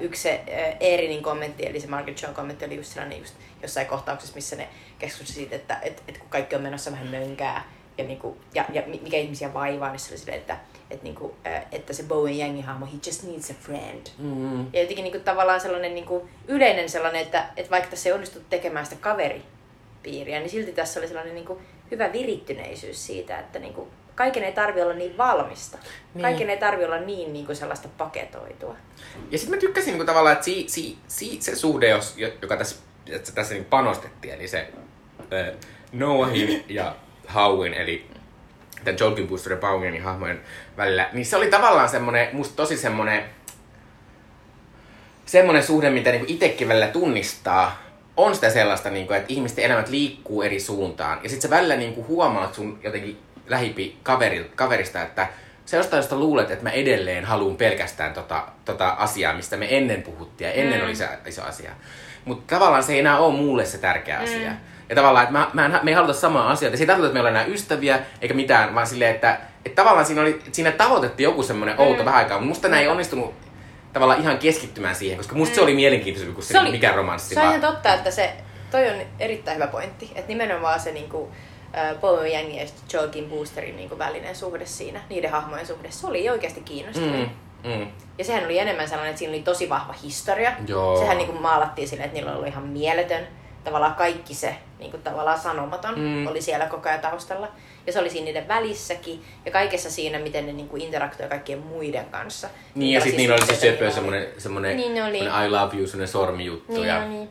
Yksi 0.00 0.22
se 0.22 0.40
Eerinin 0.80 1.22
kommentti, 1.22 1.66
eli 1.66 1.80
se 1.80 1.86
Margaret 1.86 2.22
John 2.22 2.34
kommentti 2.34 2.64
oli 2.64 2.76
just 2.76 2.92
sellainen 2.92 3.18
just 3.18 3.34
jossain 3.62 3.86
kohtauksessa, 3.86 4.34
missä 4.34 4.56
ne 4.56 4.68
keskustelivat 4.98 5.34
siitä, 5.34 5.56
että 5.56 5.78
et, 5.82 6.02
et 6.08 6.18
kun 6.18 6.28
kaikki 6.28 6.56
on 6.56 6.62
menossa 6.62 6.90
vähän 6.90 7.06
mönkää 7.06 7.64
ja, 7.98 8.04
niinku, 8.04 8.36
ja, 8.54 8.64
ja 8.72 8.82
mi- 8.86 9.00
mikä 9.02 9.16
ihmisiä 9.16 9.54
vaivaa, 9.54 9.90
niin 9.90 10.00
se 10.00 10.12
oli 10.12 10.18
silleen, 10.18 10.38
että, 10.38 10.56
et, 10.90 11.02
niinku, 11.02 11.34
ö, 11.46 11.60
että 11.72 11.92
se 11.92 12.02
Bowen 12.02 12.38
Yangin 12.40 12.64
hahmo, 12.64 12.86
he 12.86 12.92
just 13.06 13.22
needs 13.22 13.50
a 13.50 13.54
friend. 13.60 14.06
Mm. 14.18 14.60
Ja 14.72 14.80
jotenkin 14.80 15.02
niinku 15.04 15.18
tavallaan 15.18 15.60
sellainen 15.60 15.94
niinku 15.94 16.28
yleinen 16.48 16.88
sellainen, 16.88 17.22
että, 17.22 17.46
että 17.56 17.70
vaikka 17.70 17.90
tässä 17.90 18.08
ei 18.08 18.12
onnistu 18.12 18.40
tekemään 18.50 18.86
sitä 18.86 19.00
kaveripiiriä, 19.00 20.38
niin 20.38 20.50
silti 20.50 20.72
tässä 20.72 21.00
oli 21.00 21.08
sellainen 21.08 21.34
niinku 21.34 21.60
hyvä 21.92 22.12
virittyneisyys 22.12 23.06
siitä, 23.06 23.38
että 23.38 23.58
niinku 23.58 23.88
kaiken 24.14 24.44
ei 24.44 24.52
tarvi 24.52 24.82
olla 24.82 24.94
niin 24.94 25.18
valmista. 25.18 25.78
Niin. 25.78 25.92
Niin. 26.14 26.22
Kaiken 26.22 26.50
ei 26.50 26.56
tarvi 26.56 26.84
olla 26.84 26.98
niin 26.98 27.32
niinku 27.32 27.54
sellaista 27.54 27.88
paketoitua. 27.98 28.76
Ja 29.30 29.38
sitten 29.38 29.56
mä 29.56 29.60
tykkäsin 29.60 29.94
niin 29.94 30.06
tavallaan, 30.06 30.32
että 30.32 30.44
si, 30.44 30.64
si, 30.68 30.98
si, 31.08 31.36
se 31.40 31.56
suhde, 31.56 31.88
jos, 31.88 32.18
jo- 32.18 32.32
joka 32.42 32.56
tässä, 32.56 32.76
että 33.06 33.32
tässä 33.32 33.54
niin 33.54 33.64
panostettiin, 33.64 34.34
eli 34.34 34.48
se 34.48 34.68
äh, 35.32 35.54
Noahin 35.92 36.64
ja 36.68 36.96
Howin, 37.34 37.74
eli 37.74 38.06
tämän 38.84 38.98
Jolkin 39.00 39.28
Booster 39.28 39.52
ja 39.52 39.58
Baugenin 39.58 40.02
hahmojen 40.02 40.40
välillä, 40.76 41.08
niin 41.12 41.26
se 41.26 41.36
oli 41.36 41.50
tavallaan 41.50 41.88
semmonen, 41.88 42.28
musta 42.32 42.56
tosi 42.56 42.76
semmonen, 42.76 43.24
semmonen 45.26 45.62
suhde, 45.62 45.90
mitä 45.90 46.10
niinku 46.10 46.26
itsekin 46.28 46.68
välillä 46.68 46.88
tunnistaa, 46.88 47.82
on 48.16 48.34
sitä 48.34 48.50
sellaista, 48.50 48.90
niinku, 48.90 49.12
että 49.12 49.32
ihmisten 49.32 49.64
elämät 49.64 49.88
liikkuu 49.88 50.42
eri 50.42 50.60
suuntaan. 50.60 51.20
Ja 51.22 51.28
sitten 51.28 51.50
sä 51.50 51.56
välillä 51.56 51.76
niinku 51.76 52.04
huomaat 52.08 52.54
sun 52.54 52.78
jotenkin 52.82 53.18
lähipi 53.46 53.96
kaveri, 54.02 54.50
kaverista, 54.54 55.02
että 55.02 55.26
sä 55.66 55.76
jostain 55.76 55.98
josta 55.98 56.16
luulet, 56.16 56.50
että 56.50 56.64
mä 56.64 56.70
edelleen 56.70 57.24
haluan 57.24 57.56
pelkästään 57.56 58.14
tota, 58.14 58.44
tota 58.64 58.88
asiaa, 58.88 59.34
mistä 59.34 59.56
me 59.56 59.76
ennen 59.76 60.02
puhuttiin 60.02 60.48
ja 60.48 60.54
ennen 60.54 60.78
Mm. 60.80 60.84
oli 60.84 60.94
se 60.94 61.08
iso 61.26 61.42
asia. 61.42 61.70
Mutta 62.24 62.54
tavallaan 62.56 62.82
se 62.82 62.92
ei 62.92 62.98
enää 62.98 63.18
ole 63.18 63.34
mulle 63.34 63.64
se 63.64 63.78
tärkeä 63.78 64.18
asia. 64.18 64.52
Ja 64.88 64.96
tavallaan, 64.96 65.22
että 65.22 65.32
mä, 65.38 65.50
mä 65.52 65.64
en, 65.66 65.80
me 65.82 65.90
ei 65.90 65.94
haluta 65.94 66.12
samaa 66.12 66.50
asiaa. 66.50 66.76
Se 66.76 66.82
ei 66.82 66.86
tarkoita, 66.86 67.06
että 67.06 67.14
me 67.14 67.20
ollaan 67.20 67.36
enää 67.36 67.54
ystäviä 67.54 67.98
eikä 68.20 68.34
mitään, 68.34 68.74
vaan 68.74 68.86
silleen, 68.86 69.14
että, 69.14 69.38
että 69.64 69.82
tavallaan 69.82 70.06
siinä, 70.06 70.22
oli, 70.22 70.42
siinä 70.52 70.72
tavoitettiin 70.72 71.24
joku 71.24 71.42
semmoinen 71.42 71.80
outo 71.80 71.98
Mm. 72.02 72.04
vähän 72.04 72.18
aikaa. 72.18 72.36
Mutta 72.38 72.48
musta 72.48 72.68
näin 72.68 72.82
ei 72.82 72.88
onnistunut 72.88 73.34
tavallaan 73.92 74.20
ihan 74.20 74.38
keskittymään 74.38 74.94
siihen, 74.94 75.16
koska 75.18 75.34
musta 75.36 75.54
se 75.54 75.60
oli 75.60 75.74
mielenkiintoisempi 75.74 76.34
kuin 76.34 76.44
se, 76.44 76.52
Se 76.52 76.60
oli- 76.60 76.70
mikä 76.70 76.92
romanssi. 76.92 77.34
Se 77.34 77.40
on 77.40 77.46
vaan- 77.46 77.58
ihan 77.58 77.72
totta, 77.74 77.94
että 77.94 78.10
se, 78.10 78.32
toi 78.70 78.88
on 78.88 78.96
erittäin 79.18 79.54
hyvä 79.56 79.66
pointti. 79.66 80.10
Että 80.14 80.28
nimenomaan 80.28 80.80
se 80.80 80.92
niinku, 80.92 81.32
Bowen 82.00 82.32
Yangin 82.32 82.56
ja 82.56 82.66
Joaquin 82.92 83.24
Boosterin 83.30 83.76
niinku 83.76 83.98
välinen 83.98 84.36
suhde 84.36 84.66
siinä, 84.66 85.00
niiden 85.08 85.30
hahmojen 85.30 85.66
suhde, 85.66 85.90
se 85.90 86.06
oli 86.06 86.30
oikeasti 86.30 86.60
kiinnostavaa. 86.60 87.10
Mm, 87.64 87.70
mm. 87.70 87.86
Ja 88.18 88.24
sehän 88.24 88.44
oli 88.44 88.58
enemmän 88.58 88.88
sellainen, 88.88 89.10
että 89.10 89.18
siinä 89.18 89.34
oli 89.34 89.42
tosi 89.42 89.68
vahva 89.68 89.94
historia. 90.02 90.52
Joo. 90.68 90.98
Sehän 90.98 91.16
niinku 91.18 91.32
maalattiin 91.32 91.88
silleen, 91.88 92.06
että 92.06 92.18
niillä 92.18 92.36
oli 92.36 92.48
ihan 92.48 92.62
mieletön 92.62 93.26
tavallaan 93.64 93.94
kaikki 93.94 94.34
se 94.34 94.56
niin 94.78 94.90
kuin 94.90 95.02
tavallaan 95.02 95.40
sanomaton 95.40 95.94
Mm. 95.94 96.00
mm. 96.04 96.26
oli 96.26 96.42
siellä 96.42 96.66
koko 96.66 96.88
ajan 96.88 97.00
taustalla. 97.00 97.48
Ja 97.86 97.92
se 97.92 97.98
oli 97.98 98.10
siinä 98.10 98.24
niiden 98.24 98.48
välissäkin 98.48 99.22
ja 99.44 99.50
kaikessa 99.52 99.90
siinä, 99.90 100.18
miten 100.18 100.46
ne 100.46 100.52
niin 100.52 100.68
kuin 100.68 100.82
interaktoi 100.82 101.28
kaikkien 101.28 101.58
muiden 101.58 102.04
kanssa. 102.10 102.48
Niin, 102.74 102.92
ja 102.94 103.00
sitten 103.00 103.16
niillä 103.18 103.34
oli 103.34 103.46
se 103.46 103.54
söpö, 103.54 103.66
niillä 103.76 103.90
semmonen, 103.90 104.26
semmonen, 104.38 104.76
Niin 104.76 105.04
oli. 105.04 105.18
semmonen 105.18 105.46
I 105.46 105.50
love 105.50 105.76
you, 105.76 105.86
semmonen 105.86 106.08
sormijuttu. 106.08 106.72
Niin, 106.72 106.86
ja... 106.86 107.08
niin. 107.08 107.28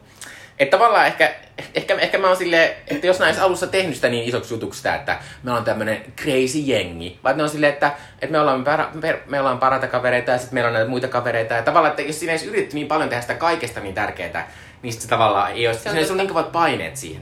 Että 0.59 0.77
tavallaan 0.77 1.07
ehkä, 1.07 1.33
ehkä, 1.75 1.95
ehkä 1.95 2.17
mä 2.17 2.27
oon 2.27 2.37
silleen, 2.37 2.71
että 2.87 3.07
jos 3.07 3.19
näis 3.19 3.39
alussa 3.39 3.67
tehnyt 3.67 3.95
sitä 3.95 4.09
niin 4.09 4.23
isoksi 4.29 4.53
jutuksi 4.53 4.77
sitä, 4.77 4.95
että 4.95 5.19
me 5.43 5.51
ollaan 5.51 5.65
tämmönen 5.65 6.05
crazy 6.21 6.57
jengi, 6.57 7.19
vaan 7.23 7.37
ne 7.37 7.43
on 7.43 7.49
silleen, 7.49 7.73
että, 7.73 7.91
että 8.21 8.31
me, 8.31 8.39
ollaan 8.39 8.63
para, 8.63 8.89
per, 9.01 9.17
me 9.27 9.39
ollaan 9.39 9.59
parata 9.59 9.87
kavereita 9.87 10.31
ja 10.31 10.37
sitten 10.37 10.53
meillä 10.53 10.67
on 10.67 10.73
näitä 10.73 10.89
muita 10.89 11.07
kavereita. 11.07 11.53
Ja 11.53 11.61
tavallaan, 11.61 11.89
että 11.89 12.01
jos 12.01 12.19
siinä 12.19 12.31
ei 12.31 12.35
olisi 12.35 12.47
yritetty 12.49 12.75
niin 12.75 12.87
paljon 12.87 13.09
tehdä 13.09 13.21
sitä 13.21 13.33
kaikesta 13.33 13.79
niin 13.79 13.95
tärkeää, 13.95 14.51
niin 14.81 14.93
sit 14.93 15.01
se 15.01 15.07
tavallaan 15.07 15.51
ei 15.51 15.67
olisi, 15.67 15.81
Se 15.81 15.89
on 15.89 15.95
ole 15.95 16.01
totta. 16.05 16.17
niin 16.17 16.27
kovat 16.27 16.51
paineet 16.51 16.97
siihen. 16.97 17.21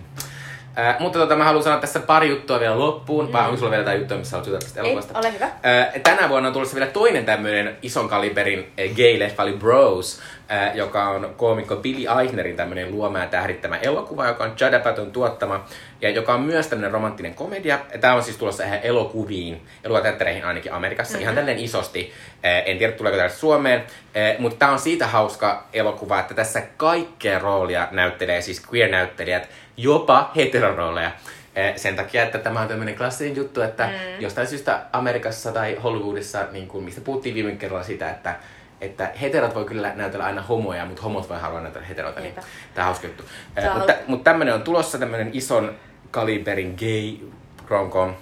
Äh, 0.87 0.99
mutta 0.99 1.19
tota, 1.19 1.35
mä 1.35 1.43
haluan 1.43 1.63
sanoa 1.63 1.79
tässä 1.79 1.99
pari 1.99 2.29
juttua 2.29 2.59
vielä 2.59 2.79
loppuun. 2.79 3.25
Mm. 3.25 3.33
Vai 3.33 3.45
onko 3.45 3.57
sulla 3.57 3.71
vielä 3.71 3.81
jotain 3.81 3.99
juttua, 3.99 4.17
missä 4.17 4.37
haluat 4.37 4.59
tästä 4.59 4.81
Ei, 4.81 4.85
elokuvasta? 4.85 5.19
ole 5.19 5.33
hyvä. 5.33 5.45
Äh, 5.45 6.01
tänä 6.03 6.29
vuonna 6.29 6.47
on 6.47 6.53
tulossa 6.53 6.75
vielä 6.75 6.91
toinen 6.91 7.25
tämmöinen 7.25 7.77
ison 7.81 8.09
kaliberin 8.09 8.59
äh, 8.59 8.95
gay-leffa, 8.95 9.43
eli 9.43 9.53
Bros, 9.53 10.19
äh, 10.51 10.75
joka 10.75 11.09
on 11.09 11.33
koomikko 11.37 11.75
Billy 11.75 12.05
Eichnerin 12.21 12.55
tämmöinen 12.55 12.91
luoma 12.91 13.19
ja 13.19 13.27
tähdittämä 13.27 13.77
elokuva, 13.77 14.27
joka 14.27 14.43
on 14.43 14.49
Judd 14.61 14.73
Apatow 14.73 15.07
tuottama, 15.11 15.65
ja 16.01 16.09
joka 16.09 16.33
on 16.33 16.41
myös 16.41 16.67
tämmöinen 16.67 16.91
romanttinen 16.91 17.33
komedia. 17.33 17.79
Tämä 18.01 18.13
on 18.13 18.23
siis 18.23 18.37
tulossa 18.37 18.63
ihan 18.63 18.79
elokuviin, 18.83 19.61
elokuvateattereihin 19.83 20.45
ainakin 20.45 20.73
Amerikassa, 20.73 21.13
mm-hmm. 21.13 21.23
ihan 21.23 21.35
tälleen 21.35 21.59
isosti. 21.59 22.13
Äh, 22.45 22.63
en 22.65 22.77
tiedä, 22.77 22.93
tuleeko 22.93 23.17
täällä 23.17 23.35
Suomeen, 23.35 23.79
äh, 23.79 24.39
mutta 24.39 24.59
tämä 24.59 24.71
on 24.71 24.79
siitä 24.79 25.07
hauska 25.07 25.67
elokuva, 25.73 26.19
että 26.19 26.33
tässä 26.33 26.61
kaikkea 26.77 27.39
roolia 27.39 27.87
näyttelee 27.91 28.41
siis 28.41 28.63
queer-näyttelijät, 28.73 29.49
jopa 29.81 30.31
heterorooleja. 30.35 31.11
Eh, 31.55 31.75
sen 31.75 31.95
takia, 31.95 32.23
että 32.23 32.37
tämä 32.37 32.61
on 32.61 32.67
tämmöinen 32.67 32.95
klassinen 32.95 33.35
juttu, 33.35 33.61
että 33.61 33.85
mm. 33.85 34.21
jostain 34.21 34.47
syystä 34.47 34.81
Amerikassa 34.93 35.51
tai 35.51 35.75
Hollywoodissa, 35.83 36.45
niin 36.51 36.67
kuin, 36.67 36.83
mistä 36.83 37.01
puhuttiin 37.01 37.35
viime 37.35 37.51
kerralla 37.51 37.83
siitä, 37.83 38.09
että 38.09 38.35
että 38.81 39.11
heterot 39.21 39.55
voi 39.55 39.65
kyllä 39.65 39.93
näytellä 39.95 40.25
aina 40.25 40.41
homoja, 40.41 40.85
mutta 40.85 41.01
homot 41.01 41.29
voi 41.29 41.39
haluaa 41.39 41.61
näytellä 41.61 41.87
heteroita, 41.87 42.19
niin 42.19 42.33
tämä 42.33 42.45
on 42.77 42.83
hauska 42.83 43.07
juttu. 43.07 43.23
On- 43.67 43.77
mutta, 43.77 43.93
mutta 44.07 44.23
tämmöinen 44.23 44.53
on 44.53 44.61
tulossa, 44.61 44.97
tämmöinen 44.97 45.29
ison 45.33 45.75
kaliberin 46.11 46.75
gay 46.79 47.29
romcom. 47.67 48.13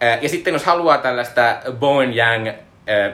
Eh, 0.00 0.18
ja 0.22 0.28
sitten 0.28 0.52
jos 0.52 0.64
haluaa 0.64 0.98
tällaista 0.98 1.56
Bowen 1.72 2.16
Yang 2.16 2.48
eh, 2.86 3.12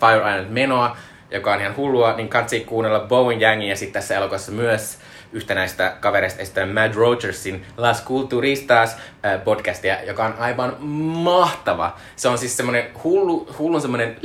Fire 0.00 0.30
Island 0.30 0.48
menoa, 0.48 0.96
joka 1.30 1.52
on 1.52 1.60
ihan 1.60 1.76
hullua, 1.76 2.16
niin 2.16 2.28
kannattaa 2.28 2.58
kuunnella 2.66 3.00
Bowen 3.00 3.42
Yangin 3.42 3.68
ja 3.68 3.76
sitten 3.76 4.02
tässä 4.02 4.16
elokuvassa 4.16 4.52
myös 4.52 4.98
yhtä 5.32 5.54
näistä 5.54 5.96
kavereista 6.00 6.42
esitään 6.42 6.68
Mad 6.68 6.94
Rogersin 6.94 7.66
Las 7.76 8.04
Culturistas 8.04 8.96
äh, 9.24 9.44
podcastia, 9.44 10.02
joka 10.02 10.24
on 10.24 10.34
aivan 10.38 10.76
mahtava. 10.82 11.96
Se 12.16 12.28
on 12.28 12.38
siis 12.38 12.56
semmonen 12.56 12.86
hullu, 13.04 13.48
hullun 13.58 13.80
semmonen 13.80 14.16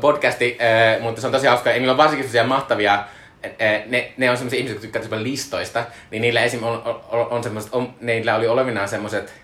mutta 0.00 0.44
äh, 0.60 1.02
mutta 1.02 1.20
se 1.20 1.26
on 1.26 1.32
tosi 1.32 1.46
hauska. 1.46 1.70
Ja 1.70 1.76
niillä 1.76 1.90
on 1.90 1.96
varsinkin 1.96 2.28
sellaisia 2.28 2.48
mahtavia 2.48 2.94
äh, 2.94 3.82
ne, 3.86 4.12
ne 4.16 4.30
on 4.30 4.36
semmoisia 4.36 4.58
ihmisiä, 4.58 4.74
jotka 4.74 4.98
tykkää 5.00 5.22
listoista, 5.22 5.84
niin 6.10 6.22
niillä 6.22 6.40
esim. 6.40 6.62
on, 6.62 6.82
on, 7.10 7.26
on 7.30 7.42
semmoiset, 7.42 7.74
on, 7.74 7.94
niillä 8.00 8.36
oli 8.36 8.48
olevinaan 8.48 8.88
semmoiset 8.88 9.34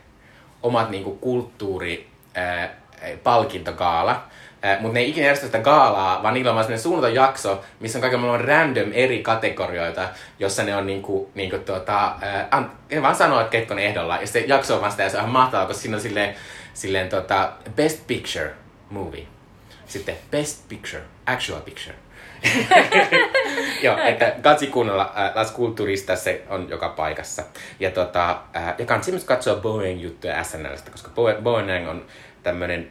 omat 0.63 0.91
niinku 0.91 1.15
kulttuuri 1.15 2.09
ää, 2.35 2.75
palkintogaala. 3.23 4.25
Mutta 4.81 4.95
ne 4.95 5.01
ei 5.01 5.11
ikinä 5.11 5.27
järjestä 5.27 5.47
sitä 5.47 5.59
gaalaa, 5.59 6.23
vaan 6.23 6.35
niillä 6.35 6.51
on 6.51 6.55
vaan 6.55 6.65
semmoinen 6.65 6.83
suunnaton 6.83 7.15
jakso, 7.15 7.65
missä 7.81 7.99
on 7.99 8.01
kaiken 8.01 8.21
maailman 8.21 8.49
random 8.49 8.91
eri 8.93 9.23
kategorioita, 9.23 10.09
jossa 10.39 10.63
ne 10.63 10.77
on 10.77 10.87
niinku, 10.87 11.31
niinku 11.35 11.59
tuota, 11.59 12.15
ää, 12.21 12.49
an, 12.51 12.73
ne 12.91 13.03
vaan 13.03 13.15
sanoo, 13.15 13.41
että 13.41 13.51
ketkä 13.51 13.75
on 13.75 13.81
ehdolla. 13.81 14.17
Ja 14.17 14.27
se 14.27 14.41
jakso 14.41 14.75
on 14.75 14.81
vaan 14.81 14.91
sitä 14.91 15.03
ja 15.03 15.11
se 15.11 15.17
on 15.17 15.21
ihan 15.21 15.33
mahtavaa, 15.33 15.67
koska 15.67 15.83
siinä 15.83 15.97
on 15.97 16.03
silleen, 16.03 16.35
silleen 16.75 17.09
tota, 17.09 17.53
best 17.77 18.07
picture 18.07 18.51
movie. 18.91 19.27
Sitten 19.87 20.17
best 20.31 20.69
picture, 20.69 21.03
actual 21.27 21.61
picture. 21.61 21.95
Joo, 23.83 23.99
että 23.99 24.35
katsi 24.43 24.67
kuunnella 24.67 25.13
äh, 25.17 25.33
Las 25.35 25.55
Culturista, 25.55 26.17
se 26.17 26.43
on 26.49 26.69
joka 26.69 26.89
paikassa. 26.89 27.43
Ja, 27.81 27.91
tota, 27.91 28.39
äh, 28.57 28.75
ja 28.79 28.87
kansi 28.87 29.11
myös 29.11 29.25
katsoa 29.25 29.57
Boeing 29.57 30.03
juttuja 30.03 30.45
SNLstä, 30.45 30.91
koska 30.91 31.11
Boe- 31.11 31.43
Boeing 31.43 31.89
on 31.89 32.07
tämmöinen 32.43 32.91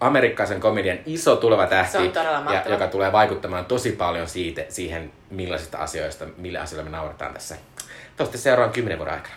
amerikkalaisen 0.00 0.60
komedian 0.60 0.98
iso 1.06 1.36
tuleva 1.36 1.66
tähti, 1.66 2.10
ja, 2.52 2.62
joka 2.68 2.86
tulee 2.86 3.12
vaikuttamaan 3.12 3.64
tosi 3.64 3.92
paljon 3.92 4.28
siitä, 4.28 4.64
siihen, 4.68 5.12
millaisista 5.30 5.78
asioista, 5.78 6.26
millä 6.36 6.60
asioilla 6.60 6.90
me 6.90 6.96
naurataan 6.96 7.34
tässä. 7.34 7.54
Toivottavasti 7.54 8.38
seuraavan 8.38 8.72
kymmenen 8.72 8.98
vuoden 8.98 9.14
aikana. 9.14 9.34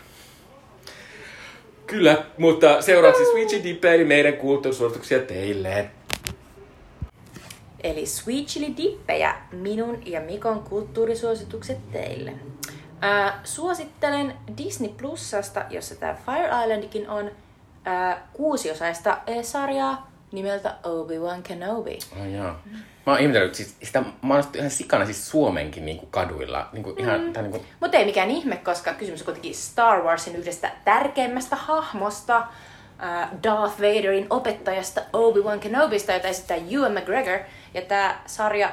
Kyllä, 1.88 2.26
mutta 2.38 2.82
seuraavaksi 2.82 3.26
Switchy 3.26 3.64
Dippe, 3.64 3.96
eli 3.96 4.04
meidän 4.04 4.34
kulttuurisuosituksia 4.34 5.20
teille. 5.20 5.90
Eli 7.84 8.06
Sweet 8.06 8.46
Chili 8.46 8.78
Dippejä, 8.78 9.36
minun 9.52 10.02
ja 10.06 10.22
Mikon 10.22 10.60
kulttuurisuositukset 10.60 11.92
teille. 11.92 12.34
Ää, 13.02 13.42
suosittelen 13.44 14.34
Disney 14.58 14.90
Plusasta, 14.90 15.66
jossa 15.70 15.96
tämä 15.96 16.18
Fire 16.26 16.64
Islandikin 16.64 17.10
on, 17.10 17.32
ää, 17.86 18.28
kuusiosaista 18.34 19.18
eh, 19.28 19.44
sarjaa 19.44 20.13
nimeltä 20.34 20.76
Obi-Wan 20.84 21.44
Kenobi. 21.44 22.00
Ai 22.22 22.34
joo. 22.34 22.56
Mä 23.06 23.12
oon 23.12 23.20
ihmetellyt, 23.20 23.56
siis 23.56 23.76
sitä, 23.84 24.04
mä 24.22 24.34
oon 24.34 24.44
ihan 24.56 24.70
sikana 24.70 25.06
siis 25.06 25.30
Suomenkin 25.30 25.86
niin 25.86 25.98
kuin 25.98 26.12
kaduilla. 26.12 26.70
Niin 26.74 26.84
kuin 26.84 27.00
ihan, 27.00 27.22
mm. 27.22 27.34
niin 27.42 27.52
kuin, 27.52 27.66
Mutta 27.80 27.98
ei 27.98 28.06
mikään 28.06 28.32
ihme, 28.32 28.58
koska 28.58 28.94
kysymys 28.94 29.22
on 29.22 29.26
kuitenkin 29.26 29.56
Star 29.56 30.04
Warsin 30.04 30.36
yhdestä 30.36 30.72
tärkeimmästä 30.86 31.56
hahmosta, 31.56 32.48
ää, 33.00 33.30
Darth 33.44 33.82
Vaderin 33.82 34.28
opettajasta 34.30 35.02
Obi-Wan 35.14 35.60
Kenobista, 35.60 36.12
jota 36.12 36.28
esittää 36.28 36.58
Ewan 36.72 36.92
McGregor. 36.92 37.40
Ja 37.74 37.82
tämä 37.82 38.22
sarja 38.26 38.72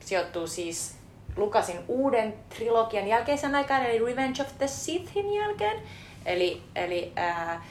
sijoittuu 0.00 0.46
siis 0.46 0.94
Lukasin 1.36 1.78
uuden 1.88 2.34
trilogian 2.56 3.08
jälkeisen 3.08 3.54
aikaan, 3.54 3.86
eli 3.86 4.06
Revenge 4.06 4.42
of 4.42 4.58
the 4.58 4.66
Sithin 4.66 5.34
jälkeen. 5.34 5.82
Eli, 6.26 6.62
eli 6.76 7.12
ää, 7.16 7.64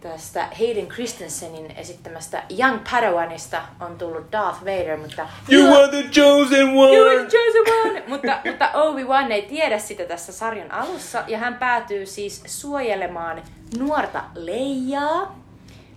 tästä 0.00 0.48
Hayden 0.58 0.86
Christensenin 0.88 1.70
esittämästä 1.76 2.42
Young 2.58 2.78
Padawanista 2.90 3.62
on 3.80 3.98
tullut 3.98 4.32
Darth 4.32 4.60
Vader, 4.60 4.96
mutta... 4.96 5.28
You 5.52 5.74
are 5.74 5.88
the 5.88 6.02
chosen 6.02 6.68
one! 6.68 6.96
You 6.96 7.08
are 7.08 7.24
the 7.24 7.38
chosen 7.38 7.74
one! 7.84 8.02
mutta, 8.12 8.40
mutta 8.44 8.70
Obi-Wan 8.74 9.32
ei 9.32 9.42
tiedä 9.42 9.78
sitä 9.78 10.04
tässä 10.04 10.32
sarjan 10.32 10.72
alussa, 10.72 11.24
ja 11.26 11.38
hän 11.38 11.54
päätyy 11.54 12.06
siis 12.06 12.42
suojelemaan 12.46 13.42
nuorta 13.78 14.24
Leijaa, 14.34 15.38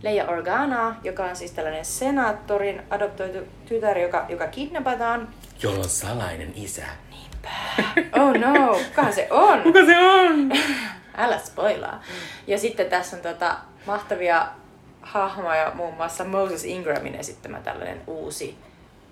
Leija 0.04 0.26
Organaa, 0.26 1.00
joka 1.04 1.24
on 1.24 1.36
siis 1.36 1.52
tällainen 1.52 1.86
senaattorin 1.86 2.84
adoptoitu 2.90 3.40
tytär, 3.66 3.98
joka, 3.98 4.26
joka 4.30 4.48
kidnapataan. 4.48 5.30
Jolla 5.64 5.78
on 5.78 5.90
salainen 5.90 6.54
isä. 6.56 6.86
Oh 8.20 8.34
no, 8.34 8.78
kukahan 8.88 9.14
se 9.14 9.28
on? 9.30 9.62
Kuka 9.62 9.86
se 9.86 9.98
on? 9.98 10.52
Älä 11.18 11.38
spoilaa. 11.38 12.04
Ja 12.48 12.58
sitten 12.58 12.90
tässä 12.90 13.16
on 13.16 13.22
tota 13.22 13.58
mahtavia 13.86 14.48
hahmoja, 15.02 15.72
muun 15.76 15.94
muassa 15.94 16.24
Moses 16.24 16.66
Ingramin 16.66 17.16
esittämä 17.16 17.60
tällainen 17.60 18.02
uusi 18.08 18.58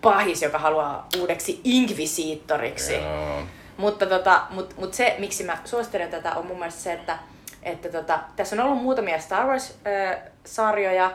pahis, 0.02 0.42
joka 0.42 0.58
haluaa 0.58 1.08
uudeksi 1.20 1.62
inkvisiittoriksi. 1.64 2.94
Joo. 2.96 3.42
Mutta 3.78 4.06
tota, 4.06 4.42
mut, 4.50 4.78
mut 4.78 4.94
se, 4.94 5.16
miksi 5.20 5.44
mä 5.44 5.58
suosittelen 5.66 6.10
tätä, 6.10 6.32
on 6.32 6.46
mun 6.46 6.58
mielestä 6.58 6.82
se, 6.82 6.94
että, 6.94 7.20
että 7.64 7.90
tota, 7.90 8.20
tässä 8.36 8.56
on 8.56 8.60
ollut 8.60 8.84
muutamia 8.84 9.20
Star 9.20 9.46
Wars-sarjoja, 9.48 11.12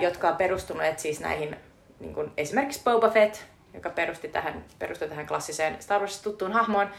jotka 0.00 0.28
on 0.28 0.36
perustuneet 0.36 0.98
siis 0.98 1.20
näihin, 1.20 1.56
niin 2.00 2.14
kuin 2.14 2.32
esimerkiksi 2.36 2.80
Boba 2.84 3.10
Fett, 3.10 3.36
joka 3.74 3.90
perusti 3.90 4.28
tähän, 4.28 4.64
perustui 4.78 5.08
tähän 5.08 5.26
klassiseen 5.26 5.76
Star 5.80 6.00
Wars 6.00 6.22
tuttuun 6.22 6.52
hahmoon. 6.52 6.90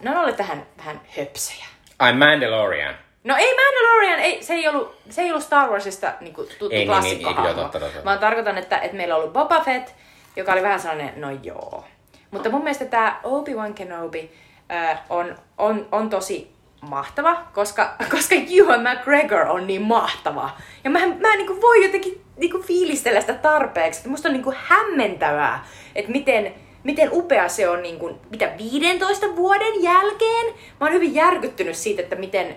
Ne 0.00 0.10
on 0.10 0.16
olleet 0.16 0.36
tähän 0.36 0.66
vähän 0.78 1.00
höpsejä. 1.16 1.66
Ai 1.98 2.12
Mandalorian. 2.12 2.94
No 3.24 3.36
ei 3.36 3.56
Mandalorian, 3.56 4.20
ei, 4.20 4.42
se, 4.42 4.54
ei 4.54 4.68
ollut, 4.68 4.96
se 5.10 5.22
ei 5.22 5.30
ollut 5.30 5.44
Star 5.44 5.70
Warsista 5.70 6.12
niin 6.20 6.34
kuin, 6.34 6.48
tuttu 6.48 6.68
Ei, 6.70 6.78
niin, 6.78 6.88
klassikko 6.88 7.30
niin, 7.30 7.36
niin, 7.36 7.44
joo, 7.44 7.54
totta, 7.54 7.80
totta. 7.80 8.04
Vaan 8.04 8.18
tarkoitan, 8.18 8.58
että, 8.58 8.78
että 8.78 8.96
meillä 8.96 9.14
on 9.14 9.20
ollut 9.20 9.32
Boba 9.32 9.60
Fett, 9.60 9.90
joka 10.36 10.52
oli 10.52 10.62
vähän 10.62 10.80
sellainen, 10.80 11.20
no 11.20 11.30
joo. 11.42 11.84
Mutta 12.30 12.50
mun 12.50 12.62
mielestä 12.62 12.84
tämä 12.84 13.20
Obi-Wan 13.24 13.74
Kenobi 13.74 14.30
äh, 14.72 15.00
on, 15.10 15.36
on, 15.58 15.88
on 15.92 16.10
tosi 16.10 16.54
mahtava, 16.80 17.42
koska, 17.54 17.94
koska 18.10 18.34
Ewan 18.34 18.80
McGregor 18.80 19.46
on 19.48 19.66
niin 19.66 19.82
mahtava. 19.82 20.50
Ja 20.84 20.90
mä, 20.90 20.98
mä 20.98 21.32
en 21.32 21.38
niin 21.38 21.60
voi 21.60 21.84
jotenkin 21.84 22.24
niin 22.36 22.62
fiilistellä 22.62 23.20
sitä 23.20 23.34
tarpeeksi. 23.34 24.08
Musta 24.08 24.28
on 24.28 24.34
niin 24.34 24.54
hämmentävää, 24.56 25.66
että 25.94 26.12
miten, 26.12 26.54
miten 26.84 27.08
upea 27.12 27.48
se 27.48 27.68
on 27.68 27.82
niin 27.82 27.98
kuin, 27.98 28.14
mitä 28.30 28.52
15 28.58 29.36
vuoden 29.36 29.82
jälkeen. 29.82 30.46
Mä 30.80 30.86
oon 30.86 30.92
hyvin 30.92 31.14
järkyttynyt 31.14 31.76
siitä, 31.76 32.02
että 32.02 32.16
miten... 32.16 32.56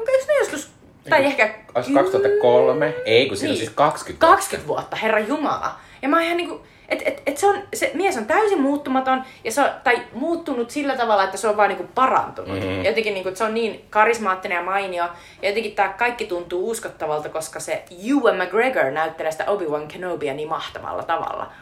Onko 0.00 0.12
ne 0.28 0.38
joskus... 0.38 0.70
Tai 1.10 1.24
ehkä... 1.24 1.54
Olis 1.74 1.88
2003? 1.94 2.94
Ei, 3.04 3.28
kun 3.28 3.36
siinä 3.36 3.52
on 3.52 3.56
siis 3.56 3.70
20 3.70 4.26
vuotta. 4.26 4.36
20 4.36 4.68
vuotta, 4.68 4.96
herra 4.96 5.18
jumala. 5.18 5.76
Ja 6.02 6.08
mä 6.08 6.16
oon 6.16 6.24
ihan 6.24 6.36
niinku, 6.36 6.66
et, 6.88 7.02
et, 7.04 7.22
et 7.26 7.38
se, 7.38 7.46
on, 7.46 7.62
se 7.74 7.90
mies 7.94 8.16
on 8.16 8.26
täysin 8.26 8.60
muuttumaton, 8.60 9.24
ja 9.44 9.52
se 9.52 9.60
on, 9.60 9.70
tai 9.84 10.02
muuttunut 10.12 10.70
sillä 10.70 10.96
tavalla, 10.96 11.24
että 11.24 11.36
se 11.36 11.48
on 11.48 11.56
vaan 11.56 11.68
niinku 11.68 11.88
parantunut. 11.94 12.58
Mhm. 12.58 12.66
Mm-hmm. 12.66 12.84
Jotenkin 12.84 13.14
niinku, 13.14 13.30
se 13.34 13.44
on 13.44 13.54
niin 13.54 13.84
karismaattinen 13.90 14.56
ja 14.56 14.62
mainio, 14.62 15.04
ja 15.42 15.48
jotenkin 15.48 15.74
tämä 15.74 15.88
kaikki 15.88 16.24
tuntuu 16.24 16.70
uskottavalta, 16.70 17.28
koska 17.28 17.60
se 17.60 17.84
Ewan 18.10 18.36
McGregor 18.36 18.90
näyttelee 18.90 19.32
sitä 19.32 19.44
Obi-Wan 19.44 19.88
Kenobia 19.88 20.34
niin 20.34 20.48
mahtavalla 20.48 21.02
tavalla. 21.02 21.52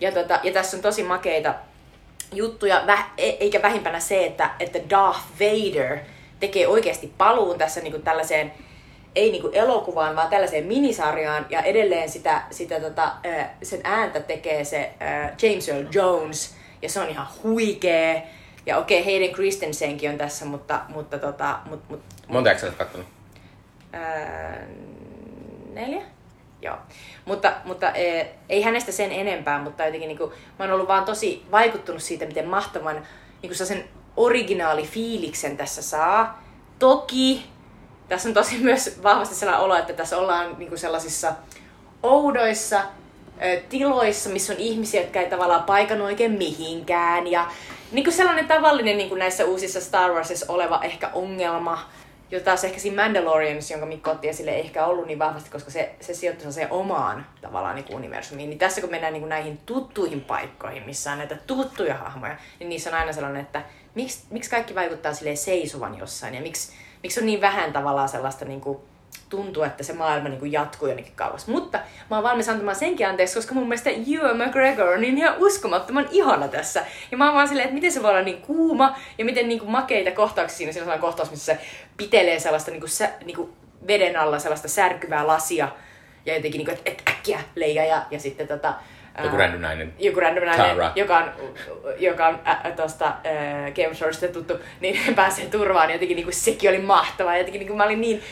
Ja, 0.00 0.12
tota, 0.12 0.40
ja 0.42 0.52
tässä 0.52 0.76
on 0.76 0.82
tosi 0.82 1.02
makeita 1.02 1.54
juttuja, 2.32 2.82
vä, 2.86 2.98
e- 3.18 3.36
eikä 3.40 3.62
vähimpänä 3.62 4.00
se, 4.00 4.26
että, 4.26 4.50
että 4.60 4.78
Darth 4.90 5.20
Vader 5.40 5.98
tekee 6.40 6.68
oikeasti 6.68 7.12
paluun 7.18 7.58
tässä 7.58 7.80
niinku 7.80 7.98
tällaiseen, 7.98 8.52
ei 9.14 9.30
niinku 9.30 9.50
elokuvaan, 9.52 10.16
vaan 10.16 10.28
tällaiseen 10.28 10.64
minisarjaan, 10.64 11.46
ja 11.50 11.62
edelleen 11.62 12.08
sitä, 12.08 12.42
sitä 12.50 12.80
tota, 12.80 13.12
sen 13.62 13.80
ääntä 13.84 14.20
tekee 14.20 14.64
se 14.64 14.90
James 15.42 15.68
Earl 15.68 15.86
Jones, 15.92 16.56
ja 16.82 16.88
se 16.88 17.00
on 17.00 17.08
ihan 17.08 17.26
huikee. 17.42 18.28
Ja 18.66 18.78
okei, 18.78 19.04
Hayden 19.04 19.34
Christensenkin 19.34 20.10
on 20.10 20.18
tässä, 20.18 20.44
mutta, 20.44 20.80
mutta 20.88 21.18
tota, 21.18 21.58
mut, 21.64 21.80
mut, 21.88 22.00
Monta 22.28 22.48
jaksoa 22.48 22.68
olet 22.68 22.78
kattonut? 22.78 23.06
Ää, 23.92 24.66
neljä? 25.72 26.02
Joo. 26.62 26.76
Mutta, 27.24 27.52
mutta 27.64 27.92
e, 27.92 28.26
ei 28.48 28.62
hänestä 28.62 28.92
sen 28.92 29.12
enempää, 29.12 29.62
mutta 29.62 29.84
jotenkin 29.84 30.08
niin 30.08 30.18
kuin, 30.18 30.32
mä 30.58 30.64
oon 30.64 30.74
ollut 30.74 30.88
vaan 30.88 31.04
tosi 31.04 31.46
vaikuttunut 31.50 32.02
siitä, 32.02 32.26
miten 32.26 32.48
mahtavan 32.48 33.06
niin 33.42 33.54
sen 33.54 33.84
originaalifiiliksen 34.16 35.56
tässä 35.56 35.82
saa. 35.82 36.42
Toki 36.78 37.50
tässä 38.10 38.28
on 38.28 38.34
tosi 38.34 38.58
myös 38.58 39.00
vahvasti 39.02 39.34
sellainen 39.34 39.64
olo, 39.64 39.76
että 39.76 39.92
tässä 39.92 40.18
ollaan 40.18 40.54
niin 40.58 40.68
kuin 40.68 40.78
sellaisissa 40.78 41.32
oudoissa 42.02 42.82
ö, 43.42 43.60
tiloissa, 43.68 44.30
missä 44.30 44.52
on 44.52 44.58
ihmisiä, 44.58 45.00
jotka 45.00 45.20
ei 45.20 45.30
tavallaan 45.30 45.62
paikannut 45.62 46.06
oikein 46.06 46.32
mihinkään. 46.32 47.26
Ja 47.26 47.50
niin 47.92 48.04
kuin 48.04 48.14
sellainen 48.14 48.48
tavallinen 48.48 48.96
niin 48.96 49.08
kuin 49.08 49.18
näissä 49.18 49.44
uusissa 49.44 49.80
Star 49.80 50.10
Warsissa 50.12 50.52
oleva 50.52 50.80
ehkä 50.82 51.10
ongelma, 51.12 51.88
jota 52.30 52.44
taas 52.44 52.64
ehkä 52.64 52.78
siinä 52.78 53.02
Mandalorians, 53.02 53.70
jonka 53.70 53.86
Mikko 53.86 54.10
otti 54.10 54.28
esille, 54.28 54.50
ei 54.50 54.60
ehkä 54.60 54.86
ollut 54.86 55.06
niin 55.06 55.18
vahvasti, 55.18 55.50
koska 55.50 55.70
se, 55.70 55.94
se 56.00 56.14
sijoittuu 56.14 56.52
se 56.52 56.66
omaan 56.70 57.26
tavallaan 57.40 57.74
niin 57.74 57.84
kuin 57.84 57.96
universumiin. 57.96 58.50
Niin 58.50 58.58
tässä 58.58 58.80
kun 58.80 58.90
mennään 58.90 59.12
niin 59.12 59.22
kuin 59.22 59.28
näihin 59.28 59.58
tuttuihin 59.66 60.20
paikkoihin, 60.20 60.82
missä 60.86 61.12
on 61.12 61.18
näitä 61.18 61.36
tuttuja 61.46 61.94
hahmoja, 61.94 62.36
niin 62.58 62.68
niissä 62.68 62.90
on 62.90 62.96
aina 62.96 63.12
sellainen, 63.12 63.42
että 63.42 63.62
miksi, 63.94 64.22
miksi 64.30 64.50
kaikki 64.50 64.74
vaikuttaa 64.74 65.14
sille 65.14 65.36
seisovan 65.36 65.98
jossain 65.98 66.34
ja 66.34 66.40
miksi, 66.40 66.72
miksi 67.02 67.20
on 67.20 67.26
niin 67.26 67.40
vähän 67.40 67.72
tavallaan 67.72 68.08
sellaista 68.08 68.44
niin 68.44 68.60
kuin, 68.60 68.78
tuntuu, 69.30 69.62
että 69.62 69.82
se 69.82 69.92
maailma 69.92 70.28
niin 70.28 70.38
kuin 70.38 70.52
jatkuu 70.52 70.88
jonnekin 70.88 71.12
kauas. 71.16 71.46
Mutta 71.46 71.78
mä 72.10 72.16
oon 72.16 72.22
valmis 72.22 72.48
antamaan 72.48 72.76
senkin 72.76 73.08
anteeksi, 73.08 73.34
koska 73.34 73.54
mun 73.54 73.68
mielestä 73.68 73.90
Ewan 73.90 74.36
McGregor 74.36 74.88
on 74.88 75.00
niin 75.00 75.18
ihan 75.18 75.34
uskomattoman 75.38 76.08
ihana 76.10 76.48
tässä. 76.48 76.86
Ja 77.10 77.18
mä 77.18 77.26
oon 77.26 77.34
vaan 77.34 77.48
silleen, 77.48 77.64
että 77.64 77.74
miten 77.74 77.92
se 77.92 78.02
voi 78.02 78.10
olla 78.10 78.22
niin 78.22 78.42
kuuma 78.42 78.98
ja 79.18 79.24
miten 79.24 79.48
niin 79.48 79.60
kuin 79.60 79.70
makeita 79.70 80.10
kohtauksia 80.10 80.56
siinä. 80.56 80.72
Siinä 80.72 80.82
on 80.82 80.84
sellainen 80.84 81.00
kohtaus, 81.00 81.30
missä 81.30 81.54
se 81.54 81.60
pitelee 81.96 82.40
sellaista 82.40 82.70
niin 82.70 82.80
kuin, 82.80 82.90
sä, 82.90 83.10
niin 83.24 83.36
kuin 83.36 83.52
veden 83.86 84.16
alla 84.16 84.38
sellaista 84.38 84.68
särkyvää 84.68 85.26
lasia. 85.26 85.68
Ja 86.26 86.34
jotenkin, 86.34 86.58
niin 86.58 86.66
kuin, 86.66 86.78
että, 86.78 86.90
että 86.90 87.10
äkkiä 87.10 87.40
leija 87.54 87.84
ja, 87.84 88.02
ja 88.10 88.20
sitten 88.20 88.48
tota, 88.48 88.74
Joku 89.24 89.36
random 89.36 89.60
nainen. 89.60 89.94
joku 89.98 90.20
random 90.20 90.44
nainen, 90.44 90.76
Tara. 90.76 90.92
joka 90.94 91.18
on, 91.18 91.32
joka 91.98 92.26
on 92.26 92.38
ä, 92.46 92.70
tosta 92.70 93.06
ä, 93.06 93.12
Game 93.70 93.88
of 93.88 93.96
Thronesista 93.96 94.28
tuttu, 94.28 94.54
niin 94.80 95.00
pääsee 95.14 95.46
turvaan. 95.46 95.88
Ja 95.88 95.94
jotenkin 95.94 96.16
niin 96.16 96.32
sekin 96.32 96.70
oli 96.70 96.78
mahtavaa. 96.78 97.32
Ja 97.32 97.38
jotenkin 97.38 97.58
niin 97.58 97.68
kuin, 97.68 97.76
mä 97.76 97.84
olin 97.84 98.00
niin... 98.00 98.22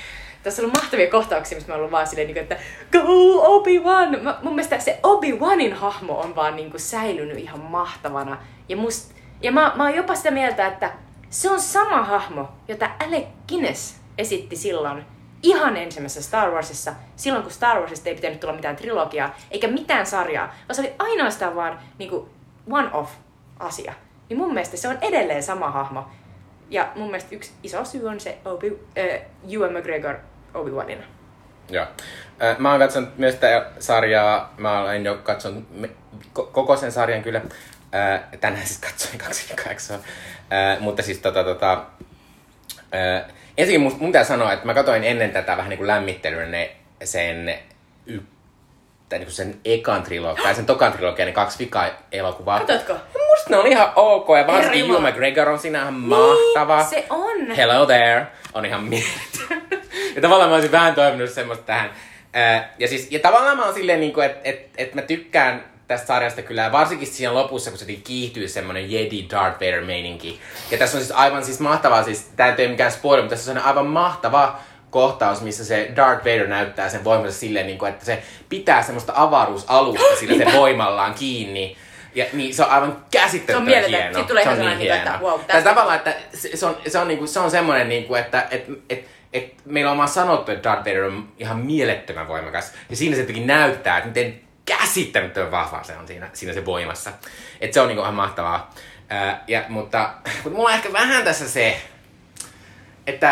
Tässä 0.42 0.62
on 0.62 0.64
ollut 0.64 0.82
mahtavia 0.82 1.10
kohtauksia, 1.10 1.56
missä 1.56 1.68
mä 1.68 1.74
oon 1.74 1.80
ollut 1.80 1.92
vaan 1.92 2.06
silleen, 2.06 2.26
niin 2.26 2.34
kuin, 2.34 2.42
että 2.42 2.56
Go 2.92 3.56
Obi-Wan! 3.56 4.22
Mä, 4.22 4.38
mun 4.42 4.54
mielestä 4.54 4.78
se 4.78 5.00
Obi-Wanin 5.02 5.72
hahmo 5.72 6.20
on 6.20 6.36
vaan 6.36 6.56
niin 6.56 6.70
kuin, 6.70 6.80
säilynyt 6.80 7.38
ihan 7.38 7.60
mahtavana. 7.60 8.36
Ja, 8.68 8.76
must, 8.76 9.12
ja 9.42 9.52
mä, 9.52 9.72
mä 9.76 9.84
oon 9.84 9.96
jopa 9.96 10.14
sitä 10.14 10.30
mieltä, 10.30 10.66
että 10.66 10.92
se 11.30 11.50
on 11.50 11.60
sama 11.60 12.04
hahmo, 12.04 12.48
jota 12.68 12.90
Alec 13.06 13.26
Guinness 13.48 14.00
esitti 14.18 14.56
silloin 14.56 15.04
ihan 15.42 15.76
ensimmäisessä 15.76 16.22
Star 16.28 16.50
Warsissa, 16.50 16.92
silloin 17.16 17.42
kun 17.42 17.52
Star 17.52 17.78
Warsista 17.78 18.08
ei 18.08 18.14
pitänyt 18.14 18.40
tulla 18.40 18.54
mitään 18.54 18.76
trilogiaa, 18.76 19.36
eikä 19.50 19.68
mitään 19.68 20.06
sarjaa, 20.06 20.46
vaan 20.46 20.74
se 20.74 20.80
oli 20.82 20.92
ainoastaan 20.98 21.56
vaan 21.56 21.78
niin 21.98 22.10
kuin 22.10 22.30
one-off 22.70 23.08
asia. 23.58 23.94
Niin 24.28 24.38
mun 24.38 24.54
mielestä 24.54 24.76
se 24.76 24.88
on 24.88 24.98
edelleen 25.00 25.42
sama 25.42 25.70
hahmo. 25.70 26.04
Ja 26.70 26.88
mun 26.94 27.06
mielestä 27.06 27.34
yksi 27.34 27.52
iso 27.62 27.84
syy 27.84 28.08
on 28.08 28.20
se 28.20 28.38
Obi, 28.44 28.78
äh, 28.98 29.20
Ewan 29.52 29.72
McGregor 29.72 30.14
Obi-Wanina. 30.54 31.02
Joo. 31.70 31.86
Ö, 32.42 32.56
Mä 32.58 32.70
oon 32.70 32.80
katsonut 32.80 33.18
myös 33.18 33.34
tätä 33.34 33.66
sarjaa. 33.78 34.54
Mä 34.58 34.80
olen 34.80 35.04
jo 35.04 35.14
katsonut 35.22 35.64
koko 36.32 36.76
sen 36.76 36.92
sarjan 36.92 37.22
kyllä. 37.22 37.40
Ö, 37.40 38.36
Tänään 38.40 38.66
siis 38.66 38.78
katsoin 38.80 39.18
kaksi 39.18 39.54
jaksoa. 39.68 39.96
Ö, 39.96 40.80
Mutta 40.80 41.02
siis 41.02 41.18
tota, 41.18 41.44
tota, 41.44 41.84
ö, 42.94 43.24
ensinnäkin 43.58 43.80
mun, 43.80 43.96
mun 44.00 44.08
pitää 44.08 44.24
sanoa, 44.24 44.52
että 44.52 44.66
mä 44.66 44.74
katsoin 44.74 45.04
ennen 45.04 45.30
tätä 45.30 45.56
vähän 45.56 45.70
niin 45.70 45.78
kuin 45.78 45.86
lämmittelyn 45.86 46.50
ne, 46.50 46.70
sen, 47.04 47.54
y, 48.06 48.20
tai 49.08 49.18
niin 49.18 49.26
kuin 49.26 49.34
sen 49.34 49.60
ekan 49.64 50.02
trilogian, 50.02 50.44
tai 50.44 50.54
sen 50.54 50.66
tokan 50.66 50.92
trilogian, 50.92 51.26
ne 51.26 51.32
kaksi 51.32 51.58
vika 51.58 51.84
elokuvaa. 52.12 52.60
Katotko? 52.60 52.92
Musta 52.92 53.50
ne 53.50 53.56
on 53.56 53.66
ihan 53.66 53.92
ok, 53.96 54.28
ja 54.38 54.46
varsinkin. 54.46 54.90
Ewan 54.90 55.02
McGregor 55.02 55.48
on 55.48 55.58
siinä 55.58 55.82
ihan 55.82 55.94
mahtava. 55.94 56.76
Niin, 56.76 56.88
se 56.88 57.06
on. 57.10 57.50
Hello 57.56 57.86
there 57.86 58.26
on 58.54 58.64
ihan 58.64 58.84
mieletön. 58.84 59.62
ja 60.14 60.22
tavallaan 60.22 60.50
mä 60.50 60.54
olisin 60.54 60.72
vähän 60.72 60.94
toivonut 60.94 61.30
semmoista 61.30 61.64
tähän. 61.64 61.90
Ja, 62.78 62.88
siis, 62.88 63.12
ja 63.12 63.18
tavallaan 63.18 63.56
mä 63.56 63.64
oon 63.64 63.74
silleen, 63.74 64.00
niin 64.00 64.22
että 64.22 64.40
et, 64.44 64.70
et 64.76 64.94
mä 64.94 65.02
tykkään 65.02 65.64
tästä 65.88 66.06
sarjasta 66.06 66.42
kyllä, 66.42 66.62
ja 66.62 66.72
varsinkin 66.72 67.08
siinä 67.08 67.34
lopussa, 67.34 67.70
kun 67.70 67.78
se 67.78 67.84
kiihtyy 67.86 68.48
semmonen 68.48 68.92
Jedi 68.92 69.26
Darth 69.30 69.60
Vader 69.60 69.84
meininki. 69.84 70.40
Ja 70.70 70.78
tässä 70.78 70.98
on 70.98 71.04
siis 71.04 71.16
aivan 71.16 71.44
siis 71.44 71.60
mahtavaa, 71.60 72.02
siis 72.02 72.30
tää 72.36 72.46
ei 72.54 72.64
ole 72.64 72.68
mikään 72.68 72.92
spoiler, 72.92 73.22
mutta 73.22 73.36
tässä 73.36 73.50
on 73.52 73.58
aivan 73.58 73.86
mahtava 73.86 74.58
kohtaus, 74.90 75.40
missä 75.40 75.64
se 75.64 75.90
Darth 75.96 76.24
Vader 76.24 76.46
näyttää 76.46 76.88
sen 76.88 77.04
voimansa 77.04 77.38
silleen, 77.38 77.66
niin 77.66 77.78
kuin, 77.78 77.92
että 77.92 78.04
se 78.04 78.22
pitää 78.48 78.82
semmoista 78.82 79.12
avaruusalusta 79.16 80.16
sillä 80.20 80.44
se 80.44 80.58
voimallaan 80.58 81.14
kiinni. 81.14 81.76
Ja 82.14 82.24
niin, 82.32 82.54
se 82.54 82.64
on 82.64 82.70
aivan 82.70 82.96
Se 83.46 83.56
on 83.56 83.62
mieletön. 83.62 83.90
hieno. 83.90 84.14
Siitä 84.14 84.28
tulee 84.28 84.42
se 84.44 84.48
on 84.50 84.54
ihan 84.56 84.66
niin 84.78 84.78
sellainen, 84.78 85.04
hieno. 85.04 85.14
että 85.14 85.24
wow, 85.24 85.40
tästä- 85.46 85.70
tavallaan, 85.70 85.96
että 85.96 86.14
se, 86.34 86.56
se 86.56 86.66
on, 86.66 86.76
se 86.88 86.98
on, 86.98 87.08
niinku, 87.08 87.26
se 87.26 87.40
on 87.40 87.50
semmoinen, 87.50 87.88
niinku, 87.88 88.14
että 88.14 88.46
et, 88.50 88.64
et, 88.90 89.04
et, 89.32 89.54
meillä 89.64 89.90
on 89.90 89.96
vaan 89.96 90.08
sanottu, 90.08 90.52
että 90.52 90.70
Darth 90.70 90.88
Vader 90.88 91.04
on 91.04 91.28
ihan 91.38 91.58
mielettömän 91.58 92.28
voimakas. 92.28 92.72
Ja 92.90 92.96
siinä 92.96 93.14
se 93.16 93.20
jotenkin 93.22 93.46
näyttää, 93.46 93.96
että 93.98 94.08
miten 94.08 94.40
käsittämätön 94.68 95.50
vahva 95.50 95.82
se 95.82 95.96
on 95.96 96.06
siinä, 96.08 96.30
siinä 96.32 96.52
se 96.52 96.64
voimassa. 96.64 97.10
Että 97.60 97.74
se 97.74 97.80
on 97.80 97.88
niinku 97.88 98.02
ihan 98.02 98.14
mahtavaa. 98.14 98.74
Ää, 99.08 99.44
ja, 99.46 99.64
mutta, 99.68 100.10
mutta 100.44 100.50
mulla 100.50 100.68
on 100.68 100.74
ehkä 100.74 100.92
vähän 100.92 101.24
tässä 101.24 101.48
se, 101.48 101.80
että 103.06 103.28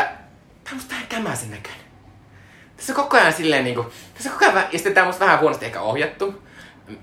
tämä 0.65 0.71
on 0.71 0.75
musta 0.77 0.91
vähän 0.91 1.07
kämäisen 1.07 1.51
näköinen. 1.51 1.81
Tässä 2.77 2.93
on 2.93 2.97
koko 2.97 3.17
ajan 3.17 3.33
silleen 3.33 3.65
niinku, 3.65 3.93
tässä 4.15 4.31
on 4.33 4.39
koko 4.39 4.51
ajan, 4.51 4.65
ja 4.73 4.79
sitten 4.79 4.95
tää 4.95 5.03
on 5.05 5.09
musta 5.09 5.25
vähän 5.25 5.41
huonosti 5.41 5.65
ehkä 5.67 5.81
ohjattu. 5.81 6.43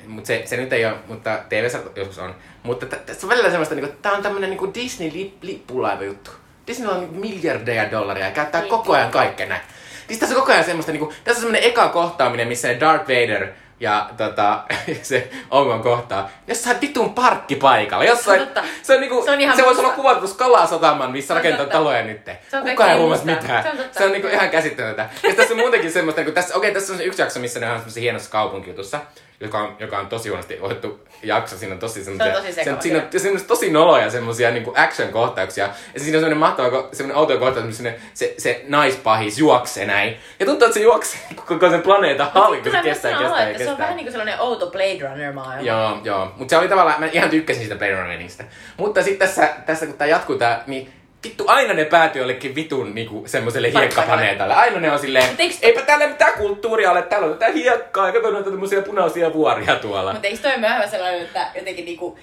Mutta 0.07 0.27
se, 0.27 0.43
se 0.45 0.57
nyt 0.57 0.73
ei 0.73 0.85
ole, 0.85 0.95
mutta 1.07 1.39
tv 1.49 1.69
joskus 1.95 2.17
on. 2.19 2.35
Mutta 2.63 2.85
tä- 2.85 2.95
tässä 2.95 3.27
on 3.27 3.29
välillä 3.29 3.49
semmoista, 3.49 3.75
niinku, 3.75 3.95
tää 4.01 4.11
on 4.11 4.23
tämmönen 4.23 4.49
niinku 4.49 4.71
Disney-lippulaiva 4.73 6.03
juttu. 6.03 6.31
Disney 6.67 6.89
on 6.89 7.09
miljardeja 7.11 7.91
dollaria 7.91 8.25
ja 8.25 8.31
käyttää 8.31 8.61
Niin. 8.61 8.69
koko 8.69 8.93
ajan 8.93 9.11
kaikkea 9.11 9.47
näin. 9.47 9.61
Siis 10.07 10.19
tässä 10.19 10.35
on 10.35 10.41
koko 10.41 10.51
ajan 10.51 10.63
semmoista, 10.65 10.91
niinku, 10.91 11.13
tässä 11.23 11.37
on 11.37 11.41
semmonen 11.41 11.63
eka 11.63 11.89
kohtaaminen, 11.89 12.47
missä 12.47 12.79
Darth 12.79 13.03
Vader 13.03 13.47
ja 13.83 14.09
tota, 14.17 14.63
se 15.01 15.29
Ongon 15.51 15.81
kohtaa 15.81 16.29
jossain 16.47 16.81
vitun 16.81 17.13
parkkipaikalla. 17.13 18.03
Jossain, 18.03 18.39
totta. 18.39 18.63
se 18.83 18.93
on, 18.93 19.01
niinku, 19.01 19.23
Se 19.25 19.31
on 19.31 19.41
ihan 19.41 19.55
se 19.55 19.65
voisi 19.65 19.81
olla 19.81 19.93
kuvattu 19.93 20.27
Kalasataman, 20.37 21.11
missä 21.11 21.33
rakentaa 21.33 21.59
totta. 21.65 21.77
taloja 21.77 22.03
nyt. 22.03 22.25
Se 22.49 22.57
on 22.57 22.63
Kukaan 22.63 22.91
ei 22.91 22.97
huomasi 22.97 23.25
mitään. 23.25 23.63
Se 23.63 23.69
on 23.69 23.77
totta. 23.77 23.97
Se 23.99 24.05
on 24.05 24.11
niinku 24.11 24.27
ihan 24.27 24.49
käsittämätöntä. 24.49 25.09
Ja 25.23 25.35
tässä 25.35 25.53
on 25.53 25.59
muutenkin 25.59 25.91
semmoista, 25.91 26.21
niinku 26.21 26.35
tässä, 26.35 26.55
okei, 26.55 26.73
tässä 26.73 26.93
on 26.93 26.97
se 26.97 27.05
yksi 27.05 27.21
jakso, 27.21 27.39
missä 27.39 27.59
ne 27.59 27.65
on 27.65 27.71
semmoisessa 27.71 27.99
hienossa 27.99 28.31
kaupunkijutussa, 28.31 28.99
joka 29.43 29.59
on, 29.59 29.75
joka 29.79 29.99
on 29.99 30.07
tosi 30.07 30.29
huonosti 30.29 30.57
ohjattu 30.61 31.07
jakso. 31.23 31.57
Siinä 31.57 31.73
on 31.73 31.79
tosi 31.79 32.03
semmoisia, 32.03 32.33
tosi 32.33 32.53
sekava, 32.53 32.81
siinä 32.81 32.99
on, 32.99 33.19
siinä 33.19 33.39
on 33.39 33.45
tosi 33.45 33.71
noloja 33.71 34.09
semmoisia 34.09 34.51
niinku 34.51 34.73
action-kohtauksia. 34.75 35.69
Ja 35.93 35.99
siinä 35.99 36.17
on 36.17 36.21
semmoinen 36.21 36.37
mahtava, 36.37 36.89
semmoinen 36.93 37.17
outo 37.17 37.37
kohtaus, 37.37 37.65
missä 37.65 37.83
ne, 37.83 37.99
se, 38.13 38.33
se 38.37 38.65
naispahis 38.67 39.39
juoksee 39.39 39.85
näin. 39.85 40.17
Ja 40.39 40.45
tuntuu, 40.45 40.65
että 40.65 40.73
se 40.73 40.83
juoksee 40.83 41.21
koko 41.47 41.69
sen 41.69 41.81
planeetan 41.81 42.31
halki, 42.33 42.61
kun 42.61 42.71
se 42.71 42.81
kestää, 42.83 43.11
olo, 43.11 43.19
kestää, 43.19 43.43
ja 43.43 43.49
että 43.49 43.63
se 43.63 43.69
on 43.69 43.69
kestää. 43.69 43.77
vähän 43.77 43.95
niin 43.95 44.05
kuin 44.05 44.11
sellainen 44.11 44.39
outo 44.39 44.71
Blade 44.71 44.99
Runner-maailma. 45.01 45.67
Joo, 45.67 45.97
joo. 46.03 46.31
Mutta 46.37 46.49
se 46.49 46.57
oli 46.57 46.67
tavallaan, 46.67 46.99
mä 46.99 47.09
ihan 47.11 47.29
tykkäsin 47.29 47.63
sitä 47.63 47.75
Blade 47.75 47.95
Runnerista. 47.95 48.43
Mutta 48.77 49.03
sitten 49.03 49.27
tässä, 49.27 49.49
tässä 49.65 49.85
kun 49.85 49.97
tää 49.97 50.07
jatkuu 50.07 50.37
tää, 50.37 50.63
niin 50.67 51.02
vittu 51.23 51.43
aina 51.47 51.73
ne 51.73 51.85
päätyy 51.85 52.21
jollekin 52.21 52.55
vitun 52.55 52.95
niinku 52.95 53.23
semmoiselle 53.25 53.71
hiekkaplaneetalle. 53.73 54.53
Aina 54.53 54.79
ne 54.79 54.91
on 54.91 54.99
silleen, 54.99 55.29
Mut 55.29 55.39
eiks- 55.39 55.59
eipä 55.61 55.81
täällä 55.81 56.07
mitään 56.07 56.33
kulttuuria 56.33 56.91
ole, 56.91 57.01
täällä 57.01 57.27
on 57.27 57.33
tätä 57.37 57.51
hiekkaa 57.51 58.07
ja 58.07 58.13
kato 58.13 58.31
noita 58.31 58.49
tämmöisiä 58.49 58.81
punaisia 58.81 59.33
vuoria 59.33 59.75
tuolla. 59.75 60.11
Mutta 60.13 60.27
eikö 60.27 60.41
toi 60.41 60.61
vähän 60.61 60.89
sellainen, 60.89 61.21
että 61.21 61.47
jotenkin 61.55 61.85
niinku 61.85 62.17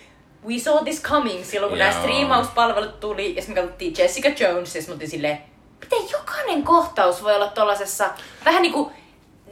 we 0.48 0.58
saw 0.58 0.84
this 0.84 1.02
coming 1.02 1.44
silloin, 1.44 1.70
kun 1.70 1.78
nämä 1.78 1.92
striimauspalvelut 1.92 3.00
tuli, 3.00 3.36
ja 3.36 3.42
sitten 3.42 3.54
me 3.54 3.60
katsottiin 3.60 3.94
Jessica 3.98 4.28
Jones, 4.38 4.74
ja 4.76 4.82
sitten 4.82 5.10
silleen, 5.10 5.38
miten 5.80 6.10
jokainen 6.12 6.62
kohtaus 6.62 7.22
voi 7.24 7.34
olla 7.34 7.48
tollasessa, 7.48 8.10
vähän 8.44 8.62
niinku 8.62 8.92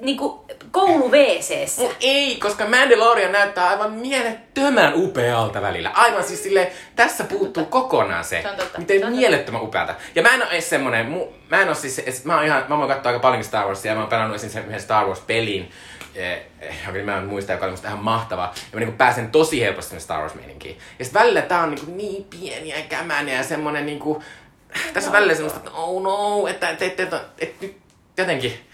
niinku 0.01 0.45
koulu. 0.71 1.11
Mut 1.79 1.97
ei, 2.01 2.37
koska 2.37 2.65
Mandalorian 2.69 3.33
näyttää 3.33 3.69
aivan 3.69 3.93
mielettömän 3.93 4.93
upealta 4.95 5.63
välillä. 5.63 5.91
Aivan 5.91 6.25
siis 6.25 6.43
sille 6.43 6.73
tässä 6.97 7.25
puuttuu 7.25 7.65
kokonaan 7.65 8.25
se, 8.25 8.43
Se 8.43 8.49
totta. 8.49 8.79
miten 8.79 9.01
Se 9.01 9.11
mielettömän 9.11 9.63
upealta. 9.63 9.95
Ja 10.15 10.23
mä 10.23 10.35
en 10.35 10.43
oo 10.43 10.49
edes 10.51 10.71
semmonen, 10.71 11.07
mu, 11.07 11.27
mä 11.51 11.63
en 11.63 11.69
oo 11.69 11.75
siis, 11.75 11.99
edes, 11.99 12.25
mä 12.25 12.35
oon 12.37 12.45
ihan, 12.45 12.65
mä 12.69 12.79
voin 12.79 12.89
katsoa 12.89 13.13
aika 13.13 13.23
paljon 13.23 13.45
Star 13.45 13.67
Warsia 13.67 13.91
ja 13.91 13.95
mä 13.95 14.01
oon 14.01 14.11
pelannut 14.11 14.37
esim. 14.37 14.51
sen 14.51 14.67
yhden 14.67 14.81
Star 14.81 15.07
Wars-pelin, 15.07 15.71
eh, 16.15 16.47
joka 16.87 16.99
mä 16.99 17.19
en 17.19 17.25
muista, 17.27 17.53
joka 17.53 17.65
oli 17.65 17.73
musta 17.73 17.89
ihan 17.89 18.05
mahtava. 18.05 18.43
Ja 18.43 18.69
mä 18.73 18.81
niinku 18.81 18.97
pääsen 18.97 19.31
tosi 19.31 19.61
helposti 19.61 19.89
sinne 19.89 20.01
Star 20.01 20.21
Wars-meininkiin. 20.21 20.79
Ja 20.99 21.05
sit 21.05 21.15
välillä 21.15 21.43
tää 21.43 21.63
on 21.63 21.71
niinku 21.71 21.91
niin 21.91 22.25
pieniä 22.25 22.77
ja 22.77 22.83
kämäniä 22.89 23.37
ja 23.37 23.43
semmonen 23.43 23.87
niinku, 23.87 24.23
tässä 24.93 25.11
on 25.11 25.13
välillä 25.13 25.35
semmoista, 25.35 25.59
että 25.59 25.71
oh 25.71 26.03
no, 26.03 26.47
että 26.47 26.69
et, 26.69 26.83
et, 26.83 27.01
et, 27.01 27.13
et, 27.13 27.25
et 27.39 27.61
nyt 27.61 27.77
jotenkin, 28.17 28.68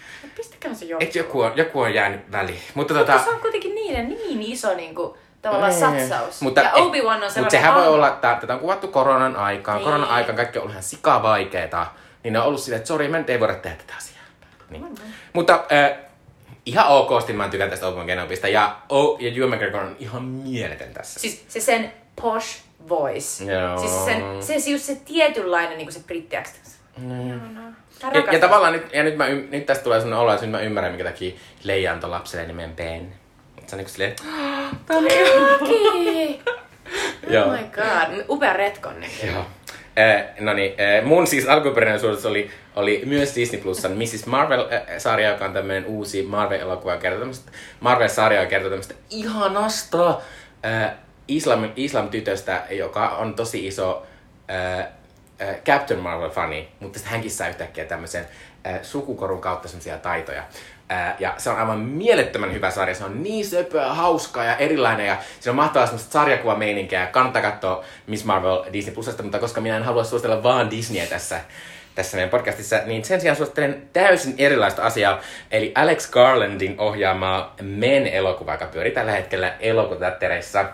Pistäkää 0.69 0.75
se 0.75 0.85
johtuu. 0.85 1.07
että 1.07 1.19
joku 1.19 1.41
on, 1.41 1.53
joku 1.57 1.81
on 1.81 1.95
jäänyt 1.95 2.33
väliin. 2.33 2.61
Mutta 2.75 2.95
tota, 2.95 3.19
Se 3.19 3.31
on 3.31 3.41
kuitenkin 3.41 3.75
niiden 3.75 4.09
niin 4.09 4.43
iso 4.43 4.75
niinku, 4.75 5.17
tavallaan 5.43 5.93
Niin. 5.93 6.09
satsaus. 6.09 6.41
Mutta, 6.41 6.61
ja 6.61 6.73
Obi-Wan 6.73 7.23
on. 7.23 7.31
Mutta 7.37 7.51
sehän 7.51 7.75
voi 7.75 7.89
olla, 7.89 8.09
että 8.09 8.39
tätä 8.41 8.55
on 8.55 8.61
kuvattu 8.61 8.89
koronan 8.89 9.37
aikaan. 9.37 9.77
Niin. 9.77 9.85
Koronan 9.85 10.09
aikaan 10.09 10.37
kaikki 10.37 10.59
on 10.59 10.63
ollut 10.63 10.73
ihan 10.73 10.83
sikaa 10.83 11.23
vaikeeta. 11.23 11.87
Niin 12.23 12.33
ne 12.33 12.41
on 12.41 12.47
ollut 12.47 12.61
silleen, 12.61 12.79
että 12.79 12.89
sori, 12.89 13.09
me 13.09 13.19
nyt 13.19 13.31
ei 13.31 13.41
voida 13.41 13.55
tehdä 13.55 13.77
tätä 13.77 13.93
asiaa. 13.97 14.25
Niin. 14.71 14.87
Mutta 15.33 15.65
äh, 15.73 15.99
ihan 16.67 16.89
okosti 16.89 17.33
mä 17.33 17.49
tykkään 17.49 17.71
tästä 17.71 17.87
Obi-Wan 17.87 18.07
Kenobista. 18.07 18.49
Ja, 18.49 18.77
oh, 18.89 19.21
ja 19.21 19.33
Ewan 19.37 19.51
McGregor 19.51 19.81
on 19.83 19.97
ihan 19.99 20.25
mieletön 20.25 20.95
tässä. 20.95 21.21
Siis 21.21 21.45
se 21.49 21.61
sen 21.61 21.93
posh 22.23 22.63
voice. 22.89 23.45
Joo. 23.45 23.79
Siis 23.79 23.93
se, 23.93 24.05
sen, 24.05 24.43
se, 24.43 24.61
se 24.61 24.71
just 24.71 24.85
se 24.85 24.95
tietynlainen 25.05 25.79
niinku 25.79 25.93
se 25.93 26.01
brittiaksens. 26.01 26.75
Mm. 26.97 27.75
Ja, 28.13 28.33
ja, 28.33 28.39
tavallaan 28.39 28.73
nyt, 28.73 28.93
ja 28.93 29.03
nyt, 29.03 29.17
mä, 29.17 29.29
nyt 29.29 29.67
tästä 29.67 29.85
tulee 29.85 30.01
sellainen 30.01 30.23
olo, 30.23 30.33
että 30.33 30.47
nyt 30.47 30.51
mä 30.51 30.61
ymmärrän, 30.61 30.93
minkä 30.93 31.05
takia 31.05 31.35
Leija 31.65 31.93
antoi 31.93 32.11
lapselle 32.11 32.47
nimen 32.47 32.77
Ben. 32.77 33.13
Se 33.67 33.77
on 33.77 33.79
niinku 33.79 33.93
silleen, 33.93 34.17
Okei. 35.61 36.41
Joo. 37.35 37.45
Oh 37.45 37.53
my 37.53 37.59
god. 37.59 38.25
Upea 38.29 38.53
retkonne. 38.53 39.07
Joo. 39.27 39.47
Eh, 39.97 40.25
no 40.41 40.53
niin, 40.53 40.75
eh, 40.79 41.05
mun 41.05 41.27
siis 41.27 41.47
alkuperäinen 41.47 42.01
suositus 42.01 42.27
oli, 42.27 42.51
oli 42.77 43.03
myös 43.07 43.35
Disney 43.35 43.61
Plusan 43.61 43.93
Mrs. 43.93 44.27
Marvel-sarja, 44.27 45.31
joka 45.31 45.45
on 45.45 45.53
tämmöinen 45.53 45.87
uusi 45.87 46.23
Marvel-elokuva 46.23 46.97
kertoo 46.97 47.21
tämmöstä, 47.21 47.53
Marvel-sarja 47.81 48.41
joka 48.41 48.51
kertoo 48.51 48.71
tämmöistä 48.71 48.95
ihanasta 49.11 50.21
eh, 50.63 50.91
islam, 51.29 51.71
islam-tytöstä, 51.77 52.63
joka 52.71 53.09
on 53.09 53.35
tosi 53.35 53.67
iso 53.67 54.07
eh, 54.49 54.87
eh, 55.39 55.57
Captain 55.65 56.01
Marvel-fani, 56.01 56.69
mutta 56.81 56.99
sitten 56.99 57.13
hänkin 57.13 57.31
saa 57.31 57.49
yhtäkkiä 57.49 57.85
tämmöisen 57.85 58.27
eh, 58.65 58.83
sukukorun 58.83 59.41
kautta 59.41 59.69
semmoisia 59.69 59.99
taitoja. 59.99 60.43
Ää, 60.89 61.17
ja 61.19 61.35
se 61.39 61.51
on 61.51 61.57
aivan 61.57 61.79
mielettömän 61.79 62.53
hyvä 62.53 62.71
sarja. 62.71 62.95
Se 62.95 63.05
on 63.05 63.23
niin 63.23 63.47
söpöä, 63.47 63.95
hauskaa 63.95 64.45
ja 64.45 64.57
erilainen. 64.57 65.07
Ja 65.07 65.17
siinä 65.41 65.53
on 65.53 65.57
mahtavaa 65.57 65.87
semmoista 65.87 66.13
sarjakuvameininkiä. 66.13 67.07
Kannattaa 67.07 67.43
katsoa 67.43 67.85
Miss 68.07 68.25
Marvel 68.25 68.65
Disney 68.73 68.95
Plusasta, 68.95 69.23
mutta 69.23 69.39
koska 69.39 69.61
minä 69.61 69.77
en 69.77 69.83
halua 69.83 70.05
suositella 70.05 70.43
vaan 70.43 70.71
Disneyä 70.71 71.07
tässä, 71.07 71.41
tässä 71.95 72.17
meidän 72.17 72.31
podcastissa, 72.31 72.77
niin 72.87 73.05
sen 73.05 73.21
sijaan 73.21 73.37
suosittelen 73.37 73.89
täysin 73.93 74.35
erilaista 74.39 74.83
asiaa. 74.83 75.21
Eli 75.51 75.73
Alex 75.75 76.11
Garlandin 76.11 76.75
ohjaamaa 76.79 77.55
Men-elokuva, 77.63 78.53
joka 78.53 78.67
pyörii 78.67 78.93
tällä 78.93 79.13
hetkellä 79.13 79.55
elokuvateattereissa. 79.61 80.65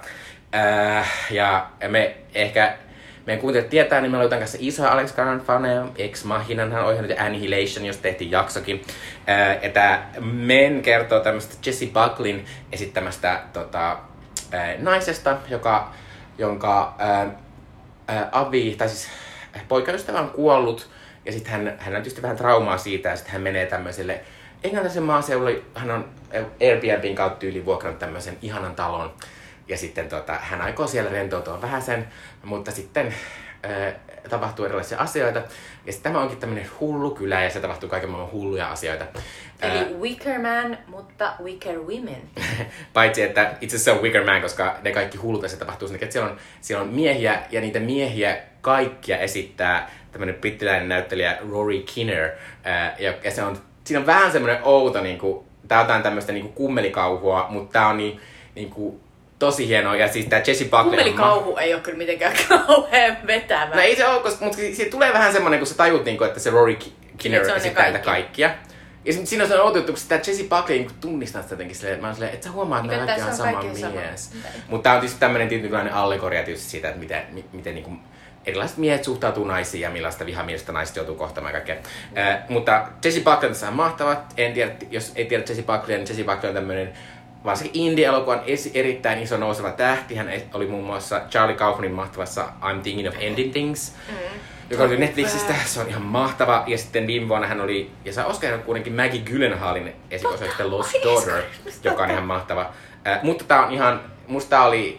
Ää, 0.52 1.06
ja 1.30 1.66
me 1.88 2.16
ehkä 2.34 2.74
meidän 3.30 3.40
kuuntelijat 3.40 3.70
tietää, 3.70 4.00
niin 4.00 4.10
me 4.10 4.16
ollaan 4.16 4.38
kanssa 4.38 4.58
isoja 4.60 4.92
Alex 4.92 5.12
Garland 5.12 5.40
faneja. 5.40 5.86
Ex 5.96 6.24
Machinan 6.24 6.72
hän 6.72 6.84
ohjannut 6.84 7.10
ja 7.10 7.24
Annihilation, 7.24 7.86
jos 7.86 7.96
tehtiin 7.96 8.30
jaksokin. 8.30 8.82
Ja 9.62 9.70
tää 9.70 10.10
Men 10.20 10.82
kertoo 10.82 11.20
tämmöistä 11.20 11.54
Jesse 11.66 11.86
Bucklin 11.86 12.44
esittämästä 12.72 13.40
tota, 13.52 13.98
naisesta, 14.78 15.36
joka, 15.48 15.92
jonka 16.38 16.94
ää, 16.98 17.30
avi, 18.32 18.74
tai 18.78 18.88
siis 18.88 19.08
poikaystävä 19.68 20.20
on 20.20 20.30
kuollut. 20.30 20.90
Ja 21.24 21.32
sitten 21.32 21.52
hän, 21.52 21.74
hän 21.78 21.96
on 21.96 22.02
tietysti 22.02 22.22
vähän 22.22 22.36
traumaa 22.36 22.78
siitä, 22.78 23.08
ja 23.08 23.16
sitten 23.16 23.32
hän 23.32 23.42
menee 23.42 23.66
tämmöiselle 23.66 24.20
englantilaisen 24.64 25.02
maaseudulle. 25.02 25.62
Hän 25.74 25.90
on 25.90 26.08
Airbnbin 26.60 27.14
kautta 27.14 27.46
yli 27.46 27.64
vuokrannut 27.64 27.98
tämmöisen 27.98 28.38
ihanan 28.42 28.74
talon. 28.74 29.12
Ja 29.70 29.76
sitten 29.76 30.08
tota, 30.08 30.32
hän 30.32 30.60
aikoo 30.60 30.86
siellä 30.86 31.10
rentoutua 31.10 31.62
vähän 31.62 31.82
sen, 31.82 32.08
mutta 32.44 32.70
sitten 32.70 33.14
ää, 33.62 33.92
tapahtuu 34.30 34.64
erilaisia 34.64 34.98
asioita. 34.98 35.38
Ja 35.86 35.92
sitten 35.92 36.12
tämä 36.12 36.22
onkin 36.22 36.38
tämmöinen 36.38 36.70
hullu 36.80 37.10
kylä 37.10 37.42
ja 37.42 37.50
se 37.50 37.60
tapahtuu 37.60 37.88
kaiken 37.88 38.10
maailman 38.10 38.32
hulluja 38.32 38.70
asioita. 38.70 39.04
Ää, 39.60 39.72
Eli 39.72 39.94
Wicker 39.94 40.38
Man, 40.38 40.78
mutta 40.86 41.32
Wicker 41.42 41.78
Women. 41.78 42.22
Paitsi, 42.92 43.22
että 43.22 43.54
itse 43.60 43.76
asiassa 43.76 43.84
se 43.84 43.96
on 43.96 44.02
Wicker 44.02 44.24
Man, 44.24 44.42
koska 44.42 44.76
ne 44.82 44.92
kaikki 44.92 45.18
hullut 45.18 45.44
asiat 45.44 45.58
tapahtuu 45.58 45.88
sinne. 45.88 46.02
Että 46.02 46.12
siellä 46.12 46.30
on, 46.30 46.36
siellä 46.60 46.84
on 46.84 46.90
miehiä 46.90 47.42
ja 47.50 47.60
niitä 47.60 47.80
miehiä 47.80 48.36
kaikkia 48.60 49.18
esittää 49.18 49.90
tämmöinen 50.12 50.34
brittiläinen 50.34 50.88
näyttelijä 50.88 51.38
Rory 51.50 51.82
Kinner. 51.82 52.30
Ää, 52.64 52.96
ja, 52.98 53.14
ja 53.24 53.30
se 53.30 53.42
on, 53.42 53.56
siinä 53.84 54.00
on 54.00 54.06
vähän 54.06 54.32
semmoinen 54.32 54.60
outo, 54.62 55.00
niin 55.00 55.18
kuin, 55.18 55.44
tää 55.68 55.78
on 55.78 55.84
jotain 55.84 56.02
tämmöistä 56.02 56.32
niin 56.32 56.52
kummelikauhua, 56.52 57.46
mutta 57.50 57.72
tää 57.72 57.88
on 57.88 57.96
niin, 57.96 58.20
niin 58.54 58.70
kuin, 58.70 59.00
tosi 59.40 59.68
hienoa. 59.68 59.96
Ja 59.96 60.08
siis 60.08 60.26
tää 60.26 60.42
Jesse 60.46 60.64
Buckley 60.64 60.82
Kummelikauhu 60.84 61.56
ei 61.56 61.74
ole 61.74 61.82
kyllä 61.82 61.98
mitenkään 61.98 62.32
kauhean 62.48 63.16
vetävä. 63.26 63.74
No 63.74 63.80
ei 63.80 63.96
se 63.96 64.06
ole, 64.06 64.20
koska, 64.22 64.44
mutta 64.44 64.56
siitä 64.58 64.90
tulee 64.90 65.12
vähän 65.12 65.32
semmoinen, 65.32 65.60
kun 65.60 65.66
sä 65.66 65.74
tajut, 65.74 66.04
niin 66.04 66.18
kuin, 66.18 66.28
että 66.28 66.40
se 66.40 66.50
Rory 66.50 66.74
Ki- 66.76 66.94
Kinner 67.18 67.44
se 67.44 67.50
ne 67.50 67.56
esittää 67.56 67.84
kaikki. 67.84 68.04
kaikkia. 68.04 68.50
Ja 69.04 69.12
sit 69.12 69.26
siinä 69.26 69.44
on 69.44 69.48
sellainen 69.48 69.66
outo 69.66 69.78
juttu, 69.78 69.92
kun 69.92 69.98
sitä 70.00 70.14
Jesse 70.14 70.44
Buckley 70.44 70.78
niin 70.78 70.90
tunnistaa 71.00 71.42
sitä 71.42 71.52
jotenkin 71.52 71.76
silleen, 71.76 71.94
että 71.94 72.02
mä 72.02 72.08
oon 72.08 72.14
silleen, 72.14 72.34
että 72.34 72.46
sä 72.46 72.52
huomaat, 72.52 72.84
että 72.84 72.96
Niin, 72.96 73.08
että 73.10 73.12
kaikki 73.24 73.30
on 73.30 73.36
sama 73.36 73.50
sama. 73.80 74.00
mies. 74.00 74.32
Niin. 74.32 74.44
Mutta 74.68 74.82
tää 74.82 74.94
on 74.94 75.00
tietysti 75.00 75.20
tämmöinen 75.20 75.48
tietynlainen 75.48 75.92
allegoria 75.92 76.42
tietysti 76.42 76.70
siitä, 76.70 76.88
että 76.88 77.00
miten, 77.00 77.22
mi- 77.32 77.44
miten 77.52 77.74
niin 77.74 77.84
kuin 77.84 78.00
erilaiset 78.46 78.76
miehet 78.76 79.04
suhtautuu 79.04 79.44
naisiin 79.44 79.80
ja 79.80 79.90
millaista 79.90 80.26
vihamielistä 80.26 80.72
naiset 80.72 80.96
joutuu 80.96 81.14
kohtaamaan 81.14 81.54
ja 81.54 81.60
kaikkea. 81.60 81.76
Äh, 82.18 82.38
mutta 82.48 82.88
Jesse 83.04 83.20
Buckley 83.20 83.52
on 83.68 83.74
mahtava. 83.74 84.16
En 84.36 84.52
tiedä, 84.52 84.72
jos 84.90 85.12
ei 85.14 85.24
tiedä 85.24 85.44
Jesse 85.48 85.62
Buckley, 85.62 85.96
niin 85.98 86.08
Jesse 86.08 86.24
Buckley 86.24 86.48
on 86.48 86.54
tämmöinen 86.54 86.92
varsinkin 87.44 87.82
indie-elokuvan 87.82 88.42
esi- 88.46 88.70
erittäin 88.74 89.22
iso 89.22 89.36
nouseva 89.36 89.70
tähti. 89.70 90.14
Hän 90.14 90.28
e- 90.28 90.46
oli 90.54 90.66
muun 90.66 90.84
muassa 90.84 91.20
Charlie 91.30 91.56
Kaufmanin 91.56 91.92
mahtavassa 91.92 92.44
I'm 92.62 92.80
Thinking 92.82 93.08
of 93.08 93.14
Ending 93.18 93.52
Things, 93.52 93.94
mm. 94.08 94.14
joka 94.70 94.84
oli 94.84 94.96
Netflixistä. 94.96 95.54
Se 95.64 95.80
on 95.80 95.88
ihan 95.88 96.02
mahtava. 96.02 96.64
Ja 96.66 96.78
sitten 96.78 97.06
viime 97.06 97.28
vuonna 97.28 97.46
hän 97.46 97.60
oli, 97.60 97.90
ja 98.04 98.12
sai 98.12 98.24
Oscarin 98.24 98.62
kuitenkin 98.62 98.92
Maggie 98.92 99.20
Gyllenhaalin 99.20 99.92
esikosoista 100.10 100.70
Lost 100.70 100.94
Ai, 100.94 101.00
Daughter, 101.04 101.42
joka 101.84 102.02
on 102.02 102.10
ihan 102.10 102.26
mahtava. 102.26 102.72
Äh, 103.06 103.22
mutta 103.22 103.44
tää 103.44 103.66
on 103.66 103.72
ihan, 103.72 104.00
musta 104.26 104.50
tää 104.50 104.64
oli 104.64 104.98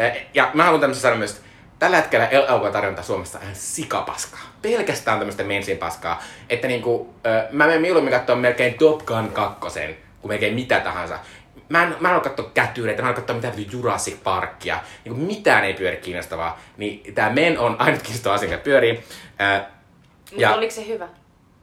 Äh, 0.00 0.16
ja 0.34 0.50
mä 0.54 0.64
haluan 0.64 0.80
tämmöistä 0.80 1.02
sanoa 1.02 1.18
myös, 1.18 1.42
tällä 1.78 1.96
hetkellä 1.96 2.26
elokuvatarjonta 2.26 3.02
Suomessa 3.02 3.38
on 3.38 3.44
ihan 3.44 3.56
sikapaskaa. 3.56 4.40
Pelkästään 4.62 5.18
tämmöistä 5.18 5.44
mainstream 5.44 5.78
paskaa. 5.78 6.22
Että 6.50 6.68
niinku, 6.68 7.14
äh, 7.26 7.44
mä 7.50 7.66
menen 7.66 7.80
mieluummin 7.80 8.14
katsoa 8.14 8.36
melkein 8.36 8.74
Top 8.74 9.06
Gun 9.06 9.30
2, 9.32 9.80
kuin 10.20 10.32
melkein 10.32 10.54
mitä 10.54 10.80
tahansa. 10.80 11.18
Mä 11.68 11.82
en, 11.82 11.88
mä 11.88 11.94
en 11.94 12.14
halua 12.14 12.20
katsoa 12.20 12.50
kätyyreitä, 12.54 13.02
mä 13.02 13.08
en 13.08 13.14
halua 13.14 13.26
katsoa 13.26 13.52
mitään 13.52 13.72
Jurassic 13.72 14.22
Parkia. 14.24 14.80
Niinku 15.04 15.20
mitään 15.20 15.64
ei 15.64 15.74
pyöri 15.74 15.96
kiinnostavaa. 15.96 16.60
Niin 16.76 17.14
tää 17.14 17.32
Men 17.32 17.58
on 17.58 17.76
ainut 17.78 18.02
kiinnostava 18.02 18.34
asia, 18.34 18.48
mikä 18.48 18.62
pyörii. 18.62 19.04
Äh, 19.40 19.62
Mutta 20.30 20.54
oliko 20.54 20.74
se 20.74 20.86
hyvä? 20.86 21.08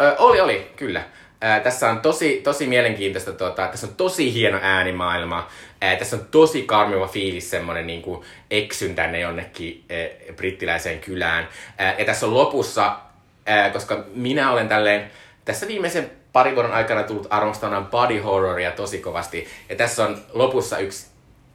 Ö, 0.02 0.16
oli, 0.18 0.42
oli, 0.42 0.72
kyllä. 0.76 1.04
Ää, 1.42 1.60
tässä 1.60 1.90
on 1.90 2.02
tosi, 2.02 2.42
tosi 2.44 2.68
mielenkiintoista, 2.68 3.34
tuota, 3.34 3.68
tässä 3.68 3.88
on 3.88 3.96
tosi 3.96 4.34
hieno 4.34 4.60
äänimaailma. 4.62 5.48
Ää, 5.82 5.96
tässä 5.96 6.16
on 6.16 6.26
tosi 6.32 6.62
karmiva 6.62 7.08
fiilis, 7.08 7.50
semmonen 7.50 7.88
niin 7.88 8.02
kuin 8.02 8.26
eksyn 8.52 8.96
tänne 8.96 9.20
jonnekin 9.20 9.86
ää, 9.90 10.34
brittiläiseen 10.36 11.00
kylään. 11.00 11.48
Ää, 11.78 11.96
ja 11.98 12.06
tässä 12.06 12.26
on 12.26 12.34
lopussa, 12.34 12.96
ää, 13.46 13.70
koska 13.70 14.04
minä 14.14 14.52
olen 14.52 14.68
tälleen, 14.68 15.12
tässä 15.46 15.68
viimeisen 15.68 16.12
parin 16.36 16.56
vuoden 16.56 16.74
aikana 16.74 17.04
tullut 17.04 17.28
arvostamaan 17.30 17.86
body 17.86 18.20
horroria 18.20 18.72
tosi 18.72 19.00
kovasti. 19.00 19.48
Ja 19.70 19.76
tässä 19.76 20.06
on 20.06 20.18
lopussa 20.34 20.78
yksi 20.78 21.08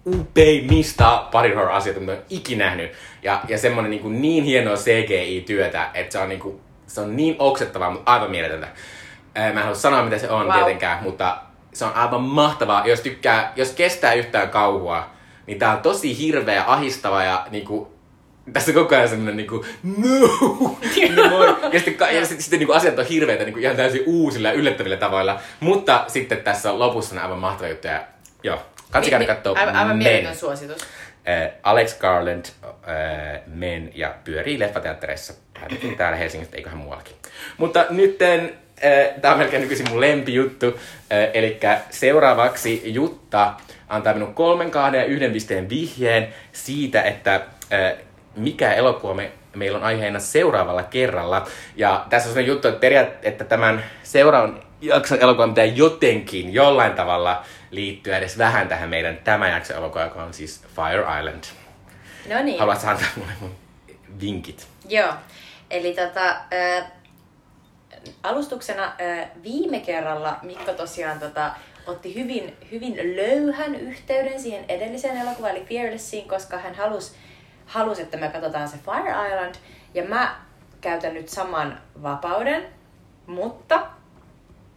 upeimmista 0.06 1.28
body 1.32 1.54
horror 1.54 1.72
asioita, 1.72 2.00
mitä 2.00 2.12
olen 2.12 2.24
ikinä 2.30 2.64
nähnyt. 2.64 2.92
Ja, 3.22 3.40
ja 3.48 3.58
semmonen 3.58 3.90
niin, 3.90 4.02
kuin 4.02 4.22
niin 4.22 4.44
hienoa 4.44 4.76
CGI-työtä, 4.76 5.90
että 5.94 6.12
se 6.12 6.18
on, 6.18 6.28
niin 6.28 6.40
kuin, 6.40 6.60
se 6.86 7.00
on 7.00 7.16
niin 7.16 7.36
oksettavaa, 7.38 7.90
mutta 7.90 8.12
aivan 8.12 8.30
mieletöntä. 8.30 8.68
Mä 9.34 9.46
en 9.46 9.58
halua 9.58 9.74
sanoa, 9.74 10.02
mitä 10.02 10.18
se 10.18 10.30
on 10.30 10.46
Wow. 10.46 10.54
tietenkään, 10.54 11.02
mutta 11.02 11.36
se 11.72 11.84
on 11.84 11.94
aivan 11.94 12.22
mahtavaa. 12.22 12.86
Jos 12.86 13.00
tykkää, 13.00 13.52
jos 13.56 13.72
kestää 13.72 14.12
yhtään 14.12 14.48
kauhua, 14.48 15.10
niin 15.46 15.58
tää 15.58 15.72
on 15.76 15.82
tosi 15.82 16.18
hirveä, 16.18 16.64
ahistava 16.66 17.22
ja 17.22 17.46
niinku, 17.50 17.92
tässä 18.52 18.72
koko 18.72 18.94
ajan 18.94 19.08
semmonen 19.08 19.36
niinku, 19.36 19.64
no, 19.82 21.28
moi. 21.30 21.56
Ja 21.72 21.78
sitten, 21.78 21.94
ka- 21.94 22.10
ja 22.10 22.26
sitten, 22.26 22.42
sitten 22.42 22.58
niinku 22.58 22.72
asiat 22.72 22.98
on 22.98 23.06
hirveitä 23.06 23.44
niinku 23.44 23.60
ihan 23.60 23.76
täysin 23.76 24.02
uusilla 24.06 24.48
ja 24.48 24.54
yllättävillä 24.54 24.96
tavoilla. 24.96 25.40
Mutta 25.60 26.04
sitten 26.08 26.38
tässä 26.38 26.78
lopussa 26.78 27.14
on 27.14 27.22
aivan 27.22 27.38
mahtava 27.38 27.68
juttu. 27.68 27.86
Ja, 27.86 28.04
joo, 28.42 28.62
katsokaa 28.90 29.18
ne 29.18 29.26
kattoo 29.26 29.54
Aivan, 29.58 29.76
aivan 29.76 29.96
mieletön 29.96 30.36
suositus. 30.36 30.82
Äh, 31.28 31.50
Alex 31.62 31.98
Garland, 31.98 32.44
äh, 32.64 33.40
Men 33.46 33.90
ja 33.94 34.14
pyörii 34.24 34.58
leffateattereissa. 34.58 35.34
Täällä 35.96 36.16
Helsingistä, 36.16 36.56
eiköhän 36.56 36.78
muuallakin. 36.78 37.16
Mutta 37.58 37.86
nytten 37.90 38.52
Tämä 39.20 39.34
on 39.34 39.38
melkein 39.38 39.62
nykyisin 39.62 39.88
mun 39.90 40.00
lempijuttu. 40.00 40.80
Eli 41.34 41.60
seuraavaksi 41.90 42.82
Jutta 42.84 43.54
antaa 43.88 44.14
minun 44.14 44.34
kolmen, 44.34 44.70
kahden 44.70 45.00
ja 45.00 45.04
yhden 45.04 45.32
pisteen 45.32 45.68
vihjeen 45.68 46.28
siitä, 46.52 47.02
että 47.02 47.40
mikä 48.36 48.72
elokuva 48.72 49.14
me, 49.14 49.32
meillä 49.56 49.78
on 49.78 49.84
aiheena 49.84 50.18
seuraavalla 50.18 50.82
kerralla. 50.82 51.46
Ja 51.76 52.06
tässä 52.10 52.28
on 52.28 52.32
sellainen 52.32 52.52
juttu, 52.52 52.68
että, 52.68 52.80
periaat, 52.80 53.08
että 53.22 53.44
tämän 53.44 53.84
seuraavan 54.02 54.62
jakson 54.80 55.18
elokuvan 55.20 55.50
pitää 55.50 55.64
jotenkin, 55.64 56.54
jollain 56.54 56.92
tavalla 56.92 57.44
liittyä 57.70 58.18
edes 58.18 58.38
vähän 58.38 58.68
tähän 58.68 58.88
meidän 58.88 59.18
tämän 59.24 59.50
jakson 59.50 59.76
elokuvaan, 59.76 60.08
joka 60.08 60.22
on 60.22 60.34
siis 60.34 60.62
Fire 60.76 61.18
Island. 61.18 61.44
No 62.28 62.42
niin. 62.42 62.58
Haluatko 62.58 62.88
antaa 62.88 63.08
mulle 63.16 63.32
mun 63.40 63.54
vinkit? 64.20 64.66
Joo. 64.88 65.12
Eli 65.70 65.94
tota, 65.94 66.28
äh, 66.30 66.92
alustuksena 68.22 68.84
äh, 68.84 69.28
viime 69.42 69.80
kerralla 69.80 70.38
Mikko 70.42 70.72
tosiaan 70.72 71.20
tota, 71.20 71.50
otti 71.86 72.14
hyvin, 72.14 72.56
hyvin 72.70 73.16
löyhän 73.16 73.74
yhteyden 73.74 74.40
siihen 74.40 74.64
edelliseen 74.68 75.16
elokuvaan, 75.16 75.56
eli 75.56 75.64
Fearlessiin, 75.64 76.28
koska 76.28 76.58
hän 76.58 76.74
halusi, 76.74 77.12
halus, 77.70 77.98
että 77.98 78.16
me 78.16 78.28
katsotaan 78.28 78.68
se 78.68 78.76
Fire 78.76 79.28
Island. 79.28 79.54
Ja 79.94 80.04
mä 80.04 80.36
käytän 80.80 81.14
nyt 81.14 81.28
saman 81.28 81.80
vapauden, 82.02 82.66
mutta 83.26 83.86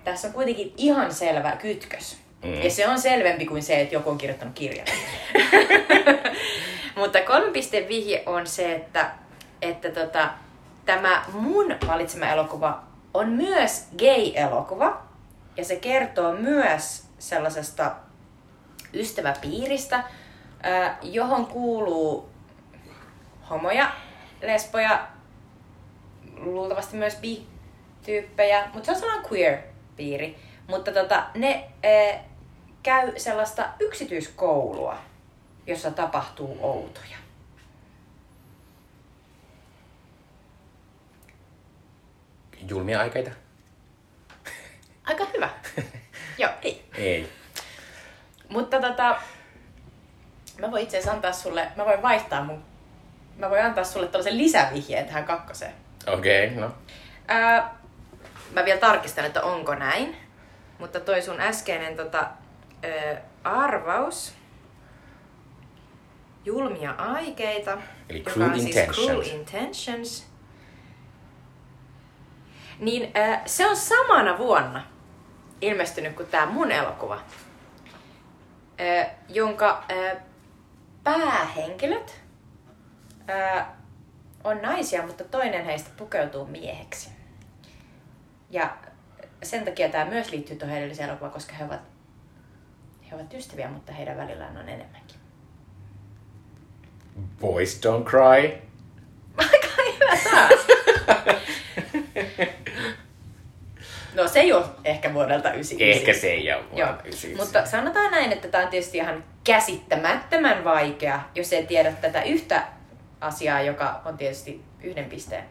tässä 0.04 0.28
on 0.28 0.34
kuitenkin 0.34 0.74
ihan 0.78 1.14
selvä 1.14 1.52
kytkös. 1.52 2.18
Mm. 2.44 2.54
Ja 2.54 2.70
se 2.70 2.88
on 2.88 3.00
selvempi 3.00 3.46
kuin 3.46 3.64
se, 3.64 3.82
että 3.82 3.96
joku 3.96 4.10
on 4.10 4.18
kirjoittanut 4.18 4.56
kirjan. 4.56 4.88
Mutta 6.96 7.22
kolme 7.22 7.52
piste 7.52 7.86
vihje 7.88 8.24
on 8.26 8.48
se, 8.48 8.76
että, 8.76 9.12
että 9.62 9.90
tota, 9.90 10.30
tämä 10.86 11.26
mun 11.34 11.76
valitsema 11.88 12.26
elokuva 12.26 12.84
on 13.14 13.30
myös 13.30 13.88
gay-elokuva. 13.98 15.02
Ja 15.58 15.66
se 15.66 15.76
kertoo 15.76 16.32
myös 16.32 17.04
sellaisesta 17.20 17.92
ystäväpiiristä, 18.94 20.04
johon 21.02 21.46
kuuluu 21.46 22.33
homoja, 23.50 23.92
lesboja, 24.42 25.08
luultavasti 26.38 26.98
myös 26.98 27.16
bi-tyyppejä, 27.16 28.70
mutta 28.74 28.86
se 28.86 28.92
on 28.92 28.98
sellainen 28.98 29.32
queer-piiri. 29.32 30.36
Mutta 30.68 30.92
tota, 30.92 31.26
ne 31.36 31.70
käy 32.84 33.20
sellaista 33.20 33.70
yksityiskoulua, 33.80 34.98
jossa 35.68 35.92
tapahtuu 35.92 36.58
outoja. 36.62 37.18
Julmia 42.68 43.00
aikeita? 43.00 43.32
Aika 45.04 45.28
hyvä. 45.34 45.50
Joo, 46.38 46.52
ei. 46.62 46.86
Ei. 46.98 47.30
Mutta 48.50 48.82
tota, 48.82 49.22
mä 50.60 50.72
voin 50.72 50.84
itse 50.84 50.98
asiassa 50.98 51.12
antaa 51.12 51.34
sulle, 51.34 51.72
mä 51.76 51.86
voin 51.86 52.02
vaihtaa 52.02 52.44
mun, 52.44 52.64
mä 53.38 53.50
voin 53.50 53.66
antaa 53.66 53.84
sulle 53.84 54.08
tällaisen 54.08 54.38
lisävihjeen 54.38 55.06
tähän 55.06 55.26
kakkoseen. 55.26 55.74
Okei, 56.08 56.48
okay, 56.48 56.60
no. 56.60 56.72
Ää, 57.28 57.76
mä 58.52 58.66
vielä 58.66 58.80
tarkistan, 58.80 59.26
että 59.26 59.42
onko 59.44 59.76
näin. 59.76 60.18
Mutta 60.80 61.00
toi 61.00 61.22
sun 61.22 61.42
äskeinen 61.42 61.96
tota, 61.96 62.20
ää, 62.20 63.22
arvaus, 63.44 64.34
julmia 66.46 66.92
aikeita, 66.92 67.78
Eli 68.10 68.20
joka 68.20 68.32
cruel 68.32 68.50
on 68.50 68.60
siis 68.60 68.66
intentions. 68.66 68.98
cruel 69.08 69.22
intentions, 69.22 70.28
niin 72.80 73.12
ää, 73.14 73.42
se 73.46 73.68
on 73.68 73.76
samana 73.76 74.38
vuonna 74.38 74.84
ilmestynyt 75.62 76.14
kuin 76.16 76.28
tämä 76.28 76.46
mun 76.46 76.72
elokuva, 76.72 77.20
ää, 78.78 79.10
jonka 79.30 79.84
ää, 79.90 80.16
päähenkilöt 81.04 82.23
ää, 83.28 83.78
on 84.44 84.62
naisia, 84.62 85.06
mutta 85.08 85.24
toinen 85.24 85.66
heistä 85.66 85.90
pukeutuu 85.98 86.46
mieheksi. 86.46 87.10
Ja 88.50 88.78
sen 89.44 89.66
takia 89.66 89.90
tämä 89.90 90.06
myös 90.06 90.32
liittyy 90.32 90.56
tuohon 90.56 90.78
edelliseen 90.78 91.10
elokuvaan, 91.10 91.34
koska 91.34 91.54
he 91.54 91.66
ovat, 91.66 91.82
he 93.10 93.16
ovat 93.16 93.34
ystäviä, 93.34 93.68
mutta 93.68 93.92
heidän 93.92 94.18
välillään 94.18 94.58
on 94.58 94.70
enemmänkin. 94.70 95.18
Boys 97.42 97.82
don't 97.86 98.04
cry. 98.04 98.58
Aika 99.38 99.68
hyvä 99.94 100.18
taas. 100.32 100.68
No 104.16 104.28
se 104.28 104.40
ei 104.40 104.54
ole 104.54 104.66
ehkä 104.84 105.14
vuodelta 105.14 105.54
99. 105.54 106.00
Ehkä 106.00 106.22
se 106.22 106.28
ei 106.28 106.54
ole 106.54 106.64
vuonna 106.72 107.00
99. 107.00 107.38
mutta 107.38 107.66
sanotaan 107.66 108.12
näin, 108.12 108.32
että 108.32 108.48
tämä 108.48 108.64
on 108.64 108.70
tietysti 108.70 108.98
ihan 108.98 109.24
käsittämättömän 109.44 110.64
vaikea, 110.64 111.20
jos 111.36 111.54
ei 111.54 111.66
tiedä 111.66 111.92
tätä 111.92 112.24
yhtä 112.24 112.68
asiaa, 113.24 113.62
joka 113.62 114.02
on 114.06 114.18
tietysti 114.18 114.64
yhden 114.84 115.06
pisteen. 115.06 115.44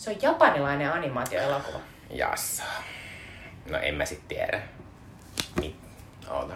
Se 0.00 0.10
on 0.10 0.16
japanilainen 0.22 0.92
animaatioelokuva. 0.92 1.78
Jassa. 2.10 2.62
No 3.70 3.78
en 3.78 3.94
mä 3.94 4.04
sit 4.04 4.28
tiedä. 4.28 4.62
Mit? 5.60 5.76
Oota. 6.30 6.54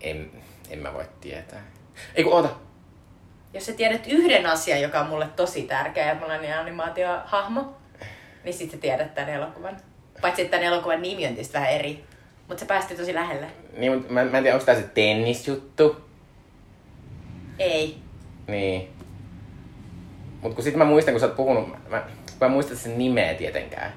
En, 0.00 0.30
en 0.70 0.78
mä 0.78 0.94
voi 0.94 1.04
tietää. 1.20 1.62
Ei 2.14 2.24
kun 2.24 2.32
oota. 2.32 2.48
Jos 3.54 3.66
sä 3.66 3.72
tiedät 3.72 4.06
yhden 4.06 4.46
asian, 4.46 4.80
joka 4.80 5.00
on 5.00 5.06
mulle 5.06 5.26
tosi 5.26 5.62
tärkeä 5.62 6.06
ja 6.06 6.14
mulla 6.14 6.34
on 6.34 6.40
niin 6.40 6.54
animaatiohahmo, 6.54 7.76
niin 8.44 8.54
sit 8.54 8.70
sä 8.70 8.76
tiedät 8.76 9.14
tämän 9.14 9.30
elokuvan. 9.30 9.76
Paitsi 10.20 10.42
että 10.42 10.50
tämän 10.50 10.72
elokuvan 10.72 11.02
nimi 11.02 11.26
on 11.26 11.32
tietysti 11.32 11.54
vähän 11.54 11.70
eri. 11.70 12.04
Mutta 12.50 12.60
se 12.60 12.66
päästi 12.66 12.96
tosi 12.96 13.14
lähelle. 13.14 13.46
Niin, 13.76 13.92
mutta 13.92 14.12
mä, 14.12 14.24
mä 14.24 14.38
en 14.38 14.42
tiedä, 14.42 14.54
onko 14.54 14.66
tää 14.66 14.74
se 14.74 14.82
tennisjuttu. 14.82 15.96
Ei. 17.58 17.98
Niin. 18.46 18.88
Mut 20.40 20.54
kun 20.54 20.64
sit 20.64 20.74
mä 20.74 20.84
muistan, 20.84 21.14
kun 21.14 21.20
sä 21.20 21.26
oot 21.26 21.36
puhunut, 21.36 21.68
mä, 21.68 21.76
mä, 21.88 22.02
mä 22.40 22.48
muistan 22.48 22.76
sen 22.76 22.98
nimeä 22.98 23.34
tietenkään. 23.34 23.92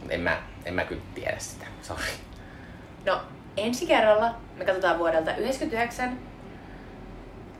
Mut 0.00 0.12
en 0.12 0.20
mä, 0.20 0.42
en 0.64 0.74
mä 0.74 0.84
kyllä 0.84 1.02
tiedä 1.14 1.38
sitä. 1.38 1.66
Sorry. 1.82 2.04
No, 3.06 3.20
ensi 3.56 3.86
kerralla 3.86 4.34
me 4.56 4.64
katsotaan 4.64 4.98
vuodelta 4.98 5.36
99 5.36 6.18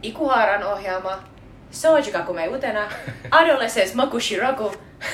Ikuharan 0.03 0.63
ohjaama 0.63 1.25
Soujikakume 1.71 2.49
Utena 2.49 2.89
Adolescence 3.31 3.95
Makushiroku 3.95 4.73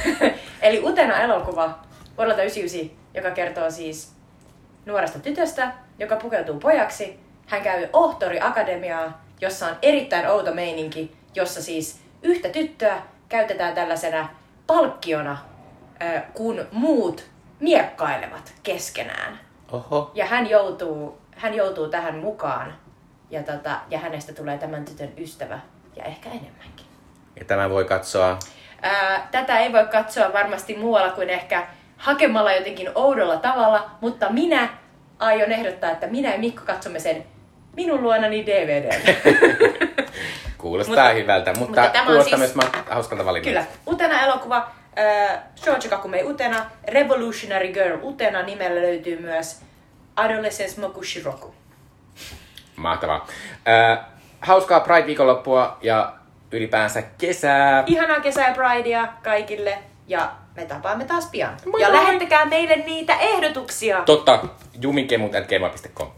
eli 0.62 0.80
Utena 0.84 1.20
elokuva 1.20 1.78
vuodelta 2.16 2.42
99, 2.42 2.98
joka 3.14 3.30
kertoo 3.30 3.70
siis 3.70 4.15
nuoresta 4.86 5.18
tytöstä, 5.18 5.72
joka 5.98 6.16
pukeutuu 6.16 6.60
pojaksi. 6.60 7.20
Hän 7.46 7.62
käy 7.62 7.88
Ohtori 7.92 8.40
Akademiaa, 8.40 9.24
jossa 9.40 9.66
on 9.66 9.76
erittäin 9.82 10.28
outo 10.28 10.54
meininki, 10.54 11.16
jossa 11.34 11.62
siis 11.62 12.00
yhtä 12.22 12.48
tyttöä 12.48 13.02
käytetään 13.28 13.74
tällaisena 13.74 14.28
palkkiona, 14.66 15.38
kun 16.34 16.66
muut 16.72 17.24
miekkailevat 17.60 18.54
keskenään. 18.62 19.40
Oho. 19.72 20.10
Ja 20.14 20.26
hän 20.26 20.50
joutuu, 20.50 21.20
hän 21.36 21.54
joutuu 21.54 21.88
tähän 21.88 22.18
mukaan. 22.18 22.74
Ja, 23.30 23.42
tota, 23.42 23.80
ja 23.90 23.98
hänestä 23.98 24.32
tulee 24.32 24.58
tämän 24.58 24.84
tytön 24.84 25.12
ystävä 25.18 25.58
ja 25.96 26.04
ehkä 26.04 26.28
enemmänkin. 26.28 26.86
Ja 27.38 27.44
tämä 27.44 27.70
voi 27.70 27.84
katsoa 27.84 28.38
Ää, 28.82 29.28
tätä 29.30 29.58
ei 29.58 29.72
voi 29.72 29.86
katsoa 29.86 30.32
varmasti 30.32 30.76
muualla 30.76 31.10
kuin 31.10 31.30
ehkä 31.30 31.66
hakemalla 31.96 32.52
jotenkin 32.52 32.88
oudolla 32.94 33.36
tavalla, 33.36 33.90
mutta 34.00 34.30
minä 34.30 34.68
aion 35.18 35.52
ehdottaa, 35.52 35.90
että 35.90 36.06
minä 36.06 36.32
ja 36.32 36.38
Mikko 36.38 36.62
katsomme 36.66 36.98
sen 36.98 37.24
minun 37.76 38.02
luonani 38.02 38.46
DVD. 38.46 38.92
Kuulostaa 40.58 40.94
Mutta- 41.04 41.14
hyvältä, 41.14 41.50
mutta, 41.52 41.66
mutta 41.66 41.88
tämä 41.92 42.06
kuulostaa 42.06 42.38
siis- 42.38 42.54
myös 42.54 42.68
hauskalta 42.90 43.24
valinnalta. 43.24 43.66
Kyllä. 43.84 43.92
Utena 43.94 44.20
elokuva, 44.24 44.70
äh, 44.98 45.38
Shoujo 45.56 45.90
Kakume 45.90 46.22
Utena, 46.24 46.66
Revolutionary 46.88 47.68
Girl 47.72 47.98
Utena 48.02 48.42
nimellä 48.42 48.80
löytyy 48.82 49.20
myös 49.20 49.60
Adolescence 50.16 50.80
Mokushiroku. 50.80 51.54
Mahtavaa. 52.76 53.26
Äh, 53.68 53.98
hauskaa 54.40 54.80
Pride-viikonloppua 54.80 55.76
ja 55.82 56.12
ylipäänsä 56.52 57.02
kesää. 57.18 57.82
Ihanaa 57.86 58.20
kesää 58.20 58.48
ja 58.48 58.54
Pridea 58.54 59.08
kaikille 59.22 59.78
ja 60.08 60.32
me 60.56 60.64
tapaamme 60.64 61.04
taas 61.04 61.26
pian. 61.26 61.56
Moi 61.66 61.80
ja 61.80 61.88
moi! 61.88 61.98
lähettäkää 61.98 62.44
meille 62.44 62.76
niitä 62.76 63.14
ehdotuksia. 63.18 64.02
Totta, 64.02 64.44
jumikemut.gmail.com. 64.80 66.08